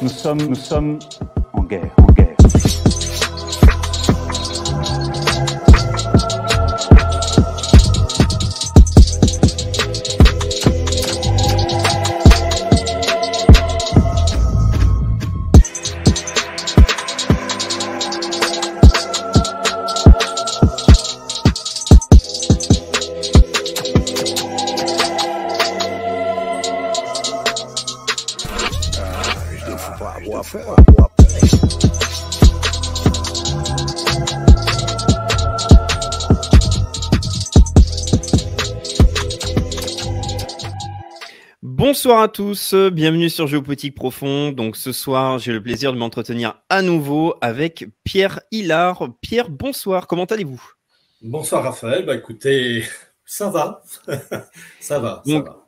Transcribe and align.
Nous 0.00 0.08
sommes, 0.08 0.38
nous 0.42 0.54
sommes 0.54 0.98
en 1.52 1.62
guerre. 1.62 1.90
Bonsoir 41.98 42.22
à 42.22 42.28
tous, 42.28 42.74
bienvenue 42.92 43.28
sur 43.28 43.48
Géopolitique 43.48 43.96
Profond. 43.96 44.52
Donc 44.52 44.76
ce 44.76 44.92
soir, 44.92 45.40
j'ai 45.40 45.50
le 45.50 45.60
plaisir 45.60 45.92
de 45.92 45.98
m'entretenir 45.98 46.62
à 46.68 46.80
nouveau 46.80 47.34
avec 47.40 47.88
Pierre 48.04 48.38
Hillard. 48.52 49.08
Pierre, 49.20 49.50
bonsoir, 49.50 50.06
comment 50.06 50.26
allez-vous? 50.26 50.62
Bonsoir 51.22 51.64
Raphaël, 51.64 52.06
bah 52.06 52.14
écoutez, 52.14 52.84
ça 53.24 53.50
va, 53.50 53.82
ça 54.80 55.00
va, 55.00 55.22
ça 55.26 55.32
Donc, 55.32 55.46
va. 55.46 55.67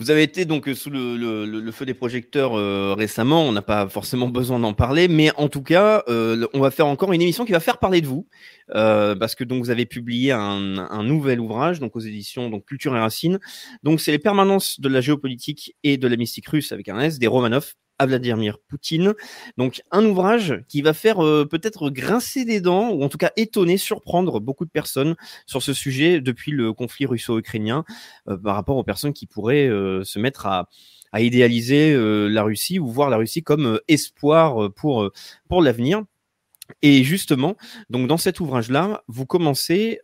Vous 0.00 0.10
avez 0.10 0.24
été 0.24 0.44
donc 0.44 0.68
sous 0.74 0.90
le, 0.90 1.70
feu 1.70 1.86
des 1.86 1.94
projecteurs 1.94 2.58
euh, 2.58 2.94
récemment, 2.98 3.44
on 3.44 3.52
n'a 3.52 3.62
pas 3.62 3.88
forcément 3.88 4.28
besoin 4.28 4.58
d'en 4.58 4.74
parler, 4.74 5.06
mais 5.06 5.30
en 5.36 5.48
tout 5.48 5.62
cas, 5.62 6.02
euh, 6.08 6.48
on 6.52 6.58
va 6.58 6.72
faire 6.72 6.88
encore 6.88 7.12
une 7.12 7.22
émission 7.22 7.44
qui 7.44 7.52
va 7.52 7.60
faire 7.60 7.78
parler 7.78 8.00
de 8.00 8.08
vous, 8.08 8.26
euh, 8.74 9.14
parce 9.14 9.36
que 9.36 9.44
donc 9.44 9.62
vous 9.62 9.70
avez 9.70 9.86
publié 9.86 10.32
un, 10.32 10.78
un 10.78 11.02
nouvel 11.04 11.38
ouvrage 11.38 11.78
donc 11.78 11.94
aux 11.94 12.00
éditions 12.00 12.50
donc 12.50 12.64
Culture 12.64 12.96
et 12.96 12.98
Racines. 12.98 13.38
Donc 13.84 14.00
c'est 14.00 14.10
les 14.10 14.18
permanences 14.18 14.80
de 14.80 14.88
la 14.88 15.00
géopolitique 15.00 15.76
et 15.84 15.96
de 15.96 16.08
la 16.08 16.16
mystique 16.16 16.48
russe 16.48 16.72
avec 16.72 16.88
un 16.88 16.98
S 16.98 17.20
des 17.20 17.28
Romanov 17.28 17.74
à 18.04 18.06
Vladimir 18.06 18.58
Poutine. 18.68 19.14
Donc 19.56 19.82
un 19.90 20.04
ouvrage 20.04 20.62
qui 20.68 20.82
va 20.82 20.92
faire 20.94 21.24
euh, 21.24 21.44
peut-être 21.44 21.90
grincer 21.90 22.44
des 22.44 22.60
dents 22.60 22.90
ou 22.90 23.02
en 23.02 23.08
tout 23.08 23.18
cas 23.18 23.32
étonner, 23.36 23.76
surprendre 23.76 24.40
beaucoup 24.40 24.64
de 24.64 24.70
personnes 24.70 25.16
sur 25.46 25.62
ce 25.62 25.72
sujet 25.72 26.20
depuis 26.20 26.52
le 26.52 26.72
conflit 26.72 27.06
russo-ukrainien 27.06 27.84
euh, 28.28 28.36
par 28.36 28.54
rapport 28.54 28.76
aux 28.76 28.84
personnes 28.84 29.12
qui 29.12 29.26
pourraient 29.26 29.66
euh, 29.66 30.04
se 30.04 30.18
mettre 30.18 30.46
à, 30.46 30.68
à 31.12 31.20
idéaliser 31.20 31.96
la 31.96 32.42
Russie 32.42 32.78
ou 32.78 32.88
voir 32.88 33.08
la 33.08 33.16
Russie 33.16 33.42
comme 33.42 33.78
espoir 33.86 34.72
pour, 34.72 35.10
pour 35.48 35.62
l'avenir. 35.62 36.02
Et 36.82 37.04
justement, 37.04 37.56
donc 37.88 38.08
dans 38.08 38.16
cet 38.16 38.40
ouvrage-là, 38.40 39.04
vous 39.06 39.24
commencez 39.24 40.00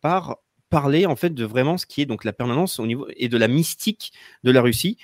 par 0.00 0.38
parler 0.70 1.04
en 1.04 1.16
fait 1.16 1.34
de 1.34 1.44
vraiment 1.44 1.76
ce 1.76 1.84
qui 1.84 2.00
est 2.00 2.06
donc 2.06 2.24
la 2.24 2.32
permanence 2.32 2.78
au 2.78 2.86
niveau 2.86 3.06
et 3.16 3.28
de 3.28 3.36
la 3.36 3.48
mystique 3.48 4.12
de 4.42 4.50
la 4.50 4.62
Russie. 4.62 4.96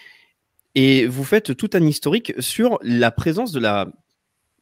Et 0.75 1.06
vous 1.06 1.25
faites 1.25 1.56
tout 1.56 1.70
un 1.75 1.86
historique 1.86 2.33
sur 2.41 2.78
la 2.83 3.11
présence 3.11 3.53
de 3.53 3.61
la 3.61 3.89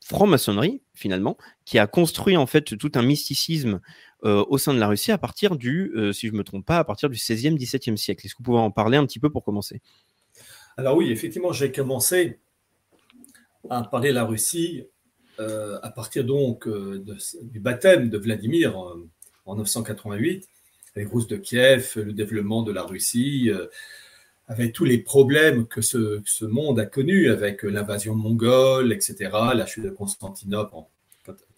franc-maçonnerie 0.05 0.83
finalement, 0.95 1.37
qui 1.65 1.79
a 1.79 1.87
construit 1.87 2.37
en 2.37 2.47
fait 2.47 2.77
tout 2.77 2.93
un 2.95 3.03
mysticisme 3.03 3.81
euh, 4.25 4.45
au 4.49 4.59
sein 4.59 4.75
de 4.75 4.79
la 4.79 4.89
Russie 4.89 5.13
à 5.13 5.19
partir 5.19 5.57
du, 5.57 5.93
euh, 5.97 6.13
si 6.13 6.29
je 6.29 6.33
me 6.33 6.45
trompe 6.45 6.67
pas, 6.67 6.79
à 6.79 6.85
partir 6.85 7.09
du 7.09 7.17
16e, 7.17 7.57
17e 7.57 7.97
siècle. 7.97 8.27
Est-ce 8.27 8.35
que 8.35 8.39
vous 8.39 8.45
pouvez 8.45 8.59
en 8.59 8.71
parler 8.71 8.97
un 8.97 9.07
petit 9.07 9.19
peu 9.19 9.31
pour 9.31 9.45
commencer? 9.45 9.81
Alors 10.77 10.97
oui, 10.97 11.11
effectivement, 11.11 11.53
j'ai 11.53 11.73
commencé 11.73 12.41
à 13.71 13.83
parler 13.85 14.11
de 14.11 14.15
la 14.15 14.25
Russie 14.25 14.85
euh, 15.41 15.78
à 15.83 15.91
partir 15.91 16.25
donc 16.25 16.69
du 17.43 17.61
baptême 17.61 18.11
de 18.11 18.19
Vladimir 18.19 18.77
en 19.47 19.56
988, 19.56 20.49
avec 20.95 21.09
Rousse 21.09 21.27
de 21.27 21.37
Kiev, 21.37 21.93
le 21.97 22.12
développement 22.12 22.62
de 22.62 22.72
la 22.72 22.83
Russie, 22.83 23.51
avec 24.48 24.72
tous 24.72 24.84
les 24.84 24.98
problèmes 24.98 25.66
que 25.66 25.80
ce, 25.80 26.44
monde 26.44 26.78
a 26.80 26.86
connus, 26.86 27.30
avec 27.30 27.62
l'invasion 27.62 28.14
mongole, 28.14 28.92
etc., 28.92 29.30
la 29.54 29.66
chute 29.66 29.84
de 29.84 29.91
Constantinople 29.91 30.75
en 30.75 30.88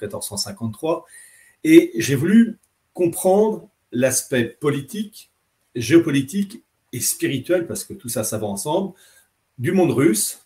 1453. 0.00 1.04
Et 1.64 1.92
j'ai 1.96 2.14
voulu 2.14 2.58
comprendre 2.92 3.68
l'aspect 3.90 4.44
politique, 4.44 5.30
géopolitique 5.74 6.62
et 6.92 7.00
spirituel, 7.00 7.66
parce 7.66 7.84
que 7.84 7.94
tout 7.94 8.08
ça, 8.08 8.22
ça 8.22 8.38
va 8.38 8.46
ensemble, 8.46 8.92
du 9.58 9.72
monde 9.72 9.92
russe. 9.92 10.40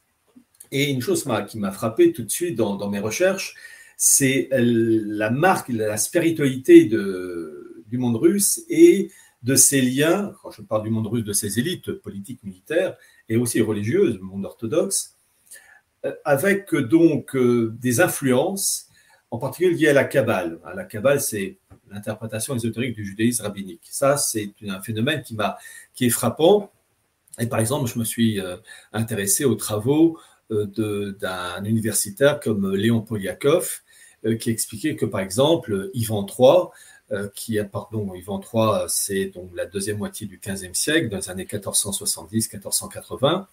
Et 0.71 0.91
une 0.91 1.01
chose 1.01 1.27
qui 1.49 1.59
m'a 1.59 1.73
frappé 1.73 2.13
tout 2.13 2.23
de 2.23 2.31
suite 2.31 2.57
dans, 2.57 2.89
mes 2.89 3.01
recherches, 3.01 3.55
c'est 3.97 4.49
euh, 4.53 5.03
la 5.07 5.31
marque, 5.31 5.71
la 5.71 5.97
spiritualité 5.97 6.85
du 6.85 7.99
monde 7.99 8.17
russe 8.17 8.63
et 8.69 9.11
de 9.43 9.55
ses 9.55 9.81
liens, 9.81 10.33
quand 10.43 10.51
je 10.51 10.63
parle 10.63 10.83
du 10.83 10.91
monde 10.91 11.07
russe, 11.07 11.25
de 11.25 11.33
ses 11.33 11.59
élites 11.59 11.93
politiques, 11.93 12.43
militaires 12.43 12.97
et 13.29 13.37
aussi 13.37 13.61
religieuses, 13.61 14.19
monde 14.21 14.45
orthodoxe, 14.45 15.17
euh, 16.05 16.13
avec 16.25 16.73
euh, 16.75 16.83
donc 16.83 17.35
euh, 17.35 17.75
des 17.81 18.01
influences, 18.01 18.87
en 19.31 19.39
particulier 19.39 19.75
liées 19.75 19.89
à 19.89 19.93
la 19.93 20.05
Kabbale. 20.05 20.61
Hein, 20.65 20.73
La 20.75 20.85
Kabbale, 20.85 21.21
c'est 21.21 21.59
l'interprétation 21.91 22.55
ésotérique 22.55 22.95
du 22.95 23.05
judaïsme 23.05 23.43
rabbinique. 23.43 23.83
Ça, 23.91 24.17
c'est 24.17 24.53
un 24.67 24.81
phénomène 24.81 25.23
qui, 25.23 25.37
qui 25.95 26.07
est 26.07 26.11
frappant. 26.11 26.71
Et 27.39 27.47
par 27.47 27.61
exemple, 27.61 27.91
je 27.91 27.99
me 27.99 28.05
suis 28.05 28.41
intéressé 28.93 29.45
aux 29.45 29.55
travaux 29.55 30.19
d'un 30.51 31.65
universitaire 31.65 32.41
comme 32.41 32.75
Léon 32.75 33.01
Poliakov, 33.01 33.81
qui 34.39 34.51
expliquait 34.51 34.97
que, 34.97 35.07
par 35.07 35.21
exemple, 35.21 35.91
Ivan 35.95 36.27
III, 36.27 36.69
qui 37.35 37.59
a, 37.59 37.65
pardon, 37.65 38.13
Ivan 38.15 38.41
III, 38.41 38.85
c'est 38.89 39.27
donc 39.27 39.51
la 39.55 39.65
deuxième 39.65 39.97
moitié 39.97 40.27
du 40.27 40.39
XVe 40.39 40.75
siècle, 40.75 41.09
dans 41.09 41.17
les 41.17 41.31
années 41.31 41.45
1470-1480, 41.45 43.47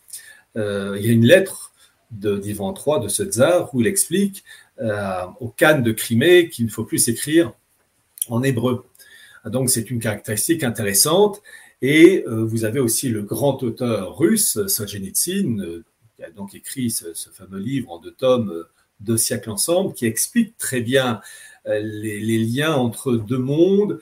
euh, 0.57 0.95
il 0.99 1.05
y 1.05 1.09
a 1.09 1.11
une 1.11 1.25
lettre 1.25 1.73
d'Ivan 2.11 2.73
III, 2.73 3.01
de 3.01 3.07
ce 3.07 3.23
tsar, 3.23 3.73
où 3.73 3.81
il 3.81 3.87
explique 3.87 4.43
euh, 4.79 5.25
au 5.39 5.49
Khan 5.49 5.79
de 5.79 5.91
Crimée 5.91 6.49
qu'il 6.49 6.65
ne 6.65 6.71
faut 6.71 6.85
plus 6.85 6.99
s'écrire 6.99 7.53
en 8.29 8.43
hébreu. 8.43 8.85
Donc 9.45 9.69
c'est 9.69 9.89
une 9.89 9.99
caractéristique 9.99 10.63
intéressante. 10.63 11.41
Et 11.81 12.23
euh, 12.27 12.45
vous 12.45 12.63
avez 12.63 12.79
aussi 12.79 13.09
le 13.09 13.21
grand 13.21 13.61
auteur 13.63 14.17
russe, 14.17 14.65
Solzhenitsyn, 14.67 15.59
euh, 15.59 15.83
qui 16.15 16.23
a 16.23 16.31
donc 16.31 16.55
écrit 16.55 16.89
ce, 16.89 17.13
ce 17.13 17.29
fameux 17.29 17.59
livre 17.59 17.91
en 17.91 17.99
deux 17.99 18.13
tomes, 18.13 18.49
euh, 18.49 18.69
Deux 19.01 19.17
siècles 19.17 19.51
ensemble, 19.51 19.93
qui 19.93 20.05
explique 20.05 20.57
très 20.57 20.79
bien 20.79 21.15
euh, 21.15 21.19
les, 21.67 22.19
les 22.19 22.37
liens 22.39 22.73
entre 22.73 23.13
deux 23.13 23.37
mondes, 23.37 23.99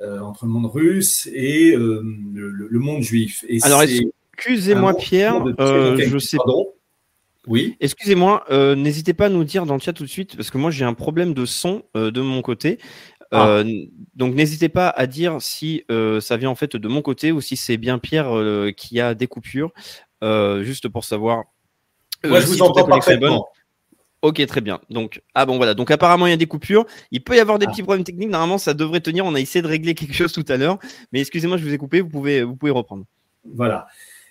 euh, 0.00 0.20
entre 0.20 0.44
le 0.44 0.50
monde 0.50 0.66
russe 0.66 1.28
et 1.32 1.74
euh, 1.74 2.02
le, 2.34 2.78
monde 2.78 3.02
juif. 3.02 3.44
Et 3.48 3.58
Alors, 3.62 3.82
Excusez-moi 4.34 4.94
Pierre, 4.94 5.42
de- 5.42 5.54
euh, 5.60 5.96
je 5.98 6.18
sais 6.18 6.36
Pardon? 6.36 6.66
Oui. 7.46 7.76
Excusez-moi, 7.80 8.44
euh, 8.50 8.74
n'hésitez 8.74 9.14
pas 9.14 9.26
à 9.26 9.28
nous 9.28 9.44
dire 9.44 9.66
dans 9.66 9.74
le 9.74 9.80
chat 9.80 9.92
tout 9.92 10.02
de 10.02 10.08
suite, 10.08 10.36
parce 10.36 10.50
que 10.50 10.58
moi 10.58 10.70
j'ai 10.70 10.84
un 10.84 10.94
problème 10.94 11.32
de 11.32 11.46
son 11.46 11.84
euh, 11.96 12.10
de 12.10 12.20
mon 12.20 12.42
côté. 12.42 12.78
Ah. 13.30 13.48
Euh, 13.48 13.64
donc 14.14 14.34
n'hésitez 14.34 14.68
pas 14.68 14.88
à 14.88 15.06
dire 15.06 15.40
si 15.40 15.84
euh, 15.90 16.20
ça 16.20 16.36
vient 16.36 16.50
en 16.50 16.54
fait 16.54 16.76
de 16.76 16.88
mon 16.88 17.02
côté 17.02 17.32
ou 17.32 17.40
si 17.40 17.56
c'est 17.56 17.76
bien 17.76 17.98
Pierre 17.98 18.36
euh, 18.36 18.72
qui 18.76 19.00
a 19.00 19.14
des 19.14 19.26
coupures, 19.26 19.72
euh, 20.22 20.62
juste 20.64 20.88
pour 20.88 21.04
savoir. 21.04 21.44
euh, 22.24 22.30
Moi, 22.30 22.40
je 22.40 22.46
si 22.46 22.52
vous 22.52 22.62
entends 22.62 22.86
parfaitement. 22.86 23.46
Ok, 24.22 24.44
très 24.46 24.60
bien. 24.60 24.80
Donc, 24.90 25.22
ah 25.34 25.46
bon, 25.46 25.56
voilà. 25.56 25.74
Donc, 25.74 25.90
apparemment, 25.90 26.26
il 26.26 26.30
y 26.30 26.32
a 26.32 26.38
des 26.38 26.46
coupures. 26.46 26.86
Il 27.10 27.22
peut 27.22 27.36
y 27.36 27.40
avoir 27.40 27.58
des 27.58 27.66
Ah. 27.66 27.70
petits 27.70 27.82
problèmes 27.82 28.04
techniques. 28.04 28.30
Normalement, 28.30 28.58
ça 28.58 28.74
devrait 28.74 29.00
tenir. 29.00 29.24
On 29.24 29.34
a 29.34 29.40
essayé 29.40 29.62
de 29.62 29.68
régler 29.68 29.94
quelque 29.94 30.14
chose 30.14 30.32
tout 30.32 30.44
à 30.48 30.56
l'heure. 30.56 30.78
Mais 31.12 31.20
excusez-moi, 31.20 31.56
je 31.58 31.64
vous 31.64 31.72
ai 31.72 31.78
coupé. 31.78 32.00
Vous 32.00 32.08
pouvez, 32.08 32.42
vous 32.42 32.56
pouvez 32.56 32.72
reprendre. 32.72 33.04
Voilà. 33.44 33.86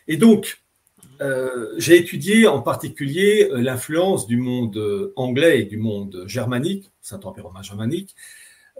Et 0.07 0.17
donc, 0.17 0.61
euh, 1.21 1.73
j'ai 1.77 1.97
étudié 1.97 2.47
en 2.47 2.61
particulier 2.61 3.47
euh, 3.51 3.61
l'influence 3.61 4.27
du 4.27 4.35
monde 4.37 4.75
euh, 4.75 5.13
anglais 5.15 5.61
et 5.61 5.65
du 5.65 5.77
monde 5.77 6.25
germanique, 6.27 6.91
Saint-Empire 7.01 7.45
romain 7.45 7.61
germanique, 7.61 8.15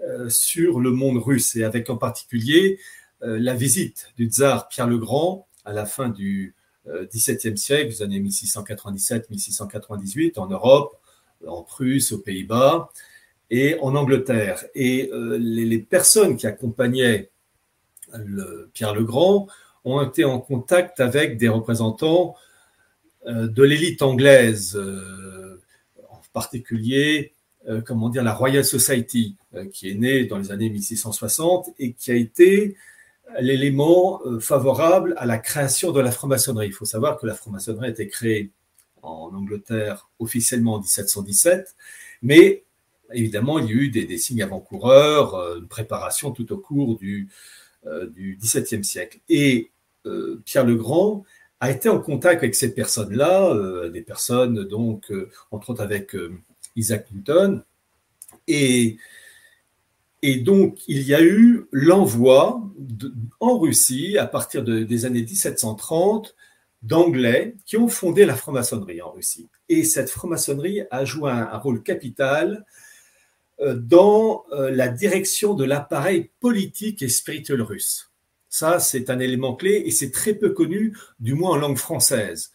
euh, 0.06 0.28
sur 0.28 0.80
le 0.80 0.90
monde 0.90 1.16
russe, 1.16 1.56
et 1.56 1.64
avec 1.64 1.88
en 1.88 1.96
particulier 1.96 2.78
euh, 3.22 3.38
la 3.40 3.54
visite 3.54 4.12
du 4.18 4.26
tsar 4.26 4.68
Pierre 4.68 4.86
le 4.86 4.98
Grand 4.98 5.48
à 5.64 5.72
la 5.72 5.86
fin 5.86 6.10
du 6.10 6.54
XVIIe 6.86 7.56
siècle, 7.56 7.90
des 7.90 8.02
années 8.02 8.20
1697-1698, 8.20 10.38
en 10.38 10.46
Europe, 10.46 10.96
en 11.46 11.62
Prusse, 11.62 12.12
aux 12.12 12.18
Pays-Bas 12.18 12.90
et 13.50 13.78
en 13.80 13.94
Angleterre. 13.94 14.64
Et 14.74 15.10
euh, 15.12 15.38
les, 15.38 15.64
les 15.64 15.78
personnes 15.78 16.36
qui 16.36 16.46
accompagnaient 16.46 17.30
Pierre 18.72 18.94
le 18.94 19.04
Grand 19.04 19.46
ont 19.84 20.02
été 20.02 20.24
en 20.24 20.40
contact 20.40 21.00
avec 21.00 21.38
des 21.38 21.48
représentants 21.48 22.36
euh, 23.26 23.48
de 23.48 23.62
l'élite 23.62 24.02
anglaise, 24.02 24.76
euh, 24.76 25.60
en 26.08 26.20
particulier, 26.32 27.32
euh, 27.68 27.80
comment 27.80 28.08
dire, 28.08 28.22
la 28.22 28.32
Royal 28.32 28.64
Society, 28.64 29.36
euh, 29.54 29.66
qui 29.66 29.90
est 29.90 29.94
née 29.94 30.24
dans 30.24 30.38
les 30.38 30.52
années 30.52 30.70
1660 30.70 31.70
et 31.78 31.92
qui 31.92 32.12
a 32.12 32.14
été 32.14 32.76
l'élément 33.40 34.20
euh, 34.24 34.40
favorable 34.40 35.14
à 35.16 35.26
la 35.26 35.38
création 35.38 35.92
de 35.92 36.00
la 36.00 36.10
franc-maçonnerie. 36.10 36.68
Il 36.68 36.72
faut 36.72 36.84
savoir 36.84 37.18
que 37.18 37.26
la 37.26 37.34
franc-maçonnerie 37.34 37.86
a 37.86 37.90
été 37.90 38.08
créée 38.08 38.50
en 39.02 39.30
Angleterre 39.34 40.08
officiellement 40.18 40.74
en 40.74 40.78
1717, 40.78 41.74
mais 42.22 42.64
évidemment, 43.12 43.58
il 43.58 43.66
y 43.66 43.68
a 43.68 43.72
eu 43.72 43.88
des, 43.90 44.18
signes 44.18 44.42
avant-coureurs, 44.42 45.34
euh, 45.34 45.58
une 45.58 45.68
préparation 45.68 46.30
tout 46.30 46.52
au 46.52 46.58
cours 46.58 46.96
du, 46.96 47.28
du 48.14 48.36
XVIIe 48.40 48.84
siècle. 48.84 49.20
Et 49.28 49.70
Pierre 50.44 50.64
le 50.64 50.74
Grand 50.76 51.24
a 51.60 51.70
été 51.70 51.88
en 51.88 52.00
contact 52.00 52.42
avec 52.42 52.54
ces 52.54 52.74
personnes-là, 52.74 53.88
des 53.90 54.02
personnes 54.02 54.64
donc, 54.64 55.12
entre 55.50 55.70
autres 55.70 55.82
avec 55.82 56.16
Isaac 56.76 57.06
Newton, 57.12 57.62
et 58.48 58.98
et 60.22 60.36
donc, 60.38 60.80
il 60.88 61.02
y 61.02 61.14
a 61.14 61.22
eu 61.22 61.66
l'envoi 61.72 62.62
en 63.40 63.58
Russie, 63.58 64.18
à 64.18 64.26
partir 64.26 64.64
des 64.64 65.04
années 65.04 65.22
1730, 65.22 66.34
d'Anglais 66.82 67.54
qui 67.64 67.76
ont 67.76 67.88
fondé 67.88 68.24
la 68.24 68.34
franc-maçonnerie 68.34 69.02
en 69.02 69.10
Russie. 69.10 69.48
Et 69.68 69.84
cette 69.84 70.10
franc-maçonnerie 70.10 70.82
a 70.90 71.04
joué 71.04 71.30
un, 71.30 71.58
rôle 71.58 71.82
capital 71.82 72.64
euh, 73.60 73.74
dans 73.74 74.44
euh, 74.52 74.70
la 74.70 74.88
direction 74.88 75.54
de 75.54 75.64
l'appareil 75.64 76.30
politique 76.40 77.02
et 77.02 77.08
spirituel 77.08 77.62
russe. 77.62 78.10
Ça, 78.48 78.78
c'est 78.78 79.10
un 79.10 79.18
élément 79.18 79.54
clé 79.54 79.82
et 79.84 79.90
c'est 79.90 80.10
très 80.10 80.34
peu 80.34 80.50
connu, 80.50 80.96
du 81.18 81.34
moins 81.34 81.52
en 81.52 81.56
langue 81.56 81.78
française. 81.78 82.52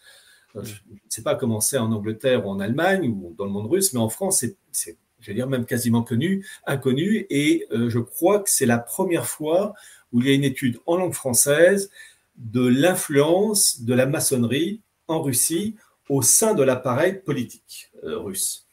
Euh, 0.56 0.64
je 0.64 0.72
ne 0.72 0.98
sais 1.08 1.22
pas 1.22 1.34
comment 1.34 1.60
c'est 1.60 1.78
en 1.78 1.92
Angleterre 1.92 2.46
ou 2.46 2.50
en 2.50 2.60
Allemagne 2.60 3.08
ou 3.08 3.34
dans 3.36 3.44
le 3.44 3.50
monde 3.50 3.70
russe, 3.70 3.92
mais 3.92 4.00
en 4.00 4.08
France, 4.08 4.44
c'est 4.72 4.98
je 5.22 5.28
vais 5.28 5.34
dire 5.34 5.48
même 5.48 5.64
quasiment 5.64 6.02
connu, 6.02 6.44
inconnu, 6.66 7.26
et 7.30 7.66
euh, 7.72 7.88
je 7.88 8.00
crois 8.00 8.40
que 8.40 8.50
c'est 8.50 8.66
la 8.66 8.78
première 8.78 9.26
fois 9.26 9.72
où 10.12 10.20
il 10.20 10.26
y 10.26 10.30
a 10.30 10.34
une 10.34 10.44
étude 10.44 10.78
en 10.84 10.96
langue 10.96 11.14
française 11.14 11.90
de 12.36 12.66
l'influence 12.66 13.82
de 13.82 13.94
la 13.94 14.06
maçonnerie 14.06 14.80
en 15.06 15.22
Russie 15.22 15.76
au 16.08 16.22
sein 16.22 16.54
de 16.54 16.62
l'appareil 16.62 17.20
politique 17.24 17.90
euh, 18.04 18.18
russe. 18.18 18.66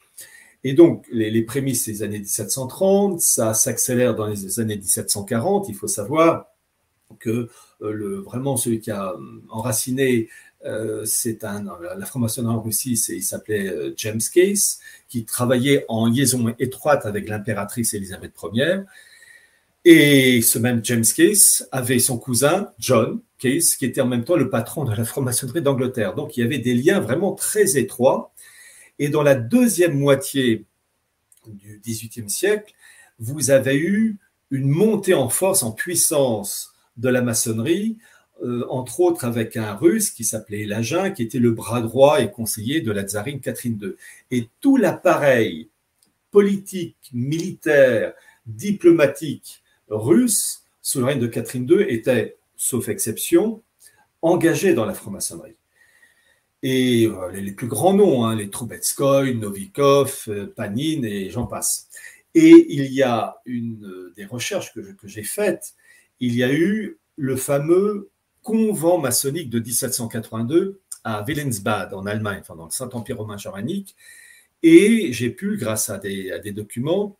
Et 0.63 0.73
donc, 0.73 1.05
les, 1.11 1.41
prémices 1.43 1.85
des 1.85 2.03
années 2.03 2.19
1730, 2.19 3.21
ça 3.21 3.53
s'accélère 3.53 4.13
dans 4.13 4.25
les 4.25 4.59
années 4.59 4.75
1740. 4.75 5.69
Il 5.69 5.75
faut 5.75 5.87
savoir 5.87 6.47
que 7.19 7.49
euh, 7.81 8.21
vraiment 8.25 8.57
celui 8.57 8.81
qui 8.81 8.91
a 8.91 9.13
enraciné 9.49 10.27
euh, 10.65 11.05
c'est 11.05 11.43
un, 11.43 11.63
la 11.97 12.05
franc-maçonnerie 12.05 12.53
en 12.53 12.61
Russie, 12.61 12.93
il 13.09 13.23
s'appelait 13.23 13.67
euh, 13.67 13.93
James 13.95 14.21
Case, 14.33 14.79
qui 15.07 15.23
travaillait 15.23 15.85
en 15.87 16.07
liaison 16.07 16.53
étroite 16.59 17.05
avec 17.05 17.29
l'impératrice 17.29 17.93
Élisabeth 17.93 18.33
Ier. 18.53 18.81
Et 19.85 20.41
ce 20.41 20.59
même 20.59 20.83
James 20.83 21.05
Case 21.15 21.67
avait 21.71 21.99
son 21.99 22.17
cousin 22.17 22.71
John 22.77 23.21
Case, 23.37 23.75
qui 23.75 23.85
était 23.85 24.01
en 24.01 24.07
même 24.07 24.25
temps 24.25 24.35
le 24.35 24.49
patron 24.49 24.83
de 24.83 24.93
la 24.93 25.05
franc-maçonnerie 25.05 25.61
d'Angleterre. 25.61 26.15
Donc 26.15 26.35
il 26.35 26.41
y 26.41 26.43
avait 26.43 26.59
des 26.59 26.73
liens 26.73 26.99
vraiment 26.99 27.33
très 27.33 27.77
étroits. 27.77 28.33
Et 28.99 29.07
dans 29.07 29.23
la 29.23 29.35
deuxième 29.35 29.97
moitié 29.97 30.65
du 31.47 31.79
XVIIIe 31.85 32.29
siècle, 32.29 32.73
vous 33.17 33.49
avez 33.49 33.77
eu 33.77 34.17
une 34.51 34.67
montée 34.67 35.13
en 35.13 35.29
force, 35.29 35.63
en 35.63 35.71
puissance 35.71 36.73
de 36.97 37.07
la 37.07 37.21
maçonnerie 37.21 37.97
euh, 38.43 38.65
entre 38.69 38.99
autres 39.01 39.25
avec 39.25 39.57
un 39.57 39.75
russe 39.75 40.11
qui 40.11 40.23
s'appelait 40.23 40.65
Lagin, 40.65 41.11
qui 41.11 41.23
était 41.23 41.39
le 41.39 41.51
bras 41.51 41.81
droit 41.81 42.21
et 42.21 42.31
conseiller 42.31 42.81
de 42.81 42.91
la 42.91 43.03
tsarine 43.03 43.39
Catherine 43.39 43.79
II. 43.81 43.93
Et 44.31 44.47
tout 44.61 44.77
l'appareil 44.77 45.67
politique, 46.31 46.95
militaire, 47.13 48.13
diplomatique 48.45 49.61
russe 49.89 50.63
sous 50.81 50.99
le 50.99 51.05
règne 51.05 51.19
de 51.19 51.27
Catherine 51.27 51.67
II 51.69 51.81
était, 51.81 52.37
sauf 52.55 52.87
exception, 52.89 53.61
engagé 54.21 54.73
dans 54.73 54.85
la 54.85 54.93
franc-maçonnerie. 54.93 55.55
Et 56.61 57.07
euh, 57.07 57.31
les 57.31 57.51
plus 57.51 57.67
grands 57.67 57.93
noms, 57.93 58.25
hein, 58.25 58.35
les 58.35 58.49
Troubetskoy, 58.49 59.35
Novikov, 59.35 60.25
euh, 60.27 60.47
Panine 60.47 61.05
et 61.05 61.29
j'en 61.29 61.45
passe. 61.45 61.89
Et 62.35 62.65
il 62.69 62.91
y 62.93 63.01
a 63.01 63.37
une 63.45 64.11
des 64.15 64.25
recherches 64.25 64.73
que 64.73 64.81
j'ai 65.03 65.23
faites, 65.23 65.73
il 66.19 66.35
y 66.35 66.43
a 66.43 66.53
eu 66.53 66.97
le 67.17 67.35
fameux 67.35 68.09
convent 68.43 68.99
maçonnique 68.99 69.49
de 69.49 69.59
1782 69.59 70.79
à 71.03 71.23
Willensbad 71.23 71.93
en 71.93 72.05
Allemagne, 72.05 72.39
enfin 72.41 72.55
dans 72.55 72.65
le 72.65 72.71
Saint-Empire 72.71 73.17
romain 73.17 73.37
germanique, 73.37 73.95
et 74.63 75.13
j'ai 75.13 75.29
pu, 75.29 75.57
grâce 75.57 75.89
à 75.89 75.97
des, 75.97 76.51
documents, 76.51 77.17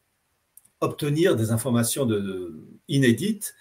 obtenir 0.81 1.36
des 1.36 1.51
informations 1.51 2.06
de, 2.06 2.66
inédites, 2.88 3.56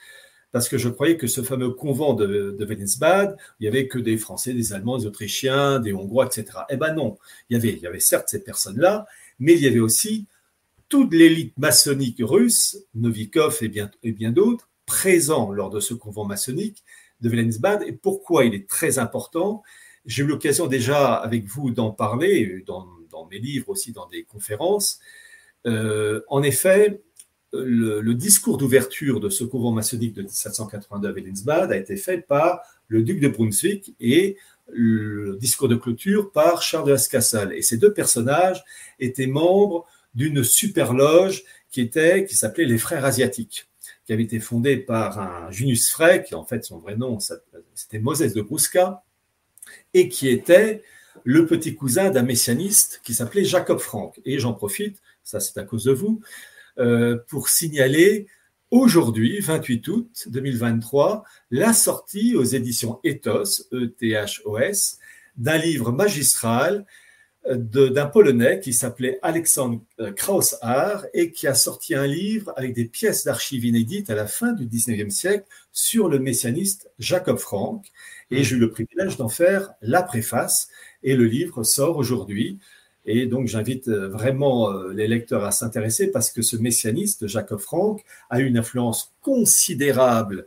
parce 0.50 0.68
que 0.68 0.78
je 0.78 0.88
croyais 0.88 1.16
que 1.16 1.26
ce 1.26 1.42
fameux 1.42 1.70
convent 1.70 2.14
de, 2.14 2.56
de 2.58 2.64
Willensbad, 2.64 3.36
il 3.60 3.64
n'y 3.64 3.68
avait 3.68 3.86
que 3.86 3.98
des 3.98 4.16
Français, 4.16 4.54
des 4.54 4.72
Allemands, 4.72 4.98
des 4.98 5.06
Autrichiens, 5.06 5.78
des 5.78 5.92
Hongrois, 5.92 6.26
etc. 6.26 6.60
Eh 6.70 6.76
ben 6.76 6.94
non, 6.94 7.18
il 7.50 7.54
y 7.54 7.56
avait, 7.56 7.74
il 7.74 7.80
y 7.80 7.86
avait 7.86 8.00
certes 8.00 8.28
ces 8.28 8.42
personnes-là, 8.42 9.06
mais 9.38 9.52
il 9.52 9.60
y 9.60 9.66
avait 9.66 9.78
aussi 9.78 10.26
toute 10.88 11.12
l'élite 11.12 11.56
maçonnique 11.58 12.20
russe, 12.20 12.78
Novikov 12.94 13.58
et 13.60 13.68
bien, 13.68 13.90
et 14.02 14.12
bien 14.12 14.32
d'autres, 14.32 14.68
présents 14.86 15.52
lors 15.52 15.70
de 15.70 15.80
ce 15.80 15.94
convent 15.94 16.26
maçonnique, 16.26 16.82
de 17.20 17.28
Willensbad 17.28 17.82
et 17.86 17.92
pourquoi 17.92 18.44
il 18.44 18.54
est 18.54 18.68
très 18.68 18.98
important. 18.98 19.62
J'ai 20.06 20.22
eu 20.22 20.26
l'occasion 20.26 20.66
déjà 20.66 21.14
avec 21.14 21.46
vous 21.46 21.70
d'en 21.70 21.90
parler, 21.90 22.64
dans, 22.66 22.86
mes 23.30 23.38
livres 23.38 23.70
aussi, 23.70 23.92
dans 23.92 24.06
des 24.06 24.24
conférences. 24.24 25.00
Euh, 25.66 26.22
en 26.28 26.42
effet, 26.42 27.02
le, 27.52 28.12
discours 28.14 28.58
d'ouverture 28.58 29.20
de 29.20 29.28
ce 29.28 29.44
couvent 29.44 29.72
maçonnique 29.72 30.14
de 30.14 30.22
1782 30.22 31.08
à 31.08 31.12
Willensbad 31.12 31.72
a 31.72 31.76
été 31.76 31.96
fait 31.96 32.18
par 32.18 32.60
le 32.86 33.02
duc 33.02 33.20
de 33.20 33.28
Brunswick 33.28 33.94
et 34.00 34.36
le 34.70 35.36
discours 35.38 35.68
de 35.68 35.76
clôture 35.76 36.30
par 36.30 36.62
Charles 36.62 36.88
de 36.88 36.92
Ascassel. 36.92 37.52
Et 37.52 37.62
ces 37.62 37.76
deux 37.76 37.92
personnages 37.92 38.64
étaient 38.98 39.26
membres 39.26 39.86
d'une 40.14 40.42
super 40.44 40.92
loge 40.92 41.44
qui 41.70 41.80
était, 41.80 42.24
qui 42.24 42.34
s'appelait 42.34 42.64
les 42.64 42.78
Frères 42.78 43.04
Asiatiques 43.04 43.67
qui 44.08 44.14
avait 44.14 44.22
été 44.22 44.40
fondé 44.40 44.78
par 44.78 45.20
un 45.20 45.50
Junius 45.50 45.90
Frey, 45.90 46.24
qui 46.26 46.34
en 46.34 46.42
fait 46.42 46.64
son 46.64 46.78
vrai 46.78 46.96
nom, 46.96 47.18
c'était 47.74 47.98
Moses 47.98 48.32
de 48.32 48.40
Gruska, 48.40 49.04
et 49.92 50.08
qui 50.08 50.30
était 50.30 50.82
le 51.24 51.44
petit 51.44 51.74
cousin 51.74 52.08
d'un 52.08 52.22
messianiste 52.22 53.02
qui 53.04 53.12
s'appelait 53.12 53.44
Jacob 53.44 53.78
Frank. 53.80 54.18
Et 54.24 54.38
j'en 54.38 54.54
profite, 54.54 55.02
ça 55.24 55.40
c'est 55.40 55.58
à 55.58 55.62
cause 55.62 55.84
de 55.84 55.92
vous, 55.92 56.22
euh, 56.78 57.18
pour 57.28 57.50
signaler 57.50 58.28
aujourd'hui, 58.70 59.40
28 59.40 59.88
août 59.88 60.24
2023, 60.28 61.24
la 61.50 61.74
sortie 61.74 62.34
aux 62.34 62.44
éditions 62.44 63.00
Ethos, 63.04 63.68
E-T-H-O-S, 63.74 65.00
d'un 65.36 65.58
livre 65.58 65.92
magistral 65.92 66.86
d'un 67.56 68.06
Polonais 68.06 68.60
qui 68.60 68.72
s'appelait 68.72 69.18
Alexandre 69.22 69.80
euh, 70.00 70.12
Kraushar 70.12 71.06
et 71.14 71.30
qui 71.30 71.46
a 71.46 71.54
sorti 71.54 71.94
un 71.94 72.06
livre 72.06 72.52
avec 72.56 72.74
des 72.74 72.84
pièces 72.84 73.24
d'archives 73.24 73.64
inédites 73.64 74.10
à 74.10 74.14
la 74.14 74.26
fin 74.26 74.52
du 74.52 74.66
19e 74.66 75.10
siècle 75.10 75.44
sur 75.72 76.08
le 76.08 76.18
messianiste 76.18 76.90
Jacob 76.98 77.38
Frank. 77.38 77.86
Et 78.30 78.44
j'ai 78.44 78.56
eu 78.56 78.58
le 78.58 78.70
privilège 78.70 79.16
d'en 79.16 79.28
faire 79.28 79.70
la 79.80 80.02
préface 80.02 80.68
et 81.02 81.16
le 81.16 81.24
livre 81.24 81.62
sort 81.62 81.96
aujourd'hui. 81.96 82.58
Et 83.06 83.26
donc 83.26 83.46
j'invite 83.46 83.88
euh, 83.88 84.08
vraiment 84.08 84.70
euh, 84.70 84.92
les 84.92 85.08
lecteurs 85.08 85.44
à 85.44 85.50
s'intéresser 85.50 86.10
parce 86.10 86.30
que 86.30 86.42
ce 86.42 86.56
messianiste, 86.56 87.26
Jacob 87.28 87.60
Frank, 87.60 88.04
a 88.28 88.40
eu 88.40 88.44
une 88.44 88.58
influence 88.58 89.14
considérable 89.22 90.46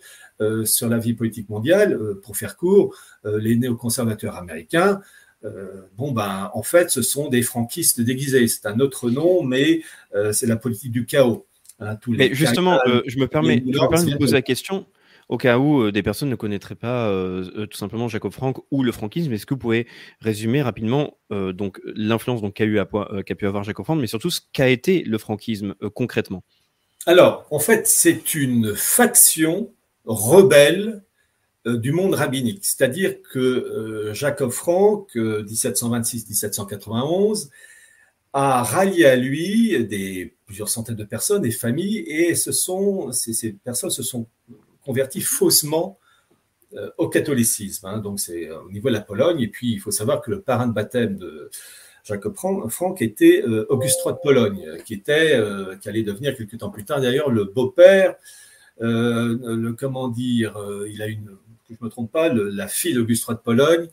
sur 0.65 0.89
la 0.89 0.98
vie 0.98 1.13
politique 1.13 1.50
mondiale. 1.50 2.00
Pour 2.24 2.36
faire 2.36 2.58
court, 2.58 2.96
les 3.24 3.55
néoconservateurs 3.58 4.38
américains 4.38 5.00
euh, 5.43 5.88
bon, 5.98 6.12
ben, 6.12 6.51
en 6.53 6.63
fait, 6.63 6.91
ce 6.91 7.01
sont 7.01 7.29
des 7.29 7.41
franquistes 7.41 8.01
déguisés. 8.01 8.48
C'est 8.48 8.65
un 8.65 8.79
autre 8.79 9.10
nom, 9.10 9.43
mais 9.43 9.81
euh, 10.15 10.33
c'est 10.33 10.48
la 10.48 10.55
politique 10.55 10.91
du 10.91 11.05
chaos. 11.05 11.45
Hein, 11.79 11.98
mais 12.07 12.33
justement, 12.33 12.79
euh, 12.86 13.01
je 13.07 13.17
me 13.17 13.27
permets, 13.27 13.60
de 13.60 14.12
vous 14.12 14.17
poser 14.17 14.33
la 14.33 14.43
question 14.43 14.86
au 15.29 15.38
cas 15.38 15.57
où 15.57 15.91
des 15.91 16.03
personnes 16.03 16.29
ne 16.29 16.36
connaîtraient 16.36 16.75
pas 16.75 17.10
tout 17.69 17.77
simplement 17.77 18.10
Jacob 18.10 18.33
Frank 18.33 18.57
ou 18.69 18.83
le 18.83 18.91
franquisme, 18.91 19.31
est-ce 19.31 19.45
que 19.45 19.53
vous 19.53 19.60
pouvez 19.60 19.88
résumer 20.19 20.62
rapidement 20.62 21.17
donc 21.29 21.79
l'influence 21.86 22.41
qu'a 22.53 22.65
eu 22.65 22.77
qu'a 23.25 23.36
pu 23.36 23.48
avoir 23.48 23.63
Jacob 23.63 23.86
Frank, 23.86 23.98
mais 24.01 24.07
surtout 24.07 24.29
ce 24.29 24.41
qu'a 24.51 24.67
été 24.67 25.03
le 25.03 25.17
franquisme 25.17 25.74
concrètement? 25.95 26.43
Alors, 27.05 27.48
en 27.50 27.60
fait, 27.60 27.88
c'est 27.88 28.36
une 28.36 28.75
faction 28.75 29.71
rebelle 30.03 31.01
du 31.65 31.91
monde 31.91 32.15
rabbinique. 32.15 32.65
C'est-à-dire 32.65 33.22
que 33.22 33.38
euh, 33.39 34.13
Jacob 34.13 34.51
Frank, 34.51 35.10
1726-1791, 35.15 37.46
euh, 37.46 37.50
a 38.34 38.63
rallié 38.63 39.06
à 39.06 39.15
lui 39.15 39.86
des, 39.86 40.34
plusieurs 40.46 40.70
centaines 40.70 40.96
de 40.96 41.03
personnes, 41.03 41.41
des 41.41 41.51
familles, 41.51 42.00
et 42.08 42.34
ces, 42.34 43.53
personnes 43.63 43.89
se 43.89 44.03
sont 44.03 44.25
converties 44.84 45.22
faussement 45.22 45.98
au 46.98 47.10
catholicisme. 47.10 47.86
Hein. 47.86 47.98
donc 47.98 48.22
c'est 48.22 48.50
au 48.50 48.72
niveau 48.72 48.88
de 48.88 48.94
la 48.94 49.01
Pologne. 49.01 49.41
Et 49.41 49.50
puis 49.50 49.74
il 49.74 49.80
faut 49.80 49.91
savoir 49.91 50.22
que 50.22 50.32
le 50.32 50.39
parrain 50.39 50.68
de 50.68 50.74
baptême 50.74 51.18
de 51.18 51.51
Jacob 52.06 52.34
Frank 52.70 53.01
était 53.01 53.44
Auguste 53.68 54.00
III 54.06 54.13
de 54.13 54.20
Pologne, 54.24 54.77
qui 54.86 54.94
était, 54.94 55.34
allait 55.86 56.03
devenir 56.03 56.38
quelques 56.38 56.58
temps 56.58 56.70
plus 56.70 56.86
tard 56.86 57.01
d'ailleurs 57.01 57.30
le 57.30 57.44
beau-père, 57.44 58.15
le 58.80 59.72
comment 59.72 60.08
dire, 60.08 60.56
il 60.88 61.01
a 61.01 61.08
une 61.08 61.38
je 61.72 61.78
ne 61.82 61.86
me 61.86 61.90
trompe 61.90 62.12
pas, 62.12 62.30
la 62.30 62.68
fille 62.68 62.94
d'Auguste 62.94 63.25
III 63.28 63.36
de 63.36 63.42
Pologne 63.42 63.88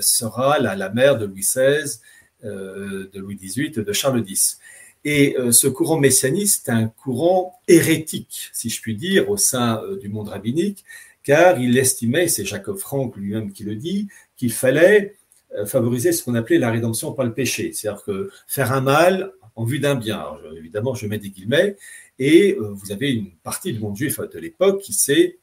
sera 0.00 0.58
la, 0.58 0.88
mère 0.90 1.16
de 1.16 1.26
Louis 1.26 1.40
XVI, 1.40 1.98
de 2.42 3.18
Louis 3.18 3.36
XVIII, 3.36 3.70
de 3.70 3.92
Charles 3.92 4.24
X. 4.26 4.58
Et 5.04 5.36
ce 5.50 5.68
courant 5.68 5.98
messianiste 5.98 6.68
est 6.68 6.72
un 6.72 6.88
courant 6.88 7.60
hérétique, 7.68 8.50
si 8.52 8.68
je 8.68 8.80
puis 8.80 8.96
dire, 8.96 9.30
au 9.30 9.36
sein 9.36 9.80
du 10.00 10.08
monde 10.08 10.28
rabbinique, 10.28 10.84
car 11.26 11.58
il 11.60 11.76
estimait, 11.76 12.28
c'est 12.28 12.44
Jacob 12.44 12.78
Frank 12.78 13.16
lui-même 13.16 13.52
qui 13.52 13.64
le 13.64 13.74
dit, 13.74 14.08
qu'il 14.36 14.52
fallait 14.52 15.16
euh, 15.56 15.66
favoriser 15.66 16.12
ce 16.12 16.22
qu'on 16.22 16.34
appelait 16.34 16.58
la 16.58 16.70
rédemption 16.70 17.12
par 17.12 17.24
le 17.24 17.32
péché, 17.32 17.72
c'est-à-dire 17.72 18.04
que 18.04 18.30
faire 18.46 18.72
un 18.72 18.80
mal 18.80 19.32
en 19.54 19.64
vue 19.64 19.80
d'un 19.80 19.96
bien. 19.96 20.24
évidemment, 20.56 20.94
je 20.94 21.06
mets 21.06 21.18
des 21.18 21.30
guillemets, 21.30 21.76
et 22.18 22.54
euh, 22.54 22.72
vous 22.72 22.92
avez 22.92 23.10
une 23.10 23.30
partie 23.42 23.72
du 23.72 23.78
monde 23.80 23.96
juif 23.96 24.20
de 24.20 24.38
l'époque 24.38 24.80
qui 24.80 24.92
s'est 24.92 25.38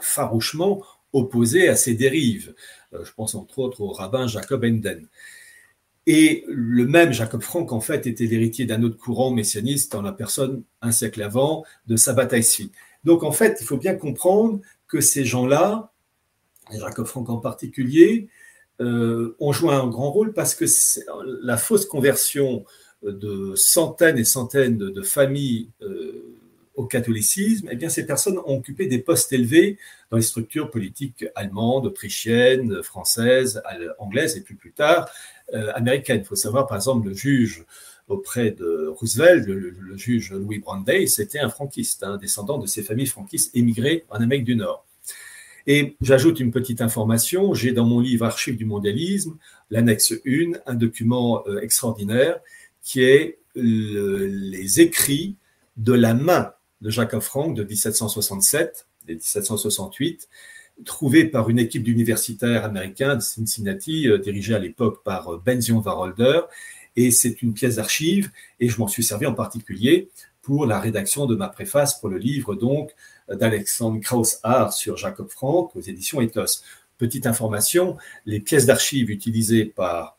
farouchement 0.00 0.82
opposée 1.12 1.68
à 1.68 1.76
ces 1.76 1.94
dérives. 1.94 2.54
Euh, 2.92 3.04
je 3.04 3.12
pense 3.12 3.34
entre 3.34 3.58
autres 3.58 3.80
au 3.80 3.92
rabbin 3.92 4.26
Jacob 4.26 4.64
Enden. 4.64 5.08
Et 6.06 6.44
le 6.48 6.86
même 6.86 7.12
Jacob 7.12 7.42
Frank, 7.42 7.70
en 7.70 7.80
fait, 7.80 8.06
était 8.06 8.24
l'héritier 8.24 8.64
d'un 8.64 8.82
autre 8.82 8.96
courant 8.96 9.30
messianiste 9.30 9.94
en 9.94 10.00
la 10.00 10.12
personne, 10.12 10.62
un 10.80 10.90
siècle 10.90 11.22
avant, 11.22 11.64
de 11.86 11.96
Sabbat 11.96 12.28
Donc, 13.04 13.22
en 13.24 13.32
fait, 13.32 13.58
il 13.60 13.66
faut 13.66 13.76
bien 13.76 13.94
comprendre 13.94 14.60
que 14.86 15.02
ces 15.02 15.26
gens-là, 15.26 15.92
Jacob 16.72 17.06
Frank 17.06 17.28
en 17.28 17.36
particulier, 17.36 18.28
euh, 18.80 19.36
ont 19.38 19.52
joué 19.52 19.74
un 19.74 19.86
grand 19.88 20.10
rôle 20.10 20.32
parce 20.32 20.54
que 20.54 20.64
la 21.42 21.58
fausse 21.58 21.84
conversion 21.84 22.64
de 23.02 23.54
centaines 23.54 24.16
et 24.16 24.24
centaines 24.24 24.78
de, 24.78 25.02
familles 25.02 25.68
euh, 25.82 26.37
au 26.78 26.86
catholicisme, 26.86 27.68
eh 27.72 27.74
bien, 27.74 27.88
ces 27.88 28.06
personnes 28.06 28.38
ont 28.38 28.56
occupé 28.56 28.86
des 28.86 29.00
postes 29.00 29.32
élevés 29.32 29.78
dans 30.10 30.16
les 30.16 30.22
structures 30.22 30.70
politiques 30.70 31.26
allemandes, 31.34 31.86
autrichiennes, 31.86 32.84
françaises, 32.84 33.60
anglaises 33.98 34.36
et 34.36 34.42
plus 34.42 34.54
plus 34.54 34.72
tard 34.72 35.10
euh, 35.54 35.72
américaines. 35.74 36.20
Il 36.20 36.24
faut 36.24 36.36
savoir, 36.36 36.68
par 36.68 36.76
exemple, 36.76 37.08
le 37.08 37.14
juge 37.14 37.64
auprès 38.06 38.52
de 38.52 38.86
Roosevelt, 38.86 39.44
le, 39.48 39.96
juge 39.96 40.32
Louis 40.32 40.60
Brandeis, 40.60 41.08
c'était 41.08 41.40
un 41.40 41.48
franquiste, 41.48 42.04
un 42.04 42.16
descendant 42.16 42.58
de 42.58 42.66
ces 42.66 42.84
familles 42.84 43.06
franquistes 43.06 43.54
émigrées 43.56 44.04
en 44.08 44.20
Amérique 44.20 44.44
du 44.44 44.54
Nord. 44.54 44.86
Et 45.66 45.96
j'ajoute 46.00 46.38
une 46.38 46.52
petite 46.52 46.80
information, 46.80 47.54
j'ai 47.54 47.72
dans 47.72 47.84
mon 47.84 47.98
livre 47.98 48.24
Archives 48.24 48.56
du 48.56 48.64
mondialisme, 48.64 49.36
l'annexe 49.70 50.14
1, 50.24 50.52
un 50.64 50.74
document 50.74 51.42
euh, 51.48 51.58
extraordinaire 51.58 52.38
qui 52.84 53.02
est 53.02 53.38
les 53.56 54.80
écrits 54.80 55.34
de 55.76 55.92
la 55.92 56.14
main 56.14 56.52
de 56.80 56.90
Jacob 56.90 57.20
Frank 57.20 57.56
de 57.56 57.64
1767 57.64 58.86
et 59.08 59.14
1768, 59.14 60.28
trouvés 60.84 61.24
par 61.24 61.50
une 61.50 61.58
équipe 61.58 61.82
d'universitaires 61.82 62.64
américains 62.64 63.16
de 63.16 63.20
Cincinnati, 63.20 64.08
euh, 64.08 64.18
dirigée 64.18 64.54
à 64.54 64.58
l'époque 64.58 65.02
par 65.02 65.34
euh, 65.34 65.42
Benzion 65.44 65.80
Warholder, 65.80 66.42
et 66.96 67.10
c'est 67.10 67.42
une 67.42 67.54
pièce 67.54 67.76
d'archive, 67.76 68.30
et 68.60 68.68
je 68.68 68.78
m'en 68.78 68.88
suis 68.88 69.04
servi 69.04 69.26
en 69.26 69.34
particulier 69.34 70.08
pour 70.42 70.66
la 70.66 70.80
rédaction 70.80 71.26
de 71.26 71.36
ma 71.36 71.48
préface 71.48 71.98
pour 72.00 72.08
le 72.08 72.18
livre 72.18 72.54
donc 72.54 72.90
d'Alexandre 73.28 74.00
Krauss-Hart 74.00 74.72
sur 74.72 74.96
Jacob 74.96 75.28
Frank 75.28 75.76
aux 75.76 75.80
éditions 75.80 76.20
Ethos. 76.20 76.62
Petite 76.96 77.26
information, 77.26 77.96
les 78.26 78.40
pièces 78.40 78.66
d'archives 78.66 79.10
utilisées 79.10 79.66
par 79.66 80.17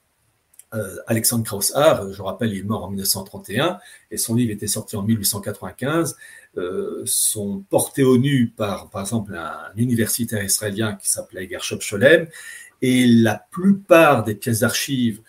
Alexandre 1.08 1.44
Krauss-Hart, 1.44 2.12
je 2.12 2.22
rappelle, 2.22 2.54
il 2.54 2.60
est 2.60 2.64
mort 2.64 2.84
en 2.84 2.90
1931 2.90 3.80
et 4.12 4.18
son 4.18 4.36
livre 4.36 4.52
était 4.52 4.68
sorti 4.68 4.96
en 4.96 5.04
1895, 5.04 6.16
euh, 6.58 7.02
sont 7.06 7.64
portées 7.70 8.04
au 8.04 8.18
nu 8.18 8.54
par, 8.56 8.90
par 8.90 9.02
exemple, 9.02 9.36
un, 9.36 9.58
universitaire 9.78 10.44
israélien 10.44 10.96
qui 10.96 11.10
s'appelait 11.10 11.48
Gershom 11.48 11.82
Scholem 11.82 12.28
et 12.82 13.08
la 13.08 13.44
plupart 13.52 14.24
des 14.24 14.36
pièces 14.36 14.60
d'archives 14.60 15.22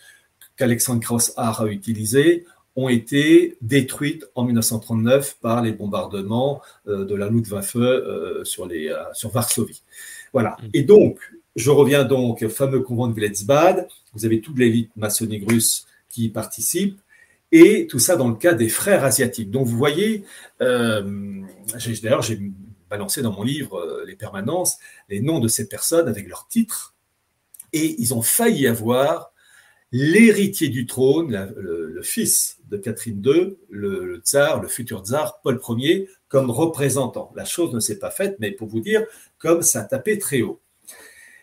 qu'Alexandre 0.57 1.01
Krauss-Hart 1.01 1.63
a 1.63 1.67
utilisées 1.67 2.45
ont 2.77 2.89
été 2.89 3.57
détruites 3.61 4.27
en 4.35 4.45
1939 4.45 5.39
par 5.41 5.63
les 5.63 5.73
bombardements 5.73 6.63
euh, 6.87 7.05
de 7.05 7.15
la 7.15 7.29
Luftwaffe 7.29 7.77
euh, 7.77 8.45
sur, 8.45 8.67
les, 8.67 8.89
euh, 8.89 9.03
sur 9.13 9.31
Varsovie. 9.31 9.83
Voilà. 10.33 10.57
Mm. 10.63 10.69
Et 10.75 10.83
donc, 10.83 11.19
je 11.57 11.71
reviens 11.71 12.05
donc 12.05 12.43
au 12.43 12.49
fameux 12.49 12.81
convent 12.81 13.09
de 13.09 13.15
Viletsbad. 13.15 13.89
Vous 14.15 14.25
avez 14.25 14.41
toute 14.41 14.59
l'élite 14.59 14.91
maçonnique 14.97 15.49
russe 15.49 15.87
qui 16.09 16.25
y 16.25 16.29
participe. 16.29 17.01
Et 17.53 17.87
tout 17.89 17.99
ça 17.99 18.17
dans 18.17 18.29
le 18.29 18.37
cas 18.37 18.55
des 18.55 18.69
frères 18.69 19.05
asiatiques. 19.05 19.51
Donc, 19.51 19.67
vous 19.67 19.77
voyez, 19.77 20.25
d'ailleurs, 20.61 22.23
j'ai 22.23 22.41
balancé 22.89 23.23
dans 23.23 23.33
mon 23.33 23.43
livre 23.43 24.05
Les 24.07 24.15
permanences 24.15 24.79
les 25.09 25.21
noms 25.21 25.41
de 25.41 25.49
ces 25.49 25.69
personnes 25.69 26.09
avec 26.09 26.29
leurs 26.29 26.47
titres. 26.47 26.95
Et 27.73 27.97
ils 28.01 28.15
ont 28.15 28.23
failli 28.23 28.67
avoir 28.67 29.33
l'héritier 29.93 30.69
du 30.69 30.87
trône, 30.87 31.53
le, 31.57 32.03
fils 32.03 32.59
de 32.69 32.77
Catherine 32.77 33.23
II, 33.25 33.57
le, 33.69 34.21
tsar, 34.25 34.63
le 34.63 34.69
futur 34.69 35.05
tsar 35.05 35.41
Paul 35.43 35.61
Ier, 35.79 36.09
comme 36.29 36.51
représentant. 36.51 37.33
La 37.35 37.45
chose 37.45 37.75
ne 37.75 37.81
s'est 37.81 37.99
pas 37.99 38.11
faite, 38.11 38.37
mais 38.39 38.53
pour 38.53 38.69
vous 38.69 38.81
dire, 38.81 39.05
comme 39.39 39.63
ça 39.63 39.83
tapait 39.83 40.19
très 40.19 40.43
haut. 40.43 40.61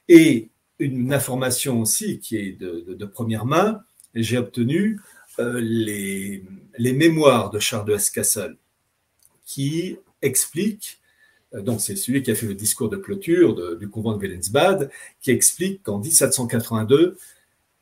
Et 0.07 0.49
une 0.79 1.13
information 1.13 1.81
aussi 1.81 2.19
qui 2.19 2.37
est 2.37 2.51
de, 2.59 3.05
première 3.05 3.45
main, 3.45 3.83
j'ai 4.13 4.37
obtenu 4.37 4.99
euh, 5.39 5.59
les, 5.59 6.43
mémoires 6.93 7.49
de 7.49 7.59
Charles 7.59 7.85
de 7.87 7.95
Escassel 7.95 8.57
qui 9.45 9.97
expliquent 10.21 10.99
euh, 11.53 11.61
donc 11.61 11.81
c'est 11.81 11.95
celui 11.95 12.23
qui 12.23 12.31
a 12.31 12.35
fait 12.35 12.45
le 12.45 12.55
discours 12.55 12.89
de 12.89 12.97
clôture 12.97 13.77
du 13.77 13.89
couvent 13.89 14.13
de 14.13 14.19
Willensbad, 14.19 14.89
qui 15.21 15.31
explique 15.31 15.83
qu'en 15.83 15.99
1782, 15.99 17.17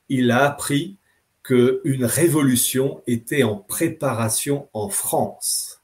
il 0.10 0.32
a 0.32 0.46
appris 0.46 0.98
qu'une 1.44 2.06
révolution 2.06 3.02
était 3.08 3.44
en 3.44 3.56
préparation 3.56 4.68
en 4.74 4.90
France. 4.90 5.82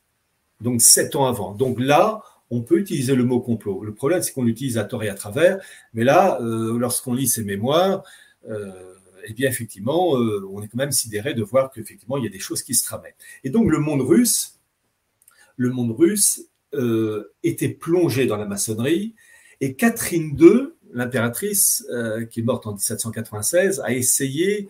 Donc 0.59 0.81
sept 0.81 1.15
ans 1.15 1.27
avant. 1.27 1.53
Donc 1.53 1.79
là, 1.79 2.21
on 2.51 2.61
peut 2.61 2.77
utiliser 2.77 3.15
le 3.15 3.23
mot 3.23 3.39
complot. 3.39 3.83
Le 3.83 3.93
problème, 3.93 4.21
c'est 4.21 4.33
qu'on 4.33 4.43
l'utilise 4.43 4.77
à 4.77 4.83
tort 4.83 5.03
et 5.03 5.09
à 5.09 5.15
travers. 5.15 5.57
Mais 5.93 6.03
là, 6.03 6.39
euh, 6.41 6.77
lorsqu'on 6.77 7.13
lit 7.13 7.27
ses 7.27 7.45
mémoires, 7.45 8.03
euh, 8.49 8.93
eh 9.25 9.33
bien, 9.33 9.49
effectivement, 9.49 10.17
euh, 10.17 10.45
on 10.51 10.61
est 10.61 10.67
quand 10.67 10.77
même 10.77 10.91
sidéré 10.91 11.33
de 11.33 11.43
voir 11.43 11.71
qu'effectivement, 11.71 12.17
il 12.17 12.25
y 12.25 12.27
a 12.27 12.29
des 12.29 12.39
choses 12.39 12.61
qui 12.61 12.75
se 12.75 12.83
tramaient. 12.83 13.15
Et 13.45 13.49
donc, 13.49 13.71
le 13.71 13.79
monde 13.79 14.01
russe, 14.01 14.59
le 15.55 15.69
monde 15.69 15.91
russe 15.97 16.43
était 17.43 17.69
plongé 17.69 18.27
dans 18.27 18.37
la 18.37 18.45
maçonnerie. 18.45 19.13
Et 19.59 19.73
Catherine 19.75 20.37
II, 20.39 20.69
l'impératrice, 20.93 21.85
qui 22.29 22.39
est 22.39 22.43
morte 22.43 22.65
en 22.65 22.71
1796, 22.71 23.81
a 23.81 23.91
essayé 23.91 24.69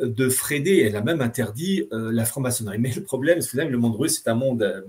de 0.00 0.28
freiner, 0.28 0.82
elle 0.82 0.94
a 0.94 1.02
même 1.02 1.20
interdit 1.20 1.88
la 1.90 2.24
franc-maçonnerie. 2.24 2.78
Mais 2.78 2.92
le 2.94 3.02
problème, 3.02 3.40
c'est 3.40 3.56
que 3.56 3.62
le 3.62 3.76
monde 3.76 3.96
russe 3.96 4.22
est 4.24 4.30
un 4.30 4.36
monde 4.36 4.86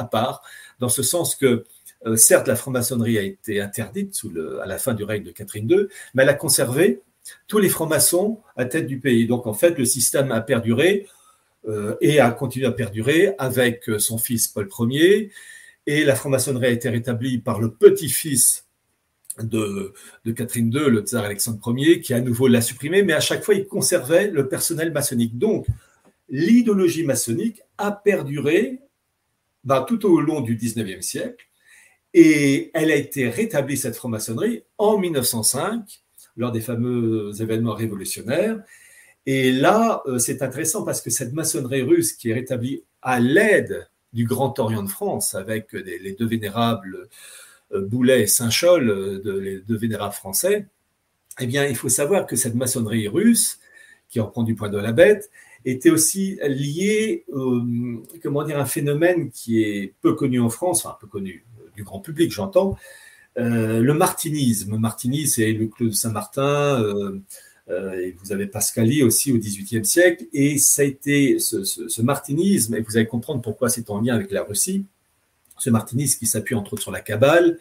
à 0.00 0.04
part, 0.04 0.42
dans 0.78 0.88
ce 0.88 1.02
sens 1.02 1.36
que, 1.36 1.64
certes, 2.16 2.48
la 2.48 2.56
franc-maçonnerie 2.56 3.18
a 3.18 3.22
été 3.22 3.60
interdite 3.60 4.14
sous 4.14 4.30
le, 4.30 4.60
à 4.60 4.66
la 4.66 4.78
fin 4.78 4.94
du 4.94 5.04
règne 5.04 5.22
de 5.22 5.30
Catherine 5.30 5.70
II, 5.70 5.86
mais 6.14 6.22
elle 6.22 6.28
a 6.28 6.34
conservé 6.34 7.02
tous 7.46 7.58
les 7.58 7.68
francs-maçons 7.68 8.40
à 8.56 8.64
tête 8.64 8.86
du 8.86 8.98
pays. 8.98 9.26
Donc, 9.26 9.46
en 9.46 9.54
fait, 9.54 9.76
le 9.78 9.84
système 9.84 10.32
a 10.32 10.40
perduré 10.40 11.06
et 12.00 12.20
a 12.20 12.30
continué 12.30 12.66
à 12.66 12.72
perdurer 12.72 13.34
avec 13.38 13.84
son 13.98 14.16
fils 14.16 14.48
Paul 14.48 14.68
Ier. 14.88 15.30
Et 15.86 16.04
la 16.04 16.14
franc-maçonnerie 16.14 16.66
a 16.66 16.70
été 16.70 16.88
rétablie 16.88 17.38
par 17.38 17.60
le 17.60 17.70
petit-fils 17.70 18.64
de, 19.42 19.92
Catherine 20.34 20.72
II, 20.72 20.90
le 20.90 21.00
tsar 21.00 21.24
Alexandre 21.24 21.60
Ier, 21.76 22.00
qui 22.00 22.14
à 22.14 22.20
nouveau 22.20 22.48
l'a 22.48 22.60
supprimé, 22.60 23.02
mais 23.02 23.12
à 23.12 23.20
chaque 23.20 23.42
fois, 23.42 23.54
il 23.54 23.66
conservait 23.66 24.30
le 24.30 24.48
personnel 24.48 24.92
maçonnique. 24.92 25.38
Donc, 25.38 25.66
l'idéologie 26.28 27.04
maçonnique 27.04 27.62
a 27.78 27.92
perduré 27.92 28.80
bah, 29.64 29.84
tout 29.86 30.06
au 30.06 30.20
long 30.20 30.40
du 30.40 30.56
19e 30.56 31.02
siècle, 31.02 31.46
et 32.12 32.70
elle 32.74 32.90
a 32.90 32.96
été 32.96 33.28
rétablie, 33.28 33.76
cette 33.76 33.96
franc-maçonnerie, 33.96 34.64
en 34.78 34.98
1905, 34.98 36.02
lors 36.36 36.52
des 36.52 36.60
fameux 36.60 37.32
événements 37.40 37.74
révolutionnaires. 37.74 38.58
Et 39.26 39.52
là, 39.52 40.02
euh, 40.06 40.18
c'est 40.18 40.42
intéressant 40.42 40.84
parce 40.84 41.00
que 41.00 41.10
cette 41.10 41.32
maçonnerie 41.32 41.82
russe 41.82 42.14
qui 42.14 42.30
est 42.30 42.34
rétablie 42.34 42.82
à 43.02 43.20
l'aide 43.20 43.88
du 44.12 44.24
Grand 44.24 44.58
Orient 44.58 44.82
de 44.82 44.88
France, 44.88 45.34
avec 45.34 45.72
les 45.72 46.16
deux 46.18 46.26
vénérables 46.26 47.08
euh, 47.72 47.86
Boulet 47.86 48.22
et 48.22 48.26
Saint-Chol, 48.26 48.88
euh, 48.88 49.40
les 49.40 49.60
deux 49.60 49.76
vénérables 49.76 50.14
français, 50.14 50.66
eh 51.38 51.46
bien, 51.46 51.64
il 51.66 51.76
faut 51.76 51.88
savoir 51.88 52.26
que 52.26 52.34
cette 52.34 52.54
maçonnerie 52.54 53.06
russe, 53.06 53.60
qui 54.08 54.18
reprend 54.18 54.42
du 54.42 54.56
point 54.56 54.68
de 54.68 54.78
la 54.78 54.92
bête, 54.92 55.30
était 55.64 55.90
aussi 55.90 56.38
liée, 56.46 57.24
comment 58.22 58.44
dire, 58.44 58.58
un 58.58 58.66
phénomène 58.66 59.30
qui 59.30 59.62
est 59.62 59.94
peu 60.00 60.14
connu 60.14 60.40
en 60.40 60.48
France, 60.48 60.84
enfin 60.84 60.96
peu 61.00 61.06
connu 61.06 61.44
euh, 61.58 61.68
du 61.76 61.84
grand 61.84 62.00
public, 62.00 62.32
j'entends, 62.32 62.76
le 63.36 63.92
martinisme. 63.92 64.76
Martini, 64.76 65.26
c'est 65.26 65.52
le 65.52 65.66
clos 65.66 65.88
de 65.88 65.94
Saint-Martin. 65.94 66.84
et 67.70 68.14
vous 68.22 68.32
avez 68.32 68.46
Pascali 68.46 69.02
aussi 69.02 69.32
au 69.32 69.38
XVIIIe 69.38 69.84
siècle, 69.84 70.26
et 70.32 70.58
ça 70.58 70.82
a 70.82 70.84
été 70.84 71.38
ce, 71.38 72.02
martinisme, 72.02 72.74
et 72.74 72.80
vous 72.80 72.96
allez 72.96 73.06
comprendre 73.06 73.40
pourquoi 73.40 73.70
c'est 73.70 73.88
en 73.88 74.00
lien 74.00 74.14
avec 74.14 74.30
la 74.30 74.42
Russie, 74.42 74.84
ce 75.56 75.70
martinisme 75.70 76.18
qui 76.18 76.26
s'appuie 76.26 76.54
entre 76.54 76.74
autres 76.74 76.82
sur 76.82 76.90
la 76.90 77.00
Kabbale, 77.00 77.58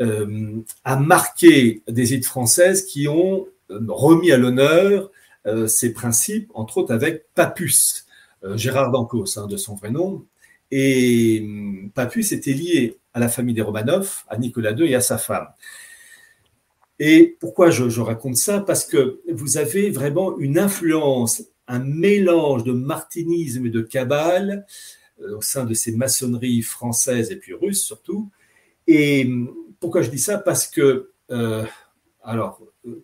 a 0.00 0.96
marqué 0.96 1.82
des 1.86 2.14
élites 2.14 2.26
françaises 2.26 2.84
qui 2.84 3.06
ont 3.06 3.46
remis 3.68 4.32
à 4.32 4.36
l'honneur 4.36 5.10
ces 5.66 5.92
principes, 5.92 6.50
entre 6.54 6.78
autres 6.78 6.92
avec 6.92 7.26
Papus, 7.34 8.06
Gérard 8.54 8.90
d'Ancos, 8.90 9.38
hein, 9.38 9.46
de 9.46 9.56
son 9.56 9.74
vrai 9.74 9.90
nom. 9.90 10.24
Et 10.70 11.46
Papus 11.94 12.32
était 12.32 12.52
lié 12.52 12.98
à 13.14 13.20
la 13.20 13.28
famille 13.28 13.54
des 13.54 13.62
Romanov, 13.62 14.24
à 14.28 14.36
Nicolas 14.36 14.72
II 14.72 14.90
et 14.90 14.94
à 14.94 15.00
sa 15.00 15.18
femme. 15.18 15.48
Et 16.98 17.36
pourquoi 17.40 17.70
je, 17.70 18.00
raconte 18.00 18.36
ça? 18.36 18.60
Parce 18.60 18.84
que 18.84 19.20
vous 19.30 19.56
avez 19.56 19.90
vraiment 19.90 20.38
une 20.38 20.58
influence, 20.58 21.42
un 21.68 21.78
mélange 21.78 22.64
de 22.64 22.72
martinisme 22.72 23.66
et 23.66 23.70
de 23.70 23.82
cabale 23.82 24.66
euh, 25.20 25.36
au 25.36 25.42
sein 25.42 25.64
de 25.64 25.74
ces 25.74 25.92
maçonneries 25.92 26.62
françaises 26.62 27.30
et 27.30 27.36
puis 27.36 27.54
russes 27.54 27.82
surtout. 27.82 28.30
Et 28.86 29.30
pourquoi 29.80 30.02
je 30.02 30.10
dis 30.10 30.18
ça? 30.18 30.38
Parce 30.38 30.66
que, 30.66 31.10
euh, 31.30 31.64
alors, 32.22 32.60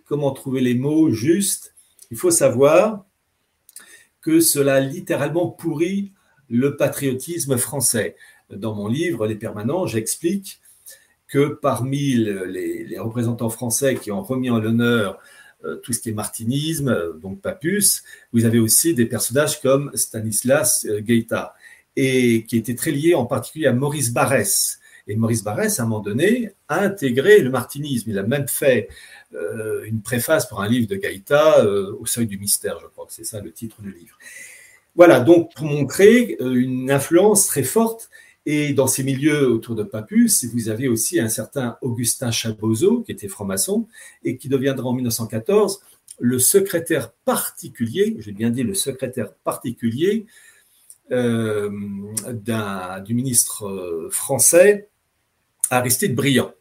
comment 0.07 0.33
trouver 0.33 0.61
les 0.61 0.75
mots 0.75 1.11
justes? 1.11 1.74
Il 2.15 2.17
faut 2.17 2.31
savoir 2.31 3.07
que 4.21 4.39
cela 4.39 4.79
littéralement 4.79 5.49
pourrit 5.49 6.13
le 6.49 6.77
patriotisme 6.77 7.57
français. 7.57 8.15
Dans 8.51 8.73
mon 8.73 8.87
livre 8.87 9.27
Les 9.27 9.35
Permanents, 9.35 9.89
j'explique 9.89 10.61
que 11.27 11.59
parmi 11.61 12.15
les, 12.15 12.97
représentants 13.01 13.51
français 13.51 13.97
qui 13.97 14.13
ont 14.13 14.23
remis 14.23 14.49
en 14.49 14.61
l'honneur 14.61 15.19
euh, 15.65 15.75
tout 15.79 15.93
ce 15.93 15.99
qui 15.99 16.11
est 16.11 16.13
martinisme, 16.13 16.89
euh, 16.91 17.15
donc 17.15 17.41
Papus, 17.41 18.05
vous 18.33 18.45
avez 18.45 18.61
aussi 18.61 18.95
des 18.95 19.07
personnages 19.07 19.61
comme 19.61 19.91
Stanislas 19.95 20.87
euh, 20.89 21.01
Guaita, 21.01 21.57
et 21.97 22.45
qui 22.45 22.57
étaient 22.57 22.77
très 22.77 22.93
liés 22.93 23.17
en 23.17 23.27
particulier 23.27 23.67
à 23.67 23.73
Maurice 23.73 24.13
Barrès. 24.13 24.79
Et 25.09 25.17
Maurice 25.17 25.43
Barrès, 25.43 25.81
à 25.81 25.83
un 25.83 25.87
moment 25.87 26.01
donné, 26.01 26.53
a 26.69 26.81
intégré 26.81 27.41
le 27.41 27.51
martinisme. 27.51 28.11
Il 28.11 28.19
a 28.19 28.23
même 28.23 28.47
fait 28.47 28.89
une 29.87 30.01
préface 30.01 30.47
pour 30.49 30.63
un 30.63 30.69
livre 30.69 30.87
de 30.87 30.97
Gaïta, 30.97 31.65
Au 31.67 32.07
seuil 32.07 32.27
du 32.27 32.39
mystère, 32.39 32.79
je 32.81 32.87
crois 32.87 33.07
que 33.07 33.13
c'est 33.13 33.25
ça 33.25 33.41
le 33.41 33.53
titre 33.53 33.83
du 33.83 33.93
livre. 33.93 34.17
Voilà, 34.95 35.21
donc 35.21 35.53
pour 35.55 35.67
montrer 35.67 36.37
une 36.41 36.91
influence 36.91 37.47
très 37.47 37.65
forte 37.65 38.11
et 38.47 38.75
dans 38.75 38.87
ces 38.87 39.03
milieux 39.03 39.49
autour 39.49 39.75
de 39.75 39.83
Papus, 39.83 40.45
vous 40.45 40.69
avez 40.69 40.87
aussi 40.87 41.19
un 41.19 41.29
certain 41.29 41.79
Augustin 41.81 42.31
Chabozo, 42.31 43.01
qui 43.01 43.13
était 43.13 43.29
franc-maçon, 43.29 43.89
et 44.23 44.37
qui 44.37 44.49
deviendra 44.49 44.89
en 44.89 44.93
1914 44.93 45.81
le 46.21 46.39
secrétaire 46.39 47.13
particulier, 47.25 48.17
j'ai 48.19 48.33
bien 48.33 48.51
dit 48.51 48.63
le 48.63 48.75
secrétaire 48.75 49.33
particulier 49.33 50.27
euh, 51.11 51.71
du 53.05 53.15
ministre 53.15 53.67
euh, 53.67 54.09
français 54.11 54.89
Aristide 55.71 56.15
Briand, 56.15 56.53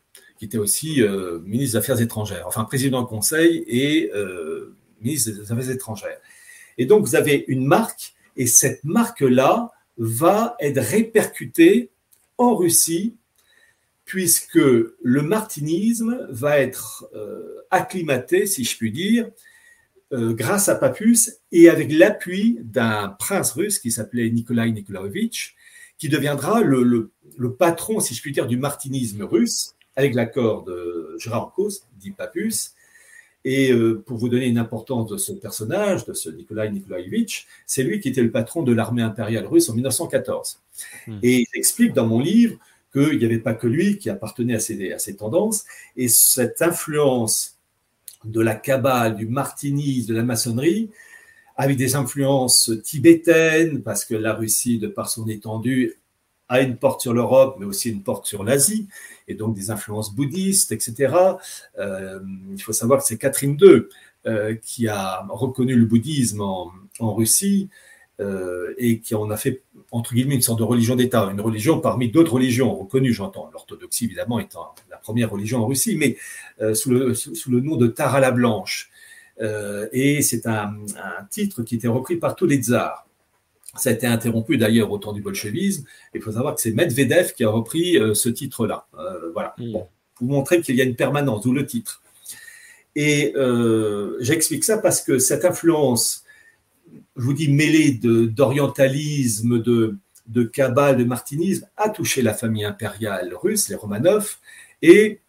qui 0.43 0.47
était 0.47 0.57
aussi 0.57 1.01
euh, 1.01 1.39
ministre 1.45 1.77
des 1.77 1.77
Affaires 1.77 2.01
étrangères, 2.01 2.43
enfin 2.47 2.65
président 2.65 3.01
du 3.01 3.07
Conseil 3.07 3.63
et 3.65 4.11
ministre 4.99 5.31
des 5.31 5.51
Affaires 5.51 5.69
étrangères. 5.69 6.19
Et 6.77 6.85
donc 6.85 7.05
vous 7.05 7.15
avez 7.15 7.45
une 7.47 7.65
marque, 7.65 8.13
et 8.35 8.45
cette 8.45 8.83
marque-là, 8.83 9.71
va 9.97 10.57
être 10.59 10.81
répercuté 10.81 11.91
en 12.37 12.55
Russie, 12.55 13.15
puisque 14.03 14.55
le 14.55 15.21
martinisme 15.21 16.27
va 16.29 16.59
être 16.59 17.07
euh, 17.15 17.61
acclimaté, 17.71 18.45
si 18.45 18.65
je 18.65 18.75
puis 18.75 18.91
dire, 18.91 19.29
euh, 20.11 20.33
grâce 20.33 20.67
à 20.67 20.75
Papus 20.75 21.37
et 21.53 21.69
avec 21.69 21.89
l'appui 21.89 22.59
d'un 22.61 23.15
prince 23.17 23.53
russe 23.53 23.79
qui 23.79 23.91
s'appelait 23.91 24.29
Nikolai 24.29 24.71
Nikolaevitch, 24.71 25.55
qui 25.97 26.09
deviendra 26.09 26.61
le, 26.61 27.11
patron, 27.57 28.01
si 28.01 28.13
je 28.13 28.21
puis 28.21 28.33
dire, 28.33 28.45
du 28.45 28.57
martinisme 28.57 29.23
russe, 29.23 29.72
avec 29.95 30.15
l'accord 30.15 30.63
de 30.63 31.15
Gérard 31.19 31.51
Kos, 31.55 31.85
dit 31.99 32.11
Papus, 32.11 32.73
et 33.45 33.71
euh, 33.71 34.01
pour 34.05 34.17
vous 34.17 34.29
donner 34.29 34.47
une 34.47 34.57
importance 34.57 35.09
de 35.09 35.17
ce 35.17 35.33
personnage, 35.33 36.05
de 36.05 36.13
ce 36.13 36.29
Nikolai 36.29 36.71
Nikolaevitch, 36.71 37.45
c'est 37.65 37.83
lui 37.83 37.99
qui 37.99 38.09
était 38.09 38.21
le 38.21 38.31
patron 38.31 38.63
de 38.63 38.73
l'armée 38.73 39.01
impériale 39.01 39.45
russe 39.45 39.69
en 39.69 39.73
1914. 39.73 40.61
Hmm. 41.07 41.19
Et 41.21 41.45
j'explique 41.53 41.93
dans 41.93 42.07
mon 42.07 42.19
livre 42.19 42.57
qu'il 42.93 43.17
n'y 43.17 43.25
avait 43.25 43.39
pas 43.39 43.53
que 43.53 43.67
lui 43.67 43.97
qui 43.97 44.09
appartenait 44.09 44.55
à 44.55 44.59
ces, 44.59 44.93
à 44.93 44.99
ces 44.99 45.17
tendances, 45.17 45.65
et 45.97 46.07
cette 46.07 46.61
influence 46.61 47.57
de 48.23 48.39
la 48.39 48.55
cabale, 48.55 49.17
du 49.17 49.27
martinisme, 49.27 50.07
de 50.07 50.15
la 50.15 50.23
maçonnerie, 50.23 50.89
avec 51.57 51.75
des 51.75 51.95
influences 51.95 52.71
tibétaines, 52.83 53.81
parce 53.83 54.05
que 54.05 54.15
la 54.15 54.33
Russie, 54.33 54.79
de 54.79 54.87
par 54.87 55.09
son 55.09 55.27
étendue, 55.27 55.95
a 56.53 56.61
une 56.61 56.77
porte 56.77 57.01
sur 57.01 57.13
l'Europe, 57.13 57.57
mais 57.59 57.65
aussi 57.65 57.89
une 57.89 58.03
porte 58.03 58.25
sur 58.25 58.43
l'Asie, 58.43 58.87
et 59.27 59.33
donc 59.33 59.55
des 59.55 59.71
influences 59.71 60.13
bouddhistes, 60.13 60.71
etc. 60.71 61.15
Euh, 61.79 62.19
il 62.51 62.61
faut 62.61 62.73
savoir 62.73 62.99
que 62.99 63.05
c'est 63.05 63.17
Catherine 63.17 63.57
II 63.59 63.83
euh, 64.25 64.55
qui 64.61 64.87
a 64.87 65.25
reconnu 65.29 65.75
le 65.75 65.85
bouddhisme 65.85 66.41
en, 66.41 66.71
Russie 66.99 67.69
euh, 68.21 68.73
et 68.77 68.99
qui 68.99 69.15
en 69.15 69.29
a 69.31 69.37
fait, 69.37 69.63
entre 69.91 70.13
guillemets, 70.13 70.35
une 70.35 70.41
sorte 70.41 70.59
de 70.59 70.63
religion 70.63 70.95
d'État, 70.95 71.27
une 71.31 71.41
religion 71.41 71.79
parmi 71.79 72.09
d'autres 72.09 72.33
religions 72.33 72.73
reconnues, 72.73 73.13
j'entends, 73.13 73.49
l'orthodoxie 73.51 74.05
évidemment 74.05 74.39
étant 74.39 74.75
la 74.91 74.97
première 74.97 75.31
religion 75.31 75.63
en 75.63 75.65
Russie, 75.65 75.97
mais 75.97 76.17
sous, 76.75 76.91
le, 76.91 77.15
sous, 77.15 77.51
le, 77.51 77.61
nom 77.61 77.75
de 77.77 77.87
Tara 77.87 78.19
la 78.19 78.31
Blanche. 78.31 78.91
et 79.41 80.21
c'est 80.21 80.45
un, 80.45 80.75
un, 80.97 81.23
titre 81.29 81.63
qui 81.63 81.75
était 81.75 81.87
repris 81.87 82.17
par 82.17 82.35
tous 82.35 82.45
les 82.45 82.57
tsars. 82.57 83.07
Ça 83.75 83.89
a 83.89 83.93
été 83.93 84.05
interrompu 84.05 84.57
d'ailleurs 84.57 84.91
au 84.91 84.99
temps 84.99 85.13
du 85.13 85.21
bolchevisme. 85.21 85.85
Il 86.13 86.21
faut 86.21 86.31
savoir 86.31 86.55
que 86.55 86.61
c'est 86.61 86.71
Medvedev 86.71 87.33
qui 87.33 87.43
a 87.43 87.49
repris 87.49 87.97
euh, 87.97 88.13
ce 88.13 88.29
titre-là. 88.29 88.85
Euh, 88.99 89.31
voilà. 89.33 89.55
Hmm. 89.57 89.71
Bon, 89.71 89.87
vous 90.19 90.27
montrer 90.27 90.61
qu'il 90.61 90.75
y 90.75 90.81
a 90.81 90.83
une 90.83 90.95
permanence, 90.95 91.41
d'où 91.41 91.53
le 91.53 91.65
titre. 91.65 92.01
Et 92.95 93.33
euh, 93.35 94.15
j'explique 94.19 94.63
ça 94.63 94.77
parce 94.77 95.01
que 95.01 95.17
cette 95.17 95.43
influence, 95.43 96.23
je 97.15 97.23
vous 97.23 97.33
dis, 97.33 97.51
mêlée 97.51 97.91
d'orientalisme, 97.91 99.59
de, 99.59 99.97
de 100.27 100.43
cabale, 100.43 100.97
de 100.97 101.03
martinisme, 101.03 101.67
a 101.75 101.89
touché 101.89 102.21
la 102.21 102.35
famille 102.35 102.65
impériale 102.65 103.33
russe, 103.33 103.69
les 103.69 103.75
Romanov, 103.75 104.37
et 104.83 105.19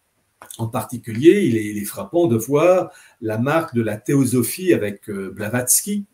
en 0.59 0.67
particulier, 0.67 1.47
il 1.47 1.57
est, 1.57 1.65
il 1.65 1.79
est 1.79 1.87
frappant 1.87 2.27
de 2.27 2.37
voir 2.37 2.91
la 3.23 3.39
marque 3.39 3.75
de 3.75 3.81
la 3.81 3.97
théosophie 3.97 4.75
avec 4.75 5.11
Blavatsky, 5.11 6.05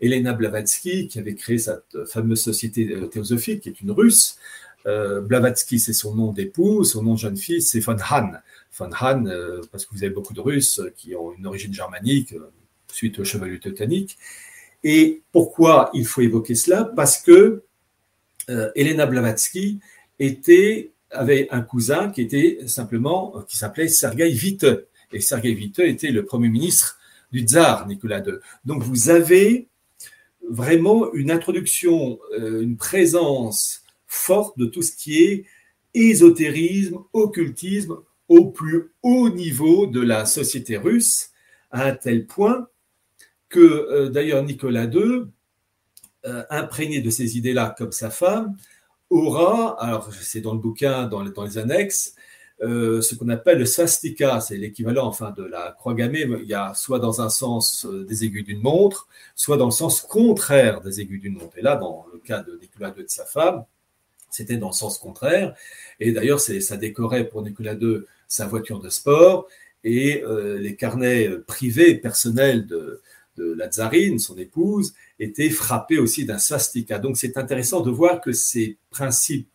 Elena 0.00 0.32
Blavatsky, 0.32 1.08
qui 1.08 1.18
avait 1.18 1.34
créé 1.34 1.58
cette 1.58 2.04
fameuse 2.06 2.42
société 2.42 3.08
théosophique, 3.10 3.62
qui 3.62 3.68
est 3.68 3.80
une 3.80 3.90
russe. 3.90 4.38
Euh, 4.86 5.20
Blavatsky, 5.20 5.78
c'est 5.78 5.92
son 5.92 6.14
nom 6.14 6.32
d'époux, 6.32 6.84
son 6.84 7.02
nom 7.02 7.14
de 7.14 7.18
jeune 7.18 7.36
fille, 7.36 7.62
c'est 7.62 7.80
von 7.80 7.96
Hahn. 8.10 8.40
Von 8.78 8.90
Hahn, 8.98 9.28
euh, 9.28 9.60
parce 9.70 9.84
que 9.84 9.94
vous 9.94 10.02
avez 10.02 10.12
beaucoup 10.12 10.32
de 10.32 10.40
Russes 10.40 10.80
qui 10.96 11.14
ont 11.14 11.32
une 11.32 11.46
origine 11.46 11.72
germanique, 11.72 12.32
euh, 12.32 12.50
suite 12.90 13.18
au 13.18 13.24
chevalier 13.24 13.60
teutonique. 13.60 14.16
Et 14.82 15.22
pourquoi 15.32 15.90
il 15.92 16.06
faut 16.06 16.22
évoquer 16.22 16.54
cela? 16.54 16.84
Parce 16.84 17.18
que 17.18 17.62
Elena 18.74 19.06
Blavatsky 19.06 19.78
était, 20.18 20.90
avait 21.12 21.46
un 21.52 21.60
cousin 21.60 22.10
qui 22.10 22.22
était 22.22 22.66
simplement, 22.66 23.44
qui 23.46 23.56
s'appelait 23.56 23.86
Sergei 23.86 24.32
Witte. 24.32 24.66
Et 25.12 25.20
Sergei 25.20 25.54
Witte 25.54 25.78
était 25.78 26.10
le 26.10 26.24
premier 26.24 26.48
ministre 26.48 26.98
du 27.30 27.42
tsar 27.42 27.86
Nicolas 27.86 28.18
II. 28.26 28.34
Donc 28.64 28.82
vous 28.82 29.08
avez 29.10 29.68
vraiment 30.50 31.12
une 31.14 31.30
introduction, 31.30 32.18
euh, 32.38 32.60
une 32.60 32.76
présence 32.76 33.84
forte 34.06 34.58
de 34.58 34.66
tout 34.66 34.82
ce 34.82 34.92
qui 34.92 35.22
est 35.22 35.44
ésotérisme, 35.94 36.98
occultisme 37.12 37.96
au 38.28 38.50
plus 38.50 38.92
haut 39.02 39.30
niveau 39.30 39.86
de 39.86 40.00
la 40.00 40.26
société 40.26 40.76
russe, 40.76 41.30
à 41.70 41.86
un 41.86 41.94
tel 41.94 42.26
point 42.26 42.68
que 43.48 43.60
euh, 43.60 44.08
d'ailleurs 44.10 44.42
Nicolas 44.42 44.84
II, 44.84 45.26
euh, 46.26 46.44
imprégné 46.50 47.00
de 47.00 47.10
ces 47.10 47.38
idées-là 47.38 47.74
comme 47.78 47.92
sa 47.92 48.10
femme, 48.10 48.56
aura, 49.08 49.80
alors 49.82 50.12
c'est 50.12 50.40
dans 50.40 50.54
le 50.54 50.60
bouquin, 50.60 51.06
dans 51.06 51.22
les 51.22 51.58
annexes, 51.58 52.14
euh, 52.62 53.00
ce 53.00 53.14
qu'on 53.14 53.28
appelle 53.30 53.58
le 53.58 53.64
swastika, 53.64 54.40
c'est 54.40 54.56
l'équivalent 54.56 55.06
enfin 55.06 55.30
de 55.30 55.44
la 55.44 55.72
croix 55.78 55.94
gammée. 55.94 56.26
Il 56.42 56.48
y 56.48 56.54
a 56.54 56.74
soit 56.74 56.98
dans 56.98 57.22
un 57.22 57.30
sens 57.30 57.86
euh, 57.86 58.04
des 58.04 58.24
aiguilles 58.24 58.44
d'une 58.44 58.60
montre, 58.60 59.08
soit 59.34 59.56
dans 59.56 59.66
le 59.66 59.70
sens 59.70 60.02
contraire 60.02 60.82
des 60.82 61.00
aiguilles 61.00 61.20
d'une 61.20 61.38
montre. 61.38 61.56
Et 61.56 61.62
là, 61.62 61.76
dans 61.76 62.04
le 62.12 62.18
cas 62.18 62.42
de 62.42 62.58
Nicolas 62.60 62.88
II 62.90 63.00
et 63.00 63.04
de 63.04 63.10
sa 63.10 63.24
femme, 63.24 63.64
c'était 64.30 64.58
dans 64.58 64.68
le 64.68 64.74
sens 64.74 64.98
contraire. 64.98 65.54
Et 66.00 66.12
d'ailleurs, 66.12 66.40
ça 66.40 66.76
décorait 66.76 67.28
pour 67.28 67.42
Nicolas 67.42 67.74
II 67.74 68.02
sa 68.28 68.46
voiture 68.46 68.78
de 68.78 68.90
sport 68.90 69.48
et 69.82 70.22
euh, 70.22 70.58
les 70.58 70.76
carnets 70.76 71.30
privés, 71.46 71.94
personnels 71.94 72.66
de, 72.66 73.00
la 73.38 73.68
tsarine, 73.68 74.18
son 74.18 74.36
épouse, 74.36 74.92
étaient 75.18 75.48
frappés 75.48 75.98
aussi 75.98 76.26
d'un 76.26 76.36
swastika. 76.36 76.98
Donc 76.98 77.16
c'est 77.16 77.38
intéressant 77.38 77.80
de 77.80 77.90
voir 77.90 78.20
que 78.20 78.32
ces 78.32 78.76
principes, 78.90 79.48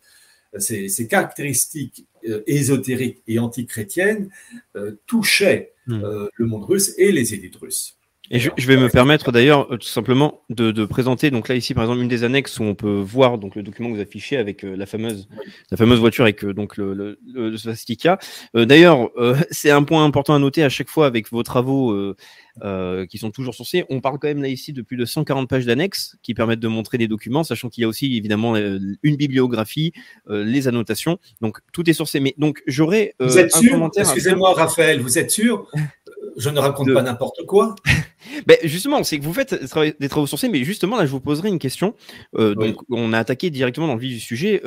ces, 0.58 1.08
caractéristiques 1.08 2.08
ésotérique 2.48 3.22
et 3.28 3.40
antichrétienne 3.40 4.30
euh, 4.76 4.94
touchait 5.06 5.74
hmm. 5.88 6.04
euh, 6.04 6.28
le 6.34 6.46
monde 6.46 6.66
russe 6.66 6.94
et 6.98 7.12
les 7.12 7.34
élites 7.34 7.56
russes. 7.58 7.98
Et 8.32 8.40
je, 8.40 8.50
vais 8.68 8.78
me 8.78 8.90
permettre 8.90 9.32
d'ailleurs 9.32 9.68
tout 9.70 9.88
simplement 9.88 10.42
de, 10.50 10.86
présenter 10.86 11.32
donc 11.32 11.48
là 11.48 11.56
ici 11.56 11.74
par 11.74 11.84
exemple 11.84 12.02
une 12.02 12.08
des 12.08 12.24
annexes 12.24 12.60
où 12.60 12.64
on 12.64 12.76
peut 12.76 13.00
voir 13.00 13.38
donc 13.38 13.56
le 13.56 13.64
document 13.64 13.90
que 13.90 13.96
vous 13.96 14.02
affichez 14.02 14.38
avec 14.38 14.64
la 14.64 14.86
fameuse 14.86 15.28
la 15.72 15.78
fameuse 15.78 16.00
voiture 16.00 16.24
avec 16.24 16.46
donc 16.46 16.78
le, 16.78 16.94
le, 16.94 17.20
le 17.26 17.58
Svastika. 17.58 18.20
d'ailleurs 18.54 19.10
c'est 19.52 19.72
un 19.72 19.84
point 19.84 20.06
important 20.06 20.34
à 20.34 20.40
noter 20.40 20.64
à 20.64 20.70
chaque 20.70 20.90
fois 20.90 21.06
avec 21.06 21.32
vos 21.32 21.44
travaux 21.44 22.16
euh, 22.64 23.06
qui 23.06 23.18
sont 23.18 23.32
toujours 23.32 23.54
sourcés. 23.54 23.84
On 23.90 24.00
parle 24.00 24.18
quand 24.18 24.30
même 24.30 24.42
là 24.42 24.48
ici 24.48 24.72
de 24.72 24.82
plus 24.82 24.96
de 24.96 25.04
140 25.04 25.50
pages 25.50 25.66
d'annexes 25.66 26.16
qui 26.24 26.34
permettent 26.34 26.62
de 26.62 26.70
montrer 26.70 26.98
des 26.98 27.10
documents, 27.10 27.44
sachant 27.44 27.68
qu'il 27.68 27.82
y 27.82 27.84
a 27.84 27.88
aussi 27.90 28.16
évidemment 28.16 28.56
euh, 28.56 28.80
une 29.04 29.18
bibliographie, 29.18 29.92
euh, 30.30 30.46
les 30.46 30.70
annotations. 30.70 31.20
Donc 31.42 31.60
tout 31.74 31.90
est 31.90 31.94
sourcé. 31.94 32.22
Mais 32.22 32.34
donc 32.38 32.64
j'aurais 32.66 33.14
vous 33.20 33.38
êtes 33.38 33.52
sûr? 33.52 33.92
Excusez-moi, 33.98 34.54
Raphaël, 34.54 35.02
vous 35.02 35.20
êtes 35.20 35.32
sûr? 35.32 35.70
Je 36.38 36.50
ne 36.50 36.60
raconte 36.60 36.94
pas 36.94 37.02
n'importe 37.02 37.46
quoi. 37.46 37.76
ben 38.48 38.58
justement, 38.64 39.04
c'est 39.04 39.20
que 39.20 39.24
vous 39.24 39.34
faites 39.34 39.56
des 40.00 40.10
travaux 40.10 40.28
sourcés, 40.28 40.50
mais 40.50 40.64
justement 40.64 40.98
là, 40.98 41.06
je 41.06 41.12
vous 41.12 41.22
poserai 41.22 41.50
une 41.50 41.60
question. 41.60 41.96
Donc, 42.34 42.78
on 42.90 43.14
a 43.14 43.20
attaqué 43.20 43.50
directement 43.50 43.88
dans 43.88 43.96
le 43.96 44.00
vif 44.00 44.14
du 44.14 44.20
sujet 44.20 44.62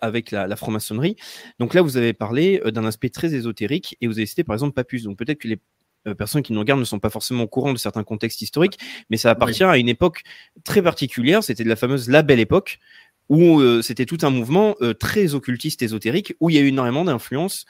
avec 0.00 0.30
la, 0.30 0.46
la 0.46 0.56
franc-maçonnerie. 0.56 1.16
Donc 1.58 1.74
là, 1.74 1.82
vous 1.82 1.96
avez 1.96 2.12
parlé 2.12 2.60
d'un 2.66 2.84
aspect 2.84 3.08
très 3.08 3.34
ésotérique 3.34 3.96
et 4.00 4.06
vous 4.06 4.18
avez 4.18 4.26
cité 4.26 4.44
par 4.44 4.54
exemple 4.54 4.74
Papus. 4.74 5.04
Donc 5.04 5.18
peut-être 5.18 5.38
que 5.38 5.48
les 5.48 5.58
euh, 6.06 6.14
personnes 6.14 6.42
qui 6.42 6.52
nous 6.52 6.60
regardent 6.60 6.80
ne 6.80 6.84
sont 6.84 6.98
pas 6.98 7.08
forcément 7.08 7.44
au 7.44 7.48
courant 7.48 7.72
de 7.72 7.78
certains 7.78 8.04
contextes 8.04 8.42
historiques, 8.42 8.78
mais 9.08 9.16
ça 9.16 9.30
appartient 9.30 9.64
à 9.64 9.78
une 9.78 9.88
époque 9.88 10.22
très 10.62 10.82
particulière. 10.82 11.42
C'était 11.42 11.64
de 11.64 11.68
la 11.68 11.76
fameuse 11.76 12.10
La 12.10 12.22
Belle 12.22 12.40
Époque, 12.40 12.78
où 13.28 13.60
euh, 13.60 13.82
c'était 13.82 14.06
tout 14.06 14.18
un 14.22 14.30
mouvement 14.30 14.74
euh, 14.82 14.92
très 14.92 15.34
occultiste 15.34 15.82
ésotérique 15.82 16.34
où 16.40 16.50
il 16.50 16.56
y 16.56 16.58
a 16.58 16.62
eu 16.62 16.68
énormément 16.68 17.04
d'influence 17.04 17.64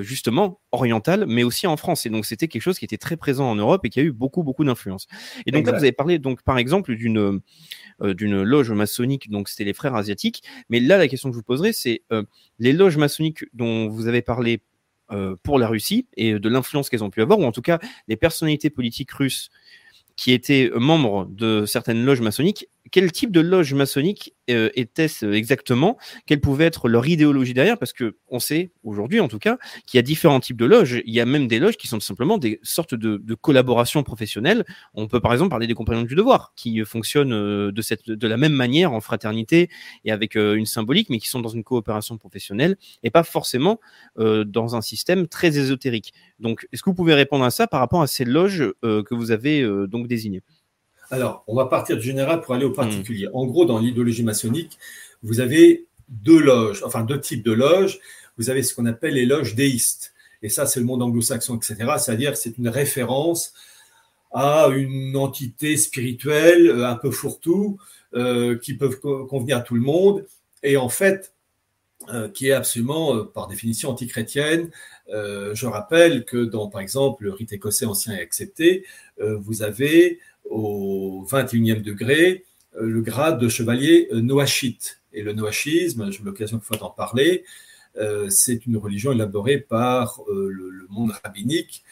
justement 0.00 0.60
orientale 0.72 1.26
mais 1.26 1.42
aussi 1.42 1.66
en 1.66 1.76
France. 1.76 2.06
Et 2.06 2.10
donc 2.10 2.26
c'était 2.26 2.48
quelque 2.48 2.62
chose 2.62 2.78
qui 2.78 2.84
était 2.84 2.98
très 2.98 3.16
présent 3.16 3.50
en 3.50 3.54
Europe 3.54 3.84
et 3.84 3.88
qui 3.88 4.00
a 4.00 4.02
eu 4.02 4.12
beaucoup 4.12 4.42
beaucoup 4.42 4.64
d'influence 4.64 5.06
et 5.46 5.50
donc 5.52 5.66
là 5.66 5.72
vous 5.72 5.78
avez 5.78 5.92
parlé 5.92 6.18
donc 6.18 6.42
par 6.42 6.58
exemple 6.58 6.94
d'une 6.96 7.40
d'une 8.02 8.42
loge 8.42 8.70
maçonnique 8.72 9.30
donc 9.30 9.48
c'était 9.48 9.64
les 9.64 9.74
frères 9.74 9.94
asiatiques. 9.94 10.42
Mais 10.68 10.80
là 10.80 10.98
la 10.98 11.08
question 11.08 11.30
que 11.30 11.34
je 11.34 11.38
vous 11.38 11.44
poserai 11.44 11.72
c'est 11.72 12.02
les 12.58 12.72
loges 12.72 12.96
maçonniques 12.96 13.44
dont 13.52 13.88
vous 13.88 14.06
avez 14.06 14.22
parlé 14.22 14.62
euh, 15.12 15.34
pour 15.42 15.58
la 15.58 15.66
Russie 15.66 16.06
et 16.16 16.38
de 16.38 16.48
l'influence 16.48 16.88
qu'elles 16.88 17.02
ont 17.02 17.10
pu 17.10 17.20
avoir, 17.20 17.40
ou 17.40 17.44
en 17.44 17.50
tout 17.50 17.62
cas 17.62 17.80
les 18.06 18.14
personnalités 18.14 18.70
politiques 18.70 19.10
russes 19.10 19.50
qui 20.14 20.30
étaient 20.30 20.70
membres 20.76 21.26
de 21.26 21.64
certaines 21.66 22.04
loges 22.04 22.20
maçonniques 22.20 22.68
quel 22.90 23.12
type 23.12 23.30
de 23.30 23.40
loge 23.40 23.74
maçonnique 23.74 24.34
euh, 24.50 24.70
était-ce 24.74 25.26
exactement? 25.26 25.98
Quelle 26.26 26.40
pouvait 26.40 26.64
être 26.64 26.88
leur 26.88 27.06
idéologie 27.06 27.54
derrière? 27.54 27.78
Parce 27.78 27.92
que 27.92 28.16
on 28.28 28.40
sait 28.40 28.72
aujourd'hui, 28.82 29.20
en 29.20 29.28
tout 29.28 29.38
cas, 29.38 29.58
qu'il 29.86 29.98
y 29.98 30.00
a 30.00 30.02
différents 30.02 30.40
types 30.40 30.56
de 30.56 30.64
loges. 30.64 31.02
Il 31.04 31.14
y 31.14 31.20
a 31.20 31.26
même 31.26 31.46
des 31.46 31.58
loges 31.58 31.76
qui 31.76 31.88
sont 31.88 32.00
simplement 32.00 32.38
des 32.38 32.58
sortes 32.62 32.94
de, 32.94 33.18
de 33.18 33.34
collaborations 33.34 34.02
professionnelles. 34.02 34.64
On 34.94 35.06
peut 35.06 35.20
par 35.20 35.32
exemple 35.32 35.50
parler 35.50 35.66
des 35.66 35.74
compagnons 35.74 36.02
du 36.02 36.14
devoir, 36.14 36.52
qui 36.56 36.80
fonctionnent 36.84 37.32
euh, 37.32 37.70
de 37.72 37.82
cette, 37.82 38.10
de 38.10 38.26
la 38.28 38.36
même 38.36 38.52
manière 38.52 38.92
en 38.92 39.00
fraternité 39.00 39.70
et 40.04 40.12
avec 40.12 40.36
euh, 40.36 40.54
une 40.54 40.66
symbolique, 40.66 41.10
mais 41.10 41.18
qui 41.18 41.28
sont 41.28 41.40
dans 41.40 41.48
une 41.48 41.64
coopération 41.64 42.16
professionnelle 42.18 42.76
et 43.02 43.10
pas 43.10 43.22
forcément 43.22 43.80
dans 44.16 44.76
un 44.76 44.80
système 44.80 45.26
très 45.28 45.58
ésotérique. 45.58 46.12
Donc, 46.38 46.66
est-ce 46.72 46.82
que 46.82 46.90
vous 46.90 46.94
pouvez 46.94 47.14
répondre 47.14 47.44
à 47.44 47.50
ça 47.50 47.66
par 47.66 47.80
rapport 47.80 48.02
à 48.02 48.06
ces 48.06 48.24
loges 48.24 48.72
que 48.82 49.14
vous 49.14 49.30
avez 49.30 49.62
donc 49.88 50.06
désignées? 50.06 50.42
Alors, 51.10 51.42
on 51.48 51.56
va 51.56 51.66
partir 51.66 51.96
du 51.96 52.02
général 52.02 52.40
pour 52.40 52.54
aller 52.54 52.64
au 52.64 52.72
particulier. 52.72 53.26
Hmm. 53.26 53.36
En 53.36 53.46
gros, 53.46 53.64
dans 53.64 53.78
l'idéologie 53.78 54.22
maçonnique, 54.22 54.78
vous 55.22 55.40
avez 55.40 55.86
deux 56.08 56.40
loges, 56.40 56.82
enfin 56.84 57.02
deux 57.02 57.20
types 57.20 57.44
de 57.44 57.52
loges. 57.52 58.00
Vous 58.38 58.48
avez 58.48 58.62
ce 58.62 58.74
qu'on 58.74 58.86
appelle 58.86 59.14
les 59.14 59.26
loges 59.26 59.54
déistes. 59.54 60.14
Et 60.42 60.48
ça, 60.48 60.66
c'est 60.66 60.80
le 60.80 60.86
monde 60.86 61.02
anglo-saxon, 61.02 61.56
etc. 61.56 61.76
C'est-à-dire 61.98 62.36
c'est 62.36 62.56
une 62.58 62.68
référence 62.68 63.52
à 64.32 64.68
une 64.68 65.16
entité 65.16 65.76
spirituelle 65.76 66.68
euh, 66.68 66.88
un 66.88 66.94
peu 66.94 67.10
fourre-tout, 67.10 67.78
euh, 68.14 68.58
qui 68.58 68.74
peuvent 68.74 69.00
convenir 69.00 69.58
à 69.58 69.60
tout 69.60 69.74
le 69.74 69.80
monde, 69.80 70.26
et 70.62 70.76
en 70.76 70.88
fait, 70.88 71.32
euh, 72.12 72.28
qui 72.28 72.48
est 72.48 72.52
absolument, 72.52 73.24
par 73.24 73.46
définition, 73.46 73.90
antichrétienne. 73.90 74.70
je 75.08 75.66
rappelle 75.66 76.24
que 76.24 76.44
dans, 76.44 76.68
par 76.68 76.80
exemple, 76.80 77.24
le 77.24 77.32
rite 77.32 77.52
écossais 77.52 77.84
ancien 77.84 78.14
et 78.16 78.20
accepté, 78.20 78.86
vous 79.18 79.62
avez 79.62 80.20
au 80.48 81.26
21e 81.30 81.82
degré 81.82 82.44
euh, 82.76 82.86
le 82.86 83.00
grade 83.00 83.40
de 83.40 83.48
chevalier 83.48 84.08
euh, 84.12 84.20
noachite. 84.20 85.00
Et 85.12 85.22
le 85.22 85.32
noachisme, 85.32 86.10
j'ai 86.12 86.22
l'occasion 86.22 86.58
de 86.58 86.62
fois 86.62 86.76
d'en 86.76 86.90
parler, 86.90 87.44
euh, 87.96 88.28
c'est 88.30 88.64
une 88.66 88.76
religion 88.76 89.10
élaborée 89.10 89.58
par 89.58 90.20
le, 90.28 90.86
monde 90.88 91.12
rabbinique. 91.22 91.84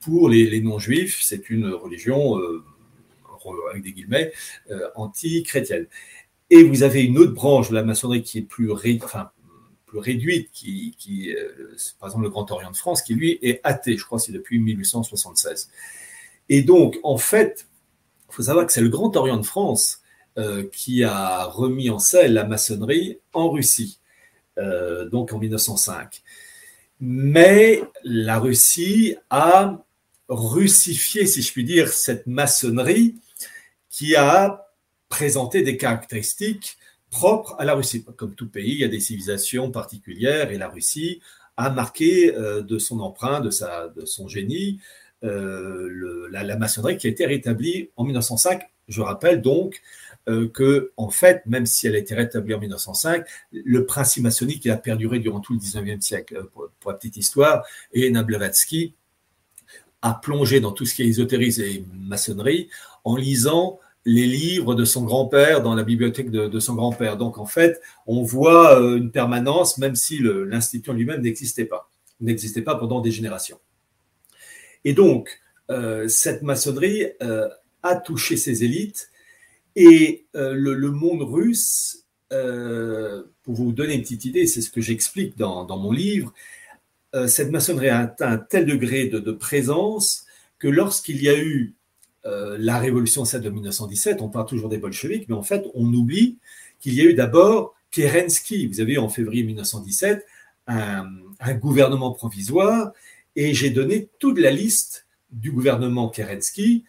pour 0.00 0.28
les, 0.28 0.60
non-juifs, 0.60 1.20
c'est 1.22 1.48
une 1.50 1.68
religion, 1.68 2.38
avec 3.70 3.82
des 3.82 3.92
guillemets, 3.92 4.32
anti-chrétienne. 4.94 5.86
Et 6.50 6.62
vous 6.62 6.82
avez 6.82 7.02
une 7.02 7.18
autre 7.18 7.32
branche 7.32 7.70
de 7.70 7.74
la 7.74 7.82
maçonnerie 7.82 8.22
qui 8.22 8.38
est 8.38 8.42
plus, 8.42 8.70
plus 9.86 9.98
réduite, 9.98 10.50
qui, 10.52 10.94
qui 10.98 11.34
par 11.98 12.10
exemple 12.10 12.24
le 12.24 12.30
Grand 12.30 12.50
Orient 12.50 12.70
de 12.70 12.76
France, 12.76 13.00
qui 13.02 13.14
lui 13.14 13.38
est 13.40 13.60
athée, 13.64 13.96
je 13.96 14.04
crois 14.04 14.18
c'est 14.18 14.32
depuis 14.32 14.58
1876. 14.58 15.70
Et 16.48 16.62
donc, 16.62 16.98
en 17.02 17.16
fait, 17.16 17.66
il 18.30 18.34
faut 18.34 18.42
savoir 18.42 18.66
que 18.66 18.72
c'est 18.72 18.80
le 18.80 18.88
Grand 18.88 19.16
Orient 19.16 19.36
de 19.36 19.46
France 19.46 20.00
euh, 20.38 20.64
qui 20.72 21.04
a 21.04 21.44
remis 21.44 21.90
en 21.90 21.98
selle 21.98 22.34
la 22.34 22.44
maçonnerie 22.44 23.18
en 23.32 23.50
Russie, 23.50 24.00
euh, 24.58 25.08
donc 25.08 25.32
en 25.32 25.38
1905. 25.38 26.22
Mais 27.00 27.82
la 28.02 28.38
Russie 28.38 29.16
a 29.30 29.84
russifié, 30.28 31.26
si 31.26 31.42
je 31.42 31.52
puis 31.52 31.64
dire, 31.64 31.88
cette 31.88 32.26
maçonnerie 32.26 33.16
qui 33.90 34.16
a 34.16 34.66
présenté 35.08 35.62
des 35.62 35.76
caractéristiques 35.76 36.78
propres 37.10 37.54
à 37.58 37.64
la 37.64 37.74
Russie. 37.74 38.04
Comme 38.16 38.34
tout 38.34 38.48
pays, 38.48 38.72
il 38.72 38.78
y 38.78 38.84
a 38.84 38.88
des 38.88 39.00
civilisations 39.00 39.70
particulières 39.70 40.50
et 40.50 40.58
la 40.58 40.68
Russie 40.68 41.20
a 41.56 41.70
marqué 41.70 42.34
euh, 42.34 42.62
de 42.62 42.78
son 42.78 43.00
emprunt, 43.00 43.40
de, 43.40 43.50
sa, 43.50 43.88
de 43.88 44.04
son 44.04 44.26
génie, 44.26 44.80
euh, 45.24 46.28
la, 46.30 46.56
maçonnerie 46.56 46.98
qui 46.98 47.06
a 47.06 47.10
été 47.10 47.24
rétablie 47.24 47.90
en 47.96 48.04
1905. 48.04 48.62
Je 48.88 49.00
rappelle 49.00 49.40
donc 49.40 49.80
euh, 50.28 50.48
que, 50.48 50.92
en 50.96 51.08
fait, 51.10 51.42
même 51.46 51.64
si 51.64 51.86
elle 51.86 51.94
a 51.94 51.98
été 51.98 52.14
rétablie 52.14 52.54
en 52.54 52.60
1905, 52.60 53.24
le 53.52 53.86
principe 53.86 54.24
maçonnique 54.24 54.66
a 54.66 54.76
perduré 54.76 55.20
durant 55.20 55.40
tout 55.40 55.54
le 55.54 55.58
19e 55.58 56.00
siècle. 56.00 56.36
Euh, 56.36 56.68
pour, 56.80 56.90
la 56.90 56.94
petite 56.94 57.16
histoire, 57.16 57.64
Elena 57.92 58.22
Blavatsky 58.22 58.94
a 60.02 60.12
plongé 60.14 60.60
dans 60.60 60.72
tout 60.72 60.84
ce 60.84 60.94
qui 60.94 61.02
est 61.02 61.06
ésotérisme 61.06 61.62
et 61.62 61.84
maçonnerie 61.94 62.68
en 63.04 63.16
lisant 63.16 63.78
les 64.04 64.26
livres 64.26 64.74
de 64.74 64.84
son 64.84 65.04
grand-père 65.04 65.62
dans 65.62 65.74
la 65.74 65.82
bibliothèque 65.82 66.30
de, 66.30 66.46
de 66.46 66.60
son 66.60 66.74
grand-père. 66.74 67.16
Donc 67.16 67.38
en 67.38 67.46
fait, 67.46 67.80
on 68.06 68.22
voit 68.22 68.78
une 68.78 69.10
permanence, 69.10 69.78
même 69.78 69.94
si 69.94 70.20
l'institut 70.20 70.92
lui-même 70.92 71.22
n'existait 71.22 71.64
pas, 71.64 71.88
n'existait 72.20 72.60
pas 72.60 72.74
pendant 72.74 73.00
des 73.00 73.10
générations. 73.10 73.58
Et 74.84 74.92
donc, 74.92 75.40
euh, 75.70 76.08
cette 76.08 76.42
maçonnerie 76.42 77.06
euh, 77.22 77.48
a 77.82 77.96
touché 77.96 78.36
ces 78.36 78.64
élites 78.64 79.10
et 79.76 80.26
euh, 80.36 80.52
le, 80.54 80.90
monde 80.90 81.22
russe, 81.22 82.00
pour 83.44 83.54
vous 83.54 83.72
donner 83.72 83.94
une 83.94 84.02
petite 84.02 84.24
idée, 84.24 84.46
c'est 84.46 84.60
ce 84.60 84.70
que 84.70 84.80
j'explique 84.80 85.38
dans, 85.38 85.78
mon 85.78 85.92
livre, 85.92 86.34
cette 87.28 87.52
maçonnerie 87.52 87.90
a 87.90 88.00
atteint 88.00 88.32
un 88.32 88.38
tel 88.38 88.66
degré 88.66 89.06
de, 89.06 89.30
présence 89.30 90.26
que 90.58 90.66
lorsqu'il 90.66 91.22
y 91.22 91.28
a 91.28 91.38
eu 91.38 91.74
la 92.24 92.80
révolution 92.80 93.24
celle 93.24 93.42
de 93.42 93.50
1917, 93.50 94.20
on 94.20 94.30
parle 94.30 94.46
toujours 94.46 94.68
des 94.68 94.78
bolcheviks, 94.78 95.28
mais 95.28 95.36
en 95.36 95.44
fait, 95.44 95.64
on 95.74 95.86
oublie 95.92 96.38
qu'il 96.80 96.94
y 96.94 97.02
a 97.02 97.04
eu 97.04 97.14
d'abord 97.14 97.76
Kerensky. 97.92 98.66
Vous 98.66 98.80
avez 98.80 98.94
eu 98.94 98.98
en 98.98 99.08
février 99.08 99.44
1917 99.44 100.26
un, 100.66 101.06
un 101.38 101.54
gouvernement 101.54 102.10
provisoire 102.10 102.92
et 103.36 103.54
j'ai 103.54 103.70
donné 103.70 104.08
toute 104.18 104.38
la 104.38 104.50
liste 104.50 105.06
du 105.30 105.50
gouvernement 105.50 106.08
Kerensky. 106.08 106.84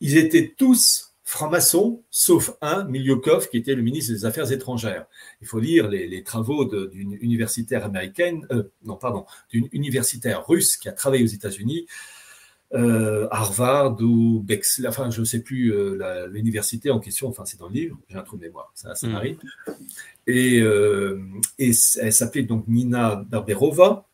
Ils 0.00 0.16
étaient 0.16 0.54
tous 0.56 1.14
francs-maçons, 1.24 2.02
sauf 2.10 2.54
un, 2.60 2.84
Milyukov, 2.84 3.48
qui 3.48 3.56
était 3.56 3.74
le 3.74 3.82
ministre 3.82 4.12
des 4.12 4.24
Affaires 4.26 4.52
étrangères. 4.52 5.06
Il 5.40 5.46
faut 5.46 5.58
lire 5.58 5.88
les, 5.88 6.22
travaux 6.22 6.64
d'une 6.64 7.16
universitaire 7.20 7.84
américaine, 7.84 8.46
euh, 8.52 8.64
non, 8.84 8.96
pardon, 8.96 9.24
d'une 9.50 9.68
universitaire 9.72 10.46
russe 10.46 10.76
qui 10.76 10.88
a 10.88 10.92
travaillé 10.92 11.24
aux 11.24 11.28
États-Unis, 11.28 11.86
euh, 12.74 13.26
Harvard 13.30 13.96
ou 14.00 14.42
Bexley, 14.44 14.86
enfin, 14.86 15.10
je 15.10 15.20
ne 15.20 15.24
sais 15.24 15.40
plus 15.40 15.72
euh, 15.72 16.26
l'université 16.28 16.90
en 16.90 16.98
question, 16.98 17.28
enfin, 17.28 17.44
c'est 17.46 17.58
dans 17.58 17.68
le 17.68 17.74
livre, 17.74 17.98
j'ai 18.08 18.18
un 18.18 18.22
trou 18.22 18.36
de 18.36 18.42
mémoire, 18.42 18.70
ça, 18.74 18.94
ça 18.94 19.06
mm. 19.06 19.12
m'arrive. 19.12 19.38
Et, 20.26 20.58
et 21.58 21.72
elle 22.00 22.12
s'appelait 22.12 22.42
donc 22.42 22.66
Nina 22.68 23.24
Barberova, 23.28 24.06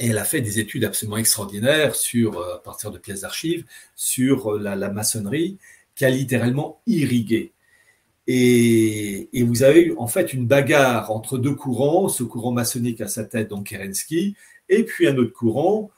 et 0.00 0.08
elle 0.08 0.18
a 0.18 0.24
fait 0.24 0.40
des 0.40 0.58
études 0.58 0.84
absolument 0.84 1.18
extraordinaires 1.18 1.94
sur, 1.94 2.38
euh, 2.38 2.54
à 2.54 2.58
partir 2.58 2.90
de 2.90 2.98
pièces 2.98 3.20
d'archives, 3.20 3.64
sur 3.94 4.54
euh, 4.54 4.58
la, 4.58 4.90
maçonnerie, 4.90 5.58
qui 5.94 6.06
a 6.06 6.10
littéralement 6.10 6.80
irrigué. 6.86 7.52
Et, 8.26 9.28
vous 9.42 9.62
avez 9.62 9.86
eu 9.86 9.94
en 9.98 10.06
fait 10.06 10.32
une 10.32 10.46
bagarre 10.46 11.10
entre 11.10 11.36
deux 11.36 11.54
courants, 11.54 12.08
ce 12.08 12.22
courant 12.22 12.52
maçonnique 12.52 13.00
à 13.00 13.08
sa 13.08 13.24
tête, 13.24 13.48
donc 13.48 13.66
Kerensky, 13.66 14.36
et 14.68 14.84
puis 14.84 15.06
un 15.06 15.16
autre 15.16 15.32
courant 15.32 15.90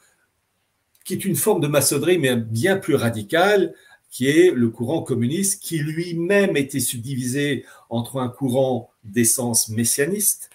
qui 1.05 1.13
est 1.13 1.25
une 1.25 1.35
forme 1.35 1.61
de 1.61 1.67
maçonnerie, 1.67 2.17
mais 2.17 2.35
bien 2.35 2.77
plus 2.77 2.95
radicale, 2.95 3.73
qui 4.09 4.27
est 4.27 4.51
le 4.51 4.69
courant 4.69 5.01
communiste, 5.01 5.61
qui 5.61 5.79
lui-même 5.79 6.57
était 6.57 6.79
subdivisé 6.79 7.65
entre 7.89 8.19
un 8.19 8.29
courant 8.29 8.89
d'essence 9.03 9.69
messianiste, 9.69 10.49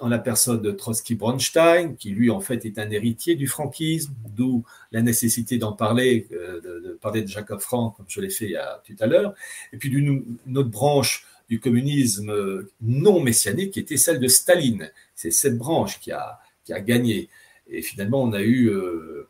en 0.00 0.08
la 0.08 0.18
personne 0.18 0.62
de 0.62 0.70
Trotsky-Bronstein, 0.70 1.94
qui 1.96 2.10
lui 2.10 2.30
en 2.30 2.40
fait 2.40 2.64
est 2.64 2.78
un 2.78 2.90
héritier 2.90 3.34
du 3.34 3.46
franquisme, 3.46 4.12
d'où 4.34 4.64
la 4.92 5.02
nécessité 5.02 5.58
d'en 5.58 5.72
parler, 5.72 6.26
euh, 6.32 6.60
de, 6.60 6.98
parler 7.00 7.22
de 7.22 7.28
Jacob 7.28 7.60
Frank, 7.60 7.96
comme 7.96 8.06
je 8.08 8.20
l'ai 8.20 8.30
fait 8.30 8.54
tout 8.84 8.96
à 9.00 9.06
l'heure, 9.06 9.34
et 9.72 9.76
puis 9.76 9.90
d'une 9.90 10.38
autre 10.54 10.70
branche 10.70 11.26
du 11.48 11.60
communisme 11.60 12.66
non 12.80 13.20
messianique 13.20 13.72
qui 13.72 13.80
était 13.80 13.96
celle 13.96 14.18
de 14.18 14.28
Staline. 14.28 14.90
C'est 15.14 15.30
cette 15.30 15.58
branche 15.58 16.00
qui 16.00 16.10
a, 16.10 16.40
qui 16.64 16.72
a 16.72 16.80
gagné. 16.80 17.28
Et 17.68 17.82
finalement, 17.82 18.22
on 18.22 18.32
a 18.32 18.42
eu 18.42 18.68
euh, 18.68 19.28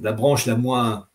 la 0.00 0.12
branche 0.12 0.46
la 0.46 0.56
moins, 0.56 1.08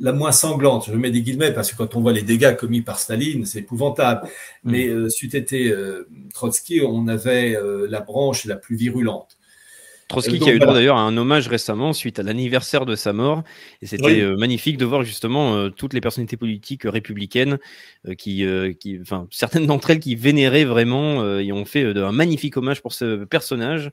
la 0.00 0.12
moins 0.12 0.32
sanglante. 0.32 0.86
Je 0.90 0.96
mets 0.96 1.10
des 1.10 1.22
guillemets 1.22 1.52
parce 1.52 1.70
que 1.70 1.76
quand 1.76 1.94
on 1.94 2.00
voit 2.00 2.12
les 2.12 2.22
dégâts 2.22 2.56
commis 2.56 2.80
par 2.80 2.98
Staline, 2.98 3.44
c'est 3.44 3.60
épouvantable. 3.60 4.26
Mm. 4.64 4.70
Mais 4.70 4.88
euh, 4.88 5.08
c'eût 5.08 5.36
été 5.36 5.68
euh, 5.68 6.08
Trotsky, 6.34 6.80
on 6.82 7.06
avait 7.06 7.54
euh, 7.54 7.86
la 7.88 8.00
branche 8.00 8.46
la 8.46 8.56
plus 8.56 8.76
virulente. 8.76 9.36
Trotsky 10.08 10.40
qui 10.40 10.50
a 10.50 10.52
eu 10.52 10.58
droit 10.58 10.74
d'ailleurs 10.74 10.96
à 10.96 11.02
un 11.02 11.16
hommage 11.16 11.46
récemment 11.46 11.92
suite 11.92 12.18
à 12.18 12.24
l'anniversaire 12.24 12.84
de 12.84 12.96
sa 12.96 13.12
mort. 13.12 13.44
Et 13.80 13.86
c'était 13.86 14.26
magnifique 14.36 14.76
de 14.76 14.84
voir 14.84 15.04
justement 15.04 15.70
toutes 15.70 15.94
les 15.94 16.00
personnalités 16.00 16.36
politiques 16.36 16.82
républicaines 16.82 17.58
qui, 18.18 18.44
qui, 18.80 18.98
enfin, 19.00 19.28
certaines 19.30 19.66
d'entre 19.66 19.90
elles 19.90 20.00
qui 20.00 20.16
vénéraient 20.16 20.64
vraiment 20.64 21.38
et 21.38 21.52
ont 21.52 21.64
fait 21.64 21.96
un 21.96 22.10
magnifique 22.10 22.56
hommage 22.56 22.82
pour 22.82 22.92
ce 22.92 23.22
personnage 23.24 23.92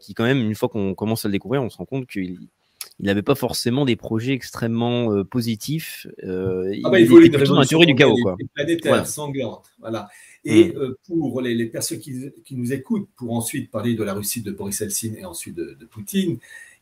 qui 0.00 0.14
quand 0.14 0.24
même, 0.24 0.40
une 0.40 0.56
fois 0.56 0.68
qu'on 0.68 0.96
commence 0.96 1.24
à 1.24 1.28
le 1.28 1.32
découvrir, 1.32 1.62
on 1.62 1.70
se 1.70 1.76
rend 1.76 1.84
compte 1.84 2.08
qu'il 2.08 2.48
il 2.98 3.06
n'avait 3.06 3.22
pas 3.22 3.34
forcément 3.34 3.84
des 3.84 3.96
projets 3.96 4.32
extrêmement 4.32 5.12
euh, 5.12 5.22
positifs. 5.22 6.06
Euh, 6.24 6.74
ah 6.84 6.90
bah, 6.90 6.98
il, 6.98 7.06
voulait 7.06 7.26
une 7.26 7.36
révolution 7.36 7.80
du 7.80 7.94
chaos, 7.94 8.16
quoi. 8.22 8.36
planétaire 8.54 9.06
sanglante. 9.06 9.66
Voilà. 9.80 10.08
Et 10.44 10.68
mm. 10.68 10.76
euh, 10.76 10.98
pour 11.06 11.42
les, 11.42 11.66
personnes 11.66 11.98
qui, 11.98 12.32
nous 12.52 12.72
écoutent, 12.72 13.08
pour 13.16 13.32
ensuite 13.32 13.70
parler 13.70 13.94
de 13.94 14.02
la 14.02 14.14
Russie 14.14 14.40
de 14.40 14.50
Boris 14.50 14.80
Eltsine 14.80 15.14
et 15.16 15.26
ensuite 15.26 15.56
de, 15.56 15.76
Poutine, 15.90 16.38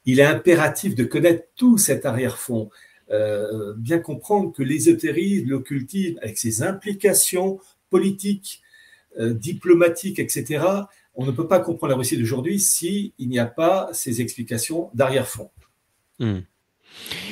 il 0.07 0.21
est 0.21 0.25
impératif 0.25 0.95
de 0.95 1.05
connaître 1.05 1.47
tout 1.57 1.79
cet 1.79 2.07
arrière-fond. 2.07 2.71
bien 3.77 3.99
comprendre 3.99 4.53
que 4.53 4.63
l'ésotérisme, 4.63 5.49
l'occultisme, 5.49 6.19
avec 6.23 6.39
ses 6.39 6.63
implications 6.63 7.59
politiques, 7.91 8.63
diplomatiques, 9.19 10.19
etc., 10.19 10.65
on 11.17 11.25
ne 11.25 11.31
peut 11.31 11.47
pas 11.47 11.61
comprendre 11.61 11.93
la 11.93 11.97
Russie 11.97 12.19
d'aujourd'hui 12.19 12.59
s'il 12.61 13.13
n'y 13.19 13.39
a 13.39 13.47
pas 13.47 13.89
ces 13.93 14.21
explications 14.21 14.91
d'arrière-fond. 14.95 15.51
Hmm. 16.19 16.41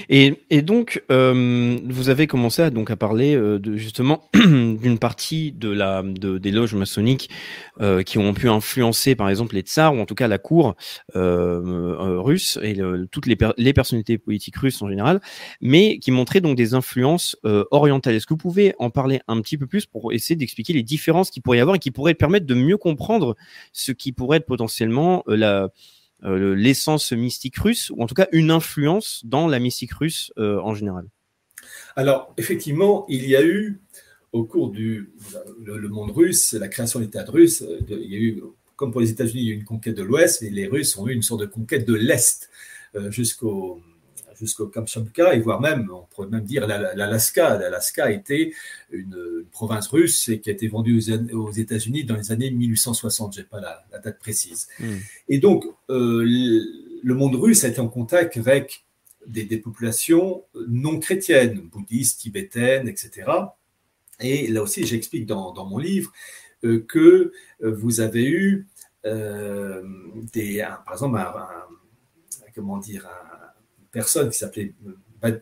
Et, 0.09 0.63
donc, 0.63 1.03
euh, 1.11 1.79
vous 1.85 2.09
avez 2.09 2.27
commencé 2.27 2.63
à, 2.63 2.71
donc, 2.71 2.91
à 2.91 2.97
parler 2.97 3.35
euh, 3.35 3.59
justement 3.77 4.29
d'une 4.35 4.99
partie 4.99 5.53
de 5.53 5.71
la, 5.71 6.03
de, 6.03 6.39
des 6.39 6.51
loges 6.51 6.75
maçonniques 6.75 7.31
euh, 7.81 8.03
qui 8.03 8.19
ont 8.19 8.35
pu 8.35 8.49
influencer, 8.49 9.15
par 9.15 9.29
exemple, 9.31 9.55
les 9.55 9.63
tsars, 9.63 9.95
ou 9.95 10.01
en 10.01 10.07
tout 10.07 10.15
cas 10.15 10.29
la 10.29 10.39
cour 10.39 10.75
russe 11.15 12.59
et 12.63 12.77
toutes 13.11 13.27
les, 13.27 13.37
les, 13.57 13.73
personnalités 13.73 14.19
politiques 14.19 14.57
russes 14.57 14.83
en 14.83 14.89
général, 14.89 15.21
mais 15.61 15.99
qui 15.99 16.11
montraient 16.11 16.41
donc 16.41 16.57
des 16.57 16.75
influences 16.75 17.37
orientales. 17.71 18.15
Est-ce 18.15 18.27
que 18.27 18.35
vous 18.35 18.39
pouvez 18.39 18.75
en 18.79 18.91
parler 18.91 19.21
un 19.29 19.41
petit 19.41 19.57
peu 19.57 19.67
plus 19.67 19.87
pour 19.87 20.13
essayer 20.13 20.37
d'expliquer 20.37 20.73
les 20.73 20.83
différences 20.83 21.31
qu'il 21.31 21.43
pourrait 21.43 21.59
y 21.59 21.61
avoir 21.61 21.77
et 21.77 21.79
qui 21.79 21.91
pourraient 21.91 22.15
permettre 22.15 22.47
de 22.47 22.55
mieux 22.55 22.77
comprendre 22.77 23.37
ce 23.73 23.93
qui 23.93 24.13
pourrait 24.13 24.39
être 24.39 24.47
potentiellement 24.47 25.23
la 25.27 25.71
l'essence 26.23 27.13
mystique 27.13 27.57
russe, 27.57 27.91
ou 27.91 28.03
en 28.03 28.07
tout 28.07 28.15
cas 28.15 28.29
une 28.33 28.51
influence 28.51 29.23
dans 29.25 29.49
la 29.49 29.59
mystique 29.59 29.93
russe 29.93 30.33
euh, 30.39 30.59
en 30.61 30.75
général. 30.75 31.07
Alors, 31.97 32.33
effectivement, 32.39 33.05
il 33.09 33.29
y 33.29 33.37
a 33.37 33.45
eu, 33.45 33.81
au 34.33 34.45
cours 34.45 34.71
du 34.71 35.13
le, 35.63 35.89
monde 35.89 36.11
russe, 36.11 36.53
la 36.55 36.69
création 36.69 37.01
de 37.01 37.05
l'État 37.05 37.25
russe, 37.25 37.63
euh, 37.63 37.81
il 37.89 38.11
y 38.11 38.17
a 38.17 38.19
eu, 38.19 38.43
comme 38.77 38.93
pour 38.93 39.01
les 39.01 39.11
États-Unis, 39.11 39.49
une 39.49 39.65
conquête 39.65 39.97
de 39.97 40.03
l'Ouest, 40.03 40.43
mais 40.43 40.51
les 40.51 40.67
Russes 40.67 40.97
ont 40.97 41.07
eu 41.07 41.13
une 41.13 41.23
sorte 41.23 41.41
de 41.41 41.47
conquête 41.47 41.87
de 41.87 41.95
l'Est 41.95 42.51
jusqu'au 43.09 43.81
jusqu'au 44.43 44.67
Kamchatka, 44.67 45.35
et 45.35 45.41
voire 45.41 45.61
même, 45.61 45.89
on 45.93 46.03
pourrait 46.11 46.27
même 46.27 46.45
dire 46.45 46.67
l'Alaska. 46.67 47.59
L'Alaska 47.59 48.11
était 48.11 48.53
une, 48.91 49.45
province 49.53 49.87
russe 49.89 50.29
et 50.29 50.41
qui 50.41 50.51
a 50.51 50.53
été 50.53 50.67
vendue 50.67 51.01
aux, 51.33 51.53
États-Unis 51.53 52.05
dans 52.05 52.17
les 52.17 52.33
années 52.33 52.51
1860. 52.51 53.35
Je 53.35 53.41
n'ai 53.41 53.47
pas 53.47 53.61
la, 53.61 53.85
date 54.01 54.19
précise. 54.19 54.67
Hmm. 54.81 54.97
Et 55.29 55.39
donc, 55.39 55.65
euh, 55.91 56.25
le 56.25 57.15
monde 57.15 57.37
russe 57.37 57.63
a 57.65 57.69
été 57.69 57.81
en 57.81 57.89
contact 57.89 58.37
avec 58.37 58.85
des, 59.27 59.45
populations 59.59 60.43
non 60.69 60.99
chrétiennes, 60.99 61.61
bouddhistes, 61.61 62.21
tibétaines, 62.21 62.89
etc. 62.89 63.31
Et 64.19 64.49
là 64.49 64.63
aussi, 64.63 64.85
j'explique 64.85 65.27
dans, 65.27 65.55
mon 65.65 65.79
livre 65.79 66.13
euh, 66.65 66.85
que 66.89 67.33
euh, 67.63 67.71
vous 67.71 68.01
avez 68.01 68.29
eu 68.29 68.67
des, 69.05 70.65
par 70.85 70.95
exemple, 70.95 71.19
un, 71.19 71.43
comment 72.55 72.79
dire, 72.79 73.09
personne 73.93 74.31
qui 74.31 74.39
s'appelait 74.39 74.75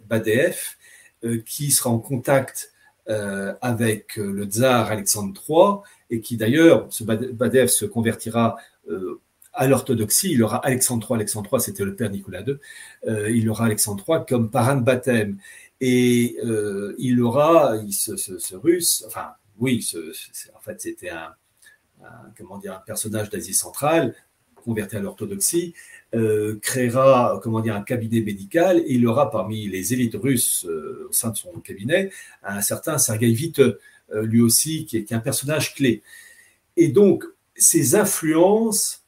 Badef, 0.08 0.76
euh, 1.24 1.42
qui 1.44 1.70
sera 1.70 1.90
en 1.90 1.98
contact 1.98 2.72
euh, 3.08 3.54
avec 3.60 4.18
euh, 4.18 4.32
le 4.32 4.44
tsar 4.44 4.90
Alexandre 4.90 5.40
III 5.48 5.90
et 6.10 6.20
qui 6.20 6.36
d'ailleurs, 6.36 6.86
ce 6.90 7.04
Badef 7.04 7.70
se 7.70 7.84
convertira 7.84 8.56
à 9.52 9.68
l'orthodoxie. 9.68 10.32
Il 10.32 10.42
aura 10.42 10.56
Alexandre 10.56 11.06
III, 11.08 11.16
Alexandre 11.16 11.48
III 11.52 11.60
c'était 11.60 11.84
le 11.84 11.94
père 11.94 12.10
Nicolas 12.10 12.42
II, 12.42 12.56
il 13.28 13.48
aura 13.48 13.66
Alexandre 13.66 14.04
III 14.08 14.18
comme 14.28 14.50
parrain 14.50 14.74
de 14.74 14.82
baptême. 14.82 15.38
Et 15.80 16.36
il 16.98 17.22
aura, 17.22 17.76
ce, 17.90 18.56
russe, 18.56 19.04
enfin 19.06 19.28
oui, 19.58 19.88
en 20.56 20.60
fait 20.60 20.80
c'était 20.80 21.10
un, 21.10 21.32
comment 22.36 22.58
dire, 22.58 22.74
un 22.74 22.80
personnage 22.84 23.30
d'Asie 23.30 23.54
centrale, 23.54 24.16
converti 24.60 24.96
à 24.96 25.00
l'orthodoxie, 25.00 25.74
euh, 26.14 26.58
créera 26.60 27.38
comment 27.42 27.60
dire, 27.60 27.76
un 27.76 27.82
cabinet 27.82 28.20
médical 28.20 28.78
et 28.78 28.94
il 28.94 29.06
aura 29.06 29.30
parmi 29.30 29.68
les 29.68 29.92
élites 29.92 30.16
russes 30.16 30.66
euh, 30.68 31.06
au 31.08 31.12
sein 31.12 31.30
de 31.30 31.36
son 31.36 31.52
cabinet 31.60 32.10
un 32.42 32.60
certain 32.62 32.98
Sergei 32.98 33.30
Vite, 33.30 33.60
euh, 33.60 33.76
lui 34.22 34.40
aussi, 34.40 34.86
qui 34.86 34.96
est, 34.96 35.12
un 35.12 35.20
personnage 35.20 35.74
clé. 35.74 36.02
Et 36.76 36.88
donc, 36.88 37.24
ces 37.54 37.94
influences 37.94 39.04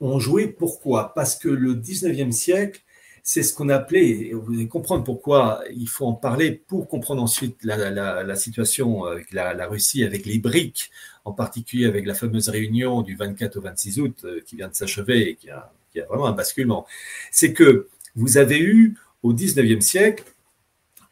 ont 0.00 0.18
joué 0.18 0.48
pourquoi? 0.48 1.12
Parce 1.14 1.36
que 1.36 1.48
le 1.48 1.74
19e 1.74 2.32
siècle, 2.32 2.80
c'est 3.22 3.42
ce 3.42 3.54
qu'on 3.54 3.68
appelait, 3.68 4.08
et 4.08 4.34
vous 4.34 4.52
allez 4.52 4.68
comprendre 4.68 5.04
pourquoi 5.04 5.62
il 5.74 5.88
faut 5.88 6.06
en 6.06 6.12
parler 6.12 6.52
pour 6.52 6.88
comprendre 6.88 7.22
ensuite 7.22 7.56
la, 7.64 8.36
situation 8.36 9.04
avec 9.04 9.32
la, 9.32 9.54
la, 9.54 9.66
Russie, 9.66 10.04
avec 10.04 10.26
les 10.26 10.38
briques, 10.38 10.90
en 11.24 11.32
particulier 11.32 11.86
avec 11.86 12.06
la 12.06 12.14
fameuse 12.14 12.48
réunion 12.48 13.02
du 13.02 13.16
24 13.16 13.56
au 13.56 13.60
26 13.60 14.00
août 14.00 14.26
qui 14.46 14.56
vient 14.56 14.68
de 14.68 14.74
s'achever 14.74 15.30
et 15.30 15.36
qui 15.36 15.50
a 15.50 15.72
vraiment 16.08 16.26
un 16.26 16.32
basculement, 16.32 16.86
c'est 17.30 17.52
que 17.52 17.88
vous 18.14 18.36
avez 18.36 18.60
eu 18.60 18.96
au 19.22 19.32
19e 19.32 19.80
siècle 19.80 20.24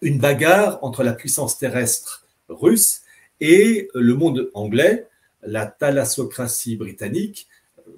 une 0.03 0.19
bagarre 0.19 0.79
entre 0.83 1.03
la 1.03 1.13
puissance 1.13 1.59
terrestre 1.59 2.27
russe 2.49 3.03
et 3.41 3.89
le 3.95 4.15
monde 4.15 4.51
anglais, 4.55 5.09
la 5.43 5.67
thalassocratie 5.67 6.77
britannique, 6.77 7.49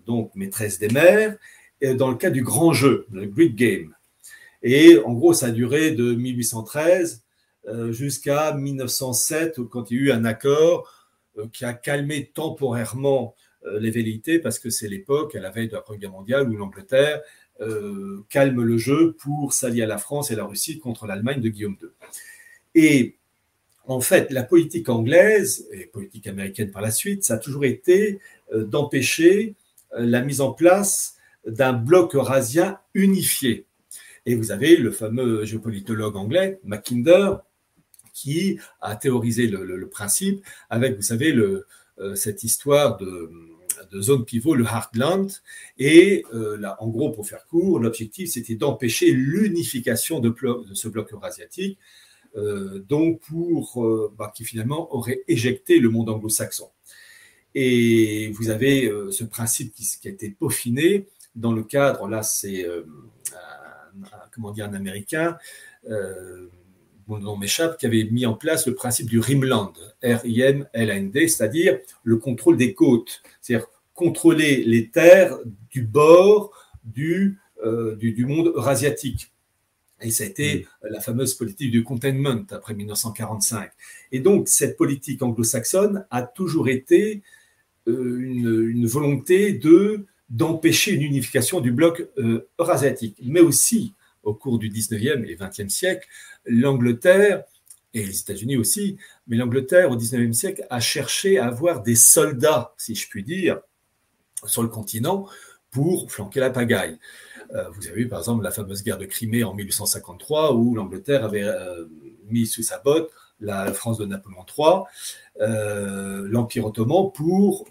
donc 0.07 0.31
maîtresse 0.35 0.79
des 0.79 0.89
mers, 0.89 1.37
dans 1.97 2.09
le 2.09 2.17
cas 2.17 2.31
du 2.31 2.43
grand 2.43 2.73
jeu, 2.73 3.07
le 3.13 3.27
Great 3.27 3.55
Game. 3.55 3.95
Et 4.63 4.99
en 4.99 5.13
gros, 5.13 5.35
ça 5.35 5.47
a 5.47 5.51
duré 5.51 5.91
de 5.91 6.15
1813 6.15 7.23
euh, 7.69 7.93
jusqu'à 7.93 8.55
1907, 8.55 9.61
quand 9.71 9.91
il 9.91 9.97
y 9.97 10.01
a 10.01 10.03
eu 10.05 10.13
un 10.13 10.25
accord 10.25 10.89
euh, 10.89 11.04
qui 11.53 11.65
a 11.65 11.75
calmé 11.75 12.31
temporairement 12.33 13.35
euh, 13.67 13.79
les 13.81 13.91
velléités 13.91 14.39
parce 14.39 14.59
que 14.59 14.69
c'est 14.69 14.89
l'époque, 14.89 15.35
à 15.35 15.41
la 15.41 15.51
veille 15.51 15.69
de 15.69 15.75
la 15.75 15.81
Première 15.81 16.01
Guerre 16.01 16.11
mondiale, 16.11 16.51
où 16.51 16.57
l'Angleterre 16.57 17.23
euh, 17.61 18.25
calme 18.29 18.63
le 18.63 18.77
jeu 18.77 19.15
pour 19.19 19.53
s'allier 19.53 19.83
à 19.83 19.87
la 19.87 19.99
France 19.99 20.31
et 20.31 20.37
la 20.37 20.45
Russie 20.45 20.79
contre 20.79 21.07
l'Allemagne 21.07 21.41
de 21.41 21.49
Guillaume 21.49 21.77
II. 21.81 21.89
Et 22.75 23.17
en 23.87 24.01
fait, 24.01 24.31
la 24.33 24.43
politique 24.43 24.89
anglaise 24.89 25.67
et 25.73 25.87
politique 25.87 26.27
américaine 26.27 26.71
par 26.71 26.83
la 26.83 26.91
suite, 26.91 27.25
ça 27.25 27.35
a 27.35 27.39
toujours 27.39 27.65
été 27.65 28.19
euh, 28.53 28.65
d'empêcher 28.65 29.55
la 29.97 30.23
mise 30.23 30.41
en 30.41 30.53
place 30.53 31.17
d'un 31.47 31.73
bloc 31.73 32.17
eurasien 32.17 32.79
unifié. 32.95 33.65
Et 34.27 34.35
vous 34.35 34.51
avez 34.51 34.77
le 34.77 34.91
fameux 34.91 35.45
géopolitologue 35.45 36.17
anglais, 36.17 36.59
Mackinder, 36.65 37.37
qui 38.15 38.59
a 38.81 38.97
théorisé 38.97 39.47
le, 39.49 39.89
principe 39.89 40.43
avec, 40.71 40.97
vous 40.97 41.03
savez, 41.03 41.33
le, 41.33 41.67
cette 42.15 42.45
histoire 42.45 42.97
de, 42.97 43.31
zone 44.01 44.25
pivot, 44.25 44.55
le 44.55 44.65
Heartland. 44.65 45.31
Et 45.79 46.25
euh, 46.33 46.57
là, 46.57 46.77
en 46.81 46.89
gros, 46.89 47.11
pour 47.11 47.27
faire 47.27 47.47
court, 47.47 47.79
l'objectif, 47.79 48.31
c'était 48.31 48.55
d'empêcher 48.55 49.13
l'unification 49.13 50.21
de, 50.21 50.35
ce 50.73 50.89
bloc 50.89 51.13
eurasiatique, 51.13 51.79
euh, 52.37 52.81
donc 52.89 53.21
pour 53.21 53.85
euh, 53.85 54.13
bah, 54.17 54.33
qui 54.35 54.45
finalement 54.45 54.95
aurait 54.95 55.23
éjecté 55.29 55.79
le 55.79 55.91
monde 55.91 56.09
anglo-saxon. 56.09 56.71
Et 57.55 58.33
vous 58.33 58.51
avez 58.51 58.91
ce 59.13 59.23
principe 59.23 59.73
qui, 59.73 60.09
a 60.09 60.11
été 60.11 60.29
peaufiné 60.31 61.07
dans 61.37 61.53
le 61.53 61.63
cadre, 61.63 62.09
là 62.09 62.25
c'est 62.25 62.67
comment 64.33 64.51
dire, 64.51 64.65
un 64.65 64.75
Américain, 64.75 65.39
mon 67.07 67.19
nom 67.19 67.37
m'échappe, 67.37 67.79
qui 67.79 67.87
avait 67.87 68.05
mis 68.05 68.27
en 68.27 68.35
place 68.35 68.67
le 68.67 68.75
principe 68.75 69.09
du 69.09 69.19
Rimland, 69.19 69.73
R-I-M-L-A-N-D, 70.03 71.29
c'est-à-dire 71.29 71.79
le 72.03 72.17
contrôle 72.17 72.57
des 72.57 72.75
côtes, 72.75 73.23
c'est-à-dire 73.41 73.67
contrôler 73.95 74.65
les 74.65 74.89
terres 74.91 75.39
du 75.71 75.83
bord 75.83 76.53
du, 76.85 77.39
du, 77.97 78.27
monde 78.27 78.49
eurasiatique. 78.55 79.33
Et 80.01 80.11
ça 80.11 80.25
a 80.25 80.27
été 80.27 80.67
la 80.83 81.01
fameuse 81.01 81.35
politique 81.35 81.71
du 81.71 81.83
containment 81.83 82.45
après 82.51 82.75
1945. 82.75 83.71
Et 84.13 84.21
donc, 84.21 84.49
cette 84.49 84.77
politique 84.77 85.23
anglo-saxonne 85.23 86.05
a 86.11 86.23
toujours 86.23 86.69
été 86.69 87.23
euh, 87.89 88.19
une, 88.19 88.87
volonté 88.87 89.53
de 89.53 90.07
d'empêcher 90.31 90.93
une 90.93 91.03
unification 91.03 91.61
du 91.61 91.71
bloc 91.71 92.09
euh, 92.19 92.49
eurasiatique. 92.59 93.17
Mais 93.23 93.41
aussi, 93.41 93.93
au 94.23 94.35
cours 94.35 94.59
du 94.59 94.71
19e 94.71 95.25
et 95.27 95.37
20e 95.37 95.69
siècle, 95.69 96.09
l'Angleterre, 96.47 97.45
et 97.95 98.05
les 98.05 98.21
États-Unis 98.21 98.57
aussi, 98.57 98.97
mais 99.29 99.37
l'Angleterre 99.37 99.91
au 99.91 99.97
19e 99.97 100.33
siècle 100.33 100.67
a 100.69 100.81
cherché 100.81 101.39
à 101.39 101.47
avoir 101.47 101.83
des 101.83 101.95
soldats, 101.95 102.75
si 102.77 102.95
je 102.95 103.09
puis 103.09 103.23
dire, 103.23 103.61
sur 104.47 104.63
le 104.63 104.69
continent 104.69 105.29
pour 105.71 106.11
flanquer 106.11 106.41
la 106.41 106.51
pagaille. 106.51 106.99
Euh, 107.55 107.69
vous 107.71 107.87
avez 107.87 108.03
vu 108.03 108.09
par 108.09 108.21
exemple 108.21 108.43
la 108.43 108.51
fameuse 108.51 108.83
guerre 108.83 108.99
de 108.99 109.05
Crimée 109.05 109.45
en 109.45 109.55
1853 109.55 110.55
où 110.55 110.75
l'Angleterre 110.75 111.25
avait 111.25 111.45
euh, 111.45 111.87
mis 112.31 112.47
sous 112.47 112.63
sa 112.63 112.79
botte 112.79 113.11
la 113.41 113.73
France 113.75 113.99
de 113.99 114.07
Napoléon 114.07 114.47
III, 114.57 114.85
euh, 115.41 116.27
l'Empire 116.31 116.67
ottoman 116.67 117.11
pour 117.13 117.67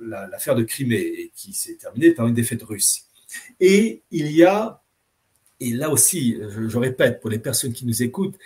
l'affaire 0.00 0.54
de 0.54 0.62
Crimée 0.62 1.30
qui 1.34 1.52
s'est 1.52 1.76
terminée 1.76 2.12
par 2.12 2.26
une 2.26 2.34
défaite 2.34 2.62
russe. 2.62 3.04
Et 3.60 4.02
il 4.10 4.32
y 4.32 4.42
a, 4.44 4.82
et 5.60 5.72
là 5.72 5.90
aussi, 5.90 6.38
je, 6.48 6.78
répète 6.78 7.20
pour 7.20 7.30
les 7.30 7.38
personnes 7.38 7.72
qui 7.72 7.86
nous 7.86 8.02
écoutent, 8.02 8.36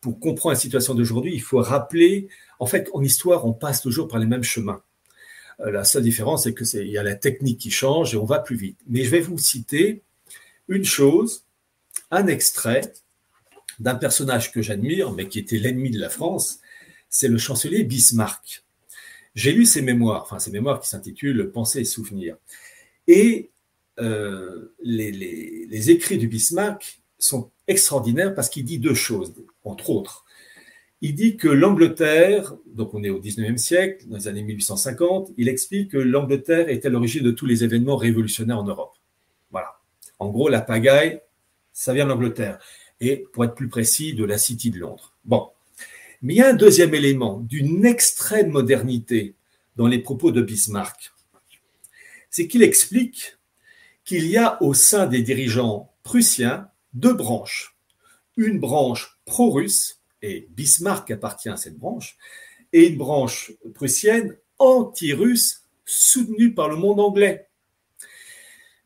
pour 0.00 0.18
comprendre 0.18 0.54
la 0.54 0.60
situation 0.60 0.94
d'aujourd'hui, 0.94 1.34
il 1.34 1.42
faut 1.42 1.60
rappeler, 1.60 2.28
en 2.58 2.66
fait, 2.66 2.88
en 2.92 3.02
histoire, 3.02 3.46
on 3.46 3.52
passe 3.52 3.82
toujours 3.82 4.08
par 4.08 4.18
les 4.18 4.26
mêmes 4.26 4.44
chemins. 4.44 4.82
La 5.58 5.82
seule 5.84 6.04
différence, 6.04 6.44
c'est 6.44 6.54
qu'il 6.54 6.88
y 6.88 6.98
a 6.98 7.02
la 7.02 7.16
technique 7.16 7.58
qui 7.58 7.70
change 7.70 8.14
et 8.14 8.16
on 8.16 8.24
va 8.24 8.38
plus 8.38 8.56
vite. 8.56 8.78
Mais 8.86 9.02
je 9.02 9.10
vais 9.10 9.20
vous 9.20 9.38
citer 9.38 10.02
une 10.68 10.84
chose, 10.84 11.44
un 12.12 12.28
extrait 12.28 12.92
d'un 13.80 13.96
personnage 13.96 14.52
que 14.52 14.62
j'admire, 14.62 15.12
mais 15.12 15.28
qui 15.28 15.38
était 15.38 15.58
l'ennemi 15.58 15.90
de 15.90 15.98
la 15.98 16.10
France, 16.10 16.60
c'est 17.10 17.28
le 17.28 17.38
chancelier 17.38 17.84
Bismarck. 17.84 18.64
J'ai 19.34 19.52
lu 19.52 19.66
ses 19.66 19.82
mémoires, 19.82 20.22
enfin 20.22 20.38
ses 20.38 20.50
mémoires 20.50 20.80
qui 20.80 20.88
s'intitulent 20.88 21.50
Pensées 21.50 21.80
et 21.80 21.84
souvenirs. 21.84 22.36
Et 23.06 23.50
euh, 24.00 24.74
les, 24.82 25.90
écrits 25.90 26.18
du 26.18 26.28
Bismarck 26.28 27.00
sont 27.18 27.50
extraordinaires 27.66 28.34
parce 28.34 28.48
qu'il 28.48 28.64
dit 28.64 28.78
deux 28.78 28.94
choses, 28.94 29.34
entre 29.64 29.90
autres. 29.90 30.24
Il 31.00 31.14
dit 31.14 31.36
que 31.36 31.48
l'Angleterre, 31.48 32.56
donc 32.66 32.94
on 32.94 33.04
est 33.04 33.10
au 33.10 33.20
19e 33.20 33.56
siècle, 33.56 34.06
dans 34.08 34.16
les 34.16 34.28
années 34.28 34.42
1850, 34.42 35.32
il 35.36 35.48
explique 35.48 35.92
que 35.92 35.98
l'Angleterre 35.98 36.68
était 36.68 36.88
à 36.88 36.90
l'origine 36.90 37.22
de 37.22 37.30
tous 37.30 37.46
les 37.46 37.62
événements 37.62 37.96
révolutionnaires 37.96 38.58
en 38.58 38.64
Europe. 38.64 38.94
En 40.18 40.30
gros, 40.30 40.48
la 40.48 40.60
pagaille, 40.60 41.20
ça 41.72 41.92
vient 41.92 42.06
d'Angleterre. 42.06 42.58
Et 43.00 43.24
pour 43.32 43.44
être 43.44 43.54
plus 43.54 43.68
précis, 43.68 44.14
de 44.14 44.24
la 44.24 44.38
City 44.38 44.70
de 44.70 44.78
Londres. 44.78 45.14
Bon. 45.24 45.50
Mais 46.22 46.34
il 46.34 46.36
y 46.38 46.42
a 46.42 46.48
un 46.48 46.54
deuxième 46.54 46.94
élément 46.94 47.38
d'une 47.38 47.86
extrême 47.86 48.50
modernité 48.50 49.36
dans 49.76 49.86
les 49.86 50.00
propos 50.00 50.32
de 50.32 50.42
Bismarck. 50.42 51.12
C'est 52.30 52.48
qu'il 52.48 52.64
explique 52.64 53.37
qu'il 54.08 54.26
y 54.26 54.38
a 54.38 54.62
au 54.62 54.72
sein 54.72 55.06
des 55.06 55.20
dirigeants 55.20 55.92
prussiens 56.02 56.70
deux 56.94 57.12
branches. 57.12 57.76
Une 58.38 58.58
branche 58.58 59.20
pro-russe, 59.26 60.00
et 60.22 60.48
Bismarck 60.48 61.10
appartient 61.10 61.50
à 61.50 61.58
cette 61.58 61.76
branche, 61.76 62.16
et 62.72 62.86
une 62.86 62.96
branche 62.96 63.52
prussienne 63.74 64.34
anti-russe 64.58 65.62
soutenue 65.84 66.54
par 66.54 66.70
le 66.70 66.76
monde 66.76 67.00
anglais. 67.00 67.48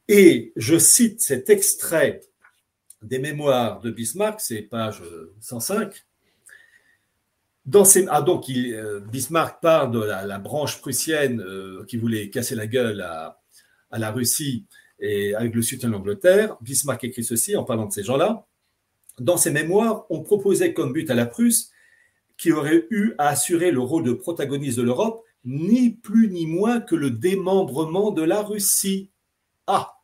Et 0.09 0.53
je 0.57 0.77
cite 0.77 1.21
cet 1.21 1.51
extrait 1.51 2.23
des 3.01 3.21
mémoires 3.21 3.81
de 3.81 3.93
Bismarck, 3.93 4.41
c'est 4.41 4.63
page 4.63 5.05
105. 5.39 6.05
Dans 7.65 7.85
ah 8.09 8.23
donc 8.23 8.51
euh, 8.51 8.99
Bismarck 8.99 9.63
parle 9.63 9.93
de 9.93 10.01
la, 10.01 10.39
branche 10.41 10.81
prussienne 10.81 11.41
euh, 11.41 11.85
qui 11.87 11.97
voulait 11.97 12.29
casser 12.29 12.57
la 12.57 12.67
gueule 12.67 13.03
à, 13.03 13.39
la 13.93 14.11
Russie 14.11 14.67
et 15.03 15.35
avec 15.35 15.55
le 15.55 15.61
soutien 15.61 15.89
de 15.89 15.95
l'Angleterre. 15.95 16.57
Bismarck 16.63 17.05
écrit 17.05 17.25
ceci 17.25 17.57
en 17.57 17.65
parlant 17.65 17.87
de 17.87 17.93
ces 17.93 18.05
gens-là. 18.05 18.47
Dans 19.19 19.37
ses 19.37 19.51
mémoires, 19.51 20.07
on 20.09 20.23
proposait 20.23 20.73
comme 20.73 20.93
but 20.93 21.11
à 21.11 21.15
la 21.15 21.27
Prusse 21.27 21.71
qui 22.39 22.53
aurait 22.53 22.87
eu 22.91 23.15
à 23.19 23.29
assurer 23.29 23.71
le 23.73 23.81
rôle 23.81 24.05
de 24.05 24.13
protagoniste 24.13 24.79
de 24.79 24.83
l'Europe, 24.83 25.23
ni 25.45 25.91
plus 25.91 26.31
ni 26.31 26.47
moins 26.47 26.81
que 26.81 26.95
le 26.95 27.11
démembrement 27.11 28.11
de 28.11 28.23
la 28.23 28.43
Russie. 28.43 29.11
Ah 29.67 29.99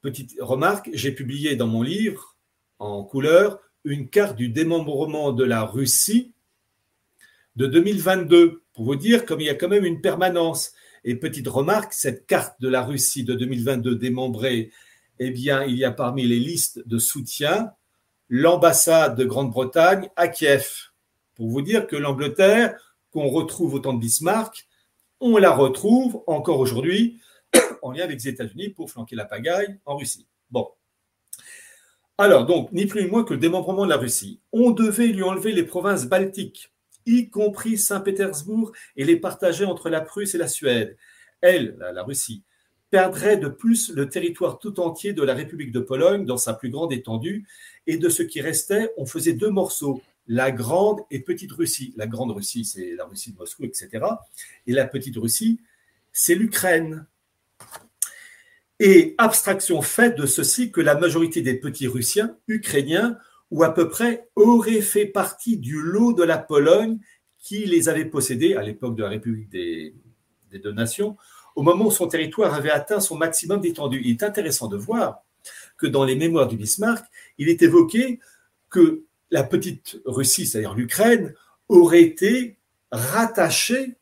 Petite 0.00 0.36
remarque, 0.40 0.90
j'ai 0.92 1.12
publié 1.12 1.56
dans 1.56 1.66
mon 1.66 1.82
livre, 1.82 2.36
en 2.78 3.04
couleur, 3.04 3.60
une 3.84 4.08
carte 4.08 4.36
du 4.36 4.48
démembrement 4.48 5.32
de 5.32 5.44
la 5.44 5.64
Russie 5.64 6.32
de 7.56 7.66
2022, 7.66 8.62
pour 8.72 8.84
vous 8.84 8.96
dire 8.96 9.26
comme 9.26 9.40
il 9.40 9.46
y 9.46 9.50
a 9.50 9.54
quand 9.54 9.68
même 9.68 9.84
une 9.84 10.00
permanence. 10.00 10.72
Et 11.04 11.14
petite 11.14 11.48
remarque, 11.48 11.92
cette 11.92 12.26
carte 12.26 12.60
de 12.60 12.68
la 12.68 12.82
Russie 12.82 13.24
de 13.24 13.34
2022 13.34 13.96
démembrée, 13.96 14.70
eh 15.18 15.30
bien, 15.30 15.64
il 15.64 15.76
y 15.76 15.84
a 15.84 15.90
parmi 15.90 16.26
les 16.26 16.38
listes 16.38 16.86
de 16.86 16.98
soutien 16.98 17.72
l'ambassade 18.28 19.16
de 19.16 19.24
Grande-Bretagne 19.24 20.10
à 20.16 20.28
Kiev. 20.28 20.90
Pour 21.34 21.48
vous 21.48 21.62
dire 21.62 21.86
que 21.86 21.96
l'Angleterre, 21.96 22.76
qu'on 23.10 23.28
retrouve 23.28 23.74
au 23.74 23.78
temps 23.78 23.94
de 23.94 24.00
Bismarck, 24.00 24.68
on 25.20 25.36
la 25.38 25.50
retrouve 25.50 26.22
encore 26.26 26.60
aujourd'hui 26.60 27.20
en 27.82 27.92
lien 27.92 28.04
avec 28.04 28.22
les 28.22 28.28
États-Unis 28.28 28.70
pour 28.70 28.90
flanquer 28.90 29.16
la 29.16 29.24
pagaille 29.24 29.78
en 29.86 29.96
Russie. 29.96 30.26
Bon. 30.50 30.68
Alors, 32.18 32.46
donc, 32.46 32.72
ni 32.72 32.86
plus 32.86 33.04
ni 33.04 33.10
moins 33.10 33.24
que 33.24 33.34
le 33.34 33.40
démembrement 33.40 33.84
de 33.84 33.90
la 33.90 33.96
Russie. 33.96 34.40
On 34.52 34.72
devait 34.72 35.06
lui 35.06 35.22
enlever 35.22 35.52
les 35.52 35.62
provinces 35.62 36.06
baltiques, 36.06 36.72
y 37.08 37.28
compris 37.28 37.78
Saint-Pétersbourg, 37.78 38.72
et 38.96 39.04
les 39.04 39.16
partager 39.16 39.64
entre 39.64 39.88
la 39.88 40.00
Prusse 40.00 40.34
et 40.34 40.38
la 40.38 40.48
Suède. 40.48 40.96
Elle, 41.40 41.76
la, 41.78 42.02
Russie, 42.02 42.42
perdrait 42.90 43.36
de 43.36 43.48
plus 43.48 43.90
le 43.90 44.08
territoire 44.08 44.58
tout 44.58 44.80
entier 44.80 45.12
de 45.12 45.22
la 45.22 45.34
République 45.34 45.72
de 45.72 45.80
Pologne 45.80 46.24
dans 46.24 46.36
sa 46.36 46.54
plus 46.54 46.70
grande 46.70 46.92
étendue, 46.92 47.46
et 47.86 47.96
de 47.96 48.08
ce 48.08 48.22
qui 48.22 48.40
restait, 48.40 48.92
on 48.96 49.06
faisait 49.06 49.32
deux 49.32 49.50
morceaux, 49.50 50.02
la 50.26 50.50
Grande 50.50 51.00
et 51.10 51.20
Petite 51.20 51.52
Russie. 51.52 51.94
La 51.96 52.06
Grande 52.06 52.32
Russie, 52.32 52.64
c'est 52.64 52.94
la 52.94 53.06
Russie 53.06 53.32
de 53.32 53.38
Moscou, 53.38 53.64
etc. 53.64 54.04
Et 54.66 54.72
la 54.72 54.86
Petite 54.86 55.16
Russie, 55.16 55.58
c'est 56.12 56.34
l'Ukraine. 56.34 57.06
Et 58.80 59.14
abstraction 59.18 59.82
faite 59.82 60.16
de 60.16 60.26
ceci 60.26 60.70
que 60.70 60.80
la 60.80 60.94
majorité 60.94 61.40
des 61.40 61.54
petits 61.54 61.88
Russiens, 61.88 62.36
ukrainiens, 62.46 63.18
ou 63.50 63.62
à 63.62 63.72
peu 63.72 63.88
près, 63.88 64.28
auraient 64.36 64.80
fait 64.80 65.06
partie 65.06 65.56
du 65.56 65.80
lot 65.80 66.12
de 66.12 66.22
la 66.22 66.38
Pologne 66.38 66.98
qui 67.38 67.64
les 67.64 67.88
avait 67.88 68.04
possédés 68.04 68.54
à 68.54 68.62
l'époque 68.62 68.94
de 68.96 69.02
la 69.02 69.08
République 69.08 69.48
des, 69.48 69.94
deux 70.52 70.72
nations, 70.72 71.16
au 71.56 71.62
moment 71.62 71.86
où 71.86 71.90
son 71.90 72.08
territoire 72.08 72.54
avait 72.54 72.70
atteint 72.70 73.00
son 73.00 73.16
maximum 73.16 73.60
d'étendue. 73.60 74.00
Il 74.04 74.10
est 74.10 74.22
intéressant 74.22 74.68
de 74.68 74.76
voir 74.76 75.22
que 75.76 75.86
dans 75.86 76.04
les 76.04 76.16
mémoires 76.16 76.48
du 76.48 76.56
Bismarck, 76.56 77.06
il 77.38 77.48
est 77.48 77.62
évoqué 77.62 78.20
que 78.70 79.04
la 79.30 79.44
petite 79.44 80.00
Russie, 80.04 80.46
c'est-à-dire 80.46 80.74
l'Ukraine, 80.74 81.34
aurait 81.68 82.02
été 82.02 82.58
rattachée 82.90 83.96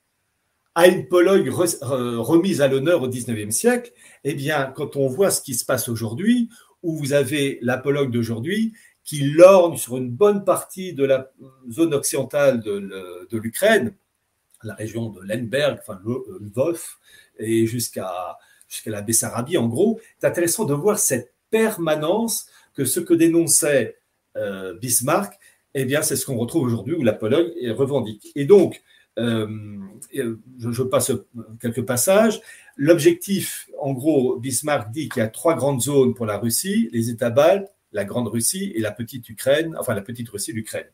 à 0.75 0.89
une 0.89 1.09
Pologne 1.09 1.51
remise 1.51 2.61
à 2.61 2.69
l'honneur 2.69 3.03
au 3.03 3.09
XIXe 3.09 3.55
siècle, 3.55 3.93
eh 4.25 4.35
bien, 4.35 4.73
quand 4.77 4.97
on 4.97 5.09
voit 5.09 5.31
ce 5.31 5.41
qui 5.41 5.55
se 5.55 5.65
passe 5.65 5.89
aujourd'hui, 5.89 6.51
où 6.83 6.97
vous 6.97 7.13
avez 7.13 7.59
la 7.63 7.79
Pologne 7.79 8.11
d'aujourd'hui 8.11 8.75
qui 9.07 9.21
lorgne 9.23 9.79
sur 9.79 9.97
une 9.97 10.11
bonne 10.11 10.45
partie 10.45 10.93
de 10.93 11.05
la 11.05 11.33
zone 11.71 11.95
occidentale 11.95 12.61
de 12.61 13.39
l'Ukraine, 13.39 13.95
la 14.63 14.75
région 14.75 15.09
de 15.09 15.21
Lemberg, 15.23 15.79
enfin 15.81 15.99
Lvov, 16.05 16.83
et 17.39 17.67
jusqu'à 17.67 18.39
jusqu'à 18.69 18.91
la 18.91 19.03
Bessarabie, 19.03 19.57
en 19.57 19.69
gros, 19.69 20.01
c'est 20.19 20.27
intéressant 20.27 20.65
de 20.65 20.75
voir 20.75 20.99
cette 20.99 21.33
permanence 21.51 22.47
que 22.75 22.85
ce 22.85 23.01
que 23.01 23.15
dénonçait 23.15 23.97
euh, 24.37 24.75
Bismarck, 24.75 25.39
eh 25.75 25.85
bien, 25.85 26.03
c'est 26.03 26.17
ce 26.17 26.27
qu'on 26.27 26.37
retrouve 26.37 26.65
aujourd'hui 26.65 26.95
où 26.95 27.03
la 27.03 27.13
Pologne 27.13 27.51
revendique. 27.71 28.33
Et 28.35 28.45
donc, 28.45 28.83
euh, 29.19 29.47
euh, 30.17 30.37
je, 30.59 30.83
passe 30.83 31.13
quelques 31.61 31.85
passages. 31.85 32.41
L'objectif, 32.77 33.69
en 33.79 33.93
gros, 33.93 34.37
Bismarck 34.37 34.91
dit 34.91 35.09
qu'il 35.09 35.21
y 35.21 35.25
a 35.25 35.29
trois 35.29 35.55
grandes 35.55 35.81
zones 35.81 36.15
pour 36.15 36.27
la 36.27 36.39
Russie, 36.39 36.89
les 36.93 37.11
États 37.11 37.31
baltes, 37.31 37.75
la 37.97 38.05
Grande 38.05 38.29
Russie 38.29 38.73
et 38.75 38.81
la 38.81 38.93
petite 38.93 39.29
Ukraine, 39.29 39.75
enfin 39.81 39.95
la 39.95 40.03
petite 40.03 40.29
Russie, 40.29 40.53
l'Ukraine. 40.53 40.87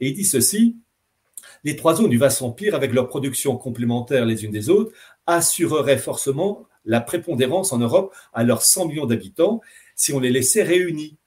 Et 0.00 0.08
il 0.08 0.14
dit 0.14 0.24
ceci, 0.24 0.76
les 1.62 1.76
trois 1.76 1.94
zones 1.94 2.08
du 2.08 2.16
vaste 2.16 2.40
empire, 2.40 2.74
avec 2.74 2.92
leur 2.92 3.06
production 3.06 3.56
complémentaire 3.58 4.24
les 4.24 4.44
unes 4.44 4.50
des 4.50 4.70
autres, 4.70 4.92
assureraient 5.26 5.98
forcément 5.98 6.66
la 6.86 7.02
prépondérance 7.02 7.72
en 7.74 7.78
Europe 7.78 8.14
à 8.32 8.44
leurs 8.44 8.62
100 8.62 8.88
millions 8.88 9.06
d'habitants 9.06 9.60
si 9.94 10.14
on 10.14 10.20
les 10.20 10.30
laissait 10.30 10.62
réunis. 10.62 11.18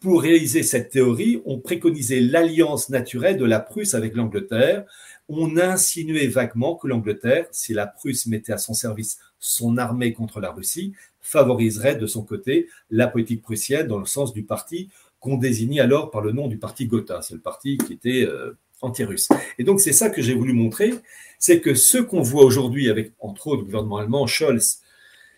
Pour 0.00 0.22
réaliser 0.22 0.64
cette 0.64 0.90
théorie, 0.90 1.40
on 1.44 1.60
préconisait 1.60 2.20
l'alliance 2.20 2.88
naturelle 2.88 3.36
de 3.36 3.44
la 3.44 3.60
Prusse 3.60 3.94
avec 3.94 4.14
l'Angleterre. 4.14 4.84
On 5.28 5.56
insinuait 5.56 6.26
vaguement 6.26 6.74
que 6.74 6.88
l'Angleterre, 6.88 7.46
si 7.52 7.74
la 7.74 7.86
Prusse 7.86 8.26
mettait 8.26 8.52
à 8.52 8.58
son 8.58 8.74
service 8.74 9.18
son 9.38 9.76
armée 9.76 10.12
contre 10.12 10.40
la 10.40 10.50
Russie, 10.50 10.94
favoriserait 11.28 11.96
de 11.96 12.06
son 12.06 12.22
côté 12.22 12.68
la 12.90 13.06
politique 13.06 13.42
prussienne 13.42 13.86
dans 13.86 13.98
le 13.98 14.06
sens 14.06 14.32
du 14.32 14.44
parti 14.44 14.88
qu'on 15.20 15.36
désignait 15.36 15.80
alors 15.80 16.10
par 16.10 16.22
le 16.22 16.32
nom 16.32 16.48
du 16.48 16.58
parti 16.58 16.86
Gotha. 16.86 17.20
C'est 17.22 17.34
le 17.34 17.40
parti 17.40 17.76
qui 17.76 17.92
était 17.92 18.24
euh, 18.24 18.56
anti-russe. 18.80 19.28
Et 19.58 19.64
donc 19.64 19.80
c'est 19.80 19.92
ça 19.92 20.08
que 20.08 20.22
j'ai 20.22 20.34
voulu 20.34 20.54
montrer, 20.54 20.94
c'est 21.38 21.60
que 21.60 21.74
ce 21.74 21.98
qu'on 21.98 22.22
voit 22.22 22.44
aujourd'hui 22.44 22.88
avec, 22.88 23.12
entre 23.18 23.48
autres, 23.48 23.60
le 23.60 23.66
gouvernement 23.66 23.98
allemand, 23.98 24.26
Scholz, 24.26 24.80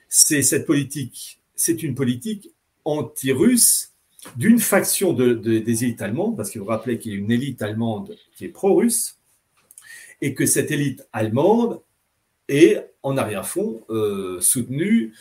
c'est 0.09 0.43
cette 0.43 0.67
politique, 0.67 1.41
c'est 1.57 1.83
une 1.83 1.95
politique 1.95 2.51
anti-russe 2.85 3.93
d'une 4.37 4.59
faction 4.59 5.13
de, 5.13 5.35
des 5.35 5.85
élites 5.85 6.03
allemandes, 6.03 6.37
parce 6.37 6.51
qu'il 6.51 6.61
faut 6.61 6.67
rappeler 6.67 6.99
qu'il 6.99 7.13
y 7.13 7.15
a 7.15 7.19
une 7.19 7.33
élite 7.33 7.63
allemande 7.63 8.17
qui 8.37 8.45
est 8.45 8.49
pro-russe, 8.49 9.17
et 10.21 10.35
que 10.35 10.47
cette 10.47 10.71
élite 10.71 11.07
allemande 11.13 11.81
est 12.51 12.91
en 13.03 13.17
arrière-fond 13.17 13.83
euh, 13.89 14.41
soutenue, 14.41 15.15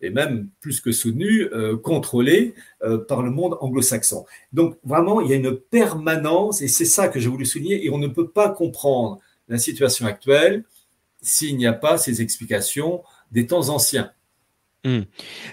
et 0.00 0.10
même 0.10 0.48
plus 0.60 0.80
que 0.80 0.92
soutenue, 0.92 1.48
euh, 1.52 1.76
contrôlée 1.76 2.54
euh, 2.82 2.98
par 2.98 3.22
le 3.22 3.30
monde 3.30 3.56
anglo-saxon. 3.60 4.26
Donc 4.52 4.76
vraiment, 4.84 5.20
il 5.20 5.30
y 5.30 5.32
a 5.32 5.36
une 5.36 5.56
permanence, 5.56 6.60
et 6.60 6.68
c'est 6.68 6.84
ça 6.84 7.08
que 7.08 7.20
j'ai 7.20 7.28
voulu 7.28 7.46
souligner, 7.46 7.84
et 7.84 7.90
on 7.90 7.98
ne 7.98 8.08
peut 8.08 8.28
pas 8.28 8.50
comprendre 8.50 9.18
la 9.48 9.58
situation 9.58 10.06
actuelle 10.06 10.64
s'il 11.22 11.56
n'y 11.56 11.66
a 11.66 11.72
pas 11.72 11.98
ces 11.98 12.20
explications 12.20 13.02
des 13.30 13.46
temps 13.46 13.68
anciens. 13.68 14.10
Mmh. 14.84 15.02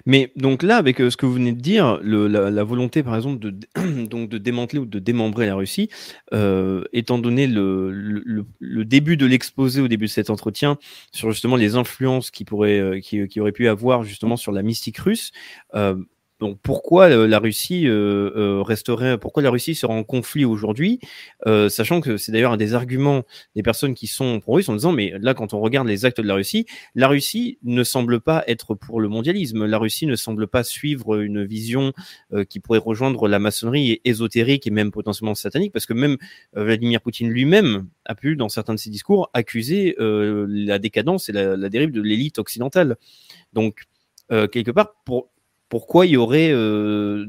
Mais 0.07 0.31
donc 0.35 0.63
là, 0.63 0.77
avec 0.77 0.99
euh, 0.99 1.11
ce 1.11 1.17
que 1.17 1.27
vous 1.27 1.33
venez 1.33 1.51
de 1.53 1.61
dire, 1.61 1.99
la, 2.01 2.63
volonté, 2.63 3.03
par 3.03 3.15
exemple, 3.15 3.39
de, 3.39 3.53
donc 4.07 4.27
de 4.27 4.39
démanteler 4.39 4.79
ou 4.79 4.85
de 4.85 4.97
démembrer 4.97 5.45
la 5.45 5.55
Russie, 5.55 5.89
euh, 6.33 6.83
étant 6.93 7.19
donné 7.19 7.45
le, 7.45 7.91
le, 7.91 8.85
début 8.85 9.17
de 9.17 9.27
l'exposé 9.27 9.81
au 9.81 9.87
début 9.87 10.05
de 10.05 10.11
cet 10.11 10.31
entretien 10.31 10.79
sur 11.11 11.31
justement 11.31 11.57
les 11.57 11.75
influences 11.75 12.31
qui 12.31 12.43
pourraient, 12.43 12.79
euh, 12.79 12.99
qui, 12.99 13.27
qui 13.27 13.39
auraient 13.39 13.51
pu 13.51 13.67
avoir 13.67 14.03
justement 14.03 14.35
sur 14.35 14.51
la 14.51 14.63
mystique 14.63 14.97
russe, 14.97 15.31
donc 16.39 16.57
pourquoi 16.63 17.09
euh, 17.09 17.27
la 17.27 17.39
Russie 17.39 17.87
euh, 17.87 18.31
euh, 18.35 18.61
resterait, 18.61 19.17
pourquoi 19.17 19.43
la 19.43 19.49
Russie 19.49 19.75
sera 19.75 19.93
en 19.93 20.03
conflit 20.03 20.45
aujourd'hui, 20.45 20.99
sachant 21.45 22.01
que 22.01 22.17
c'est 22.17 22.31
d'ailleurs 22.31 22.53
un 22.53 22.57
des 22.57 22.73
arguments 22.73 23.23
des 23.55 23.63
personnes 23.63 23.93
qui 23.93 24.07
sont 24.07 24.39
pro-russes 24.39 24.69
en 24.69 24.73
disant 24.73 24.91
mais 24.91 25.13
là 25.19 25.33
quand 25.33 25.53
on 25.53 25.59
regarde 25.59 25.87
les 25.87 26.05
actes 26.05 26.21
de 26.21 26.27
la 26.27 26.35
Russie, 26.35 26.65
la 26.95 27.07
Russie 27.07 27.57
ne 27.63 27.83
semble 27.83 28.21
pas 28.21 28.43
être 28.47 28.73
pour 28.73 29.01
le 29.01 29.09
mondialisme, 29.09 29.65
la 29.65 29.77
Russie 29.77 30.05
ne 30.05 30.15
semble 30.15 30.47
pas 30.47 30.63
suivre 30.63 31.19
une 31.19 31.43
vision 31.43 31.93
qui 32.49 32.59
pourrait 32.59 32.79
rejoindre 32.79 33.27
la 33.27 33.39
maçonnerie 33.39 33.99
ésotérique 34.05 34.67
et 34.67 34.71
même 34.71 34.91
potentiellement 34.91 35.35
satanique, 35.35 35.73
parce 35.73 35.85
que 35.85 35.93
même 35.93 36.17
Vladimir 36.53 37.01
Poutine 37.01 37.29
lui-même 37.29 37.87
a 38.05 38.15
pu 38.15 38.35
dans 38.35 38.49
certains 38.49 38.73
de 38.73 38.79
ses 38.79 38.89
discours 38.89 39.29
accuser 39.33 39.95
la 39.99 40.79
décadence 40.79 41.29
et 41.29 41.33
la, 41.33 41.57
la 41.57 41.69
dérive 41.69 41.91
de 41.91 42.01
l'élite 42.01 42.39
occidentale. 42.39 42.97
Donc 43.53 43.83
quelque 44.29 44.71
part 44.71 44.93
pour 45.05 45.29
pourquoi 45.69 46.07
il 46.07 46.13
y 46.13 46.17
aurait, 46.17 46.51
euh, 46.51 47.27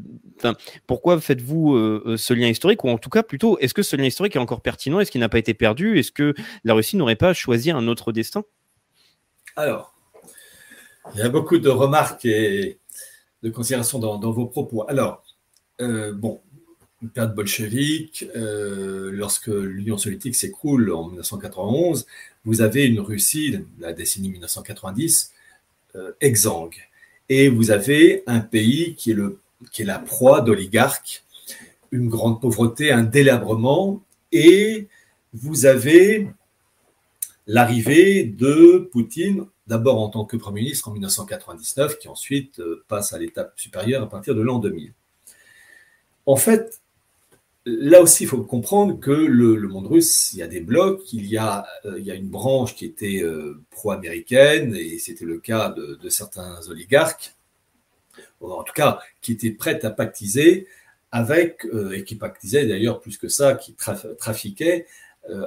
pourquoi 0.86 1.20
faites-vous 1.20 1.74
euh, 1.74 2.02
euh, 2.06 2.16
ce 2.16 2.32
lien 2.32 2.48
historique 2.48 2.82
ou 2.84 2.88
en 2.88 2.98
tout 2.98 3.10
cas 3.10 3.22
plutôt, 3.22 3.58
est-ce 3.58 3.74
que 3.74 3.82
ce 3.82 3.96
lien 3.96 4.06
historique 4.06 4.34
est 4.34 4.40
encore 4.40 4.62
pertinent 4.62 4.98
Est-ce 4.98 5.10
qu'il 5.10 5.20
n'a 5.20 5.28
pas 5.28 5.38
été 5.38 5.52
perdu 5.52 5.98
Est-ce 5.98 6.10
que 6.10 6.34
la 6.64 6.74
Russie 6.74 6.96
n'aurait 6.96 7.16
pas 7.16 7.34
choisi 7.34 7.70
un 7.70 7.86
autre 7.86 8.12
destin? 8.12 8.42
Alors, 9.56 9.94
il 11.14 11.20
y 11.20 11.22
a 11.22 11.28
beaucoup 11.28 11.58
de 11.58 11.68
remarques 11.68 12.24
et 12.24 12.78
de 13.42 13.50
considérations 13.50 13.98
dans, 13.98 14.18
vos 14.18 14.46
propos. 14.46 14.84
Alors, 14.88 15.22
bon, 15.78 16.40
une 17.02 17.10
période 17.10 17.34
bolchevique, 17.34 18.24
lorsque 18.34 19.48
l'Union 19.48 19.98
soviétique 19.98 20.34
s'écroule 20.34 20.92
en 20.92 21.08
1991, 21.08 22.06
vous 22.44 22.62
avez 22.62 22.86
une 22.86 23.00
Russie, 23.00 23.58
la 23.80 23.92
décennie 23.92 24.30
1990, 24.30 25.32
exsangue 26.20 26.89
et 27.30 27.48
vous 27.48 27.70
avez 27.70 28.24
un 28.26 28.40
pays 28.40 28.96
qui 28.96 29.12
est, 29.12 29.14
le, 29.14 29.38
qui 29.70 29.82
est 29.82 29.86
la 29.86 30.00
proie 30.00 30.40
d'oligarques, 30.40 31.24
une 31.92 32.08
grande 32.08 32.40
pauvreté, 32.40 32.90
un 32.90 33.04
délabrement, 33.04 34.02
et 34.32 34.88
vous 35.32 35.64
avez 35.64 36.28
l'arrivée 37.46 38.24
de 38.24 38.88
Poutine, 38.90 39.46
d'abord 39.68 40.00
en 40.00 40.08
tant 40.08 40.24
que 40.24 40.36
Premier 40.36 40.62
ministre 40.62 40.88
en 40.88 40.92
1999, 40.92 41.98
qui 41.98 42.08
ensuite 42.08 42.58
euh, 42.58 42.84
passe 42.88 43.12
à 43.12 43.18
l'étape 43.18 43.52
supérieure 43.56 44.02
à 44.02 44.08
partir 44.08 44.34
de 44.34 44.40
l'an 44.40 44.58
2000. 44.58 44.92
En 46.26 46.36
fait, 46.36 46.80
là 47.64 48.00
aussi, 48.00 48.24
il 48.24 48.26
faut 48.26 48.42
comprendre 48.42 48.98
que 48.98 49.10
le, 49.10 49.56
monde 49.68 49.86
russe, 49.86 50.32
il 50.32 50.38
y 50.38 50.42
a 50.42 50.46
des 50.46 50.60
blocs, 50.60 51.12
il 51.12 51.26
y 51.26 51.36
a, 51.36 51.66
euh, 51.84 51.98
une 51.98 52.28
branche 52.28 52.74
qui 52.74 52.86
était 52.86 53.22
euh, 53.22 53.62
pro-américaine, 53.70 54.74
et 54.74 54.98
c'était 54.98 55.24
le 55.24 55.38
cas 55.38 55.70
de, 55.70 56.08
certains 56.08 56.60
oligarques, 56.68 57.34
en 58.40 58.62
tout 58.62 58.72
cas, 58.72 59.00
qui 59.20 59.32
étaient 59.32 59.50
prêts 59.50 59.84
à 59.84 59.90
pactiser 59.90 60.66
avec, 61.12 61.64
euh, 61.66 61.92
et 61.92 62.04
qui 62.04 62.16
pactisaient 62.16 62.66
d'ailleurs 62.66 63.00
plus 63.00 63.18
que 63.18 63.28
ça, 63.28 63.54
qui 63.54 63.74
trafiquaient 64.18 64.86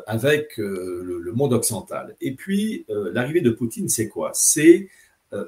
avec 0.05 0.57
le, 0.57 1.31
monde 1.33 1.53
occidental. 1.53 2.15
Et 2.21 2.35
puis, 2.35 2.85
l'arrivée 2.89 3.41
de 3.41 3.49
Poutine, 3.49 3.89
c'est 3.89 4.07
quoi? 4.07 4.31
C'est 4.33 4.87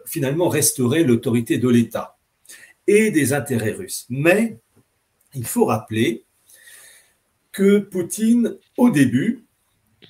finalement 0.06 0.50
restaurer 0.50 1.04
l'autorité 1.04 1.60
de 1.60 1.70
l'État 1.70 2.18
et 2.88 3.12
des 3.12 3.34
intérêts 3.34 3.72
russes. 3.72 4.08
Mais 4.10 4.58
il 5.36 5.46
faut 5.46 5.66
rappeler 5.66 6.25
que 7.56 7.80
Poutine, 7.80 8.58
au 8.78 8.90
début, 8.90 9.46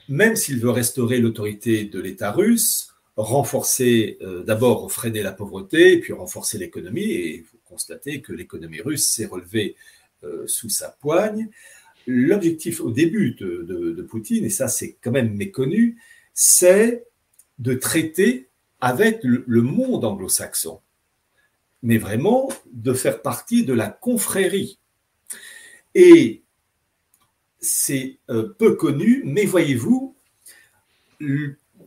même 0.10 0.36
s'il 0.36 0.60
veut 0.60 0.72
restaurer 0.72 1.20
l'autorité 1.20 1.86
de 1.86 2.02
l'État 2.02 2.32
russe, 2.32 2.90
renforcer, 3.16 4.18
euh, 4.22 4.44
d'abord 4.44 4.92
freiner 4.92 5.22
la 5.22 5.32
pauvreté, 5.32 6.00
puis 6.00 6.12
renforcer 6.12 6.58
l'économie, 6.58 7.04
et 7.04 7.36
il 7.38 7.44
faut 7.44 7.60
constater 7.64 8.22
que 8.22 8.34
l'économie 8.34 8.82
russe 8.82 9.06
s'est 9.06 9.28
relevée 9.28 9.76
euh, 10.24 10.46
sous 10.48 10.70
sa 10.70 10.90
poigne. 10.90 11.50
L'objectif 12.08 12.82
au 12.82 12.90
début 12.90 13.36
de, 13.36 14.02
Poutine, 14.10 14.44
et 14.44 14.50
ça 14.50 14.68
c'est 14.68 14.98
quand 15.02 15.12
même 15.12 15.36
méconnu, 15.36 15.98
c'est 16.34 17.06
de 17.60 17.76
traiter 17.76 18.50
avec 18.82 19.22
le 19.24 19.62
monde 19.62 20.04
anglo-saxon, 20.04 20.82
mais 21.84 21.98
vraiment 21.98 22.50
de 22.72 22.94
faire 22.94 23.22
partie 23.22 23.64
de 23.64 23.74
la 23.74 23.90
confrérie. 23.90 24.80
Et 25.94 26.44
c'est 27.66 28.20
euh, 28.30 28.54
peu 28.58 28.76
connu, 28.76 29.22
mais 29.26 29.46
voyez-vous, 29.46 30.16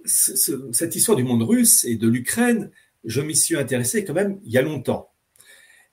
cette 0.05 0.97
histoire 0.97 1.17
du 1.17 1.25
monde 1.25 1.43
russe 1.43 1.85
et 1.85 1.97
de 1.97 2.09
l'Ukraine, 2.09 2.71
je 3.05 3.21
m'y 3.21 3.37
suis 3.37 3.57
intéressé 3.57 4.05
quand 4.05 4.15
même 4.15 4.41
il 4.45 4.53
y 4.53 4.59
a 4.59 4.63
longtemps. 4.63 5.11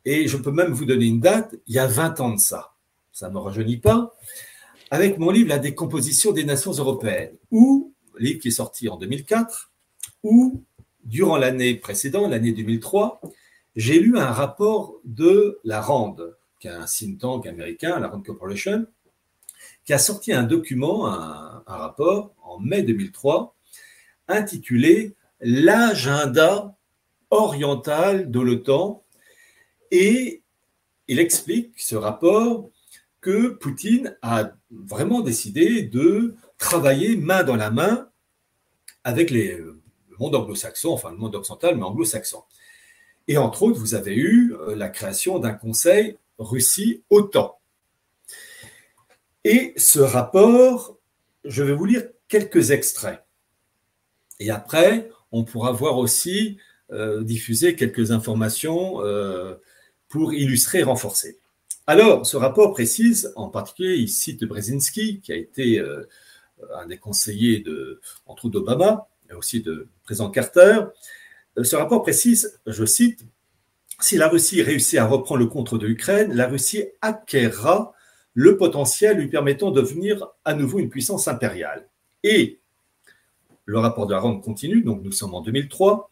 Et 0.04 0.28
je 0.28 0.38
peux 0.38 0.52
même 0.52 0.72
vous 0.72 0.86
donner 0.86 1.06
une 1.06 1.20
date, 1.20 1.56
il 1.68 1.76
y 1.76 1.80
a 1.80 1.88
20 1.88 2.20
ans 2.20 2.34
de 2.34 2.40
ça. 2.40 2.74
Ça 3.12 3.30
ne 3.30 3.34
me 3.34 3.40
rajeunit 3.40 3.78
pas. 3.78 4.16
Avec 4.92 5.18
mon 5.18 5.32
livre 5.32 5.50
La 5.50 5.60
décomposition 5.60 6.32
des 6.32 6.44
nations 6.44 6.72
européennes, 6.72 7.36
ou, 7.52 7.94
livre 8.20 8.40
qui 8.40 8.50
est 8.50 8.52
sorti 8.52 8.88
en 8.88 8.98
2004, 8.98 9.72
où, 10.24 10.64
durant 11.04 11.38
l'année 11.38 11.76
précédente, 11.76 12.30
l'année 12.30 12.52
2003, 12.52 13.22
j'ai 13.76 14.00
lu 14.00 14.18
un 14.18 14.32
rapport 14.32 15.00
de 15.04 15.60
la 15.64 15.82
RAND, 15.82 16.36
qui 16.60 16.68
est 16.68 16.72
un 16.72 16.86
think 16.86 17.20
tank 17.20 17.46
américain, 17.48 18.00
la 18.00 18.08
RAND 18.08 18.24
Corporation, 18.24 18.86
qui 19.86 19.94
a 19.94 20.00
sorti 20.00 20.34
un 20.34 20.44
document, 20.44 21.08
un, 21.08 21.64
rapport 21.68 22.34
en 22.44 22.60
mai 22.60 22.84
2003 22.84 23.56
intitulé 24.28 25.16
L'agenda 25.42 26.76
oriental 27.30 28.32
de 28.32 28.40
l'OTAN 28.40 29.04
et 29.92 30.42
il 31.08 31.20
explique 31.20 31.74
ce 31.78 31.96
rapport 31.96 32.70
que 33.22 33.50
Poutine 33.50 34.18
a 34.22 34.52
vraiment 34.72 35.22
décidé 35.22 35.82
de 35.82 36.36
travailler 36.58 37.16
main 37.18 37.44
dans 37.44 37.56
la 37.56 37.70
main 37.70 38.10
avec 39.04 39.30
le 39.30 39.82
monde 40.18 40.36
anglo-saxon, 40.36 40.92
enfin 40.92 41.12
le 41.12 41.18
monde 41.18 41.36
occidental, 41.36 41.76
mais 41.76 41.84
anglo-saxon. 41.84 42.44
Et 43.28 43.38
entre 43.38 43.64
autres, 43.64 43.80
vous 43.80 43.96
avez 43.96 44.16
eu 44.16 44.54
euh, 44.54 44.76
la 44.76 44.90
création 44.90 45.40
d'un 45.40 45.54
conseil 45.54 46.18
Russie-OTAN. 46.38 47.60
Et 49.46 49.74
ce 49.78 50.00
rapport, 50.00 50.98
je 51.44 51.62
vais 51.62 51.74
vous 51.74 51.86
lire 51.86 52.02
quelques 52.28 52.72
extraits. 52.72 53.24
Et 54.40 54.50
après, 54.50 55.12
on 55.32 55.44
pourra 55.44 55.72
voir 55.72 56.00
aussi 56.00 56.58
euh, 56.92 57.24
diffuser 57.24 57.76
quelques 57.76 58.10
informations 58.10 59.04
euh, 59.04 59.54
pour 60.10 60.34
illustrer 60.34 60.80
et 60.80 60.84
renforcer. 60.84 61.38
Alors, 61.86 62.26
ce 62.26 62.38
rapport 62.38 62.74
précise, 62.74 63.32
en 63.36 63.50
particulier, 63.50 63.98
il 63.98 64.10
cite 64.10 64.44
Brzezinski, 64.44 65.22
qui 65.22 65.32
a 65.32 65.36
été 65.36 65.78
euh, 65.80 66.10
un 66.74 66.88
des 66.88 66.98
conseillers 66.98 67.64
entre 68.26 68.46
autres 68.46 68.54
d'Obama, 68.54 69.08
et 69.30 69.34
aussi 69.34 69.62
de 69.62 69.88
président 70.06 70.32
Carter, 70.32 70.86
Ce 71.62 71.76
rapport 71.76 72.02
précise, 72.02 72.60
je 72.66 72.84
cite, 72.84 73.24
si 74.00 74.18
la 74.18 74.28
Russie 74.28 74.64
réussit 74.64 74.98
à 74.98 75.06
reprendre 75.06 75.42
le 75.42 75.48
contrôle 75.48 75.80
de 75.80 75.86
l'Ukraine, 75.86 76.34
la 76.34 76.48
Russie 76.48 76.86
acquérera 77.02 77.95
le 78.36 78.58
potentiel 78.58 79.18
lui 79.18 79.28
permettant 79.28 79.72
de 79.72 79.82
devenir 79.82 80.28
à 80.44 80.54
nouveau 80.54 80.80
une 80.80 80.90
puissance 80.90 81.28
impériale. 81.28 81.88
Et 82.24 82.60
le 83.66 83.80
rapport 83.80 84.06
de 84.06 84.14
la 84.14 84.20
Ronde 84.20 84.44
continue, 84.44 84.84
donc 84.84 85.02
nous 85.04 85.12
sommes 85.12 85.34
en 85.34 85.42
2003, 85.42 86.12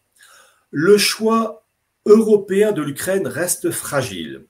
le 0.72 0.98
choix 0.98 1.66
européen 2.06 2.72
de 2.72 2.82
l'Ukraine 2.82 3.28
reste 3.28 3.70
fragile. 3.70 4.46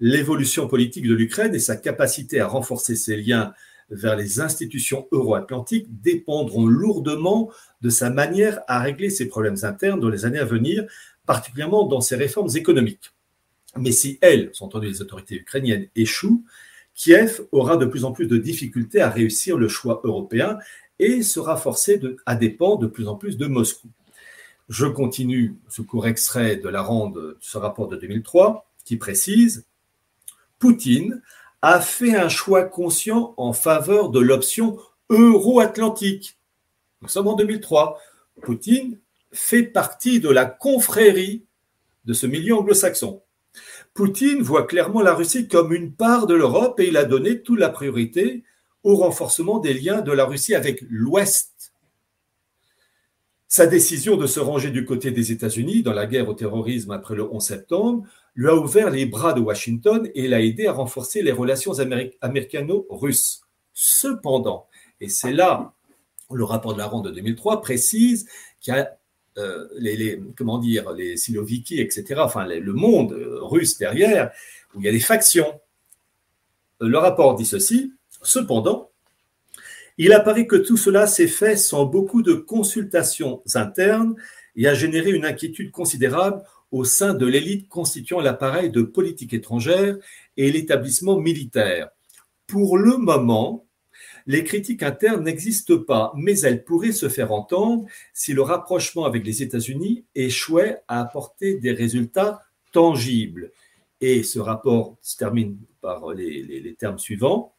L'évolution 0.00 0.68
politique 0.68 1.06
de 1.06 1.14
l'Ukraine 1.14 1.54
et 1.54 1.60
sa 1.60 1.76
capacité 1.76 2.40
à 2.40 2.46
renforcer 2.46 2.96
ses 2.96 3.16
liens 3.16 3.54
vers 3.88 4.16
les 4.16 4.40
institutions 4.40 5.06
euro-atlantiques 5.12 5.86
dépendront 6.02 6.66
lourdement 6.66 7.52
de 7.82 7.88
sa 7.88 8.10
manière 8.10 8.60
à 8.66 8.80
régler 8.80 9.10
ses 9.10 9.28
problèmes 9.28 9.56
internes 9.62 10.00
dans 10.00 10.08
les 10.08 10.24
années 10.24 10.38
à 10.38 10.44
venir, 10.44 10.84
particulièrement 11.24 11.86
dans 11.86 12.00
ses 12.00 12.16
réformes 12.16 12.50
économiques. 12.54 13.12
Mais 13.76 13.92
si 13.92 14.18
elles, 14.20 14.50
sont 14.52 14.66
entendu 14.66 14.88
les 14.88 15.02
autorités 15.02 15.36
ukrainiennes, 15.36 15.88
échouent, 15.94 16.44
Kiev 16.94 17.46
aura 17.52 17.76
de 17.76 17.86
plus 17.86 18.04
en 18.04 18.12
plus 18.12 18.26
de 18.26 18.36
difficultés 18.36 19.00
à 19.00 19.10
réussir 19.10 19.56
le 19.56 19.68
choix 19.68 20.00
européen 20.04 20.58
et 20.98 21.22
sera 21.22 21.56
forcé 21.56 22.00
à 22.26 22.36
dépendre 22.36 22.78
de 22.78 22.86
plus 22.86 23.08
en 23.08 23.16
plus 23.16 23.36
de 23.36 23.46
Moscou. 23.46 23.88
Je 24.68 24.86
continue 24.86 25.56
ce 25.68 25.82
court 25.82 26.06
extrait 26.06 26.56
de 26.56 26.68
la 26.68 26.82
ronde 26.82 27.14
de 27.14 27.38
ce 27.40 27.58
rapport 27.58 27.88
de 27.88 27.96
2003 27.96 28.66
qui 28.84 28.96
précise 28.96 29.64
Poutine 30.58 31.22
a 31.60 31.80
fait 31.80 32.16
un 32.16 32.28
choix 32.28 32.64
conscient 32.64 33.34
en 33.36 33.52
faveur 33.52 34.10
de 34.10 34.20
l'option 34.20 34.78
euro-atlantique. 35.10 36.38
Nous 37.00 37.08
sommes 37.08 37.28
en 37.28 37.34
2003. 37.34 37.98
Poutine 38.42 38.98
fait 39.32 39.62
partie 39.62 40.20
de 40.20 40.28
la 40.28 40.44
confrérie 40.44 41.44
de 42.04 42.12
ce 42.12 42.26
milieu 42.26 42.54
anglo-saxon. 42.54 43.22
Poutine 43.94 44.40
voit 44.40 44.66
clairement 44.66 45.02
la 45.02 45.14
Russie 45.14 45.48
comme 45.48 45.74
une 45.74 45.92
part 45.92 46.26
de 46.26 46.34
l'Europe 46.34 46.80
et 46.80 46.88
il 46.88 46.96
a 46.96 47.04
donné 47.04 47.42
toute 47.42 47.58
la 47.58 47.68
priorité 47.68 48.42
au 48.82 48.96
renforcement 48.96 49.58
des 49.58 49.74
liens 49.74 50.00
de 50.00 50.12
la 50.12 50.24
Russie 50.24 50.54
avec 50.54 50.82
l'Ouest. 50.88 51.74
Sa 53.48 53.66
décision 53.66 54.16
de 54.16 54.26
se 54.26 54.40
ranger 54.40 54.70
du 54.70 54.86
côté 54.86 55.10
des 55.10 55.30
États-Unis 55.30 55.82
dans 55.82 55.92
la 55.92 56.06
guerre 56.06 56.28
au 56.28 56.32
terrorisme 56.32 56.90
après 56.90 57.14
le 57.14 57.30
11 57.30 57.44
septembre 57.44 58.06
lui 58.34 58.48
a 58.48 58.56
ouvert 58.56 58.88
les 58.88 59.04
bras 59.04 59.34
de 59.34 59.40
Washington 59.40 60.08
et 60.14 60.26
l'a 60.26 60.40
aidé 60.40 60.66
à 60.66 60.72
renforcer 60.72 61.20
les 61.20 61.32
relations 61.32 61.74
américano-russes. 62.22 63.42
Cependant, 63.74 64.68
et 65.02 65.10
c'est 65.10 65.34
là 65.34 65.74
le 66.30 66.44
rapport 66.44 66.72
de 66.72 66.78
la 66.78 66.86
ronde 66.86 67.06
de 67.06 67.10
2003 67.10 67.60
précise 67.60 68.26
qu'il 68.60 68.74
y 68.74 68.76
a 68.78 68.98
euh, 69.38 69.66
les, 69.78 70.20
comment 70.36 70.58
dire, 70.58 70.92
les 70.92 71.16
Siloviki, 71.16 71.80
etc., 71.80 72.20
enfin 72.22 72.46
le 72.46 72.72
monde 72.72 73.12
euh, 73.12 73.38
russe 73.42 73.78
derrière, 73.78 74.30
où 74.74 74.80
il 74.80 74.84
y 74.84 74.88
a 74.88 74.92
des 74.92 75.00
factions. 75.00 75.60
Le 76.80 76.98
rapport 76.98 77.34
dit 77.36 77.46
ceci, 77.46 77.92
cependant, 78.22 78.90
il 79.98 80.12
apparaît 80.12 80.46
que 80.46 80.56
tout 80.56 80.76
cela 80.76 81.06
s'est 81.06 81.28
fait 81.28 81.56
sans 81.56 81.86
beaucoup 81.86 82.22
de 82.22 82.34
consultations 82.34 83.42
internes 83.54 84.16
et 84.56 84.68
a 84.68 84.74
généré 84.74 85.10
une 85.10 85.24
inquiétude 85.24 85.70
considérable 85.70 86.42
au 86.70 86.84
sein 86.84 87.14
de 87.14 87.26
l'élite 87.26 87.68
constituant 87.68 88.20
l'appareil 88.20 88.70
de 88.70 88.82
politique 88.82 89.34
étrangère 89.34 89.96
et 90.36 90.50
l'établissement 90.50 91.18
militaire. 91.18 91.90
Pour 92.46 92.78
le 92.78 92.96
moment, 92.96 93.66
les 94.26 94.44
critiques 94.44 94.82
internes 94.82 95.24
n'existent 95.24 95.78
pas, 95.78 96.12
mais 96.16 96.40
elles 96.40 96.64
pourraient 96.64 96.92
se 96.92 97.08
faire 97.08 97.32
entendre 97.32 97.86
si 98.12 98.32
le 98.32 98.42
rapprochement 98.42 99.04
avec 99.04 99.24
les 99.24 99.42
États-Unis 99.42 100.04
échouait 100.14 100.78
à 100.88 101.00
apporter 101.00 101.54
des 101.54 101.72
résultats 101.72 102.42
tangibles. 102.72 103.50
Et 104.00 104.22
ce 104.22 104.38
rapport 104.38 104.96
se 105.00 105.16
termine 105.16 105.56
par 105.80 106.12
les, 106.12 106.74
termes 106.78 106.98
suivants. 106.98 107.54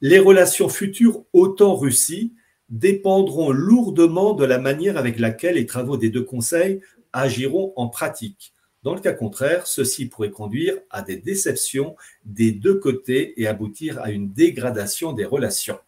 Les 0.00 0.18
relations 0.18 0.68
futures 0.68 1.24
OTAN-Russie 1.32 2.34
dépendront 2.68 3.50
lourdement 3.50 4.34
de 4.34 4.44
la 4.44 4.58
manière 4.58 4.96
avec 4.96 5.18
laquelle 5.18 5.54
les 5.54 5.66
travaux 5.66 5.96
des 5.96 6.10
deux 6.10 6.24
conseils 6.24 6.80
agiront 7.12 7.72
en 7.76 7.88
pratique. 7.88 8.52
Dans 8.86 8.94
le 8.94 9.00
cas 9.00 9.14
contraire, 9.14 9.66
ceci 9.66 10.06
pourrait 10.06 10.30
conduire 10.30 10.76
à 10.90 11.02
des 11.02 11.16
déceptions 11.16 11.96
des 12.24 12.52
deux 12.52 12.78
côtés 12.78 13.34
et 13.36 13.48
aboutir 13.48 14.00
à 14.00 14.12
une 14.12 14.32
dégradation 14.32 15.12
des 15.12 15.24
relations. 15.24 15.80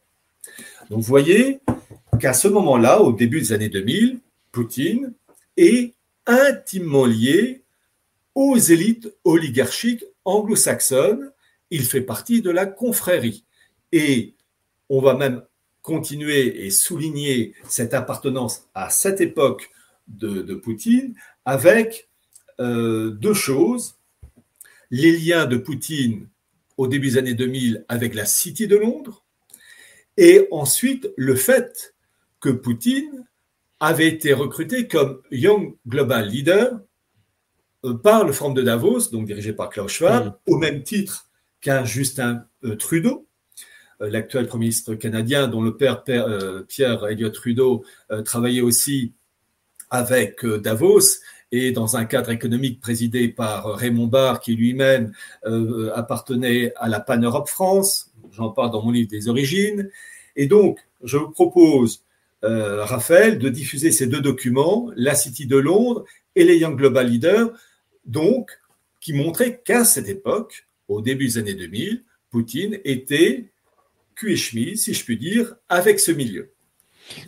Donc 0.91 0.99
vous 0.99 1.07
voyez 1.07 1.61
qu'à 2.19 2.33
ce 2.33 2.49
moment-là, 2.49 3.01
au 3.01 3.13
début 3.13 3.41
des 3.41 3.53
années 3.53 3.69
2000, 3.69 4.19
Poutine 4.51 5.13
est 5.57 5.95
intimement 6.27 7.07
lié 7.07 7.63
aux 8.35 8.57
élites 8.57 9.15
oligarchiques 9.23 10.05
anglo-saxonnes. 10.25 11.31
Il 11.71 11.85
fait 11.85 12.01
partie 12.01 12.43
de 12.43 12.51
la 12.51 12.67
confrérie. 12.67 13.45
Et 13.93 14.35
on 14.89 15.01
va 15.01 15.15
même 15.15 15.45
continuer 15.83 16.67
et 16.67 16.71
souligner 16.71 17.55
cette 17.69 17.95
appartenance 17.95 18.65
à 18.75 18.91
cette 18.91 19.21
époque 19.21 19.71
de, 20.09 20.43
de 20.43 20.55
Poutine 20.57 21.15
avec 21.45 22.08
euh, 22.61 23.11
deux 23.11 23.35
choses. 23.35 23.97
Les 24.91 25.13
liens 25.13 25.47
de 25.47 25.57
Poutine 25.57 26.29
au 26.77 26.87
début 26.87 27.09
des 27.09 27.19
années 27.19 27.35
2000 27.35 27.85
avec 27.89 28.15
la 28.15 28.25
City 28.25 28.67
de 28.67 28.77
Londres, 28.77 29.25
et 30.17 30.49
ensuite 30.51 31.11
le 31.17 31.35
fait 31.35 31.95
que 32.41 32.49
Poutine 32.49 33.27
avait 33.81 34.09
été 34.09 34.33
recruté 34.33 34.89
comme 34.89 35.21
Young 35.31 35.77
Global 35.87 36.29
Leader 36.29 36.81
euh, 37.85 37.95
par 37.95 38.25
le 38.25 38.33
Forum 38.33 38.55
de 38.55 38.63
Davos, 38.63 39.11
donc 39.11 39.27
dirigé 39.27 39.53
par 39.53 39.69
Klaus 39.69 39.93
Schwab, 39.93 40.27
mm. 40.27 40.33
au 40.47 40.57
même 40.57 40.83
titre 40.83 41.29
qu'un 41.61 41.85
Justin 41.85 42.47
euh, 42.65 42.77
Trudeau, 42.77 43.27
l'actuel 44.01 44.47
Premier 44.47 44.67
ministre 44.67 44.95
canadien, 44.95 45.49
dont 45.49 45.61
le 45.61 45.77
père, 45.77 46.05
Pierre 46.69 47.07
Elliott 47.09 47.35
Trudeau 47.35 47.85
travaillait 48.25 48.61
aussi 48.61 49.13
avec 49.91 50.47
Davos 50.47 51.01
et 51.53 51.73
dans 51.73 51.97
un 51.97 52.05
cadre 52.05 52.31
économique 52.31 52.81
présidé 52.81 53.29
par 53.29 53.75
Raymond 53.75 54.07
Barre, 54.07 54.41
qui 54.41 54.55
lui-même 54.55 55.13
euh, 55.47 55.91
appartenait 55.95 56.73
à 56.77 56.89
la 56.89 57.01
Pan-Europe 57.01 57.49
France. 57.49 58.13
J'en 58.33 58.51
parle 58.51 58.71
dans 58.71 58.83
mon 58.83 58.91
livre 58.91 59.09
des 59.09 59.29
origines. 59.29 59.89
Et 60.37 60.47
donc, 60.47 60.79
je 61.03 61.17
vous 61.17 61.31
propose, 61.31 62.05
euh, 62.45 62.85
Raphaël, 62.85 63.39
de 63.39 63.49
diffuser 63.49 63.93
ces 63.93 64.07
deux 64.07 64.21
documents, 64.21 64.91
la 64.95 65.15
City 65.15 65.47
de 65.47 65.57
Londres 65.57 66.05
et 66.37 66.45
les 66.45 66.59
Young 66.59 66.77
Global 66.77 67.09
Leaders, 67.09 67.51
donc, 68.05 68.51
qui 69.01 69.13
montraient 69.13 69.61
qu'à 69.65 69.85
cette 69.85 70.09
époque, 70.09 70.67
au 70.89 71.01
début 71.01 71.27
des 71.27 71.39
années 71.39 71.55
2000, 71.55 72.05
Poutine 72.31 72.79
était 72.85 73.47
cul 74.15 74.33
et 74.33 74.37
chemise, 74.37 74.85
si 74.85 74.95
je 74.95 75.05
puis 75.05 75.17
dire, 75.17 75.57
avec 75.69 76.01
ce 76.01 76.13
milieu. 76.13 76.51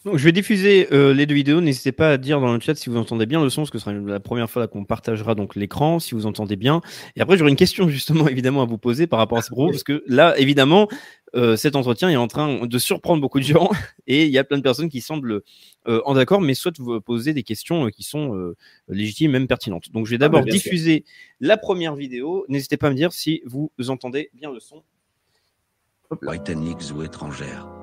Donc, 0.04 0.16
je 0.16 0.24
vais 0.24 0.32
diffuser 0.32 0.88
euh, 0.92 1.12
les 1.12 1.26
deux 1.26 1.34
vidéos. 1.34 1.60
N'hésitez 1.60 1.92
pas 1.92 2.12
à 2.12 2.16
dire 2.16 2.40
dans 2.40 2.52
le 2.52 2.60
chat 2.60 2.74
si 2.74 2.90
vous 2.90 2.96
entendez 2.96 3.26
bien 3.26 3.42
le 3.42 3.50
son, 3.50 3.62
parce 3.62 3.70
que 3.70 3.78
ce 3.78 3.84
sera 3.84 3.92
la 3.92 4.20
première 4.20 4.50
fois 4.50 4.66
qu'on 4.68 4.84
partagera 4.84 5.34
donc 5.34 5.56
l'écran, 5.56 5.98
si 5.98 6.14
vous 6.14 6.26
entendez 6.26 6.56
bien. 6.56 6.80
Et 7.16 7.20
après, 7.20 7.36
j'aurai 7.36 7.50
une 7.50 7.56
question 7.56 7.88
justement 7.88 8.28
évidemment 8.28 8.62
à 8.62 8.66
vous 8.66 8.78
poser 8.78 9.06
par 9.06 9.18
rapport 9.18 9.38
à 9.38 9.42
ce 9.42 9.50
propos, 9.50 9.70
parce 9.70 9.84
que 9.84 10.02
là, 10.06 10.38
évidemment, 10.38 10.88
euh, 11.34 11.56
cet 11.56 11.76
entretien 11.76 12.10
est 12.10 12.16
en 12.16 12.26
train 12.26 12.66
de 12.66 12.78
surprendre 12.78 13.20
beaucoup 13.20 13.38
de 13.38 13.44
gens 13.44 13.70
et 14.06 14.24
il 14.26 14.32
y 14.32 14.38
a 14.38 14.44
plein 14.44 14.58
de 14.58 14.62
personnes 14.62 14.88
qui 14.88 15.00
semblent 15.00 15.42
euh, 15.88 16.00
en 16.04 16.16
accord, 16.16 16.40
mais 16.40 16.54
souhaitent 16.54 16.80
vous 16.80 17.00
poser 17.00 17.32
des 17.32 17.42
questions 17.42 17.88
qui 17.88 18.02
sont 18.02 18.54
légitimes, 18.88 19.32
même 19.32 19.46
pertinentes. 19.46 19.92
Donc, 19.92 20.06
je 20.06 20.10
vais 20.10 20.16
ah, 20.16 20.28
d'abord 20.28 20.44
diffuser 20.44 21.04
la 21.40 21.56
première 21.56 21.94
vidéo. 21.94 22.44
N'hésitez 22.48 22.76
pas 22.76 22.88
à 22.88 22.90
me 22.90 22.96
dire 22.96 23.12
si 23.12 23.42
vous 23.46 23.70
entendez 23.88 24.30
bien 24.34 24.52
le 24.52 24.60
son. 24.60 24.82
Britanniques 26.22 26.92
ou 26.92 27.04
étrangères 27.04 27.79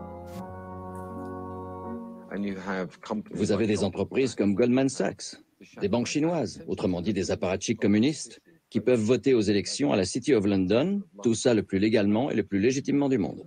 vous 3.32 3.52
avez 3.52 3.68
des 3.68 3.84
entreprises 3.84 4.36
comme 4.36 4.54
Goldman 4.54 4.90
Sachs, 4.90 5.36
des 5.82 5.88
banques 5.88 6.08
chinoises, 6.08 6.64
autrement 6.68 7.02
dit 7.02 7.14
des 7.14 7.32
apparatchiks 7.32 7.80
communistes, 7.80 8.42
qui 8.70 8.82
peuvent 8.82 9.00
voter 9.00 9.34
aux 9.34 9.42
élections 9.42 9.94
à 9.94 9.96
la 9.96 10.04
City 10.04 10.34
of 10.34 10.46
London, 10.46 11.02
tout 11.24 11.36
ça 11.36 11.54
le 11.54 11.64
plus 11.64 11.80
légalement 11.80 12.30
et 12.30 12.36
le 12.36 12.44
plus 12.44 12.60
légitimement 12.60 13.08
du 13.08 13.18
monde. 13.18 13.46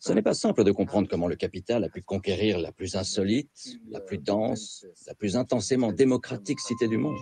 Ce 0.00 0.12
n'est 0.12 0.22
pas 0.22 0.34
simple 0.34 0.62
de 0.62 0.70
comprendre 0.70 1.08
comment 1.08 1.26
le 1.26 1.34
capital 1.34 1.82
a 1.82 1.88
pu 1.88 2.02
conquérir 2.02 2.58
la 2.58 2.70
plus 2.70 2.94
insolite, 2.94 3.76
la 3.90 4.00
plus 4.00 4.18
dense, 4.18 4.86
la 5.06 5.14
plus 5.14 5.36
intensément 5.36 5.92
démocratique 5.92 6.60
cité 6.60 6.86
du 6.86 6.96
monde. 6.96 7.18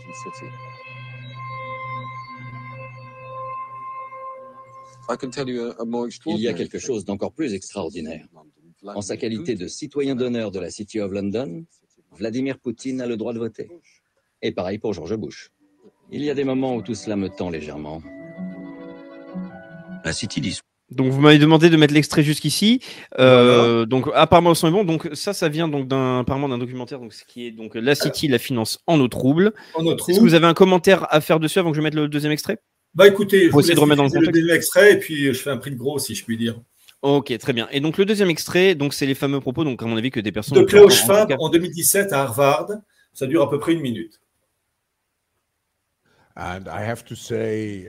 Il 6.26 6.40
y 6.40 6.48
a 6.48 6.52
quelque 6.52 6.78
chose 6.78 7.06
d'encore 7.06 7.32
plus 7.32 7.54
extraordinaire. 7.54 8.28
En 8.84 9.00
sa 9.00 9.16
qualité 9.16 9.54
de 9.54 9.66
citoyen 9.66 10.14
d'honneur 10.14 10.50
de 10.50 10.60
la 10.60 10.70
City 10.70 11.00
of 11.00 11.10
London, 11.10 11.64
Vladimir 12.16 12.58
Poutine 12.58 13.00
a 13.00 13.06
le 13.06 13.16
droit 13.16 13.32
de 13.32 13.38
voter. 13.38 13.68
Et 14.42 14.52
pareil 14.52 14.78
pour 14.78 14.92
George 14.92 15.16
Bush. 15.16 15.50
Il 16.12 16.22
y 16.22 16.30
a 16.30 16.34
des 16.34 16.44
moments 16.44 16.76
où 16.76 16.82
tout 16.82 16.94
cela 16.94 17.16
me 17.16 17.28
tend 17.28 17.50
légèrement. 17.50 18.02
La 20.04 20.12
City 20.12 20.40
Donc 20.90 21.10
vous 21.10 21.20
m'avez 21.20 21.38
demandé 21.38 21.70
de 21.70 21.76
mettre 21.76 21.92
l'extrait 21.92 22.22
jusqu'ici. 22.22 22.80
Euh, 23.18 23.84
Donc 23.84 24.06
apparemment 24.14 24.50
le 24.50 24.54
son 24.54 24.68
est 24.68 24.72
bon. 24.72 24.84
Donc 24.84 25.08
ça, 25.12 25.32
ça 25.34 25.48
vient 25.48 25.68
donc 25.68 25.88
d'un 25.88 26.20
apparemment 26.20 26.48
d'un 26.48 26.58
documentaire 26.58 27.00
donc 27.00 27.12
ce 27.12 27.24
qui 27.24 27.46
est 27.46 27.50
donc 27.50 27.74
la 27.74 27.94
City, 27.94 28.28
la 28.28 28.38
finance 28.38 28.78
en 28.86 29.00
eau 29.00 29.08
trouble. 29.08 29.52
En 29.74 29.84
eau 29.84 29.96
Est-ce 29.96 30.18
que 30.18 30.24
vous 30.24 30.34
avez 30.34 30.46
un 30.46 30.54
commentaire 30.54 31.12
à 31.12 31.20
faire 31.20 31.40
dessus 31.40 31.58
avant 31.58 31.72
que 31.72 31.76
je 31.76 31.82
mette 31.82 31.94
le 31.94 32.08
deuxième 32.08 32.32
extrait? 32.32 32.58
Bah 32.94 33.06
écoutez, 33.06 33.46
je 33.46 33.50
vous 33.50 33.60
essayer 33.60 33.74
de 33.74 33.80
remettre 33.80 33.98
dans 33.98 34.04
le 34.04 34.10
contexte. 34.10 34.32
deuxième 34.32 34.56
extrait 34.56 34.92
et 34.94 34.98
puis 34.98 35.26
je 35.26 35.32
fais 35.34 35.50
un 35.50 35.58
prix 35.58 35.72
de 35.72 35.76
gros 35.76 35.98
si 35.98 36.14
je 36.14 36.24
puis 36.24 36.38
dire. 36.38 36.58
Ok, 37.02 37.36
très 37.38 37.52
bien. 37.52 37.68
Et 37.70 37.80
donc 37.80 37.96
le 37.96 38.04
deuxième 38.04 38.28
extrait, 38.30 38.74
donc 38.74 38.92
c'est 38.92 39.06
les 39.06 39.14
fameux 39.14 39.40
propos, 39.40 39.62
donc 39.64 39.82
à 39.82 39.86
mon 39.86 39.96
avis 39.96 40.10
que 40.10 40.20
des 40.20 40.32
personnes 40.32 40.58
De 40.58 40.64
Klaus 40.64 40.92
en 41.02 41.04
Schwab 41.06 41.28
cas- 41.28 41.36
en 41.38 41.48
2017 41.48 42.12
à 42.12 42.22
Harvard. 42.22 42.68
Ça 43.12 43.26
dure 43.26 43.42
à 43.42 43.50
peu 43.50 43.58
près 43.58 43.72
une 43.72 43.80
minute. 43.80 44.20
And 46.36 46.68
I 46.68 46.82
have 46.88 47.04
to 47.06 47.14
say, 47.16 47.88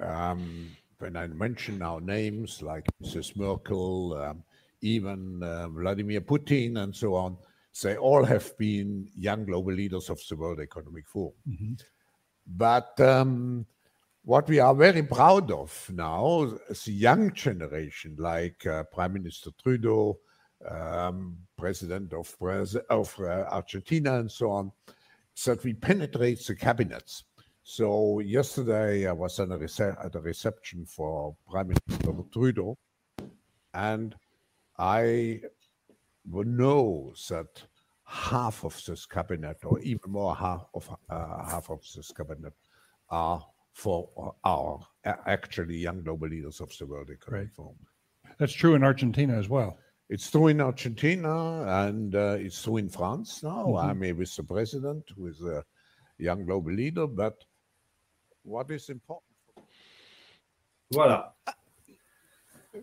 um, 0.00 0.70
when 1.00 1.16
I 1.16 1.28
mention 1.28 1.82
our 1.82 2.00
names 2.00 2.60
like 2.62 2.84
Mrs. 3.02 3.36
Merkel, 3.36 4.14
um, 4.14 4.42
even 4.82 5.40
uh, 5.42 5.68
Vladimir 5.68 6.20
Putin, 6.20 6.76
and 6.78 6.92
so 6.94 7.14
on, 7.14 7.36
they 7.82 7.96
all 7.96 8.24
have 8.24 8.56
been 8.58 9.08
young 9.16 9.44
global 9.44 9.72
leaders 9.72 10.08
of 10.10 10.18
the 10.28 10.34
World 10.36 10.58
Economic 10.60 11.06
Forum. 11.06 11.34
But 12.46 12.98
um, 13.00 13.66
what 14.26 14.48
we 14.48 14.58
are 14.58 14.74
very 14.74 15.04
proud 15.04 15.52
of 15.52 15.88
now, 15.94 16.42
is 16.68 16.84
the 16.84 16.92
young 16.92 17.32
generation, 17.32 18.16
like 18.18 18.66
uh, 18.66 18.82
Prime 18.92 19.12
Minister 19.12 19.50
Trudeau, 19.62 20.18
um, 20.68 21.36
President 21.56 22.12
of, 22.12 22.34
of 22.90 23.14
uh, 23.20 23.44
Argentina, 23.52 24.18
and 24.18 24.28
so 24.28 24.50
on, 24.50 24.72
that 25.44 25.62
we 25.62 25.74
penetrate 25.74 26.44
the 26.44 26.56
cabinets. 26.56 27.22
So 27.62 28.18
yesterday 28.18 29.06
I 29.06 29.12
was 29.12 29.38
at 29.38 29.52
a, 29.52 29.58
rece- 29.58 30.04
at 30.04 30.16
a 30.16 30.20
reception 30.20 30.86
for 30.86 31.36
Prime 31.48 31.68
Minister 31.68 32.12
Trudeau, 32.32 32.76
and 33.74 34.16
I 34.76 35.40
know 36.24 37.14
that 37.28 37.62
half 38.02 38.64
of 38.64 38.84
this 38.84 39.06
cabinet, 39.06 39.58
or 39.64 39.78
even 39.80 40.10
more 40.10 40.34
half 40.34 40.66
of 40.74 40.90
uh, 41.08 41.44
half 41.44 41.70
of 41.70 41.80
this 41.94 42.10
cabinet, 42.10 42.54
are 43.08 43.46
for 43.76 44.08
our 44.42 44.80
actually 45.04 45.76
young 45.76 46.02
global 46.02 46.28
leaders 46.28 46.60
of 46.60 46.70
the 46.78 46.86
World 46.86 47.10
Economic 47.10 47.52
Forum. 47.52 47.76
That's 48.38 48.54
true 48.54 48.74
in 48.74 48.82
Argentina 48.82 49.34
as 49.38 49.50
well. 49.50 49.76
It's 50.08 50.30
true 50.30 50.48
in 50.48 50.60
Argentina 50.62 51.86
and 51.86 52.14
uh, 52.14 52.36
it's 52.40 52.62
true 52.62 52.78
in 52.78 52.88
France 52.88 53.42
now. 53.42 53.66
Mhm. 53.66 53.84
I'm 53.84 54.02
here 54.02 54.14
with 54.14 54.34
the 54.34 54.44
president, 54.44 55.04
who 55.14 55.26
is 55.26 55.42
a 55.42 55.62
young 56.18 56.46
global 56.46 56.72
leader. 56.72 57.06
But 57.06 57.34
what 58.44 58.70
is 58.70 58.88
important? 58.88 59.24
Voilà. 60.90 61.34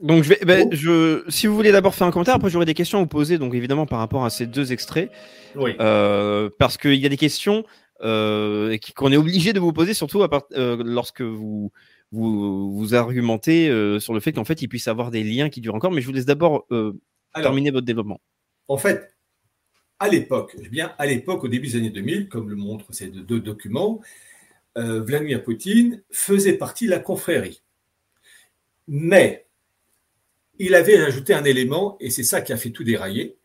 Donc, 0.02 0.24
je 0.24 0.30
vais, 0.30 0.40
ben, 0.46 0.72
je, 0.72 1.24
si 1.30 1.48
vous 1.48 1.56
voulez 1.56 1.72
d'abord 1.72 1.94
faire 1.96 2.08
un 2.08 2.12
commentaire, 2.12 2.36
après 2.36 2.50
j'aurai 2.50 2.66
des 2.66 2.74
questions 2.74 2.98
à 3.00 3.02
vous 3.02 3.08
poser, 3.08 3.38
donc 3.38 3.54
évidemment 3.54 3.86
par 3.86 4.00
rapport 4.00 4.26
à 4.26 4.30
ces 4.30 4.48
deux 4.48 4.72
extraits, 4.74 5.12
Oui. 5.56 5.76
euh, 5.80 6.50
parce 6.58 6.78
qu'il 6.78 6.96
y 6.96 7.06
a 7.06 7.10
des 7.10 7.18
questions 7.18 7.64
euh, 8.04 8.78
qui- 8.78 8.94
qu'on 8.94 9.12
est 9.12 9.18
obligé 9.18 9.54
de 9.54 9.60
vous 9.60 9.74
poser, 9.74 9.94
surtout 9.94 10.24
à 10.24 10.30
part- 10.30 10.46
euh, 10.54 10.82
lorsque 10.86 11.22
vous, 11.22 11.72
vous, 12.12 12.72
vous 12.76 12.96
argumentez 12.96 13.70
euh, 13.70 14.00
sur 14.00 14.14
le 14.14 14.20
fait 14.20 14.34
qu'en 14.34 14.46
fait 14.46 14.62
il 14.62 14.68
puisse 14.68 14.88
avoir 14.88 15.10
des 15.12 15.24
liens 15.24 15.50
qui 15.50 15.62
durent 15.62 15.76
encore. 15.76 15.92
Mais 15.92 16.02
je 16.02 16.08
vous 16.08 16.14
laisse 16.14 16.26
d'abord 16.26 16.66
terminer 17.36 17.72
votre 17.72 17.86
développement. 17.86 18.22
en 18.68 18.78
fait, 18.78 19.16
à 20.00 20.10
l'époque, 20.10 20.56
dis 20.62 20.70
bien 20.70 20.94
à 20.98 21.06
l'époque, 21.06 21.44
au 21.44 21.48
début 21.48 21.68
des 21.68 21.78
années 21.78 21.90
2000, 21.90 22.28
comme 22.30 22.50
le 22.50 22.56
montrent 22.56 22.92
ces 22.94 23.08
deux, 23.08 23.40
documents, 23.40 24.02
euh, 24.78 25.02
Vladimir 25.02 25.44
Poutine 25.44 26.04
faisait 26.12 26.54
partie 26.58 26.86
de 26.86 26.92
la 26.92 27.00
confrérie. 27.00 27.62
Mais 28.88 29.46
il 30.60 30.76
avait 30.76 30.98
ajouté 30.98 31.34
un 31.34 31.44
élément, 31.44 31.98
et 32.00 32.10
c'est 32.10 32.24
ça 32.24 32.42
qui 32.42 32.54
a 32.54 32.58
fait 32.58 32.72
tout 32.72 32.84
dérailler. 32.84 33.38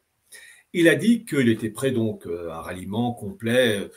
Il 0.73 0.89
a 0.89 0.95
dit 0.97 1.25
qu'il 1.25 1.49
était 1.49 1.71
prêt 1.71 1.91
donc 1.93 2.27
à 2.27 2.59
un 2.59 2.61
ralliement 2.61 3.13
complet 3.15 3.89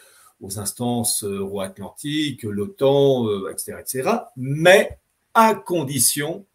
aux 0.41 0.59
instances 0.59 1.23
euh, 1.23 1.39
euro-atlantiques, 1.39 2.43
l'OTAN, 2.43 3.27
euh, 3.27 3.51
etc., 3.51 3.77
etc., 3.79 4.09
mais 4.35 4.97
à 5.33 5.55
condition 5.55 6.45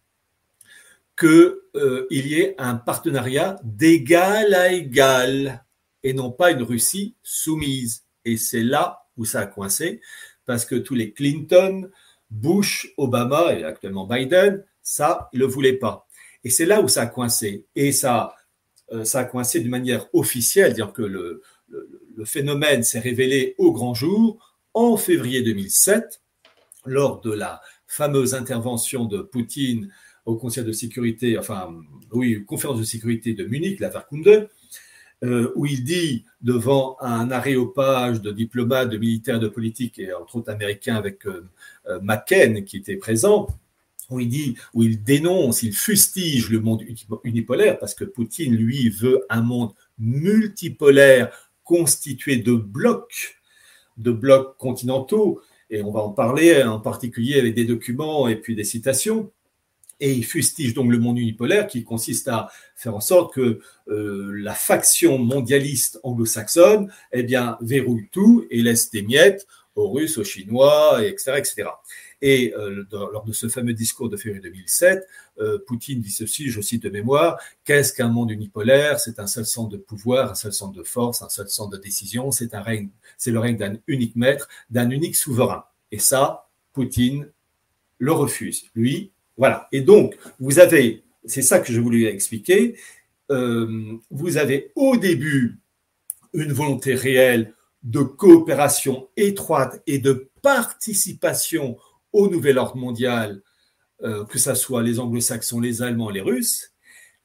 qu'il 1.19 1.57
y 2.11 2.35
ait 2.35 2.55
un 2.59 2.75
partenariat 2.75 3.59
d'égal 3.65 4.53
à 4.53 4.73
égal 4.73 5.65
et 6.03 6.13
non 6.13 6.31
pas 6.31 6.51
une 6.51 6.63
Russie 6.63 7.15
soumise. 7.23 8.05
Et 8.25 8.37
c'est 8.37 8.63
là 8.63 9.07
où 9.17 9.25
ça 9.25 9.41
a 9.41 9.47
coincé, 9.47 10.01
parce 10.45 10.67
que 10.67 10.75
tous 10.75 10.95
les 10.95 11.13
Clinton, 11.13 11.91
Bush, 12.31 12.93
Obama 12.97 13.55
et 13.55 13.65
actuellement 13.65 14.07
Biden, 14.07 14.63
ça, 14.83 15.31
ils 15.33 15.41
ne 15.41 15.47
le 15.47 15.51
voulaient 15.51 15.73
pas. 15.73 16.07
Et 16.45 16.51
c'est 16.51 16.67
là 16.67 16.81
où 16.81 16.89
ça 16.89 17.03
a 17.03 17.07
coincé. 17.07 17.65
Et 17.75 17.93
ça, 17.93 18.37
euh, 18.93 19.05
ça 19.05 19.21
a 19.21 19.25
coincé 19.25 19.61
d'une 19.61 19.71
manière 19.71 20.07
officielle, 20.15 20.75
dire 20.75 20.93
que 20.93 21.03
le, 21.03 21.43
le, 22.17 22.25
phénomène 22.25 22.83
s'est 22.83 23.01
révélé 23.01 23.55
au 23.59 23.73
grand 23.73 23.95
jour 23.95 24.55
en 24.75 24.97
février 24.97 25.43
2007, 25.43 26.21
lors 26.87 27.21
de 27.21 27.33
la 27.33 27.61
fameuse 27.87 28.35
intervention 28.35 29.05
de 29.05 29.23
Poutine 29.23 29.91
au 30.25 30.37
Conseil 30.37 30.65
de 30.65 30.73
sécurité, 30.73 31.39
enfin, 31.39 31.75
oui, 32.13 32.45
conférence 32.45 32.79
de 32.79 32.85
sécurité 32.85 33.35
de 33.35 33.45
Munich, 33.45 33.81
la 33.81 33.89
Verkunde, 33.89 34.49
euh, 35.25 35.53
où 35.55 35.65
il 35.67 35.85
dit 35.85 36.25
devant 36.43 36.97
un 37.01 37.31
aréopage 37.31 38.21
de 38.21 38.33
diplomates, 38.33 38.91
de 38.91 38.99
militaires, 38.99 39.41
de 39.41 39.49
politiques, 39.49 39.99
et 39.99 40.13
entre 40.13 40.37
autres 40.37 40.51
américains 40.51 40.97
avec 40.97 41.27
euh, 41.27 41.49
euh, 41.89 42.01
McCain 42.03 42.63
qui 42.63 42.77
était 42.79 42.97
présent, 42.97 43.47
où 44.11 44.21
il 44.21 44.29
dit, 44.29 44.57
où 44.75 44.83
il 44.83 45.03
dénonce, 45.03 45.63
il 45.63 45.73
fustige 45.73 46.51
le 46.51 46.61
monde 46.61 46.83
uni- 46.83 47.07
unipolaire, 47.25 47.79
parce 47.79 47.95
que 47.95 48.05
Poutine, 48.05 48.55
lui, 48.55 48.91
veut 48.91 49.25
un 49.31 49.41
monde 49.41 49.73
multipolaire 49.99 51.46
constitué 51.67 52.37
de 52.37 52.55
blocs, 52.55 53.39
de 53.99 54.13
blocs 54.13 54.57
continentaux, 54.57 55.43
et 55.69 55.83
on 55.83 55.91
va 55.91 56.01
en 56.01 56.11
parler 56.11 56.63
en 56.63 56.81
particulier 56.81 57.39
avec 57.39 57.55
des 57.55 57.65
documents 57.65 58.29
et 58.29 58.37
puis 58.37 58.55
des 58.55 58.65
citations. 58.65 59.31
Et 59.99 60.13
il 60.13 60.25
fustige 60.25 60.75
donc 60.75 60.91
le 60.91 60.99
monde 60.99 61.19
unipolaire 61.19 61.67
qui 61.67 61.83
consiste 61.83 62.29
à 62.29 62.49
faire 62.77 62.95
en 62.95 63.01
sorte 63.01 63.35
que 63.35 63.61
euh, 63.89 64.31
la 64.35 64.55
faction 64.55 65.19
mondialiste 65.19 65.99
anglo-saxonne 66.03 66.93
eh 67.13 67.23
bien, 67.23 67.57
verrouille 67.63 68.09
tout 68.13 68.47
et 68.51 68.63
laisse 68.63 68.91
des 68.91 69.03
miettes 69.03 69.47
aux 69.77 69.91
Russes, 69.91 70.19
aux 70.19 70.25
Chinois, 70.25 71.05
et 71.05 71.09
etc. 71.09 71.35
etc. 71.37 71.69
Et 72.23 72.55
euh, 72.57 72.85
lors 72.91 73.25
de 73.25 73.33
ce 73.33 73.49
fameux 73.49 73.75
discours 73.75 74.09
de 74.09 74.17
février 74.17 74.43
2007, 74.43 75.07
euh, 75.39 75.59
Poutine 75.67 76.01
dit 76.01 76.11
ceci, 76.11 76.49
je 76.51 76.61
cite 76.61 76.83
de 76.83 76.89
mémoire, 76.89 77.39
qu'est-ce 77.65 77.93
qu'un 77.93 78.09
monde 78.09 78.31
unipolaire? 78.31 78.99
C'est 78.99 79.19
un 79.19 79.27
seul 79.27 79.45
centre 79.45 79.71
de 79.71 79.77
pouvoir, 79.77 80.31
un 80.31 80.35
seul 80.35 80.53
centre 80.53 80.77
de 80.77 80.83
force, 80.83 81.23
un 81.23 81.29
seul 81.29 81.49
centre 81.49 81.71
de 81.71 81.77
décision, 81.77 82.31
c'est 82.31 82.55
un 82.55 82.63
règne, 82.63 82.89
c'est 83.19 83.31
le 83.31 83.39
règne 83.39 83.59
d'un 83.59 83.77
unique 83.87 84.17
maître, 84.17 84.49
d'un 84.71 84.91
unique 84.91 85.15
souverain. 85.15 85.65
Et 85.93 85.99
ça, 85.99 86.49
Poutine 86.73 87.29
le 87.99 88.13
refuse. 88.13 88.65
Lui, 88.75 89.13
voilà. 89.37 89.69
Et 89.73 89.83
donc, 89.83 90.17
vous 90.41 90.59
avez, 90.59 91.05
c'est 91.25 91.43
ça 91.43 91.61
que 91.61 91.73
je 91.73 91.81
voulais 91.81 92.05
expliquer, 92.05 92.77
euh, 93.31 93.99
vous 94.11 94.37
avez 94.37 94.73
au 94.75 94.97
début 94.97 95.59
une 96.33 96.53
volonté 96.53 96.95
réelle 96.95 97.55
de 97.87 98.01
coopération 98.01 99.09
étroite 99.17 99.81
et 99.87 99.99
de 99.99 100.29
participation 100.43 101.79
au 102.13 102.29
nouvel 102.29 102.59
ordre 102.59 102.77
mondial, 102.77 103.43
euh, 104.03 104.25
que 104.25 104.39
ce 104.39 104.55
soit 104.55 104.83
les 104.83 104.99
anglo-saxons, 104.99 105.61
les 105.61 105.83
allemands, 105.83 106.11
les 106.11 106.21
russes, 106.21 106.73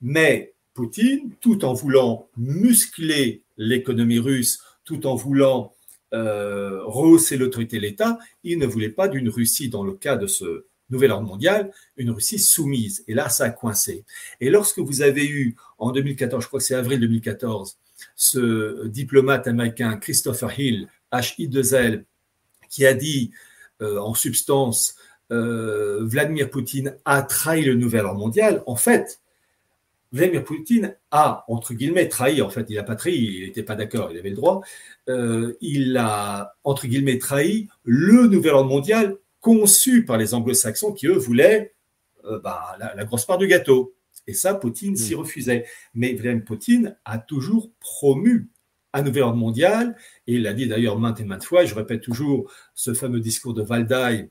mais 0.01 0.53
Poutine, 0.73 1.35
tout 1.41 1.65
en 1.65 1.73
voulant 1.73 2.29
muscler 2.37 3.43
l'économie 3.57 4.19
russe, 4.19 4.61
tout 4.85 5.05
en 5.05 5.15
voulant 5.15 5.73
euh, 6.13 6.81
rehausser 6.85 7.37
l'autorité 7.37 7.77
de 7.77 7.81
l'État, 7.81 8.19
il 8.43 8.57
ne 8.59 8.67
voulait 8.67 8.89
pas 8.89 9.07
d'une 9.07 9.29
Russie, 9.29 9.67
dans 9.67 9.83
le 9.83 9.93
cas 9.93 10.15
de 10.15 10.27
ce 10.27 10.65
nouvel 10.89 11.11
ordre 11.11 11.27
mondial, 11.27 11.71
une 11.97 12.11
Russie 12.11 12.39
soumise. 12.39 13.03
Et 13.07 13.13
là, 13.13 13.29
ça 13.29 13.45
a 13.45 13.49
coincé. 13.49 14.05
Et 14.39 14.49
lorsque 14.49 14.79
vous 14.79 15.01
avez 15.01 15.25
eu, 15.25 15.55
en 15.77 15.91
2014, 15.91 16.43
je 16.43 16.47
crois 16.47 16.59
que 16.59 16.65
c'est 16.65 16.75
avril 16.75 16.99
2014, 16.99 17.77
ce 18.21 18.85
diplomate 18.85 19.47
américain 19.47 19.97
Christopher 19.97 20.59
Hill, 20.59 20.87
HI2L, 21.11 22.03
qui 22.69 22.85
a 22.85 22.93
dit 22.93 23.31
euh, 23.81 23.97
en 23.97 24.13
substance 24.13 24.95
euh, 25.31 26.01
Vladimir 26.03 26.51
Poutine 26.51 26.95
a 27.03 27.23
trahi 27.23 27.63
le 27.63 27.73
nouvel 27.73 28.05
ordre 28.05 28.19
mondial, 28.19 28.61
en 28.67 28.75
fait, 28.75 29.21
Vladimir 30.11 30.43
Poutine 30.43 30.95
a, 31.09 31.45
entre 31.47 31.73
guillemets, 31.73 32.09
trahi, 32.09 32.43
en 32.43 32.51
fait, 32.51 32.67
il 32.69 32.75
n'a 32.75 32.83
pas 32.83 32.95
trahi, 32.95 33.15
il 33.15 33.47
n'était 33.47 33.63
pas 33.63 33.75
d'accord, 33.75 34.11
il 34.11 34.19
avait 34.19 34.29
le 34.29 34.35
droit, 34.35 34.61
euh, 35.09 35.57
il 35.59 35.97
a, 35.97 36.53
entre 36.63 36.85
guillemets, 36.85 37.17
trahi 37.17 37.69
le 37.83 38.27
nouvel 38.27 38.53
ordre 38.53 38.69
mondial 38.69 39.17
conçu 39.39 40.05
par 40.05 40.17
les 40.17 40.35
anglo-saxons 40.35 40.93
qui, 40.93 41.07
eux, 41.07 41.17
voulaient 41.17 41.73
bah, 42.43 42.77
la, 42.77 43.03
grosse 43.03 43.25
part 43.25 43.39
du 43.39 43.47
gâteau. 43.47 43.95
Et 44.27 44.33
ça, 44.33 44.53
Poutine 44.53 44.95
s'y 44.95 45.15
refusait. 45.15 45.65
Mais 45.93 46.13
Vladimir 46.13 46.45
Poutine 46.45 46.97
a 47.05 47.17
toujours 47.17 47.71
promu 47.79 48.49
un 48.93 49.01
nouvel 49.03 49.23
ordre 49.23 49.37
mondial, 49.37 49.95
et 50.27 50.35
il 50.35 50.43
l'a 50.43 50.53
dit 50.53 50.67
d'ailleurs 50.67 50.99
maintes 50.99 51.19
et 51.19 51.23
maintes 51.23 51.45
fois, 51.45 51.65
je 51.65 51.73
répète 51.73 52.01
toujours 52.01 52.51
ce 52.75 52.93
fameux 52.93 53.21
discours 53.21 53.53
de 53.53 53.61
Valdai 53.61 54.29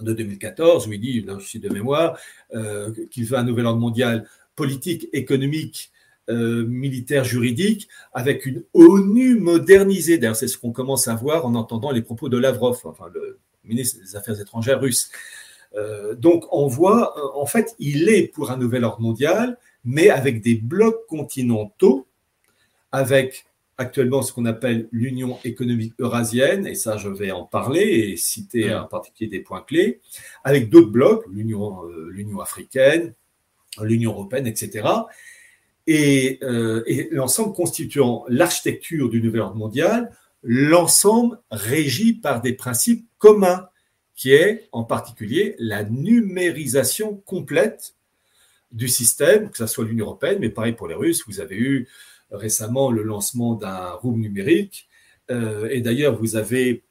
de 0.00 0.12
2014 0.12 0.88
où 0.88 0.92
il 0.92 1.00
dit, 1.00 1.20
là, 1.20 1.36
je 1.38 1.46
suis 1.46 1.60
de 1.60 1.68
mémoire, 1.68 2.18
euh, 2.54 2.92
qu'il 3.10 3.24
veut 3.24 3.38
un 3.38 3.44
nouvel 3.44 3.66
ordre 3.66 3.80
mondial 3.80 4.28
politique, 4.56 5.08
économique, 5.12 5.92
euh, 6.30 6.66
militaire, 6.66 7.24
juridique, 7.24 7.88
avec 8.12 8.46
une 8.46 8.64
ONU 8.72 9.36
modernisée. 9.36 10.18
D'ailleurs, 10.18 10.36
c'est 10.36 10.48
ce 10.48 10.58
qu'on 10.58 10.72
commence 10.72 11.06
à 11.06 11.14
voir 11.14 11.46
en 11.46 11.54
entendant 11.54 11.90
les 11.90 12.02
propos 12.02 12.28
de 12.28 12.38
Lavrov, 12.38 12.80
enfin 12.84 13.06
le 13.12 13.38
ministre 13.62 14.00
des 14.00 14.16
Affaires 14.16 14.40
étrangères 14.40 14.80
russe. 14.80 15.10
Euh, 15.76 16.14
donc, 16.14 16.44
on 16.52 16.66
voit, 16.66 17.18
euh, 17.18 17.38
en 17.40 17.46
fait, 17.46 17.74
il 17.78 18.08
est 18.08 18.28
pour 18.28 18.50
un 18.50 18.56
nouvel 18.56 18.84
ordre 18.84 19.00
mondial, 19.00 19.58
mais 19.84 20.10
avec 20.10 20.40
des 20.42 20.54
blocs 20.54 21.06
continentaux, 21.08 22.06
avec 22.92 23.44
actuellement 23.76 24.22
ce 24.22 24.32
qu'on 24.32 24.44
appelle 24.44 24.88
l'Union 24.92 25.38
économique 25.44 25.94
eurasienne, 25.98 26.64
et 26.66 26.76
ça 26.76 26.96
je 26.96 27.08
vais 27.08 27.32
en 27.32 27.44
parler 27.44 27.80
et 27.80 28.16
citer 28.16 28.72
en 28.72 28.86
particulier 28.86 29.28
des 29.28 29.40
points 29.40 29.62
clés, 29.62 30.00
avec 30.44 30.70
d'autres 30.70 30.90
blocs, 30.90 31.24
l'Union 31.28 31.82
l'Union 32.08 32.38
africaine, 32.38 33.14
l'Union 33.82 34.12
européenne, 34.12 34.46
etc. 34.46 34.88
Et, 35.86 36.38
euh, 36.42 36.82
et 36.86 37.08
l'ensemble 37.10 37.52
constituant 37.52 38.24
l'architecture 38.28 39.10
du 39.10 39.20
nouvel 39.20 39.40
ordre 39.40 39.56
mondial, 39.56 40.10
l'ensemble 40.42 41.40
régi 41.50 42.14
par 42.14 42.40
des 42.40 42.52
principes 42.52 43.06
communs, 43.18 43.68
qui 44.14 44.32
est 44.32 44.68
en 44.72 44.84
particulier 44.84 45.56
la 45.58 45.84
numérisation 45.84 47.16
complète 47.26 47.94
du 48.72 48.88
système, 48.88 49.50
que 49.50 49.58
ce 49.58 49.66
soit 49.66 49.84
l'Union 49.84 50.06
européenne, 50.06 50.38
mais 50.40 50.50
pareil 50.50 50.72
pour 50.72 50.88
les 50.88 50.94
Russes, 50.94 51.22
vous 51.26 51.40
avez 51.40 51.56
eu 51.56 51.88
récemment 52.30 52.90
le 52.90 53.02
lancement 53.02 53.54
d'un 53.54 53.90
rouble 53.90 54.20
numérique. 54.20 54.88
Euh, 55.30 55.68
et 55.70 55.80
d'ailleurs, 55.80 56.16
vous 56.16 56.36
avez, 56.36 56.82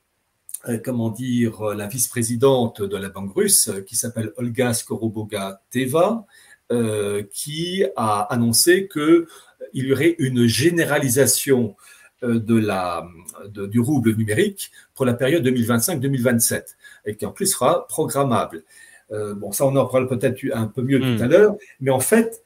euh, 0.68 0.80
comment 0.84 1.10
dire, 1.10 1.62
la 1.74 1.88
vice-présidente 1.88 2.82
de 2.82 2.98
la 2.98 3.10
Banque 3.10 3.34
russe 3.36 3.70
qui 3.86 3.96
s'appelle 3.96 4.32
Olga 4.38 4.74
Skoroboga-Teva, 4.74 6.26
euh, 6.72 7.24
qui 7.32 7.84
a 7.96 8.22
annoncé 8.22 8.88
qu'il 8.88 9.26
y 9.74 9.92
aurait 9.92 10.16
une 10.20 10.48
généralisation 10.48 11.76
de 12.22 12.56
la, 12.56 13.06
du 13.50 13.82
rouble 13.82 14.16
numérique 14.16 14.72
pour 14.96 15.06
la 15.06 15.14
période 15.14 15.46
2025-2027 15.46 16.76
et 17.06 17.16
qui 17.16 17.26
en 17.26 17.32
plus 17.32 17.48
sera 17.48 17.88
programmable. 17.88 18.64
bon, 19.10 19.52
ça, 19.52 19.66
on 19.66 19.76
en 19.76 19.86
parlera 19.86 20.18
peut-être 20.18 20.40
un 20.54 20.68
peu 20.68 20.82
mieux 20.82 21.00
tout 21.00 21.24
à 21.24 21.28
l'heure, 21.28 21.56
mais 21.80 21.92
en 21.92 22.00
fait, 22.00 22.44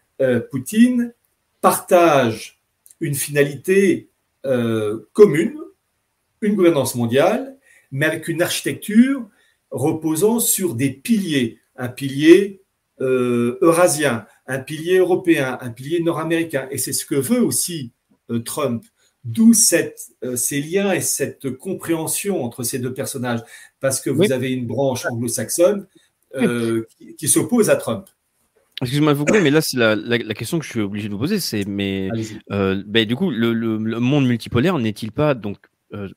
Poutine 0.51 1.13
partage 1.61 2.57
une 2.99 3.15
finalité 3.15 4.09
euh, 4.45 5.07
commune, 5.13 5.57
une 6.41 6.55
gouvernance 6.55 6.95
mondiale, 6.95 7.57
mais 7.91 8.05
avec 8.05 8.27
une 8.27 8.41
architecture 8.41 9.27
reposant 9.71 10.39
sur 10.39 10.75
des 10.75 10.91
piliers, 10.91 11.59
un 11.75 11.89
pilier 11.89 12.61
euh, 13.01 13.57
eurasien, 13.61 14.25
un 14.47 14.59
pilier 14.59 14.97
européen, 14.97 15.57
un 15.61 15.69
pilier 15.69 16.01
nord-américain. 16.01 16.67
Et 16.71 16.77
c'est 16.77 16.93
ce 16.93 17.05
que 17.05 17.15
veut 17.15 17.41
aussi 17.41 17.91
euh, 18.29 18.39
Trump. 18.39 18.85
D'où 19.27 19.53
ces 19.53 19.93
liens 20.61 20.93
et 20.93 21.01
cette 21.01 21.51
compréhension 21.57 22.43
entre 22.43 22.63
ces 22.63 22.79
deux 22.79 22.93
personnages, 22.93 23.41
parce 23.81 23.99
que 23.99 24.09
vous 24.09 24.31
avez 24.31 24.51
une 24.51 24.65
branche 24.65 25.05
anglo-saxonne 25.05 25.85
qui 27.17 27.27
s'oppose 27.27 27.69
à 27.69 27.75
Trump. 27.75 28.07
Excusez-moi 28.81 29.13
de 29.13 29.17
vous 29.17 29.25
couper, 29.25 29.41
mais 29.41 29.49
là, 29.49 29.59
c'est 29.59 29.77
la, 29.77 29.95
la, 29.95 30.19
la, 30.19 30.33
question 30.35 30.59
que 30.59 30.65
je 30.65 30.69
suis 30.69 30.81
obligé 30.81 31.07
de 31.07 31.13
vous 31.13 31.19
poser, 31.19 31.39
c'est 31.39 31.65
mais 31.67 32.09
euh, 32.51 32.83
ben, 32.85 33.05
du 33.05 33.15
coup, 33.15 33.31
le, 33.31 33.51
le, 33.51 33.77
le 33.77 33.99
monde 33.99 34.27
multipolaire 34.27 34.77
n'est-il 34.77 35.11
pas 35.11 35.33
donc 35.33 35.57
euh, 35.93 36.09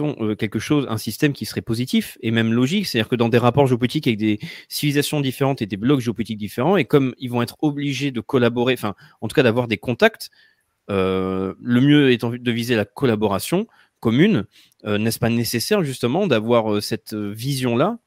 euh, 0.00 0.34
quelque 0.34 0.58
chose, 0.58 0.86
un 0.90 0.98
système 0.98 1.32
qui 1.32 1.46
serait 1.46 1.62
positif 1.62 2.18
et 2.20 2.30
même 2.30 2.52
logique, 2.52 2.86
c'est-à-dire 2.86 3.08
que 3.08 3.16
dans 3.16 3.30
des 3.30 3.38
rapports 3.38 3.66
géopolitiques 3.66 4.06
avec 4.06 4.18
des 4.18 4.38
civilisations 4.68 5.20
différentes 5.20 5.62
et 5.62 5.66
des 5.66 5.78
blocs 5.78 6.00
géopolitiques 6.00 6.38
différents, 6.38 6.76
et 6.76 6.84
comme 6.84 7.14
ils 7.18 7.30
vont 7.30 7.40
être 7.40 7.56
obligés 7.62 8.10
de 8.10 8.20
collaborer, 8.20 8.74
enfin, 8.74 8.94
en 9.20 9.28
tout 9.28 9.34
cas 9.34 9.42
d'avoir 9.42 9.68
des 9.68 9.78
contacts, 9.78 10.28
euh, 10.28 10.51
le 10.88 11.80
mieux 11.80 12.10
étant 12.10 12.30
de 12.30 12.50
viser 12.50 12.76
la 12.76 12.84
collaboration 12.84 13.66
commune, 14.02 14.44
euh, 14.84 14.98
n'est-ce 14.98 15.20
pas 15.20 15.30
nécessaire 15.30 15.82
justement 15.84 16.26
d'avoir 16.26 16.74
euh, 16.74 16.80
cette 16.80 17.14
vision-là 17.14 17.98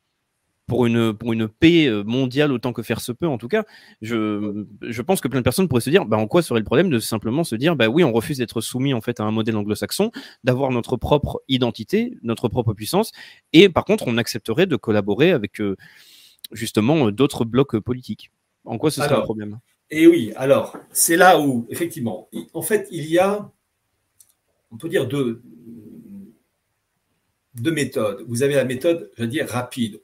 pour 0.67 0.85
une, 0.87 1.13
pour 1.13 1.31
une 1.31 1.47
paix 1.47 1.87
euh, 1.87 2.03
mondiale 2.03 2.51
autant 2.51 2.73
que 2.73 2.81
faire 2.81 2.99
se 2.99 3.11
peut, 3.11 3.27
en 3.27 3.37
tout 3.37 3.47
cas, 3.47 3.63
je, 4.01 4.65
je 4.81 5.01
pense 5.01 5.21
que 5.21 5.27
plein 5.27 5.39
de 5.39 5.43
personnes 5.43 5.67
pourraient 5.67 5.81
se 5.81 5.89
dire, 5.89 6.05
bah, 6.05 6.17
en 6.17 6.27
quoi 6.27 6.41
serait 6.41 6.59
le 6.59 6.65
problème 6.65 6.89
de 6.89 6.99
simplement 6.99 7.43
se 7.43 7.55
dire, 7.55 7.75
bah 7.75 7.87
oui, 7.87 8.03
on 8.03 8.11
refuse 8.11 8.39
d'être 8.39 8.61
soumis 8.61 8.93
en 8.93 9.01
fait 9.01 9.19
à 9.19 9.23
un 9.23 9.31
modèle 9.31 9.55
anglo-saxon, 9.55 10.11
d'avoir 10.43 10.71
notre 10.71 10.97
propre 10.97 11.41
identité, 11.47 12.17
notre 12.23 12.49
propre 12.49 12.73
puissance, 12.73 13.11
et 13.53 13.69
par 13.69 13.85
contre, 13.85 14.05
on 14.07 14.17
accepterait 14.17 14.67
de 14.67 14.75
collaborer 14.75 15.31
avec 15.31 15.61
euh, 15.61 15.77
justement 16.51 17.09
d'autres 17.09 17.45
blocs 17.45 17.79
politiques? 17.79 18.31
En 18.65 18.77
quoi 18.77 18.91
ce 18.91 19.01
serait 19.01 19.15
un 19.15 19.21
problème? 19.21 19.59
Et 19.91 20.07
oui, 20.07 20.33
alors, 20.35 20.77
c'est 20.91 21.15
là 21.15 21.39
où, 21.39 21.67
effectivement, 21.69 22.29
en 22.53 22.61
fait, 22.61 22.87
il 22.91 23.05
y 23.05 23.19
a, 23.19 23.51
on 24.71 24.77
peut 24.77 24.89
dire 24.89 25.07
deux, 25.07 25.41
méthodes. 27.61 28.25
Vous 28.27 28.43
avez 28.43 28.55
la 28.55 28.65
méthode, 28.65 29.11
je 29.15 29.23
veux 29.23 29.29
dire, 29.29 29.47
rapide 29.47 30.01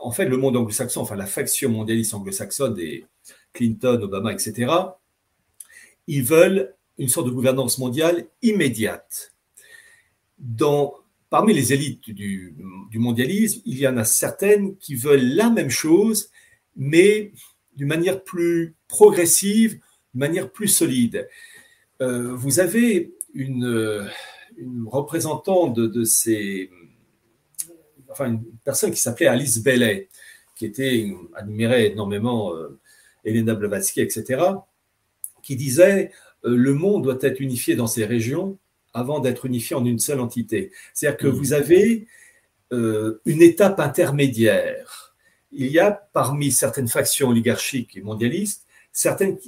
en 0.00 0.10
fait, 0.10 0.26
le 0.26 0.36
monde 0.36 0.56
anglo-saxon, 0.56 1.00
enfin 1.00 1.16
la 1.16 1.26
faction 1.26 1.70
mondialiste 1.70 2.14
anglo-saxonne 2.14 2.74
des 2.74 3.04
Clinton, 3.52 4.00
Obama, 4.02 4.32
etc., 4.32 4.72
ils 6.06 6.22
veulent 6.22 6.74
une 6.96 7.08
sorte 7.08 7.26
de 7.26 7.32
gouvernance 7.32 7.78
mondiale 7.78 8.26
immédiate. 8.42 9.34
Dans, 10.38 10.94
parmi 11.30 11.52
les 11.52 11.72
élites 11.72 12.10
du, 12.10 12.54
mondialisme, 12.94 13.60
il 13.66 13.78
y 13.78 13.86
en 13.86 13.96
a 13.96 14.04
certaines 14.04 14.76
qui 14.78 14.94
veulent 14.94 15.34
la 15.34 15.50
même 15.50 15.70
chose, 15.70 16.30
mais 16.76 17.32
d'une 17.78 17.86
manière 17.86 18.24
plus 18.24 18.74
progressive, 18.88 19.70
d'une 20.12 20.20
manière 20.20 20.50
plus 20.50 20.66
solide. 20.66 21.28
Euh, 22.02 22.34
vous 22.34 22.58
avez 22.58 23.14
une, 23.34 24.10
représentante 24.86 25.76
de 25.78 26.02
ces 26.02 26.70
enfin 28.10 28.26
une 28.26 28.42
personne 28.64 28.90
qui 28.90 29.00
s'appelait 29.00 29.28
Alice 29.28 29.62
Bailey, 29.62 30.08
qui 30.56 30.66
était 30.66 31.12
admirait 31.34 31.92
énormément 31.92 32.52
euh, 32.54 32.80
Elena 33.24 33.54
Blavatsky, 33.54 34.00
etc., 34.00 34.42
qui 35.42 35.54
disait 35.54 36.10
euh, 36.44 36.56
le 36.56 36.74
monde 36.74 37.04
doit 37.04 37.18
être 37.20 37.40
unifié 37.40 37.76
dans 37.76 37.86
ses 37.86 38.04
régions 38.04 38.58
avant 38.92 39.20
d'être 39.20 39.46
unifié 39.46 39.76
en 39.76 39.84
une 39.84 40.00
seule 40.00 40.18
entité. 40.18 40.72
C'est-à-dire 40.94 41.18
que 41.18 41.28
mmh. 41.28 41.30
vous 41.30 41.52
avez 41.52 42.06
euh, 42.72 43.20
une 43.24 43.42
étape 43.42 43.78
intermédiaire. 43.78 45.07
Il 45.52 45.66
y 45.66 45.78
a 45.78 45.90
parmi 45.90 46.52
certaines 46.52 46.88
factions 46.88 47.28
oligarchiques 47.28 47.96
et 47.96 48.02
mondialistes 48.02 48.66
certaines, 48.92 49.38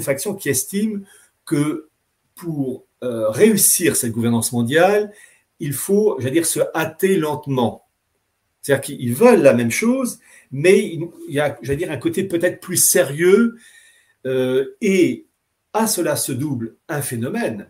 factions 0.00 0.34
qui 0.34 0.48
estiment 0.48 1.02
que 1.44 1.88
pour 2.34 2.86
réussir 3.02 3.96
cette 3.96 4.12
gouvernance 4.12 4.52
mondiale, 4.52 5.12
il 5.60 5.72
faut, 5.72 6.16
j'allais 6.18 6.32
dire, 6.32 6.46
se 6.46 6.60
hâter 6.74 7.16
lentement. 7.16 7.86
C'est-à-dire 8.60 8.82
qu'ils 8.82 9.14
veulent 9.14 9.42
la 9.42 9.52
même 9.52 9.70
chose, 9.70 10.18
mais 10.50 10.80
il 10.80 11.10
y 11.28 11.38
a, 11.38 11.58
j'allais 11.62 11.76
dire, 11.76 11.90
un 11.90 11.98
côté 11.98 12.24
peut-être 12.24 12.60
plus 12.60 12.76
sérieux. 12.76 13.56
Euh, 14.26 14.74
et 14.80 15.26
à 15.72 15.86
cela 15.86 16.16
se 16.16 16.32
double 16.32 16.76
un 16.88 17.02
phénomène, 17.02 17.68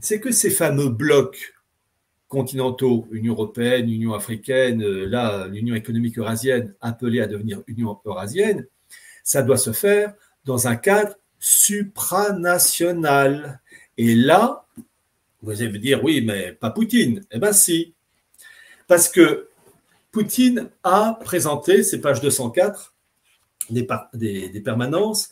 c'est 0.00 0.20
que 0.20 0.32
ces 0.32 0.50
fameux 0.50 0.90
blocs 0.90 1.53
continentaux, 2.34 3.06
Union 3.12 3.34
européenne, 3.34 3.88
Union 3.88 4.12
africaine, 4.12 4.82
euh, 4.82 5.06
là, 5.06 5.46
l'Union 5.46 5.76
économique 5.76 6.18
eurasienne, 6.18 6.74
appelée 6.80 7.20
à 7.20 7.28
devenir 7.28 7.62
Union 7.68 7.96
eurasienne, 8.04 8.66
ça 9.22 9.42
doit 9.42 9.56
se 9.56 9.72
faire 9.72 10.12
dans 10.44 10.66
un 10.66 10.76
cadre 10.76 11.14
supranational. 11.38 13.60
Et 13.96 14.16
là, 14.16 14.66
vous 15.42 15.62
allez 15.62 15.70
me 15.70 15.78
dire, 15.78 16.02
oui, 16.02 16.24
mais 16.26 16.50
pas 16.52 16.70
Poutine. 16.70 17.24
Eh 17.30 17.38
bien, 17.38 17.52
si. 17.52 17.94
Parce 18.88 19.08
que 19.08 19.48
Poutine 20.10 20.70
a 20.82 21.20
présenté, 21.24 21.84
c'est 21.84 22.00
page 22.00 22.20
204 22.20 22.94
des, 23.70 23.86
des, 24.48 24.60
permanences, 24.60 25.30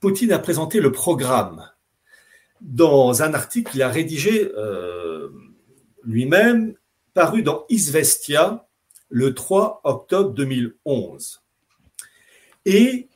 Poutine 0.00 0.32
a 0.32 0.38
présenté 0.38 0.80
le 0.80 0.92
programme 0.92 1.68
dans 2.60 3.22
un 3.22 3.34
article 3.34 3.72
qu'il 3.72 3.82
a 3.82 3.88
rédigé 3.88 4.50
euh, 4.56 5.28
lui-même, 6.06 6.74
paru 7.14 7.42
dans 7.42 7.64
Isvestia 7.68 8.66
le 9.08 9.34
3 9.34 9.80
octobre 9.84 10.30
2011. 10.30 11.42
Et 12.66 13.08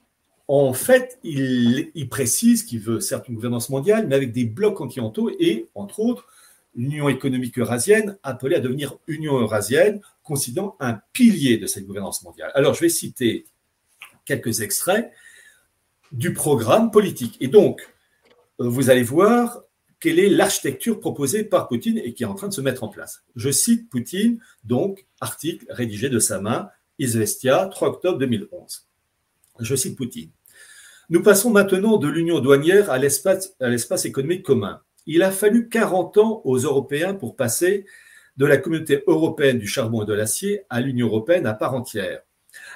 en 0.46 0.72
fait, 0.72 1.18
il, 1.24 2.08
précise 2.08 2.62
qu'il 2.62 2.80
veut 2.80 3.00
certes 3.00 3.28
une 3.28 3.34
gouvernance 3.34 3.68
mondiale, 3.68 4.06
mais 4.06 4.14
avec 4.14 4.32
des 4.32 4.44
blocs 4.44 4.76
continentaux 4.76 5.30
et, 5.38 5.68
entre 5.74 6.00
autres, 6.00 6.26
l'Union 6.74 7.08
économique 7.08 7.58
eurasienne 7.58 8.18
appelée 8.22 8.56
à 8.56 8.60
devenir 8.60 8.96
Union 9.06 9.38
eurasienne, 9.38 10.00
considérant 10.22 10.76
un 10.80 11.00
pilier 11.12 11.58
de 11.58 11.66
cette 11.66 11.86
gouvernance 11.86 12.22
mondiale. 12.22 12.50
Alors, 12.54 12.74
je 12.74 12.80
vais 12.80 12.88
citer 12.88 13.46
quelques 14.24 14.60
extraits 14.60 15.10
du 16.12 16.32
programme 16.32 16.90
politique. 16.90 17.36
Et 17.40 17.48
donc, 17.48 17.82
euh, 18.60 18.68
vous 18.68 18.90
allez 18.90 19.02
voir 19.02 19.60
quelle 20.00 20.18
est 20.18 20.28
l'architecture 20.28 21.00
proposée 21.00 21.44
par 21.44 21.68
Poutine 21.68 21.98
et 21.98 22.14
qui 22.14 22.22
est 22.22 22.26
en 22.26 22.34
train 22.34 22.48
de 22.48 22.54
se 22.54 22.60
mettre 22.60 22.84
en 22.84 22.88
place. 22.88 23.24
Je 23.34 23.50
cite 23.50 23.88
Poutine, 23.90 24.38
donc, 24.64 25.06
article 25.20 25.66
rédigé 25.70 26.08
de 26.08 26.18
sa 26.18 26.40
main 26.40 26.70
Izvestia, 26.98 27.68
3 27.70 27.88
octobre 27.88 28.18
2011. 28.18 28.88
Je 29.60 29.74
cite 29.74 29.96
Poutine. 29.96 30.30
Nous 31.10 31.22
passons 31.22 31.50
maintenant 31.50 31.96
de 31.96 32.08
l'union 32.08 32.40
douanière 32.40 32.90
à 32.90 32.98
l'espace, 32.98 34.04
économique 34.04 34.44
commun. 34.44 34.82
Il 35.06 35.22
a 35.22 35.30
fallu 35.30 35.68
40 35.68 36.18
ans 36.18 36.42
aux 36.44 36.58
Européens 36.58 37.14
pour 37.14 37.34
passer 37.34 37.86
de 38.36 38.46
la 38.46 38.58
communauté 38.58 39.02
européenne 39.06 39.58
du 39.58 39.66
charbon 39.66 40.02
et 40.02 40.06
de 40.06 40.12
l'acier 40.12 40.62
à 40.70 40.80
l'Union 40.80 41.06
européenne 41.06 41.46
à 41.46 41.54
part 41.54 41.74
entière. 41.74 42.20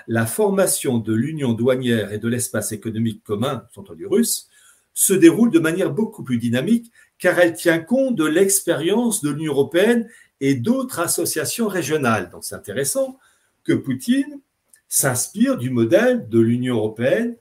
La 0.08 0.26
formation 0.26 0.98
de 0.98 1.12
l'union 1.12 1.52
douanière 1.52 2.12
et 2.12 2.18
de 2.18 2.28
l'espace 2.28 2.72
économique 2.72 3.22
commun, 3.22 3.66
entendu 3.76 4.06
russe, 4.06 4.48
se 4.94 5.12
déroule 5.12 5.50
de 5.50 5.58
manière 5.58 5.90
beaucoup 5.90 6.24
plus 6.24 6.38
dynamique 6.38 6.90
car 7.22 7.38
elle 7.38 7.54
tient 7.54 7.78
compte 7.78 8.16
de 8.16 8.26
l'expérience 8.26 9.22
de 9.22 9.30
l'Union 9.30 9.52
européenne 9.52 10.10
et 10.40 10.56
d'autres 10.56 10.98
associations 10.98 11.68
régionales. 11.68 12.30
Donc 12.30 12.42
c'est 12.42 12.56
intéressant 12.56 13.16
que 13.62 13.72
Poutine 13.72 14.40
s'inspire 14.88 15.56
du 15.56 15.70
modèle 15.70 16.28
de 16.28 16.40
l'Union 16.40 16.78
européenne 16.78 17.36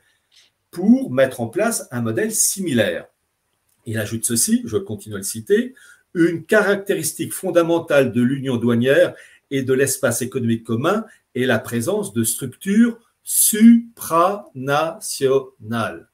pour 0.70 1.12
mettre 1.12 1.42
en 1.42 1.48
place 1.48 1.88
un 1.90 2.02
modèle 2.02 2.32
similaire. 2.32 3.08
Il 3.88 3.98
ajoute 3.98 4.24
ceci, 4.24 4.62
je 4.66 4.78
continue 4.78 5.16
à 5.16 5.18
le 5.18 5.24
citer, 5.24 5.74
une 6.14 6.46
caractéristique 6.46 7.34
fondamentale 7.34 8.12
de 8.12 8.22
l'union 8.22 8.58
douanière 8.58 9.16
et 9.50 9.64
de 9.64 9.74
l'espace 9.74 10.22
économique 10.22 10.64
commun 10.64 11.08
est 11.34 11.46
la 11.46 11.58
présence 11.58 12.14
de 12.14 12.24
structures 12.24 13.00
supranationales. 13.24 16.08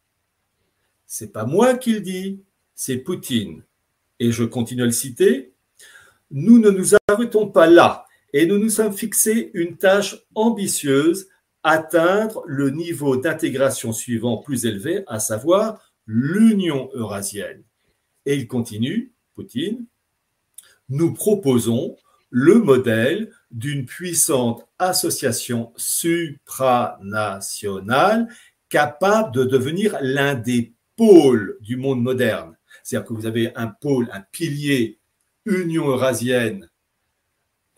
C'est 1.06 1.34
pas 1.34 1.46
moi 1.46 1.76
qui 1.76 1.92
le 1.92 2.00
dis, 2.00 2.40
c'est 2.78 3.00
Poutine. 3.00 3.66
Et 4.22 4.32
je 4.32 4.46
continue 4.46 4.84
à 4.84 4.86
le 4.86 4.92
citer. 4.92 5.52
Nous 6.32 6.60
ne 6.60 6.70
nous 6.70 6.96
arrêtons 7.10 7.50
pas 7.50 7.68
là 7.68 8.06
et 8.32 8.46
nous 8.46 8.58
nous 8.58 8.70
sommes 8.70 8.94
fixés 8.94 9.52
une 9.54 9.76
tâche 9.78 10.16
ambitieuse, 10.36 11.28
atteindre 11.64 12.44
le 12.46 12.70
niveau 12.70 13.18
d'intégration 13.18 13.92
suivant 13.92 14.38
plus 14.38 14.66
élevé, 14.66 15.04
à 15.08 15.20
savoir 15.20 15.92
l'Union 16.06 16.90
eurasienne. 16.94 17.64
Et 18.26 18.36
il 18.36 18.48
continue, 18.48 19.12
Poutine, 19.36 19.86
nous 20.90 21.14
proposons 21.14 21.98
le 22.30 22.60
modèle 22.60 23.32
d'une 23.52 23.86
puissante 23.86 24.68
association 24.80 25.72
supranationale 25.78 28.28
capable 28.70 29.34
de 29.34 29.46
devenir 29.46 29.98
l'un 30.02 30.36
des 30.36 30.74
pôles 30.98 31.58
du 31.62 31.78
monde 31.78 32.02
moderne. 32.02 32.57
C'est-à-dire 32.88 33.06
que 33.06 33.14
vous 33.14 33.26
avez 33.26 33.52
un 33.58 33.68
pôle, 33.68 34.10
un 34.14 34.22
pilier 34.22 34.98
Union 35.46 35.90
eurasienne, 35.90 36.70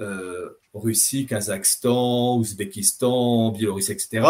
euh, 0.01 0.51
Russie, 0.75 1.25
Kazakhstan, 1.25 2.37
Ouzbékistan, 2.37 3.49
Biélorussie, 3.49 3.93
etc., 3.93 4.27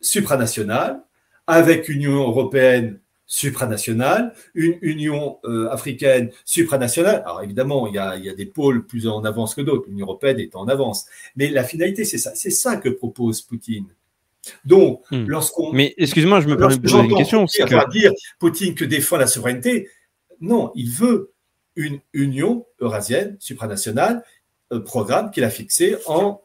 supranational, 0.00 1.04
avec 1.46 1.90
Union 1.90 2.26
européenne 2.26 3.00
supranationale, 3.26 4.32
une 4.54 4.78
Union 4.80 5.38
euh, 5.44 5.68
africaine 5.68 6.30
supranationale. 6.46 7.16
Alors 7.26 7.42
évidemment, 7.42 7.86
il 7.86 7.96
y, 7.96 7.98
a, 7.98 8.16
il 8.16 8.24
y, 8.24 8.30
a, 8.30 8.34
des 8.34 8.46
pôles 8.46 8.86
plus 8.86 9.06
en 9.06 9.22
avance 9.26 9.54
que 9.54 9.60
d'autres. 9.60 9.90
L'Union 9.90 10.06
européenne 10.06 10.40
est 10.40 10.56
en 10.56 10.68
avance. 10.68 11.04
Mais 11.36 11.50
la 11.50 11.64
finalité, 11.64 12.06
c'est 12.06 12.16
ça. 12.16 12.34
C'est 12.34 12.50
ça 12.50 12.76
que 12.76 12.88
propose 12.88 13.42
Poutine. 13.42 13.88
Donc, 14.64 15.02
Hmm. 15.10 15.24
lorsqu'on 15.26 15.72
Mais 15.72 15.94
excusez-moi, 15.98 16.40
je 16.40 16.48
me 16.48 16.56
permets 16.56 16.76
de 16.76 16.82
poser 16.82 16.98
une 17.04 17.16
question. 17.16 17.44
Poutine 17.46 17.66
que- 17.66 17.90
dire 17.92 18.12
Poutine 18.38 18.74
que 18.74 18.84
défend 18.84 19.16
la 19.16 19.26
souveraineté. 19.26 19.88
Non, 20.40 20.72
il 20.74 20.90
veut 20.90 21.32
une 21.76 22.00
union 22.12 22.66
eurasienne 22.80 23.36
supranationale, 23.38 24.24
euh, 24.72 24.80
programme 24.80 25.30
qu'il 25.30 25.44
a 25.44 25.50
fixé 25.50 25.96
en, 26.06 26.42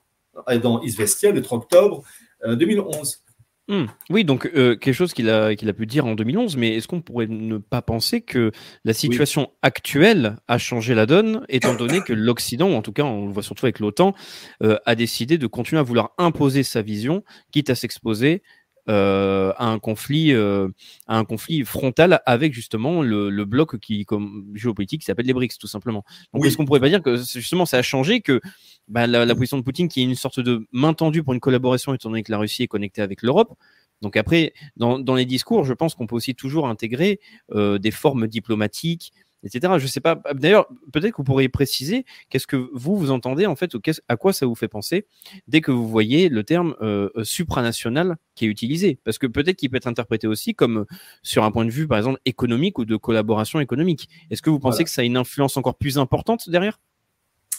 euh, 0.50 0.60
dans 0.60 0.82
Izvestia 0.84 1.32
le 1.32 1.42
3 1.42 1.58
octobre 1.58 2.04
euh, 2.46 2.56
2011. 2.56 3.24
Hmm. 3.70 3.88
Oui, 4.10 4.24
donc 4.24 4.50
euh, 4.56 4.78
quelque 4.78 4.94
chose 4.94 5.14
qu'il 5.14 5.30
a, 5.30 5.54
qu'il 5.56 5.68
a 5.68 5.74
pu 5.74 5.86
dire 5.86 6.06
en 6.06 6.16
2011, 6.16 6.56
mais 6.56 6.76
est-ce 6.76 6.88
qu'on 6.88 7.02
pourrait 7.02 7.28
ne 7.28 7.58
pas 7.58 7.82
penser 7.82 8.22
que 8.22 8.52
la 8.86 8.94
situation 8.94 9.52
actuelle 9.62 10.38
a 10.48 10.58
changé 10.58 10.96
la 10.96 11.06
donne, 11.06 11.46
étant 11.50 11.74
donné 11.76 12.00
que 12.00 12.14
l'Occident, 12.14 12.70
ou 12.70 12.76
en 12.76 12.82
tout 12.82 12.94
cas 12.94 13.04
on 13.04 13.26
le 13.28 13.34
voit 13.34 13.44
surtout 13.44 13.66
avec 13.66 13.80
l'OTAN, 13.80 14.16
euh, 14.64 14.78
a 14.86 14.96
décidé 14.96 15.38
de 15.38 15.48
continuer 15.48 15.82
à 15.82 15.84
vouloir 15.84 16.12
imposer 16.18 16.64
sa 16.64 16.82
vision, 16.82 17.24
quitte 17.52 17.70
à 17.70 17.76
s'exposer 17.76 18.42
euh, 18.90 19.54
à 19.58 19.68
un 19.68 19.80
conflit, 19.80 20.34
euh, 20.34 20.70
à 21.08 21.18
un 21.18 21.26
conflit 21.26 21.64
frontal 21.66 22.22
avec 22.26 22.54
justement 22.54 23.02
le, 23.02 23.30
le 23.30 23.46
bloc 23.46 23.78
qui, 23.80 24.06
comme 24.06 24.46
géopolitique, 24.56 25.02
qui 25.02 25.06
s'appelle 25.06 25.26
les 25.26 25.34
BRICS, 25.34 25.58
tout 25.60 25.68
simplement. 25.68 26.04
Donc 26.34 26.44
Oui. 26.44 26.48
est-ce 26.48 26.58
qu'on 26.58 26.66
pourrait 26.66 26.80
pas 26.80 26.90
dire 26.90 27.02
que 27.02 27.18
justement 27.18 27.66
ça 27.66 27.78
a 27.78 27.82
changé, 27.82 28.22
que 28.22 28.40
bah, 28.88 29.08
la, 29.08 29.26
la 29.26 29.36
position 29.36 29.58
de 29.58 29.64
Poutine 29.64 29.88
qui 29.88 30.02
est 30.02 30.04
une 30.04 30.16
sorte 30.16 30.40
de 30.40 30.66
main 30.72 30.94
tendue 30.94 31.24
pour 31.24 31.34
une 31.34 31.40
collaboration, 31.40 31.94
étant 31.94 32.10
donné 32.10 32.24
que 32.24 32.32
la 32.32 32.38
Russie 32.38 32.64
est 32.64 32.68
connectée 32.68 33.02
avec 33.02 33.22
l'Europe. 33.22 33.54
Donc 34.02 34.16
après, 34.16 34.54
dans, 34.76 35.00
dans 35.00 35.16
les 35.16 35.26
discours, 35.26 35.66
je 35.66 35.74
pense 35.74 35.96
qu'on 35.96 36.06
peut 36.06 36.16
aussi 36.16 36.36
toujours 36.36 36.68
intégrer 36.68 37.20
euh, 37.52 37.80
des 37.80 37.90
formes 37.92 38.28
diplomatiques, 38.28 39.12
etc. 39.48 39.74
Je 39.78 39.88
sais 39.88 40.00
pas. 40.00 40.22
D'ailleurs, 40.34 40.68
peut-être 40.94 41.12
que 41.12 41.18
vous 41.18 41.24
pourriez 41.24 41.50
préciser 41.50 42.06
qu'est-ce 42.30 42.48
que 42.48 42.70
vous 42.74 42.96
vous 42.98 43.12
entendez 43.12 43.46
en 43.46 43.56
fait, 43.56 43.74
ou 43.74 43.82
à 44.08 44.18
quoi 44.18 44.34
ça 44.34 44.46
vous 44.46 44.56
fait 44.56 44.68
penser 44.68 45.08
dès 45.48 45.62
que 45.62 45.72
vous 45.72 45.88
voyez 45.88 46.30
le 46.30 46.44
terme 46.44 46.76
euh, 46.82 47.10
supranational 47.24 48.18
qui 48.36 48.46
est 48.46 48.48
utilisé, 48.50 49.00
parce 49.04 49.18
que 49.18 49.28
peut-être 49.28 49.58
qu'il 49.58 49.70
peut 49.70 49.78
être 49.78 49.88
interprété 49.88 50.28
aussi 50.28 50.54
comme 50.54 50.80
euh, 50.80 50.86
sur 51.24 51.44
un 51.44 51.52
point 51.52 51.66
de 51.66 51.72
vue, 51.72 51.88
par 51.88 51.98
exemple, 51.98 52.20
économique 52.26 52.78
ou 52.78 52.86
de 52.86 52.96
collaboration 52.96 53.60
économique. 53.60 54.10
Est-ce 54.30 54.42
que 54.42 54.50
vous 54.50 54.60
pensez 54.60 54.78
Voilà. 54.78 54.84
que 54.86 54.90
ça 54.92 55.02
a 55.02 55.06
une 55.06 55.18
influence 55.18 55.58
encore 55.58 55.76
plus 55.76 55.98
importante 55.98 56.50
derrière? 56.50 56.80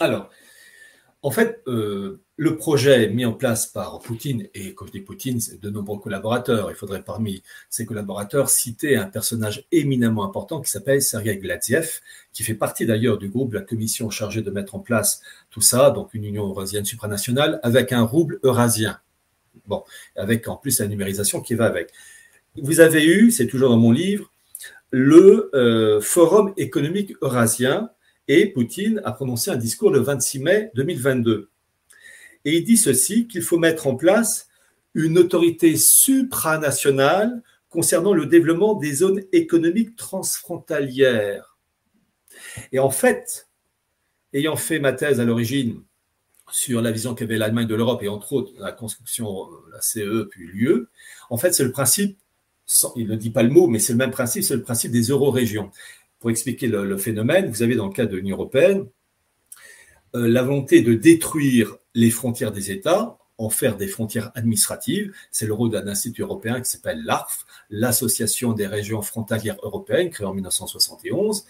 Alors, 0.00 0.30
en 1.22 1.30
fait, 1.30 1.62
euh, 1.66 2.22
le 2.38 2.56
projet 2.56 3.08
mis 3.08 3.24
en 3.24 3.32
place 3.32 3.66
par 3.66 3.98
Poutine, 3.98 4.46
et 4.54 4.72
dis 4.92 5.00
Poutine, 5.00 5.40
c'est 5.40 5.60
de 5.60 5.70
nombreux 5.70 5.98
collaborateurs, 5.98 6.70
il 6.70 6.76
faudrait 6.76 7.02
parmi 7.02 7.42
ces 7.68 7.84
collaborateurs 7.84 8.48
citer 8.48 8.96
un 8.96 9.06
personnage 9.06 9.66
éminemment 9.72 10.24
important 10.24 10.60
qui 10.60 10.70
s'appelle 10.70 11.02
Sergei 11.02 11.36
Glatiev, 11.36 11.98
qui 12.32 12.44
fait 12.44 12.54
partie 12.54 12.86
d'ailleurs 12.86 13.18
du 13.18 13.28
groupe 13.28 13.50
de 13.50 13.56
la 13.56 13.64
commission 13.64 14.08
chargée 14.08 14.40
de 14.40 14.52
mettre 14.52 14.76
en 14.76 14.78
place 14.78 15.20
tout 15.50 15.60
ça, 15.60 15.90
donc 15.90 16.14
une 16.14 16.24
union 16.24 16.46
eurasienne 16.46 16.84
supranationale, 16.84 17.58
avec 17.64 17.90
un 17.92 18.02
rouble 18.02 18.38
eurasien. 18.44 19.00
Bon, 19.66 19.82
avec 20.14 20.46
en 20.46 20.54
plus 20.54 20.78
la 20.78 20.86
numérisation 20.86 21.40
qui 21.40 21.54
va 21.54 21.66
avec. 21.66 21.90
Vous 22.56 22.78
avez 22.78 23.04
eu, 23.04 23.32
c'est 23.32 23.48
toujours 23.48 23.70
dans 23.70 23.78
mon 23.78 23.90
livre, 23.90 24.30
le 24.92 25.50
euh, 25.54 26.00
Forum 26.00 26.54
économique 26.56 27.14
eurasien, 27.20 27.90
et 28.28 28.46
Poutine 28.46 29.02
a 29.04 29.10
prononcé 29.10 29.50
un 29.50 29.56
discours 29.56 29.90
le 29.90 29.98
26 29.98 30.38
mai 30.38 30.70
2022. 30.76 31.48
Et 32.44 32.56
il 32.58 32.64
dit 32.64 32.76
ceci, 32.76 33.26
qu'il 33.26 33.42
faut 33.42 33.58
mettre 33.58 33.86
en 33.86 33.96
place 33.96 34.48
une 34.94 35.18
autorité 35.18 35.76
supranationale 35.76 37.42
concernant 37.68 38.14
le 38.14 38.26
développement 38.26 38.74
des 38.74 38.94
zones 38.94 39.22
économiques 39.32 39.96
transfrontalières. 39.96 41.58
Et 42.72 42.78
en 42.78 42.90
fait, 42.90 43.48
ayant 44.32 44.56
fait 44.56 44.78
ma 44.78 44.92
thèse 44.92 45.20
à 45.20 45.24
l'origine 45.24 45.82
sur 46.50 46.80
la 46.80 46.90
vision 46.90 47.14
qu'avait 47.14 47.36
l'Allemagne 47.36 47.66
de 47.66 47.74
l'Europe 47.74 48.02
et 48.02 48.08
entre 48.08 48.32
autres 48.32 48.52
la 48.58 48.72
construction, 48.72 49.44
euh, 49.44 49.70
la 49.72 49.80
CE 49.82 50.24
puis 50.30 50.46
l'UE, 50.46 50.86
en 51.28 51.36
fait 51.36 51.52
c'est 51.52 51.64
le 51.64 51.72
principe, 51.72 52.18
il 52.96 53.06
ne 53.06 53.16
dit 53.16 53.30
pas 53.30 53.42
le 53.42 53.50
mot, 53.50 53.66
mais 53.66 53.78
c'est 53.78 53.92
le 53.92 53.98
même 53.98 54.10
principe, 54.10 54.42
c'est 54.42 54.56
le 54.56 54.62
principe 54.62 54.90
des 54.90 55.08
euro-régions 55.08 55.70
pour 56.20 56.30
expliquer 56.30 56.66
le, 56.66 56.84
le 56.84 56.96
phénomène, 56.96 57.50
vous 57.50 57.62
avez 57.62 57.74
dans 57.74 57.86
le 57.86 57.92
cas 57.92 58.06
de 58.06 58.16
l'Union 58.16 58.36
européenne 58.36 58.86
euh, 60.14 60.26
la 60.26 60.42
volonté 60.42 60.80
de 60.80 60.94
détruire 60.94 61.76
les 61.94 62.10
frontières 62.10 62.52
des 62.52 62.70
États, 62.70 63.18
en 63.38 63.50
faire 63.50 63.76
des 63.76 63.86
frontières 63.86 64.32
administratives. 64.34 65.12
C'est 65.30 65.46
le 65.46 65.54
rôle 65.54 65.70
d'un 65.70 65.86
institut 65.86 66.22
européen 66.22 66.60
qui 66.60 66.68
s'appelle 66.68 67.02
l'ARF, 67.04 67.46
l'Association 67.70 68.52
des 68.52 68.66
régions 68.66 69.00
frontalières 69.00 69.58
européennes, 69.62 70.10
créée 70.10 70.26
en 70.26 70.34
1971, 70.34 71.44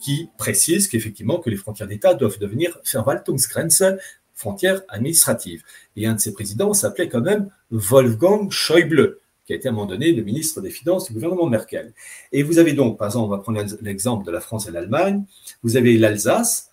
qui 0.00 0.30
précise 0.38 0.88
qu'effectivement 0.88 1.38
que 1.38 1.50
les 1.50 1.56
frontières 1.56 1.88
d'État 1.88 2.14
doivent 2.14 2.38
devenir 2.38 2.78
Verwaltungsgrenze, 2.90 3.98
frontières 4.34 4.82
administratives. 4.88 5.62
Et 5.96 6.06
un 6.06 6.14
de 6.14 6.20
ses 6.20 6.32
présidents 6.32 6.74
s'appelait 6.74 7.08
quand 7.08 7.20
même 7.20 7.50
Wolfgang 7.70 8.50
Schäuble, 8.50 9.18
qui 9.46 9.52
a 9.52 9.56
été 9.56 9.68
à 9.68 9.70
un 9.70 9.74
moment 9.74 9.86
donné 9.86 10.12
le 10.12 10.22
ministre 10.22 10.60
des 10.62 10.70
Finances 10.70 11.06
du 11.06 11.12
gouvernement 11.12 11.46
Merkel. 11.46 11.92
Et 12.32 12.42
vous 12.42 12.58
avez 12.58 12.72
donc, 12.72 12.98
par 12.98 13.08
exemple, 13.08 13.26
on 13.26 13.36
va 13.36 13.38
prendre 13.38 13.62
l'exemple 13.82 14.24
de 14.24 14.30
la 14.30 14.40
France 14.40 14.66
et 14.66 14.70
l'Allemagne, 14.70 15.24
vous 15.62 15.76
avez 15.76 15.98
l'Alsace, 15.98 16.70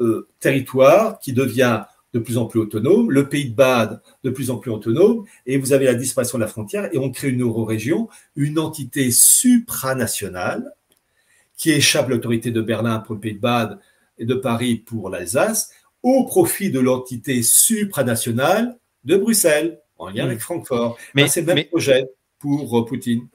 euh, 0.00 0.28
territoire 0.40 1.18
qui 1.18 1.32
devient 1.32 1.84
de 2.14 2.20
plus 2.20 2.38
en 2.38 2.46
plus 2.46 2.60
autonome, 2.60 3.10
le 3.10 3.28
pays 3.28 3.50
de 3.50 3.54
Bade 3.54 4.00
de 4.22 4.30
plus 4.30 4.50
en 4.50 4.56
plus 4.56 4.70
autonome, 4.70 5.24
et 5.46 5.58
vous 5.58 5.72
avez 5.72 5.84
la 5.86 5.94
disparition 5.94 6.38
de 6.38 6.44
la 6.44 6.48
frontière, 6.48 6.88
et 6.94 6.98
on 6.98 7.10
crée 7.10 7.28
une 7.28 7.42
euro-région, 7.42 8.08
une 8.36 8.58
entité 8.58 9.10
supranationale 9.10 10.72
qui 11.56 11.70
échappe 11.72 12.06
à 12.06 12.10
l'autorité 12.10 12.50
de 12.52 12.62
Berlin 12.62 12.98
pour 13.00 13.14
le 13.14 13.20
pays 13.20 13.34
de 13.34 13.40
Bade 13.40 13.78
et 14.18 14.24
de 14.24 14.34
Paris 14.34 14.76
pour 14.76 15.10
l'Alsace, 15.10 15.70
au 16.02 16.24
profit 16.24 16.70
de 16.70 16.80
l'entité 16.80 17.42
supranationale 17.42 18.78
de 19.04 19.16
Bruxelles, 19.16 19.80
en 19.98 20.08
lien 20.08 20.24
Mmh. 20.24 20.28
avec 20.28 20.40
Francfort. 20.40 20.96
Mais- 21.14 21.28
c'est 21.28 21.40
le 21.40 21.46
même 21.46 21.56
mais- 21.56 21.64
projet 21.64 22.06
pour 22.38 22.78
euh, 22.78 22.84
Poutine. 22.84 23.26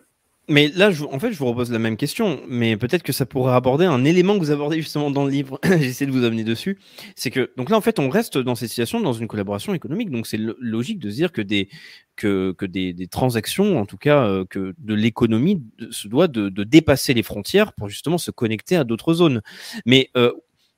Mais 0.50 0.68
là, 0.70 0.90
je, 0.90 1.04
en 1.06 1.20
fait, 1.20 1.32
je 1.32 1.38
vous 1.38 1.46
repose 1.46 1.72
la 1.72 1.78
même 1.78 1.96
question, 1.96 2.42
mais 2.48 2.76
peut-être 2.76 3.04
que 3.04 3.14
ça 3.14 3.28
pourrait 3.28 3.54
aborder 3.54 3.86
un 3.86 4.04
élément 4.04 4.34
que 4.34 4.40
vous 4.40 4.52
abordez 4.52 4.82
justement 4.82 5.12
dans 5.12 5.24
le 5.24 5.30
livre. 5.30 5.60
J'essaie 5.64 6.08
de 6.08 6.12
vous 6.12 6.24
amener 6.24 6.44
dessus. 6.44 6.80
C'est 7.16 7.30
que, 7.30 7.52
donc 7.56 7.70
là, 7.70 7.78
en 7.78 7.82
fait, 7.82 8.00
on 8.00 8.10
reste 8.10 8.38
dans 8.40 8.56
cette 8.56 8.70
situation, 8.70 9.00
dans 9.00 9.14
une 9.14 9.28
collaboration 9.28 9.76
économique. 9.76 10.10
Donc, 10.10 10.26
c'est 10.26 10.40
logique 10.60 10.98
de 10.98 11.12
se 11.12 11.16
dire 11.16 11.32
que 11.32 11.42
des, 11.42 11.70
que, 12.16 12.54
que 12.58 12.66
des, 12.66 12.94
des 12.94 13.08
transactions, 13.08 13.80
en 13.80 13.86
tout 13.86 13.98
cas, 13.98 14.26
euh, 14.26 14.44
que 14.50 14.74
de 14.80 14.94
l'économie 14.96 15.62
se 15.92 16.08
doit 16.08 16.28
de, 16.28 16.50
de, 16.50 16.64
dépasser 16.64 17.14
les 17.14 17.24
frontières 17.24 17.74
pour 17.74 17.88
justement 17.88 18.18
se 18.18 18.32
connecter 18.32 18.76
à 18.76 18.84
d'autres 18.84 19.14
zones. 19.14 19.42
Mais, 19.86 20.10
euh, 20.18 20.34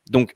donc, 0.10 0.36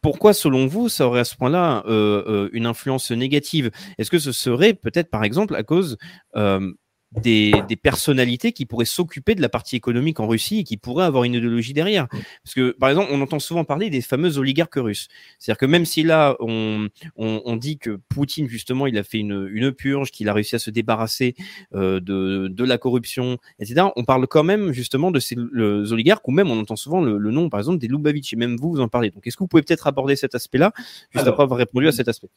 pourquoi, 0.00 0.32
selon 0.32 0.66
vous, 0.66 0.88
ça 0.88 1.06
aurait 1.06 1.20
à 1.20 1.24
ce 1.24 1.34
point-là 1.34 1.82
euh, 1.86 2.22
euh 2.26 2.48
une 2.52 2.66
influence 2.66 3.10
négative? 3.10 3.70
Est-ce 3.98 4.10
que 4.10 4.18
ce 4.18 4.30
serait 4.30 4.74
peut-être, 4.74 5.10
par 5.10 5.24
exemple, 5.24 5.56
à 5.56 5.64
cause 5.64 5.98
euh, 6.36 6.72
des, 7.12 7.52
des, 7.68 7.76
personnalités 7.76 8.52
qui 8.52 8.66
pourraient 8.66 8.84
s'occuper 8.84 9.34
de 9.34 9.40
la 9.40 9.48
partie 9.48 9.76
économique 9.76 10.20
en 10.20 10.28
Russie 10.28 10.58
et 10.58 10.64
qui 10.64 10.76
pourraient 10.76 11.06
avoir 11.06 11.24
une 11.24 11.34
idéologie 11.34 11.72
derrière. 11.72 12.06
Parce 12.44 12.54
que, 12.54 12.72
par 12.72 12.90
exemple, 12.90 13.08
on 13.10 13.20
entend 13.22 13.38
souvent 13.38 13.64
parler 13.64 13.88
des 13.88 14.02
fameux 14.02 14.36
oligarques 14.36 14.74
russes. 14.76 15.08
C'est-à-dire 15.38 15.58
que 15.58 15.66
même 15.66 15.86
si 15.86 16.02
là, 16.02 16.36
on, 16.40 16.88
on, 17.16 17.40
on, 17.44 17.56
dit 17.56 17.78
que 17.78 17.98
Poutine, 18.08 18.46
justement, 18.46 18.86
il 18.86 18.98
a 18.98 19.02
fait 19.02 19.18
une, 19.18 19.48
une 19.50 19.72
purge, 19.72 20.10
qu'il 20.10 20.28
a 20.28 20.34
réussi 20.34 20.56
à 20.56 20.58
se 20.58 20.70
débarrasser 20.70 21.34
euh, 21.74 21.98
de, 22.00 22.48
de 22.48 22.64
la 22.64 22.76
corruption, 22.76 23.38
etc., 23.58 23.86
on 23.96 24.04
parle 24.04 24.26
quand 24.26 24.44
même, 24.44 24.72
justement, 24.72 25.10
de 25.10 25.18
ces 25.18 25.36
oligarques, 25.36 26.28
ou 26.28 26.32
même 26.32 26.50
on 26.50 26.60
entend 26.60 26.76
souvent 26.76 27.00
le, 27.00 27.16
le 27.16 27.30
nom, 27.30 27.48
par 27.48 27.60
exemple, 27.60 27.78
des 27.78 27.88
Lubavitch, 27.88 28.34
et 28.34 28.36
même 28.36 28.56
vous, 28.56 28.72
vous 28.72 28.80
en 28.80 28.88
parlez. 28.88 29.10
Donc, 29.10 29.26
est-ce 29.26 29.36
que 29.36 29.42
vous 29.42 29.48
pouvez 29.48 29.62
peut-être 29.62 29.86
aborder 29.86 30.14
cet 30.14 30.34
aspect-là, 30.34 30.72
juste 30.76 31.22
Alors, 31.22 31.28
après 31.28 31.42
avoir 31.44 31.58
répondu 31.58 31.88
à 31.88 31.92
cet 31.92 32.08
aspect? 32.08 32.28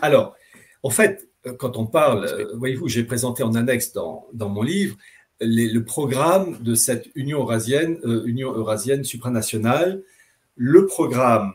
Alors, 0.00 0.36
en 0.82 0.90
fait, 0.90 1.28
quand 1.58 1.76
on 1.76 1.86
parle, 1.86 2.48
voyez-vous, 2.56 2.88
j'ai 2.88 3.04
présenté 3.04 3.42
en 3.42 3.54
annexe 3.54 3.92
dans, 3.92 4.26
dans 4.32 4.48
mon 4.48 4.62
livre 4.62 4.96
les, 5.40 5.68
le 5.68 5.84
programme 5.84 6.58
de 6.62 6.74
cette 6.74 7.08
Union 7.14 7.40
eurasienne, 7.40 7.98
euh, 8.04 8.24
Union 8.26 8.52
eurasienne 8.52 9.04
supranationale, 9.04 10.02
le 10.56 10.86
programme 10.86 11.52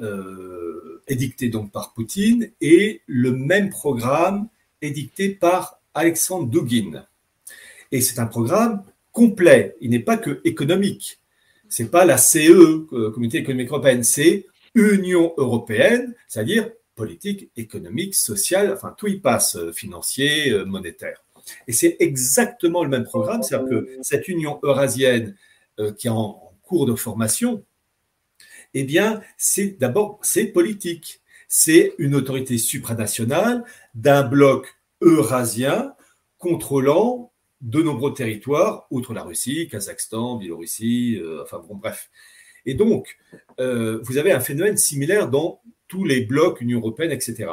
euh, 0.00 1.02
édicté 1.08 1.48
donc 1.48 1.72
par 1.72 1.92
Poutine 1.92 2.50
et 2.60 3.02
le 3.06 3.32
même 3.32 3.70
programme 3.70 4.48
édicté 4.82 5.30
par 5.30 5.80
Alexandre 5.94 6.48
Dugin. 6.48 7.04
Et 7.92 8.00
c'est 8.00 8.20
un 8.20 8.26
programme 8.26 8.84
complet, 9.12 9.76
il 9.80 9.90
n'est 9.90 10.00
pas 10.00 10.16
que 10.16 10.40
économique. 10.44 11.20
C'est 11.68 11.90
pas 11.90 12.04
la 12.04 12.18
CE, 12.18 12.86
Communauté 13.10 13.38
économique 13.38 13.70
européenne, 13.70 14.04
c'est 14.04 14.46
Union 14.74 15.32
européenne, 15.36 16.14
c'est-à-dire 16.28 16.70
politique, 16.96 17.50
économique, 17.56 18.16
sociale, 18.16 18.72
enfin 18.72 18.94
tout 18.98 19.06
y 19.06 19.18
passe, 19.18 19.56
financier, 19.72 20.52
monétaire. 20.64 21.22
Et 21.68 21.72
c'est 21.72 21.96
exactement 22.00 22.82
le 22.82 22.90
même 22.90 23.04
programme, 23.04 23.42
c'est-à-dire 23.42 23.68
que 23.68 23.88
cette 24.02 24.28
Union 24.28 24.58
eurasienne 24.62 25.36
euh, 25.78 25.92
qui 25.92 26.06
est 26.06 26.10
en, 26.10 26.42
cours 26.62 26.86
de 26.86 26.96
formation, 26.96 27.62
eh 28.74 28.82
bien, 28.82 29.22
c'est 29.36 29.78
d'abord, 29.78 30.18
c'est 30.22 30.46
politique. 30.46 31.20
C'est 31.46 31.94
une 31.98 32.16
autorité 32.16 32.58
supranationale 32.58 33.62
d'un 33.94 34.24
bloc 34.24 34.74
eurasien 35.00 35.94
contrôlant 36.38 37.30
de 37.60 37.80
nombreux 37.82 38.12
territoires, 38.12 38.88
outre 38.90 39.14
la 39.14 39.22
Russie, 39.22 39.68
Kazakhstan, 39.68 40.38
Biélorussie, 40.38 41.20
euh, 41.22 41.44
enfin 41.44 41.60
bon, 41.68 41.76
bref. 41.76 42.10
Et 42.64 42.74
donc, 42.74 43.16
euh, 43.60 44.00
vous 44.02 44.18
avez 44.18 44.32
un 44.32 44.40
phénomène 44.40 44.76
similaire 44.76 45.30
dans 45.30 45.62
tous 45.88 46.04
les 46.04 46.22
blocs, 46.22 46.60
Union 46.60 46.80
européenne, 46.80 47.12
etc. 47.12 47.50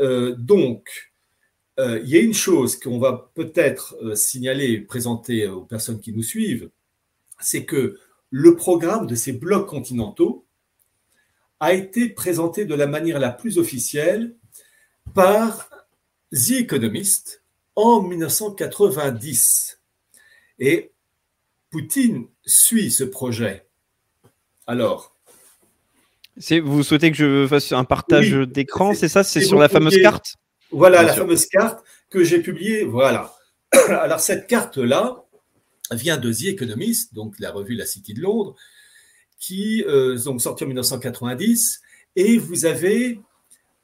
Euh, 0.00 0.34
donc, 0.36 1.12
euh, 1.78 2.00
il 2.04 2.08
y 2.08 2.16
a 2.16 2.20
une 2.20 2.34
chose 2.34 2.78
qu'on 2.78 2.98
va 2.98 3.30
peut-être 3.34 3.96
euh, 4.02 4.14
signaler 4.14 4.72
et 4.72 4.80
présenter 4.80 5.46
aux 5.48 5.62
personnes 5.62 6.00
qui 6.00 6.12
nous 6.12 6.22
suivent, 6.22 6.70
c'est 7.40 7.64
que 7.64 7.98
le 8.30 8.56
programme 8.56 9.06
de 9.06 9.14
ces 9.14 9.32
blocs 9.32 9.68
continentaux 9.68 10.46
a 11.60 11.72
été 11.72 12.08
présenté 12.08 12.64
de 12.64 12.74
la 12.74 12.86
manière 12.86 13.18
la 13.18 13.30
plus 13.30 13.58
officielle 13.58 14.36
par 15.14 15.70
The 16.32 16.60
Economist 16.60 17.42
en 17.76 18.02
1990. 18.02 19.80
Et 20.58 20.92
Poutine 21.70 22.26
suit 22.44 22.90
ce 22.90 23.04
projet. 23.04 23.66
Alors, 24.66 25.13
vous 26.62 26.82
souhaitez 26.82 27.10
que 27.10 27.16
je 27.16 27.46
fasse 27.46 27.72
un 27.72 27.84
partage 27.84 28.32
Oui, 28.32 28.46
d'écran, 28.46 28.94
c'est- 28.94 29.08
ça? 29.08 29.22
C'est 29.24 29.40
sur 29.40 29.58
la 29.58 29.68
fameuse 29.68 30.00
carte? 30.00 30.34
Voilà 30.70 30.98
Bien 30.98 31.06
la 31.08 31.14
sûr. 31.14 31.22
fameuse 31.24 31.46
carte 31.46 31.84
que 32.10 32.24
j'ai 32.24 32.40
publiée. 32.40 32.84
Voilà. 32.84 33.32
Alors, 33.88 34.20
cette 34.20 34.46
carte-là 34.46 35.24
vient 35.92 36.16
de 36.16 36.32
The 36.32 36.46
Economist, 36.46 37.14
donc 37.14 37.38
la 37.38 37.50
revue 37.52 37.74
La 37.74 37.86
City 37.86 38.14
de 38.14 38.20
Londres, 38.22 38.54
qui 39.38 39.84
euh, 39.86 40.18
donc 40.18 40.40
sortie 40.40 40.64
en 40.64 40.68
1990. 40.68 41.80
Et 42.16 42.38
vous 42.38 42.64
avez 42.66 43.20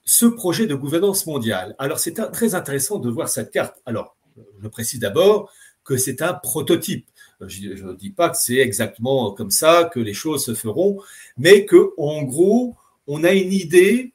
ce 0.05 0.27
projet 0.27 0.67
de 0.67 0.75
gouvernance 0.75 1.27
mondiale. 1.27 1.75
Alors, 1.79 1.99
c'est 1.99 2.15
très 2.33 2.55
intéressant 2.55 2.99
de 2.99 3.11
voir 3.11 3.29
cette 3.29 3.51
carte. 3.51 3.77
Alors, 3.87 4.17
je 4.63 4.69
précise 4.69 4.99
d'abord 5.01 5.53
que 5.85 5.97
c'est 5.97 6.23
un 6.23 6.35
prototype. 6.35 7.07
Je 7.47 7.85
ne 7.85 7.95
dis 7.95 8.11
pas 8.11 8.31
que 8.31 8.37
c'est 8.37 8.59
exactement 8.59 9.33
comme 9.33 9.51
ça 9.51 9.91
que 9.93 10.01
les 10.01 10.15
choses 10.15 10.45
se 10.45 10.55
feront, 10.55 11.01
mais 11.37 11.65
que, 11.65 11.93
en 11.97 12.23
gros, 12.23 12.77
on 13.07 13.25
a 13.25 13.33
une 13.33 13.53
idée 13.53 14.13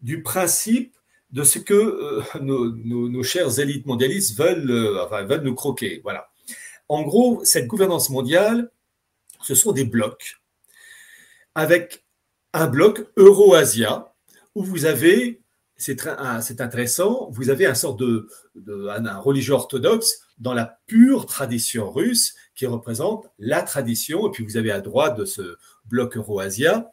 du 0.00 0.22
principe 0.22 0.94
de 1.30 1.44
ce 1.44 1.58
que 1.58 1.74
euh, 1.74 2.22
nos, 2.40 3.22
chères 3.22 3.58
élites 3.58 3.86
mondialistes 3.86 4.36
veulent, 4.36 4.70
euh, 4.70 5.24
veulent 5.24 5.42
nous 5.42 5.54
croquer. 5.54 6.00
Voilà. 6.02 6.30
En 6.88 7.02
gros, 7.02 7.40
cette 7.44 7.66
gouvernance 7.66 8.10
mondiale, 8.10 8.70
ce 9.42 9.54
sont 9.54 9.72
des 9.72 9.84
blocs, 9.84 10.40
avec 11.54 12.04
un 12.52 12.66
bloc 12.66 13.06
Euro-Asia, 13.16 14.12
où 14.54 14.62
vous 14.62 14.84
avez, 14.84 15.40
c'est 15.76 16.60
intéressant, 16.60 17.28
vous 17.30 17.48
avez 17.48 17.66
un 17.66 17.74
sort 17.74 17.96
de, 17.96 18.28
de 18.54 18.88
un 18.88 19.18
religieux 19.18 19.54
orthodoxe 19.54 20.20
dans 20.38 20.52
la 20.52 20.78
pure 20.86 21.26
tradition 21.26 21.90
russe 21.90 22.34
qui 22.54 22.66
représente 22.66 23.26
la 23.38 23.62
tradition, 23.62 24.28
et 24.28 24.30
puis 24.30 24.44
vous 24.44 24.56
avez 24.56 24.70
à 24.70 24.80
droite 24.80 25.16
de 25.16 25.24
ce 25.24 25.56
bloc 25.86 26.16
Euro-Asia 26.16 26.92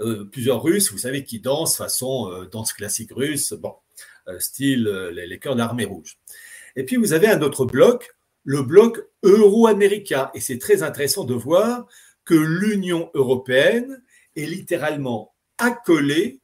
euh, 0.00 0.24
plusieurs 0.24 0.62
Russes, 0.62 0.92
vous 0.92 0.98
savez, 0.98 1.24
qui 1.24 1.40
dansent 1.40 1.76
façon 1.76 2.30
euh, 2.30 2.46
danse 2.46 2.72
classique 2.72 3.12
russe, 3.12 3.52
bon, 3.52 3.74
euh, 4.28 4.38
style 4.38 4.86
euh, 4.86 5.10
les, 5.10 5.26
les 5.26 5.38
chœurs 5.38 5.54
de 5.54 5.60
l'armée 5.60 5.84
rouge. 5.84 6.18
Et 6.76 6.84
puis 6.84 6.96
vous 6.96 7.12
avez 7.12 7.28
un 7.28 7.40
autre 7.42 7.64
bloc, 7.64 8.14
le 8.44 8.62
bloc 8.62 9.00
euro-américain. 9.22 10.30
Et 10.34 10.40
c'est 10.40 10.58
très 10.58 10.82
intéressant 10.82 11.24
de 11.24 11.34
voir 11.34 11.86
que 12.24 12.34
l'Union 12.34 13.10
européenne 13.14 14.02
est 14.36 14.46
littéralement 14.46 15.34
accolée 15.56 16.40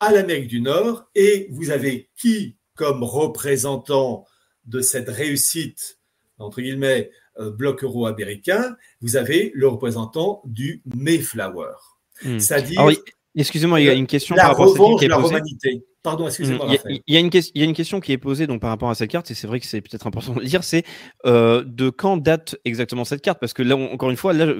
à 0.00 0.12
l'Amérique 0.12 0.48
du 0.48 0.60
Nord. 0.60 1.08
Et 1.14 1.48
vous 1.50 1.70
avez 1.70 2.08
qui 2.16 2.56
comme 2.74 3.02
représentant 3.02 4.26
de 4.64 4.80
cette 4.80 5.08
réussite, 5.08 5.98
entre 6.38 6.60
guillemets, 6.60 7.10
bloc 7.38 7.82
euro-américain 7.84 8.76
Vous 9.00 9.16
avez 9.16 9.52
le 9.54 9.68
représentant 9.68 10.42
du 10.44 10.82
Mayflower. 10.94 11.72
Hmm. 12.24 12.38
C'est-à-dire 12.38 12.82
excusez-moi, 13.34 13.80
il 13.80 13.86
y 13.86 13.88
a 13.88 13.94
une 13.94 14.06
question 14.06 14.34
la 14.36 14.42
par 14.42 14.50
rapport 14.58 14.66
à 14.66 14.90
cette 14.90 14.98
qui 14.98 15.04
est 15.06 15.08
la 15.08 15.16
posée. 15.16 15.26
romanité. 15.34 15.84
Pardon, 16.02 16.26
excusez-moi, 16.26 16.66
Il 16.66 16.72
y, 16.72 16.74
a, 16.74 16.78
Raphaël. 16.78 17.00
il 17.06 17.14
y 17.14 17.16
a 17.16 17.20
une 17.20 17.30
ques- 17.30 17.50
il 17.54 17.60
y 17.60 17.64
a 17.64 17.64
une 17.64 17.74
question 17.74 18.00
qui 18.00 18.12
est 18.12 18.18
posée 18.18 18.46
donc 18.46 18.60
par 18.60 18.70
rapport 18.70 18.90
à 18.90 18.94
cette 18.94 19.08
carte 19.10 19.30
et 19.30 19.34
c'est 19.34 19.46
vrai 19.46 19.60
que 19.60 19.66
c'est 19.66 19.80
peut-être 19.80 20.06
important 20.06 20.34
de 20.34 20.40
le 20.40 20.46
dire, 20.46 20.64
c'est 20.64 20.84
euh, 21.26 21.62
de 21.64 21.90
quand 21.90 22.16
date 22.16 22.56
exactement 22.64 23.04
cette 23.04 23.22
carte? 23.22 23.38
Parce 23.40 23.52
que 23.54 23.62
là, 23.62 23.76
on- 23.76 23.92
encore 23.92 24.10
une 24.10 24.16
fois, 24.16 24.32
là, 24.32 24.52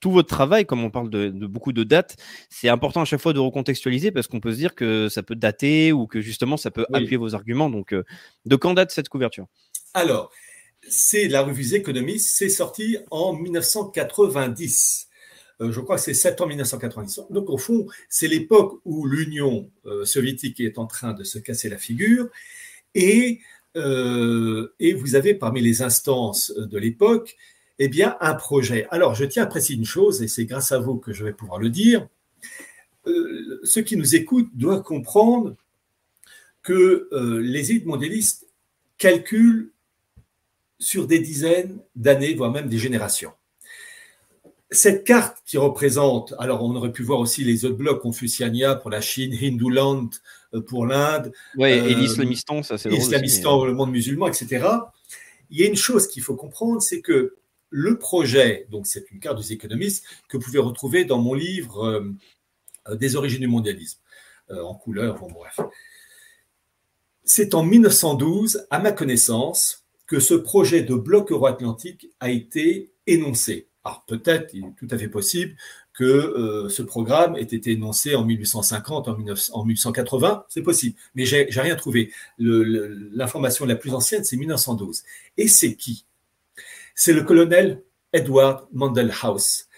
tout 0.00 0.12
votre 0.12 0.28
travail, 0.28 0.64
comme 0.64 0.84
on 0.84 0.90
parle 0.90 1.10
de, 1.10 1.28
de 1.28 1.46
beaucoup 1.48 1.72
de 1.72 1.82
dates, 1.82 2.14
c'est 2.48 2.68
important 2.68 3.00
à 3.00 3.04
chaque 3.04 3.20
fois 3.20 3.32
de 3.32 3.40
recontextualiser 3.40 4.12
parce 4.12 4.28
qu'on 4.28 4.38
peut 4.38 4.52
se 4.52 4.56
dire 4.56 4.76
que 4.76 5.08
ça 5.08 5.24
peut 5.24 5.34
dater 5.34 5.90
ou 5.92 6.06
que 6.06 6.20
justement 6.20 6.56
ça 6.56 6.70
peut 6.70 6.86
Oui. 6.90 7.00
appuyer 7.00 7.16
vos 7.16 7.34
arguments. 7.34 7.68
Donc, 7.68 7.92
euh, 7.92 8.04
de 8.46 8.54
quand 8.56 8.74
date 8.74 8.92
cette 8.92 9.08
couverture? 9.08 9.46
Alors, 9.94 10.30
c'est 10.90 11.28
la 11.28 11.42
revue 11.42 11.68
The 11.68 11.74
Economist, 11.74 12.30
c'est 12.36 12.48
sorti 12.48 12.98
en 13.10 13.32
1990. 13.32 15.08
Euh, 15.60 15.72
je 15.72 15.80
crois 15.80 15.96
que 15.96 16.02
c'est 16.02 16.14
septembre 16.14 16.50
1990. 16.50 17.22
Donc, 17.30 17.50
au 17.50 17.58
fond, 17.58 17.86
c'est 18.08 18.28
l'époque 18.28 18.80
où 18.84 19.06
l'Union 19.06 19.70
euh, 19.86 20.04
soviétique 20.04 20.60
est 20.60 20.78
en 20.78 20.86
train 20.86 21.12
de 21.12 21.24
se 21.24 21.38
casser 21.38 21.68
la 21.68 21.78
figure. 21.78 22.28
Et, 22.94 23.40
euh, 23.76 24.72
et 24.78 24.94
vous 24.94 25.14
avez 25.14 25.34
parmi 25.34 25.60
les 25.60 25.82
instances 25.82 26.52
de 26.52 26.78
l'époque, 26.78 27.36
eh 27.78 27.88
bien, 27.88 28.16
un 28.20 28.34
projet. 28.34 28.86
Alors, 28.90 29.14
je 29.14 29.24
tiens 29.24 29.44
à 29.44 29.46
préciser 29.46 29.74
une 29.74 29.84
chose, 29.84 30.22
et 30.22 30.28
c'est 30.28 30.44
grâce 30.44 30.72
à 30.72 30.78
vous 30.78 30.96
que 30.96 31.12
je 31.12 31.24
vais 31.24 31.32
pouvoir 31.32 31.58
le 31.58 31.70
dire. 31.70 32.08
Ceux 33.62 33.80
qui 33.80 33.96
nous 33.96 34.16
écoutent 34.16 34.50
doivent 34.54 34.82
comprendre 34.82 35.56
que 36.62 37.08
les 37.40 37.70
élites 37.70 37.86
mondialistes 37.86 38.46
calculent 38.98 39.72
sur 40.78 41.06
des 41.06 41.18
dizaines 41.18 41.78
d'années, 41.96 42.34
voire 42.34 42.50
même 42.50 42.68
des 42.68 42.78
générations. 42.78 43.32
Cette 44.70 45.04
carte 45.04 45.38
qui 45.46 45.56
représente, 45.56 46.34
alors 46.38 46.62
on 46.62 46.74
aurait 46.76 46.92
pu 46.92 47.02
voir 47.02 47.20
aussi 47.20 47.42
les 47.42 47.64
autres 47.64 47.76
blocs, 47.76 48.02
Confuciania 48.02 48.74
pour 48.74 48.90
la 48.90 49.00
Chine, 49.00 49.34
Hinduland 49.40 50.10
euh, 50.54 50.60
pour 50.60 50.84
l'Inde, 50.86 51.32
Ouais, 51.56 51.78
et 51.78 51.94
Euh, 51.94 51.98
l'islamistan, 51.98 52.62
ça 52.62 52.76
c'est 52.76 52.90
drôle. 52.90 52.98
aussi, 53.00 53.08
Islamistan, 53.08 53.64
le 53.64 53.72
monde 53.72 53.90
musulman, 53.90 54.28
etc. 54.28 54.66
il 55.50 55.58
y 55.58 55.62
a 55.64 55.66
une 55.66 55.76
chose 55.76 56.06
qu'il 56.06 56.22
faut 56.22 56.36
comprendre, 56.36 56.82
c'est 56.82 57.00
que 57.00 57.36
le 57.70 57.98
projet, 57.98 58.66
donc 58.70 58.86
c'est 58.86 59.10
une 59.10 59.20
carte 59.20 59.38
des 59.38 59.52
économistes 59.52 60.04
que 60.28 60.36
vous 60.36 60.42
pouvez 60.44 60.58
retrouver 60.58 61.04
dans 61.06 61.18
mon 61.18 61.34
livre 61.34 61.84
euh, 61.86 62.94
Des 62.96 63.16
origines 63.16 63.40
du 63.40 63.46
mondialisme, 63.48 64.00
euh, 64.50 64.62
en 64.62 64.74
couleur, 64.74 65.18
bon 65.18 65.30
bref. 65.30 65.60
C'est 67.24 67.54
en 67.54 67.62
1912, 67.62 68.66
à 68.70 68.78
ma 68.78 68.92
connaissance, 68.92 69.86
que 70.08 70.18
ce 70.18 70.34
projet 70.34 70.82
de 70.82 70.94
bloc 70.94 71.30
euro-atlantique 71.30 72.08
a 72.18 72.30
été 72.30 72.90
énoncé. 73.06 73.68
Alors 73.84 74.04
peut-être, 74.06 74.52
il 74.54 74.64
est 74.64 74.74
tout 74.76 74.88
à 74.90 74.98
fait 74.98 75.08
possible 75.08 75.54
que 75.92 76.04
euh, 76.04 76.68
ce 76.68 76.82
programme 76.82 77.36
ait 77.36 77.42
été 77.42 77.72
énoncé 77.72 78.14
en 78.14 78.24
1850, 78.24 79.08
en, 79.08 79.64
1880, 79.64 80.44
c'est 80.48 80.62
possible, 80.62 80.96
mais 81.14 81.24
j'ai 81.24 81.46
rien 81.50 81.76
trouvé. 81.76 82.12
L'information 82.38 83.66
la 83.66 83.76
plus 83.76 83.92
ancienne, 83.94 84.24
c'est 84.24 84.36
1912. 84.36 85.04
Et 85.36 85.46
c'est 85.46 85.74
qui? 85.74 86.06
C'est 86.94 87.12
le 87.12 87.22
colonel 87.22 87.82
Edward 88.12 88.66
Mandel 88.72 89.12
House, 89.22 89.68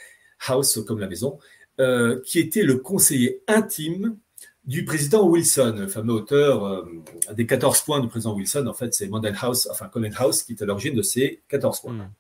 House 0.47 0.79
comme 0.87 1.01
la 1.01 1.09
maison, 1.09 1.39
euh, 1.81 2.21
qui 2.25 2.39
était 2.39 2.63
le 2.63 2.77
conseiller 2.77 3.43
intime 3.49 4.17
du 4.65 4.85
président 4.85 5.27
Wilson, 5.27 5.77
le 5.79 5.89
fameux 5.89 6.13
auteur 6.13 6.65
euh, 6.65 6.85
des 7.33 7.47
14 7.47 7.83
points 7.83 8.01
du 8.01 8.09
président 8.09 8.35
Wilson. 8.35 8.67
En 8.67 8.75
fait, 8.75 8.95
c'est 8.95 9.09
Mandel 9.09 9.37
House, 9.41 9.69
enfin 9.71 9.89
Colonel 9.89 10.15
House, 10.17 10.43
qui 10.43 10.53
est 10.53 10.63
à 10.63 10.67
l'origine 10.67 10.95
de 10.95 11.03
ces 11.03 11.43
14 11.49 11.81
points. 11.81 11.93
Hmm. 11.93 12.11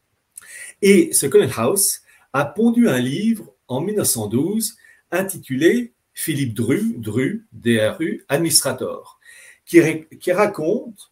Et 0.82 1.12
ce 1.12 1.26
Colonel 1.26 1.52
House 1.56 2.02
a 2.32 2.44
pondu 2.44 2.88
un 2.88 2.98
livre 2.98 3.52
en 3.68 3.80
1912 3.80 4.76
intitulé 5.10 5.92
Philippe 6.14 6.54
Dru, 6.54 6.94
Dru, 6.98 7.46
DRU, 7.52 8.24
Administrator, 8.28 9.18
qui, 9.64 9.80
qui 10.18 10.32
raconte 10.32 11.10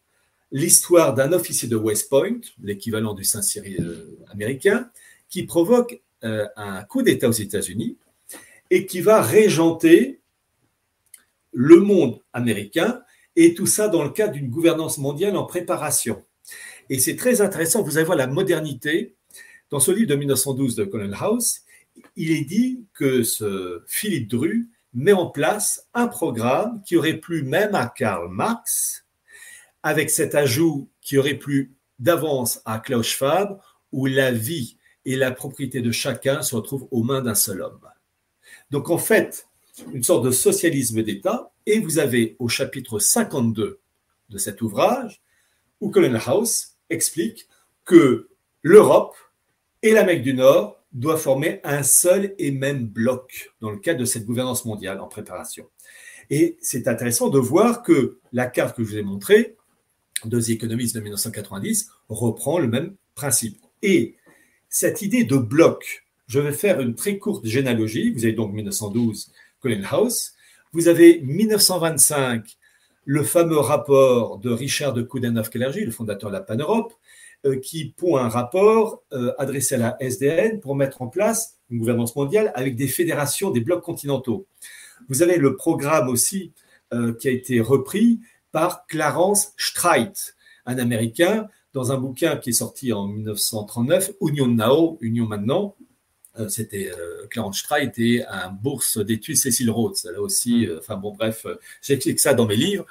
l'histoire 0.50 1.14
d'un 1.14 1.32
officier 1.32 1.68
de 1.68 1.76
West 1.76 2.08
Point, 2.08 2.40
l'équivalent 2.62 3.14
du 3.14 3.24
Saint-Cyr 3.24 3.62
euh, 3.80 4.18
américain, 4.30 4.90
qui 5.28 5.44
provoque 5.44 6.00
euh, 6.24 6.46
un 6.56 6.82
coup 6.84 7.02
d'État 7.02 7.28
aux 7.28 7.32
États-Unis 7.32 7.96
et 8.70 8.86
qui 8.86 9.00
va 9.00 9.22
régenter 9.22 10.17
le 11.60 11.80
monde 11.80 12.20
américain, 12.32 13.02
et 13.34 13.52
tout 13.52 13.66
ça 13.66 13.88
dans 13.88 14.04
le 14.04 14.10
cadre 14.10 14.34
d'une 14.34 14.48
gouvernance 14.48 14.96
mondiale 14.96 15.36
en 15.36 15.44
préparation. 15.44 16.24
Et 16.88 17.00
c'est 17.00 17.16
très 17.16 17.40
intéressant, 17.40 17.82
vous 17.82 17.96
allez 17.96 18.06
voir 18.06 18.16
la 18.16 18.28
modernité. 18.28 19.16
Dans 19.68 19.80
ce 19.80 19.90
livre 19.90 20.08
de 20.08 20.14
1912 20.14 20.76
de 20.76 20.84
Colonel 20.84 21.16
House, 21.18 21.62
il 22.14 22.30
est 22.30 22.44
dit 22.44 22.86
que 22.94 23.24
ce 23.24 23.82
Philippe 23.88 24.30
Dru 24.30 24.68
met 24.94 25.12
en 25.12 25.26
place 25.26 25.88
un 25.94 26.06
programme 26.06 26.80
qui 26.86 26.94
aurait 26.96 27.18
plu 27.18 27.42
même 27.42 27.74
à 27.74 27.88
Karl 27.88 28.28
Marx, 28.30 29.04
avec 29.82 30.10
cet 30.10 30.36
ajout 30.36 30.88
qui 31.00 31.18
aurait 31.18 31.34
plu 31.34 31.74
d'avance 31.98 32.62
à 32.66 32.78
Klaus 32.78 33.08
Schwab, 33.08 33.58
où 33.90 34.06
la 34.06 34.30
vie 34.30 34.76
et 35.04 35.16
la 35.16 35.32
propriété 35.32 35.80
de 35.80 35.90
chacun 35.90 36.40
se 36.42 36.54
retrouvent 36.54 36.86
aux 36.92 37.02
mains 37.02 37.20
d'un 37.20 37.34
seul 37.34 37.62
homme. 37.62 37.80
Donc 38.70 38.90
en 38.90 38.98
fait, 38.98 39.47
une 39.92 40.02
sorte 40.02 40.24
de 40.24 40.30
socialisme 40.30 41.02
d'État, 41.02 41.52
et 41.66 41.80
vous 41.80 41.98
avez 41.98 42.36
au 42.38 42.48
chapitre 42.48 42.98
52 42.98 43.80
de 44.30 44.38
cet 44.38 44.62
ouvrage, 44.62 45.22
où 45.80 45.90
Colonel 45.90 46.20
House 46.26 46.76
explique 46.90 47.48
que 47.84 48.28
l'Europe 48.62 49.16
et 49.82 49.92
l'Amérique 49.92 50.22
du 50.22 50.34
Nord 50.34 50.82
doit 50.92 51.16
former 51.16 51.60
un 51.64 51.82
seul 51.82 52.34
et 52.38 52.50
même 52.50 52.86
bloc 52.86 53.52
dans 53.60 53.70
le 53.70 53.78
cadre 53.78 54.00
de 54.00 54.04
cette 54.04 54.24
gouvernance 54.24 54.64
mondiale 54.64 55.00
en 55.00 55.06
préparation. 55.06 55.68
Et 56.30 56.58
c'est 56.60 56.88
intéressant 56.88 57.28
de 57.28 57.38
voir 57.38 57.82
que 57.82 58.18
la 58.32 58.46
carte 58.46 58.76
que 58.76 58.84
je 58.84 58.90
vous 58.90 58.96
ai 58.98 59.02
montrée, 59.02 59.56
de 60.24 60.40
The 60.40 60.50
Economist 60.50 60.94
de 60.94 61.00
1990, 61.00 61.90
reprend 62.08 62.58
le 62.58 62.68
même 62.68 62.96
principe. 63.14 63.58
Et 63.82 64.16
cette 64.68 65.02
idée 65.02 65.24
de 65.24 65.36
bloc, 65.36 66.04
je 66.26 66.40
vais 66.40 66.52
faire 66.52 66.80
une 66.80 66.94
très 66.94 67.18
courte 67.18 67.46
généalogie. 67.46 68.12
Vous 68.12 68.24
avez 68.24 68.34
donc 68.34 68.52
1912, 68.52 69.32
Colin 69.60 69.82
House. 69.90 70.32
Vous 70.72 70.88
avez 70.88 71.20
1925, 71.20 72.56
le 73.04 73.22
fameux 73.22 73.58
rapport 73.58 74.38
de 74.38 74.50
Richard 74.50 74.92
de 74.92 75.02
Coudenhove-Kellergy, 75.02 75.84
le 75.84 75.90
fondateur 75.90 76.30
de 76.30 76.34
la 76.34 76.42
Pan-Europe. 76.42 76.92
Euh, 77.46 77.60
qui 77.60 77.94
pond 77.96 78.16
un 78.16 78.28
rapport 78.28 79.04
euh, 79.12 79.32
adressé 79.38 79.76
à 79.76 79.78
la 79.78 79.96
SDN 80.00 80.58
pour 80.58 80.74
mettre 80.74 81.02
en 81.02 81.06
place 81.06 81.56
une 81.70 81.78
gouvernance 81.78 82.16
mondiale 82.16 82.50
avec 82.56 82.74
des 82.74 82.88
fédérations 82.88 83.52
des 83.52 83.60
blocs 83.60 83.84
continentaux. 83.84 84.48
Vous 85.08 85.22
avez 85.22 85.36
le 85.36 85.54
programme 85.54 86.08
aussi 86.08 86.52
euh, 86.92 87.14
qui 87.14 87.28
a 87.28 87.30
été 87.30 87.60
repris 87.60 88.18
par 88.50 88.86
Clarence 88.88 89.52
Streit, 89.56 90.12
un 90.66 90.78
Américain, 90.78 91.46
dans 91.74 91.92
un 91.92 91.98
bouquin 91.98 92.38
qui 92.38 92.50
est 92.50 92.54
sorti 92.54 92.92
en 92.92 93.06
1939, 93.06 94.10
Union 94.20 94.48
Now, 94.48 94.98
Union 95.00 95.26
maintenant. 95.26 95.76
C'était 96.48 96.90
Clarence 97.30 97.58
Streit 97.58 97.92
et 97.98 98.24
un 98.26 98.50
bourse 98.50 98.98
d'études 98.98 99.36
Cécile 99.36 99.70
Rhodes. 99.70 99.96
Là 100.04 100.20
aussi, 100.20 100.66
mm. 100.66 100.78
enfin 100.78 100.96
bon, 100.96 101.12
bref, 101.12 101.46
j'explique 101.82 102.20
ça 102.20 102.34
dans 102.34 102.46
mes 102.46 102.56
livres. 102.56 102.86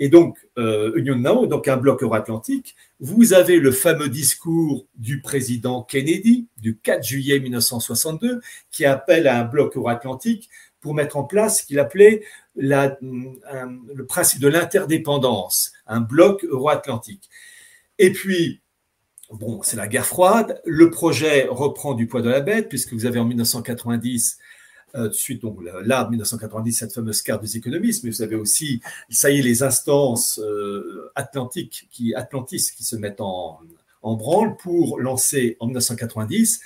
Et 0.00 0.08
donc, 0.08 0.38
euh, 0.58 0.92
Union 0.96 1.16
Now, 1.16 1.46
donc 1.46 1.68
un 1.68 1.76
bloc 1.76 2.02
euro-atlantique. 2.02 2.76
Vous 3.00 3.32
avez 3.32 3.58
le 3.58 3.72
fameux 3.72 4.08
discours 4.08 4.86
du 4.96 5.20
président 5.20 5.82
Kennedy 5.82 6.46
du 6.56 6.78
4 6.78 7.04
juillet 7.04 7.40
1962 7.40 8.40
qui 8.70 8.84
appelle 8.84 9.26
à 9.26 9.40
un 9.40 9.44
bloc 9.44 9.76
euro-atlantique 9.76 10.48
pour 10.80 10.94
mettre 10.94 11.16
en 11.16 11.24
place 11.24 11.60
ce 11.60 11.66
qu'il 11.66 11.80
appelait 11.80 12.22
la, 12.54 12.96
le 13.00 14.06
principe 14.06 14.40
de 14.40 14.48
l'interdépendance, 14.48 15.72
un 15.86 16.00
bloc 16.00 16.44
euro-atlantique. 16.44 17.28
Et 17.98 18.12
puis, 18.12 18.60
bon, 19.32 19.60
c'est 19.62 19.76
la 19.76 19.88
guerre 19.88 20.06
froide. 20.06 20.60
Le 20.64 20.90
projet 20.90 21.46
reprend 21.50 21.94
du 21.94 22.06
poids 22.06 22.22
de 22.22 22.30
la 22.30 22.40
bête 22.40 22.68
puisque 22.68 22.92
vous 22.92 23.06
avez 23.06 23.18
en 23.18 23.24
1990 23.24 24.38
euh, 24.94 25.10
suite, 25.12 25.42
donc 25.42 25.58
là, 25.62 26.08
1990, 26.08 26.72
cette 26.72 26.94
fameuse 26.94 27.20
carte 27.20 27.42
des 27.42 27.56
économistes, 27.58 28.04
mais 28.04 28.10
vous 28.10 28.22
avez 28.22 28.36
aussi, 28.36 28.80
ça 29.10 29.30
y 29.30 29.38
est, 29.38 29.42
les 29.42 29.62
instances 29.62 30.40
euh, 30.42 31.10
atlantiques, 31.14 31.88
qui, 31.90 32.14
atlantistes 32.14 32.74
qui 32.74 32.84
se 32.84 32.96
mettent 32.96 33.20
en, 33.20 33.60
branle 34.02 34.56
pour 34.56 34.98
lancer 34.98 35.58
en 35.60 35.66
1990, 35.66 36.60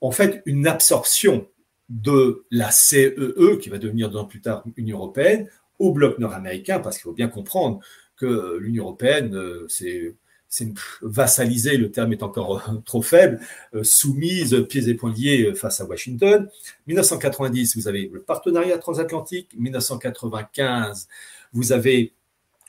en 0.00 0.10
fait, 0.10 0.42
une 0.46 0.66
absorption 0.66 1.46
de 1.90 2.46
la 2.50 2.70
CEE, 2.70 3.14
e, 3.18 3.58
qui 3.60 3.68
va 3.68 3.76
devenir 3.76 4.10
plus 4.26 4.40
tard 4.40 4.64
Union 4.76 4.96
européenne, 4.96 5.48
au 5.78 5.92
bloc 5.92 6.18
nord-américain, 6.18 6.80
parce 6.80 6.96
qu'il 6.96 7.02
faut 7.02 7.12
bien 7.12 7.28
comprendre 7.28 7.80
que 8.16 8.56
l'Union 8.58 8.84
européenne, 8.84 9.34
euh, 9.34 9.66
c'est 9.68 10.14
c'est 10.52 10.68
vassalisée, 11.00 11.78
le 11.78 11.90
terme 11.90 12.12
est 12.12 12.22
encore 12.22 12.62
euh, 12.68 12.74
trop 12.84 13.00
faible, 13.00 13.40
euh, 13.74 13.82
soumise, 13.84 14.54
pieds 14.68 14.86
et 14.86 14.92
poings 14.92 15.10
liés 15.10 15.46
euh, 15.46 15.54
face 15.54 15.80
à 15.80 15.86
Washington. 15.86 16.46
1990, 16.88 17.78
vous 17.78 17.88
avez 17.88 18.10
le 18.12 18.20
partenariat 18.20 18.76
transatlantique. 18.76 19.48
1995, 19.56 21.08
vous 21.54 21.72
avez 21.72 22.12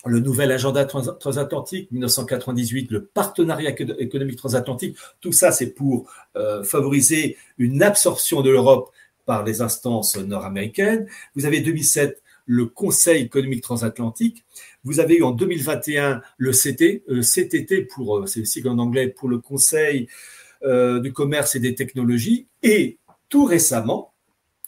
le 0.06 0.22
nouvel 0.22 0.54
agenda 0.54 0.86
transatlantique. 0.86 1.92
1998, 1.92 2.90
le 2.90 3.04
partenariat 3.04 3.72
économique 4.00 4.38
transatlantique. 4.38 4.98
Tout 5.20 5.34
ça, 5.34 5.52
c'est 5.52 5.72
pour 5.72 6.10
favoriser 6.66 7.38
une 7.58 7.82
absorption 7.82 8.42
de 8.42 8.50
l'Europe 8.50 8.92
par 9.26 9.46
les 9.46 9.62
instances 9.62 10.18
nord-américaines. 10.18 11.08
Vous 11.36 11.46
avez 11.46 11.62
2007, 11.62 12.22
le 12.46 12.66
Conseil 12.66 13.24
économique 13.24 13.64
transatlantique. 13.64 14.44
Vous 14.84 15.00
avez 15.00 15.18
eu 15.18 15.24
en 15.24 15.32
2021 15.32 16.22
le 16.38 16.52
CT, 16.52 17.04
euh, 17.10 17.22
CTT 17.22 17.84
pour, 17.84 18.18
euh, 18.18 18.26
c'est 18.26 18.42
le 18.62 18.70
en 18.70 18.80
anglais, 18.80 19.08
pour 19.08 19.30
le 19.30 19.40
Conseil 19.40 20.08
euh, 20.64 21.00
du 21.00 21.14
commerce 21.14 21.56
et 21.56 21.60
des 21.60 21.74
technologies. 21.74 22.48
Et 22.62 22.98
tout 23.30 23.46
récemment, 23.46 24.14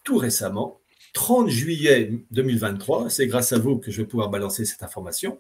tout 0.04 0.18
récemment, 0.18 0.80
30 1.14 1.50
juillet 1.50 2.12
2023, 2.32 3.10
c'est 3.10 3.28
grâce 3.28 3.52
à 3.54 3.58
vous 3.58 3.78
que 3.78 3.92
je 3.92 4.02
vais 4.02 4.08
pouvoir 4.08 4.30
balancer 4.30 4.66
cette 4.66 4.84
information, 4.84 5.40